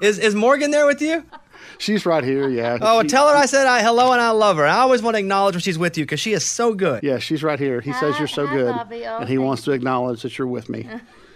Is 0.00 0.18
is 0.18 0.34
Morgan 0.34 0.70
there 0.70 0.86
with 0.86 1.02
you? 1.02 1.24
She's 1.78 2.04
right 2.04 2.24
here. 2.24 2.48
Yeah. 2.48 2.78
Oh, 2.80 3.02
She- 3.02 3.08
tell 3.08 3.28
her 3.28 3.34
I 3.34 3.46
said 3.46 3.66
I 3.66 3.82
hello 3.82 4.12
and 4.12 4.20
I 4.20 4.30
love 4.30 4.56
her. 4.56 4.66
I 4.66 4.78
always 4.78 5.02
want 5.02 5.14
to 5.14 5.20
acknowledge 5.20 5.54
when 5.54 5.60
she's 5.62 5.78
with 5.78 5.96
you 5.96 6.04
because 6.04 6.20
she 6.20 6.32
is 6.32 6.44
so 6.44 6.74
good. 6.74 7.02
Yeah, 7.02 7.18
she's 7.18 7.42
right 7.42 7.58
here. 7.58 7.80
He 7.80 7.92
says 7.92 8.18
you're 8.18 8.28
so 8.28 8.46
hi, 8.46 8.56
good, 8.56 8.74
Bobby. 8.74 9.06
Oh, 9.06 9.18
and 9.18 9.28
he 9.28 9.38
wants 9.38 9.62
to 9.64 9.72
acknowledge 9.72 10.22
that 10.22 10.36
you're 10.36 10.48
with 10.48 10.68
me. 10.68 10.88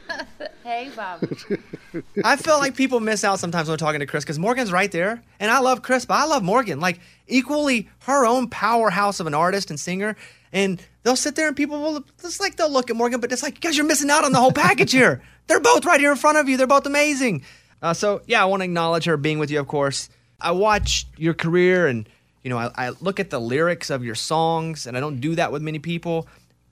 hey, 0.64 0.90
Bobby. 0.94 1.28
I 2.24 2.36
feel 2.36 2.58
like 2.58 2.76
people 2.76 3.00
miss 3.00 3.24
out 3.24 3.38
sometimes 3.38 3.68
when 3.68 3.78
talking 3.78 4.00
to 4.00 4.06
Chris 4.06 4.24
because 4.24 4.38
Morgan's 4.38 4.72
right 4.72 4.90
there, 4.90 5.22
and 5.40 5.50
I 5.50 5.60
love 5.60 5.82
Chris, 5.82 6.04
but 6.04 6.14
I 6.14 6.24
love 6.24 6.42
Morgan 6.42 6.80
like 6.80 7.00
equally 7.28 7.88
her 8.00 8.26
own 8.26 8.48
powerhouse 8.48 9.20
of 9.20 9.26
an 9.26 9.34
artist 9.34 9.70
and 9.70 9.78
singer. 9.78 10.16
And 10.52 10.82
they'll 11.02 11.16
sit 11.16 11.34
there 11.34 11.48
and 11.48 11.56
people 11.56 11.80
will 11.80 12.04
just 12.20 12.40
like 12.40 12.56
they'll 12.56 12.70
look 12.70 12.90
at 12.90 12.96
Morgan, 12.96 13.20
but 13.20 13.32
it's 13.32 13.42
like 13.42 13.60
guys, 13.60 13.76
you're 13.76 13.86
missing 13.86 14.10
out 14.10 14.24
on 14.24 14.32
the 14.32 14.38
whole 14.40 14.52
package 14.52 14.92
here. 14.92 15.22
They're 15.48 15.60
both 15.60 15.84
right 15.84 15.98
here 15.98 16.12
in 16.12 16.16
front 16.16 16.38
of 16.38 16.48
you. 16.48 16.56
They're 16.56 16.68
both 16.68 16.86
amazing. 16.86 17.42
Uh, 17.82 17.94
so 17.94 18.22
yeah, 18.26 18.42
I 18.42 18.44
want 18.44 18.60
to 18.60 18.64
acknowledge 18.64 19.06
her 19.06 19.16
being 19.16 19.38
with 19.40 19.50
you, 19.50 19.58
of 19.58 19.66
course. 19.66 20.08
I 20.42 20.50
watch 20.52 21.06
your 21.16 21.34
career 21.34 21.86
and 21.86 22.08
you 22.42 22.50
know 22.50 22.58
I, 22.58 22.70
I 22.74 22.88
look 23.00 23.20
at 23.20 23.30
the 23.30 23.40
lyrics 23.40 23.90
of 23.90 24.04
your 24.04 24.14
songs, 24.14 24.86
and 24.86 24.96
I 24.96 25.00
don't 25.00 25.20
do 25.20 25.34
that 25.36 25.52
with 25.52 25.62
many 25.62 25.78
people. 25.78 26.26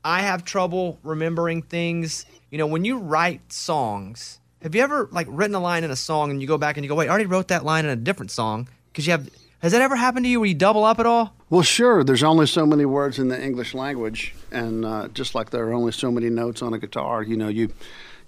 I 0.05 0.23
have 0.23 0.45
trouble 0.45 0.99
remembering 1.03 1.63
things. 1.63 2.27
You 2.51 2.59
know, 2.59 2.67
when 2.67 2.85
you 2.85 2.99
write 2.99 3.53
songs, 3.53 4.41
have 4.63 4.75
you 4.75 4.83
ever 4.83 5.09
like 5.13 5.27
written 5.31 5.55
a 5.55 5.61
line 5.61 5.85
in 5.85 5.91
a 5.91 5.97
song 5.97 6.31
and 6.31 6.41
you 6.41 6.49
go 6.49 6.59
back 6.59 6.77
and 6.77 6.85
you 6.85 6.89
go, 6.89 6.95
wait, 6.95 7.07
I 7.07 7.11
already 7.11 7.27
wrote 7.27 7.49
that 7.49 7.65
line 7.65 7.85
in 7.85 7.91
a 7.91 7.97
different 7.97 8.31
song 8.31 8.69
because 8.93 9.07
you 9.07 9.13
have. 9.13 9.29
Has 9.61 9.73
that 9.73 9.83
ever 9.83 9.95
happened 9.95 10.25
to 10.25 10.31
you 10.31 10.41
where 10.41 10.49
you 10.49 10.55
double 10.55 10.85
up 10.85 10.99
at 11.01 11.05
all? 11.05 11.35
Well, 11.51 11.61
sure. 11.61 12.03
There's 12.03 12.23
only 12.23 12.47
so 12.47 12.65
many 12.65 12.87
words 12.87 13.19
in 13.19 13.29
the 13.29 13.39
English 13.39 13.75
language, 13.75 14.35
and 14.51 14.87
uh, 14.87 15.09
just 15.09 15.35
like 15.35 15.51
there 15.51 15.69
are 15.69 15.75
only 15.75 15.93
so 15.93 16.11
many 16.11 16.31
notes 16.31 16.63
on 16.63 16.73
a 16.73 16.79
guitar, 16.79 17.23
you 17.23 17.37
know, 17.37 17.49
you 17.49 17.71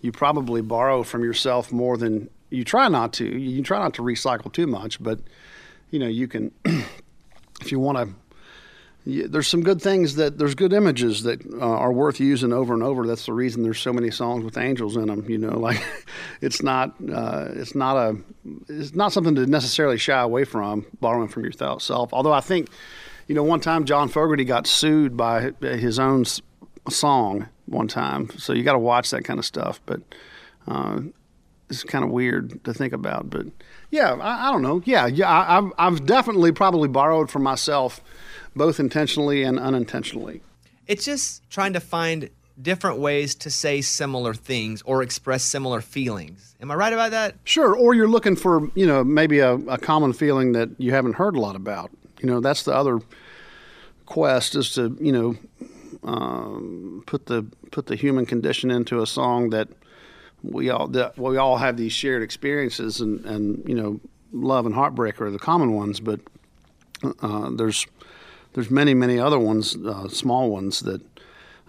you 0.02 0.12
probably 0.12 0.60
borrow 0.60 1.02
from 1.02 1.24
yourself 1.24 1.72
more 1.72 1.96
than 1.96 2.28
you 2.52 2.64
try 2.64 2.88
not 2.88 3.12
to. 3.14 3.24
You 3.24 3.62
try 3.62 3.78
not 3.78 3.94
to 3.94 4.02
recycle 4.02 4.52
too 4.52 4.66
much, 4.66 5.02
but 5.02 5.20
you 5.90 5.98
know, 5.98 6.08
you 6.08 6.28
can 6.28 6.52
if 7.60 7.72
you 7.72 7.80
want 7.80 7.98
to. 7.98 8.14
There's 9.04 9.48
some 9.48 9.64
good 9.64 9.82
things 9.82 10.14
that 10.14 10.38
there's 10.38 10.54
good 10.54 10.72
images 10.72 11.24
that 11.24 11.44
uh, 11.54 11.58
are 11.58 11.92
worth 11.92 12.20
using 12.20 12.52
over 12.52 12.72
and 12.72 12.84
over. 12.84 13.04
That's 13.04 13.26
the 13.26 13.32
reason 13.32 13.64
there's 13.64 13.80
so 13.80 13.92
many 13.92 14.12
songs 14.12 14.44
with 14.44 14.56
angels 14.56 14.96
in 14.96 15.06
them. 15.06 15.28
You 15.28 15.38
know, 15.38 15.58
like 15.58 15.82
it's 16.40 16.62
not 16.62 16.94
uh, 17.12 17.48
it's 17.54 17.74
not 17.74 17.96
a 17.96 18.16
it's 18.68 18.94
not 18.94 19.12
something 19.12 19.34
to 19.34 19.46
necessarily 19.46 19.98
shy 19.98 20.20
away 20.20 20.44
from 20.44 20.86
borrowing 21.00 21.28
from 21.28 21.44
yourself. 21.44 22.12
Although 22.12 22.32
I 22.32 22.40
think, 22.40 22.68
you 23.26 23.34
know, 23.34 23.42
one 23.42 23.60
time 23.60 23.86
John 23.86 24.08
Fogerty 24.08 24.44
got 24.44 24.68
sued 24.68 25.16
by 25.16 25.50
his 25.60 25.98
own 25.98 26.24
song 26.88 27.48
one 27.66 27.88
time, 27.88 28.30
so 28.38 28.52
you 28.52 28.62
got 28.62 28.74
to 28.74 28.78
watch 28.78 29.10
that 29.10 29.24
kind 29.24 29.40
of 29.40 29.44
stuff. 29.44 29.80
But 29.84 30.00
uh, 30.68 31.00
it's 31.72 31.84
kind 31.84 32.04
of 32.04 32.10
weird 32.10 32.62
to 32.64 32.74
think 32.74 32.92
about. 32.92 33.30
But 33.30 33.46
yeah, 33.90 34.12
I, 34.12 34.48
I 34.48 34.52
don't 34.52 34.62
know. 34.62 34.82
Yeah, 34.84 35.06
yeah, 35.06 35.30
I, 35.30 35.58
I've 35.58 35.72
I've 35.78 36.06
definitely 36.06 36.52
probably 36.52 36.88
borrowed 36.88 37.30
from 37.30 37.42
myself, 37.42 38.00
both 38.54 38.78
intentionally 38.78 39.42
and 39.42 39.58
unintentionally. 39.58 40.42
It's 40.86 41.04
just 41.04 41.48
trying 41.50 41.72
to 41.72 41.80
find 41.80 42.30
different 42.60 42.98
ways 42.98 43.34
to 43.34 43.50
say 43.50 43.80
similar 43.80 44.34
things 44.34 44.82
or 44.82 45.02
express 45.02 45.42
similar 45.42 45.80
feelings. 45.80 46.54
Am 46.60 46.70
I 46.70 46.74
right 46.74 46.92
about 46.92 47.12
that? 47.12 47.36
Sure, 47.44 47.74
or 47.74 47.94
you're 47.94 48.08
looking 48.08 48.36
for 48.36 48.70
you 48.74 48.86
know 48.86 49.02
maybe 49.02 49.38
a, 49.38 49.54
a 49.54 49.78
common 49.78 50.12
feeling 50.12 50.52
that 50.52 50.68
you 50.78 50.92
haven't 50.92 51.14
heard 51.14 51.36
a 51.36 51.40
lot 51.40 51.56
about. 51.56 51.90
You 52.20 52.28
know, 52.28 52.40
that's 52.40 52.62
the 52.62 52.74
other 52.74 53.00
quest 54.06 54.54
is 54.54 54.74
to 54.74 54.96
you 55.00 55.12
know 55.12 55.36
um, 56.04 57.02
put 57.06 57.26
the 57.26 57.46
put 57.70 57.86
the 57.86 57.96
human 57.96 58.26
condition 58.26 58.70
into 58.70 59.00
a 59.00 59.06
song 59.06 59.50
that 59.50 59.68
we 60.42 60.70
all 60.70 60.88
that 60.88 61.16
we 61.18 61.36
all 61.36 61.56
have 61.56 61.76
these 61.76 61.92
shared 61.92 62.22
experiences 62.22 63.00
and 63.00 63.24
and 63.24 63.62
you 63.68 63.74
know 63.74 64.00
love 64.32 64.66
and 64.66 64.74
heartbreak 64.74 65.20
are 65.20 65.30
the 65.30 65.38
common 65.38 65.72
ones, 65.72 66.00
but 66.00 66.20
uh, 67.20 67.50
there's 67.50 67.86
there's 68.54 68.70
many 68.70 68.94
many 68.94 69.18
other 69.18 69.38
ones, 69.38 69.76
uh, 69.76 70.08
small 70.08 70.50
ones 70.50 70.80
that. 70.80 71.00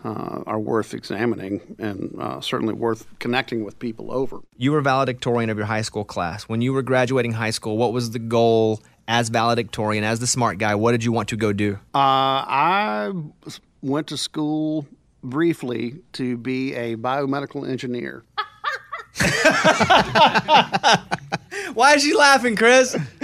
Uh, 0.06 0.44
are 0.46 0.60
worth 0.60 0.94
examining 0.94 1.78
and 1.80 2.14
uh, 2.20 2.42
certainly 2.42 2.74
worth 2.74 3.08
connecting 3.20 3.64
with 3.64 3.80
people 3.80 4.12
over. 4.12 4.42
You 4.58 4.74
were 4.74 4.82
valedictorian 4.82 5.50
of 5.50 5.56
your 5.56 5.66
high 5.66 5.84
school 5.84 6.04
class. 6.04 6.44
When 6.44 6.62
you 6.62 6.74
were 6.74 6.82
graduating 6.82 7.32
high 7.32 7.52
school, 7.52 7.78
what 7.78 7.94
was 7.94 8.12
the 8.12 8.20
goal 8.20 8.82
as 9.08 9.30
valedictorian, 9.30 10.04
as 10.04 10.20
the 10.20 10.28
smart 10.28 10.58
guy? 10.58 10.76
What 10.76 10.92
did 10.92 11.06
you 11.06 11.14
want 11.14 11.30
to 11.30 11.38
go 11.38 11.54
do? 11.54 11.76
Uh, 11.96 12.44
I 12.44 13.14
went 13.82 14.08
to 14.08 14.18
school 14.18 14.86
briefly 15.24 16.02
to 16.14 16.36
be 16.36 16.74
a 16.74 16.98
biomedical 16.98 17.66
engineer. 17.66 18.24
Why 21.74 21.94
is 21.96 22.04
she 22.04 22.14
laughing, 22.16 22.56
Chris? 22.56 22.96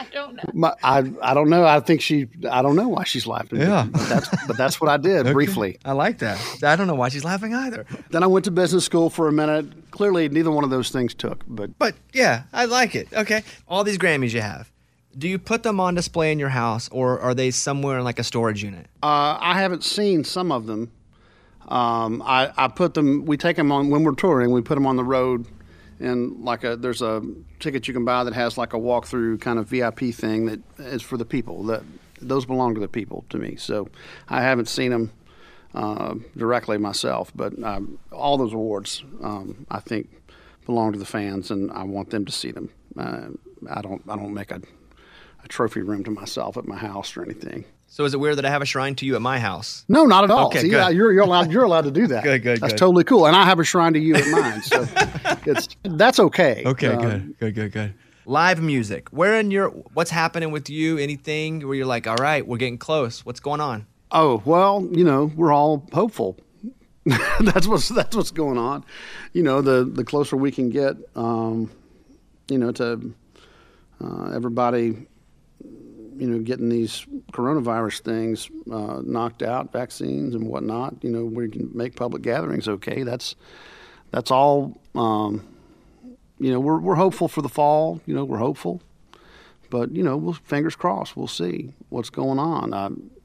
I 0.00 0.06
don't 0.12 0.36
know. 0.36 0.42
My, 0.52 0.74
I 0.82 0.98
I 1.22 1.34
don't 1.34 1.50
know. 1.50 1.64
I 1.66 1.80
think 1.80 2.00
she. 2.00 2.28
I 2.50 2.62
don't 2.62 2.76
know 2.76 2.88
why 2.88 3.04
she's 3.04 3.26
laughing. 3.26 3.60
Yeah. 3.60 3.86
but 3.90 4.08
that's 4.08 4.46
but 4.46 4.56
that's 4.56 4.80
what 4.80 4.88
I 4.88 4.96
did 4.96 5.26
briefly. 5.32 5.78
I 5.84 5.92
like 5.92 6.18
that. 6.18 6.40
I 6.62 6.76
don't 6.76 6.86
know 6.86 6.94
why 6.94 7.08
she's 7.08 7.24
laughing 7.24 7.54
either. 7.54 7.84
Then 8.10 8.22
I 8.22 8.26
went 8.26 8.44
to 8.46 8.50
business 8.50 8.84
school 8.84 9.10
for 9.10 9.28
a 9.28 9.32
minute. 9.32 9.90
Clearly, 9.90 10.28
neither 10.28 10.50
one 10.50 10.64
of 10.64 10.70
those 10.70 10.90
things 10.90 11.14
took. 11.14 11.44
But 11.46 11.76
But 11.78 11.94
yeah, 12.12 12.44
I 12.52 12.64
like 12.66 12.94
it. 12.94 13.08
Okay. 13.12 13.42
All 13.68 13.84
these 13.84 13.98
Grammys 13.98 14.32
you 14.32 14.40
have. 14.40 14.70
Do 15.16 15.28
you 15.28 15.38
put 15.38 15.62
them 15.62 15.78
on 15.78 15.94
display 15.94 16.32
in 16.32 16.38
your 16.38 16.48
house 16.48 16.88
or 16.90 17.20
are 17.20 17.34
they 17.34 17.50
somewhere 17.52 17.98
in 17.98 18.04
like 18.04 18.18
a 18.18 18.24
storage 18.24 18.64
unit? 18.64 18.86
Uh, 19.02 19.38
I 19.40 19.54
haven't 19.58 19.84
seen 19.84 20.24
some 20.24 20.50
of 20.50 20.66
them. 20.66 20.90
Um, 21.68 22.22
I, 22.22 22.52
I 22.56 22.68
put 22.68 22.94
them. 22.94 23.24
We 23.24 23.36
take 23.36 23.56
them 23.56 23.72
on 23.72 23.90
when 23.90 24.04
we're 24.04 24.14
touring. 24.14 24.52
We 24.52 24.62
put 24.62 24.74
them 24.74 24.86
on 24.86 24.96
the 24.96 25.04
road, 25.04 25.46
and 25.98 26.44
like 26.44 26.64
a 26.64 26.76
there's 26.76 27.02
a 27.02 27.22
ticket 27.60 27.88
you 27.88 27.94
can 27.94 28.04
buy 28.04 28.24
that 28.24 28.34
has 28.34 28.58
like 28.58 28.72
a 28.72 28.78
walkthrough 28.78 29.40
kind 29.40 29.58
of 29.58 29.66
VIP 29.66 30.14
thing 30.14 30.46
that 30.46 30.60
is 30.78 31.02
for 31.02 31.16
the 31.16 31.24
people. 31.24 31.64
That 31.64 31.82
those 32.20 32.46
belong 32.46 32.74
to 32.74 32.80
the 32.80 32.88
people 32.88 33.24
to 33.30 33.38
me. 33.38 33.56
So 33.56 33.88
I 34.28 34.42
haven't 34.42 34.68
seen 34.68 34.90
them 34.90 35.10
uh, 35.74 36.14
directly 36.36 36.78
myself, 36.78 37.32
but 37.34 37.60
um, 37.62 37.98
all 38.12 38.36
those 38.36 38.52
awards 38.52 39.02
um, 39.22 39.66
I 39.70 39.80
think 39.80 40.08
belong 40.66 40.92
to 40.92 40.98
the 40.98 41.04
fans, 41.04 41.50
and 41.50 41.70
I 41.72 41.84
want 41.84 42.10
them 42.10 42.24
to 42.24 42.32
see 42.32 42.50
them. 42.50 42.70
Uh, 42.96 43.28
I 43.70 43.80
don't 43.82 44.02
I 44.08 44.16
don't 44.16 44.34
make 44.34 44.50
a, 44.50 44.60
a 45.42 45.48
trophy 45.48 45.80
room 45.80 46.04
to 46.04 46.10
myself 46.10 46.56
at 46.56 46.66
my 46.66 46.76
house 46.76 47.16
or 47.16 47.22
anything. 47.22 47.64
So 47.94 48.04
is 48.04 48.12
it 48.12 48.18
weird 48.18 48.38
that 48.38 48.44
I 48.44 48.50
have 48.50 48.60
a 48.60 48.64
shrine 48.64 48.96
to 48.96 49.06
you 49.06 49.14
at 49.14 49.22
my 49.22 49.38
house? 49.38 49.84
No, 49.88 50.04
not 50.04 50.24
at 50.24 50.30
all. 50.32 50.48
Okay, 50.48 50.62
See, 50.62 50.68
good. 50.68 50.78
yeah, 50.78 50.88
you're, 50.88 51.12
you're 51.12 51.22
allowed. 51.22 51.52
You're 51.52 51.62
allowed 51.62 51.84
to 51.84 51.92
do 51.92 52.08
that. 52.08 52.24
Good, 52.28 52.42
good, 52.42 52.60
That's 52.60 52.72
good. 52.72 52.78
totally 52.78 53.04
cool. 53.04 53.24
And 53.24 53.36
I 53.36 53.44
have 53.44 53.60
a 53.60 53.64
shrine 53.64 53.92
to 53.92 54.00
you 54.00 54.16
at 54.16 54.26
mine, 54.26 54.62
so 54.62 54.84
it's 55.46 55.68
that's 55.84 56.18
okay. 56.18 56.64
Okay, 56.66 56.88
Um, 56.88 57.00
good, 57.00 57.38
good, 57.38 57.54
good, 57.54 57.72
good. 57.72 57.94
Live 58.26 58.60
music. 58.60 59.10
Where 59.10 59.38
in 59.38 59.52
your 59.52 59.68
what's 59.92 60.10
happening 60.10 60.50
with 60.50 60.68
you? 60.68 60.98
Anything 60.98 61.64
where 61.64 61.76
you're 61.76 61.86
like, 61.86 62.08
all 62.08 62.16
right, 62.16 62.44
we're 62.44 62.56
getting 62.56 62.78
close. 62.78 63.24
What's 63.24 63.38
going 63.38 63.60
on? 63.60 63.86
Oh 64.10 64.42
well, 64.44 64.84
you 64.90 65.04
know, 65.04 65.30
we're 65.36 65.52
all 65.52 65.86
hopeful. 65.92 66.36
that's 67.42 67.68
what's 67.68 67.90
that's 67.90 68.16
what's 68.16 68.32
going 68.32 68.58
on. 68.58 68.84
You 69.34 69.44
know, 69.44 69.62
the 69.62 69.84
the 69.84 70.02
closer 70.02 70.36
we 70.36 70.50
can 70.50 70.68
get, 70.68 70.96
um, 71.14 71.70
you 72.48 72.58
know, 72.58 72.72
to 72.72 73.14
uh, 74.02 74.32
everybody, 74.34 75.06
you 76.16 76.28
know, 76.28 76.38
getting 76.38 76.68
these 76.68 77.06
coronavirus 77.32 78.00
things 78.00 78.50
uh, 78.70 79.00
knocked 79.04 79.42
out, 79.42 79.72
vaccines 79.72 80.34
and 80.34 80.46
whatnot. 80.46 80.94
You 81.02 81.10
know, 81.10 81.24
we 81.24 81.48
can 81.48 81.70
make 81.74 81.96
public 81.96 82.22
gatherings 82.22 82.68
okay. 82.68 83.02
That's 83.02 83.34
that's 84.10 84.30
all. 84.30 84.78
Um, 84.94 85.46
you 86.38 86.50
know, 86.52 86.60
we're 86.60 86.78
we're 86.78 86.94
hopeful 86.94 87.28
for 87.28 87.42
the 87.42 87.48
fall. 87.48 88.00
You 88.06 88.14
know, 88.14 88.24
we're 88.24 88.38
hopeful 88.38 88.82
but 89.74 89.90
you 89.90 90.04
know, 90.04 90.16
we'll, 90.16 90.34
fingers 90.34 90.76
crossed. 90.76 91.16
We'll 91.16 91.26
see 91.26 91.72
what's 91.88 92.08
going 92.08 92.38
on. 92.38 92.72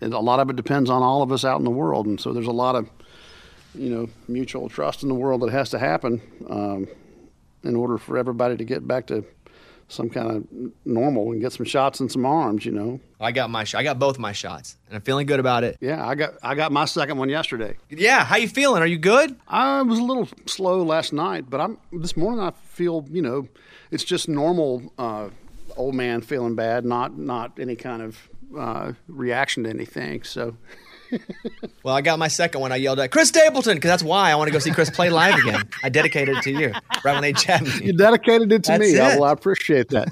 And 0.01 0.13
a 0.13 0.19
lot 0.19 0.39
of 0.39 0.49
it 0.49 0.55
depends 0.55 0.89
on 0.89 1.03
all 1.03 1.21
of 1.21 1.31
us 1.31 1.45
out 1.45 1.59
in 1.59 1.63
the 1.63 1.69
world, 1.69 2.07
and 2.07 2.19
so 2.19 2.33
there's 2.33 2.47
a 2.47 2.51
lot 2.51 2.75
of 2.75 2.89
you 3.75 3.91
know 3.91 4.09
mutual 4.27 4.67
trust 4.67 5.03
in 5.03 5.09
the 5.09 5.15
world 5.15 5.43
that 5.43 5.51
has 5.51 5.69
to 5.69 5.77
happen 5.77 6.19
um, 6.49 6.87
in 7.63 7.75
order 7.75 7.99
for 7.99 8.17
everybody 8.17 8.57
to 8.57 8.63
get 8.63 8.87
back 8.87 9.05
to 9.07 9.23
some 9.89 10.09
kind 10.09 10.31
of 10.31 10.47
normal 10.85 11.31
and 11.31 11.41
get 11.41 11.51
some 11.51 11.65
shots 11.65 11.99
and 11.99 12.09
some 12.11 12.25
arms. 12.25 12.65
You 12.65 12.71
know. 12.71 12.99
I 13.19 13.31
got 13.33 13.49
my 13.49 13.65
sh- 13.65 13.75
I 13.75 13.83
got 13.83 13.99
both 13.99 14.17
my 14.17 14.31
shots 14.31 14.77
and 14.87 14.95
I'm 14.95 15.01
feeling 15.01 15.27
good 15.27 15.39
about 15.41 15.63
it. 15.65 15.77
Yeah, 15.81 16.05
I 16.07 16.15
got 16.15 16.35
I 16.41 16.55
got 16.55 16.71
my 16.71 16.85
second 16.85 17.17
one 17.17 17.29
yesterday. 17.29 17.75
Yeah, 17.89 18.23
how 18.23 18.37
you 18.37 18.47
feeling? 18.47 18.81
Are 18.81 18.87
you 18.87 18.97
good? 18.97 19.35
I 19.47 19.81
was 19.81 19.99
a 19.99 20.03
little 20.03 20.29
slow 20.45 20.83
last 20.83 21.11
night, 21.11 21.49
but 21.49 21.59
I'm 21.59 21.77
this 21.91 22.15
morning. 22.15 22.39
I 22.39 22.51
feel 22.51 23.05
you 23.11 23.21
know, 23.21 23.47
it's 23.91 24.03
just 24.05 24.29
normal. 24.29 24.93
Uh, 24.97 25.29
old 25.75 25.95
man 25.95 26.21
feeling 26.21 26.55
bad, 26.55 26.85
not 26.85 27.17
not 27.17 27.59
any 27.59 27.75
kind 27.75 28.01
of 28.01 28.29
uh, 28.57 28.93
reaction 29.07 29.63
to 29.65 29.69
anything. 29.69 30.23
So. 30.23 30.55
Well, 31.81 31.95
I 31.95 32.01
got 32.01 32.19
my 32.19 32.27
second 32.27 32.59
one. 32.59 32.71
I 32.73 32.75
yelled 32.75 32.99
at 32.99 33.09
Chris 33.09 33.29
Stapleton 33.29 33.75
because 33.75 33.87
that's 33.89 34.03
why 34.03 34.31
I 34.31 34.35
want 34.35 34.49
to 34.49 34.51
go 34.51 34.59
see 34.59 34.71
Chris 34.71 34.89
play 34.89 35.09
live 35.09 35.35
again. 35.39 35.67
I 35.81 35.87
dedicated 35.89 36.37
it 36.37 36.43
to 36.43 36.51
you 36.51 36.73
right 37.05 37.13
when 37.13 37.21
they 37.21 37.31
chat 37.33 37.61
me. 37.63 37.71
You 37.85 37.93
dedicated 37.93 38.51
it 38.51 38.65
to 38.65 38.71
That's 38.73 38.81
me. 38.81 38.95
it. 38.95 38.99
Oh, 38.99 39.21
well, 39.21 39.23
I 39.23 39.31
appreciate 39.31 39.87
that. 39.89 40.09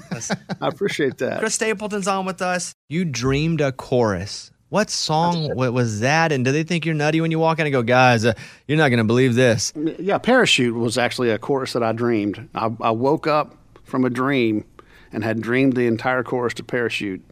I 0.62 0.68
appreciate 0.68 1.18
that. 1.18 1.40
Chris 1.40 1.54
Stapleton's 1.54 2.08
on 2.08 2.24
with 2.24 2.40
us. 2.40 2.72
You 2.88 3.04
dreamed 3.04 3.60
a 3.60 3.70
chorus. 3.70 4.50
What 4.70 4.88
song 4.90 5.54
wa- 5.54 5.68
was 5.70 6.00
that? 6.00 6.32
And 6.32 6.42
do 6.44 6.52
they 6.52 6.62
think 6.62 6.86
you're 6.86 6.94
nutty 6.94 7.20
when 7.20 7.30
you 7.30 7.38
walk 7.38 7.58
in 7.58 7.66
and 7.66 7.72
go, 7.72 7.82
guys, 7.82 8.24
uh, 8.24 8.32
you're 8.66 8.78
not 8.78 8.88
going 8.88 8.98
to 8.98 9.04
believe 9.04 9.34
this? 9.34 9.72
Yeah, 9.98 10.16
Parachute 10.18 10.74
was 10.74 10.96
actually 10.96 11.30
a 11.30 11.38
chorus 11.38 11.74
that 11.74 11.82
I 11.82 11.92
dreamed. 11.92 12.48
I, 12.54 12.70
I 12.80 12.90
woke 12.92 13.26
up 13.26 13.56
from 13.84 14.04
a 14.06 14.10
dream 14.10 14.64
and 15.12 15.22
had 15.22 15.40
dreamed 15.42 15.74
the 15.74 15.86
entire 15.86 16.22
chorus 16.22 16.54
to 16.54 16.62
Parachute. 16.64 17.22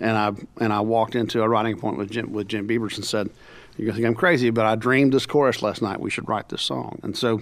And 0.00 0.16
I 0.16 0.32
and 0.62 0.72
I 0.72 0.80
walked 0.80 1.14
into 1.14 1.42
a 1.42 1.48
writing 1.48 1.72
appointment 1.74 2.08
with 2.08 2.10
Jim 2.10 2.32
with 2.32 2.48
Jim 2.48 2.66
Beavers 2.66 2.96
and 2.96 3.04
said, 3.04 3.30
"You're 3.76 3.86
gonna 3.86 3.96
think 3.96 4.06
I'm 4.06 4.14
crazy, 4.14 4.50
but 4.50 4.66
I 4.66 4.74
dreamed 4.74 5.12
this 5.12 5.26
chorus 5.26 5.62
last 5.62 5.82
night. 5.82 6.00
We 6.00 6.10
should 6.10 6.28
write 6.28 6.48
this 6.48 6.62
song." 6.62 6.98
And 7.02 7.16
so, 7.16 7.40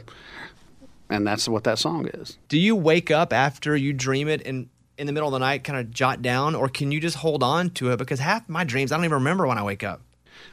and 1.10 1.26
that's 1.26 1.48
what 1.48 1.64
that 1.64 1.78
song 1.78 2.08
is. 2.14 2.38
Do 2.48 2.58
you 2.58 2.76
wake 2.76 3.10
up 3.10 3.32
after 3.32 3.76
you 3.76 3.92
dream 3.92 4.28
it 4.28 4.46
and 4.46 4.68
in 4.96 5.06
the 5.06 5.12
middle 5.12 5.28
of 5.28 5.32
the 5.32 5.38
night 5.40 5.64
kind 5.64 5.78
of 5.78 5.90
jot 5.90 6.22
down, 6.22 6.54
or 6.54 6.68
can 6.68 6.92
you 6.92 7.00
just 7.00 7.16
hold 7.16 7.42
on 7.42 7.70
to 7.70 7.90
it? 7.90 7.96
Because 7.96 8.20
half 8.20 8.48
my 8.48 8.62
dreams, 8.64 8.92
I 8.92 8.96
don't 8.96 9.04
even 9.04 9.14
remember 9.14 9.46
when 9.46 9.58
I 9.58 9.62
wake 9.64 9.82
up. 9.82 10.02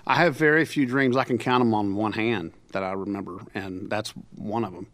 I 0.07 0.15
have 0.15 0.35
very 0.35 0.65
few 0.65 0.85
dreams. 0.85 1.15
I 1.15 1.23
can 1.23 1.37
count 1.37 1.61
them 1.61 1.73
on 1.73 1.95
one 1.95 2.13
hand 2.13 2.53
that 2.71 2.83
I 2.83 2.93
remember, 2.93 3.39
and 3.53 3.89
that's 3.89 4.11
one 4.35 4.63
of 4.63 4.73
them. 4.73 4.87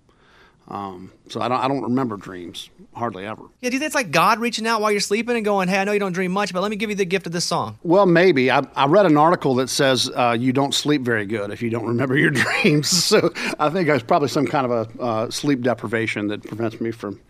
Um, 0.70 1.14
so 1.30 1.40
I 1.40 1.48
don't 1.48 1.60
I 1.60 1.68
don't 1.70 1.82
remember 1.84 2.18
dreams 2.18 2.70
hardly 2.94 3.26
ever. 3.26 3.44
Yeah, 3.62 3.70
do 3.70 3.76
you 3.76 3.80
think 3.80 3.88
it's 3.88 3.96
like 3.96 4.12
God 4.12 4.40
reaching 4.40 4.68
out 4.68 4.82
while 4.82 4.92
you're 4.92 5.00
sleeping 5.00 5.36
and 5.38 5.46
going, 5.46 5.70
hey, 5.70 5.78
I 5.80 5.84
know 5.86 5.94
you 5.94 6.00
don't 6.00 6.12
dream 6.12 6.32
much, 6.32 6.52
but 6.52 6.62
let 6.62 6.70
me 6.70 6.76
give 6.76 6.90
you 6.90 6.96
the 6.96 7.06
gift 7.06 7.26
of 7.26 7.32
this 7.32 7.46
song? 7.46 7.78
Well, 7.84 8.06
maybe. 8.06 8.52
I, 8.52 8.66
I 8.76 8.86
read 8.88 9.06
an 9.06 9.16
article 9.18 9.56
that 9.56 9.70
says 9.70 10.10
uh, 10.14 10.36
you 10.38 10.52
don't 10.52 10.74
sleep 10.74 11.04
very 11.04 11.26
good 11.26 11.52
if 11.52 11.62
you 11.62 11.70
don't 11.70 11.86
remember 11.86 12.18
your 12.18 12.32
dreams. 12.32 12.90
So 13.08 13.32
I 13.60 13.70
think 13.70 13.88
it's 13.88 14.04
probably 14.04 14.28
some 14.28 14.46
kind 14.46 14.70
of 14.70 14.72
a 15.00 15.02
uh, 15.02 15.30
sleep 15.32 15.62
deprivation 15.62 16.28
that 16.28 16.44
prevents 16.44 16.82
me 16.82 16.92
from 16.92 17.22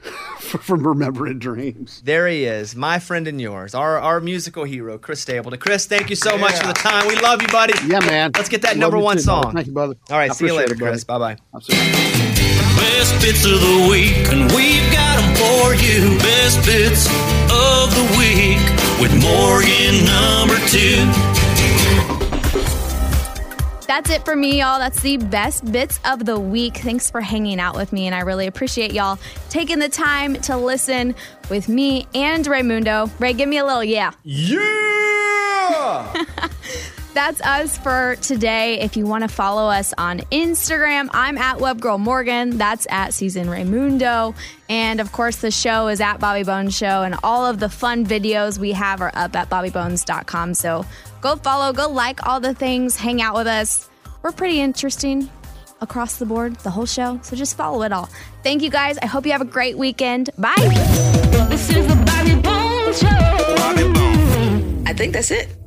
from 0.38 0.86
remembering 0.86 1.38
dreams. 1.38 2.00
There 2.04 2.26
he 2.28 2.44
is, 2.44 2.74
my 2.74 2.98
friend 2.98 3.26
and 3.28 3.40
yours, 3.40 3.74
our, 3.74 3.98
our 3.98 4.20
musical 4.20 4.64
hero, 4.64 4.96
Chris 4.96 5.20
Stapleton. 5.20 5.60
Chris, 5.60 5.86
thank 5.86 6.08
you 6.08 6.16
so 6.16 6.38
much 6.38 6.54
for 6.58 6.68
the 6.68 6.72
time. 6.72 7.08
We 7.08 7.16
love 7.16 7.42
you, 7.42 7.48
buddy. 7.48 7.74
Yeah, 7.86 7.98
man. 8.00 8.30
Let's 8.34 8.48
get 8.48 8.62
that 8.62 8.76
Love 8.76 8.78
number 8.78 8.98
one 8.98 9.18
too, 9.18 9.24
brother. 9.24 9.42
song. 9.42 9.54
Thank 9.54 9.66
you, 9.66 9.72
brother. 9.72 9.94
All 10.10 10.16
right, 10.16 10.30
I 10.30 10.34
see 10.34 10.46
you 10.46 10.54
later, 10.54 10.74
it. 10.74 10.78
Chris. 10.78 11.04
Bye 11.04 11.18
bye. 11.18 12.37
Best 12.78 13.20
bits 13.20 13.44
of 13.44 13.60
the 13.60 13.86
week, 13.90 14.28
and 14.32 14.50
we've 14.52 14.90
got 14.92 15.16
them 15.18 15.34
for 15.36 15.74
you. 15.74 16.16
Best 16.18 16.64
bits 16.64 17.08
of 17.50 17.92
the 17.94 18.06
week 18.16 18.62
with 19.00 19.12
Morgan 19.22 20.04
number 20.04 20.58
two. 20.68 21.06
That's 23.88 24.10
it 24.10 24.24
for 24.24 24.36
me, 24.36 24.60
y'all. 24.60 24.78
That's 24.78 25.00
the 25.00 25.16
best 25.16 25.72
bits 25.72 25.98
of 26.04 26.26
the 26.26 26.38
week. 26.38 26.76
Thanks 26.76 27.10
for 27.10 27.22
hanging 27.22 27.58
out 27.58 27.74
with 27.74 27.90
me, 27.92 28.06
and 28.06 28.14
I 28.14 28.20
really 28.20 28.46
appreciate 28.46 28.92
y'all 28.92 29.18
taking 29.48 29.78
the 29.78 29.88
time 29.88 30.34
to 30.42 30.58
listen 30.58 31.14
with 31.48 31.68
me 31.68 32.06
and 32.14 32.44
Raymundo. 32.44 33.10
Ray, 33.18 33.32
give 33.32 33.48
me 33.48 33.56
a 33.58 33.64
little 33.64 33.82
yeah. 33.82 34.12
Yeah! 34.24 36.24
That's 37.18 37.40
us 37.40 37.76
for 37.76 38.14
today. 38.22 38.78
If 38.78 38.96
you 38.96 39.04
want 39.04 39.22
to 39.22 39.28
follow 39.28 39.68
us 39.68 39.92
on 39.98 40.20
Instagram, 40.30 41.08
I'm 41.10 41.36
at 41.36 41.56
WebGirlMorgan. 41.56 42.58
That's 42.58 42.86
at 42.90 43.12
Season 43.12 43.48
Raymundo. 43.48 44.36
And 44.68 45.00
of 45.00 45.10
course, 45.10 45.38
the 45.38 45.50
show 45.50 45.88
is 45.88 46.00
at 46.00 46.18
Bobby 46.18 46.44
Bones 46.44 46.76
Show, 46.76 47.02
and 47.02 47.16
all 47.24 47.44
of 47.44 47.58
the 47.58 47.68
fun 47.68 48.06
videos 48.06 48.60
we 48.60 48.70
have 48.70 49.00
are 49.00 49.10
up 49.14 49.34
at 49.34 49.50
BobbyBones.com. 49.50 50.54
So 50.54 50.86
go 51.20 51.34
follow, 51.34 51.72
go 51.72 51.88
like 51.88 52.24
all 52.24 52.38
the 52.38 52.54
things, 52.54 52.94
hang 52.94 53.20
out 53.20 53.34
with 53.34 53.48
us. 53.48 53.90
We're 54.22 54.30
pretty 54.30 54.60
interesting 54.60 55.28
across 55.80 56.18
the 56.18 56.26
board, 56.26 56.54
the 56.60 56.70
whole 56.70 56.86
show. 56.86 57.18
So 57.24 57.34
just 57.34 57.56
follow 57.56 57.82
it 57.82 57.90
all. 57.90 58.08
Thank 58.44 58.62
you 58.62 58.70
guys. 58.70 58.96
I 58.98 59.06
hope 59.06 59.26
you 59.26 59.32
have 59.32 59.40
a 59.40 59.44
great 59.44 59.76
weekend. 59.76 60.30
Bye. 60.38 60.54
This 61.48 61.68
is 61.68 61.84
the 61.84 61.96
Bobby 62.06 62.40
Bones 62.40 63.00
Show. 63.00 63.56
Bobby 63.56 63.92
Bones. 63.92 64.88
I 64.88 64.92
think 64.92 65.14
that's 65.14 65.32
it. 65.32 65.57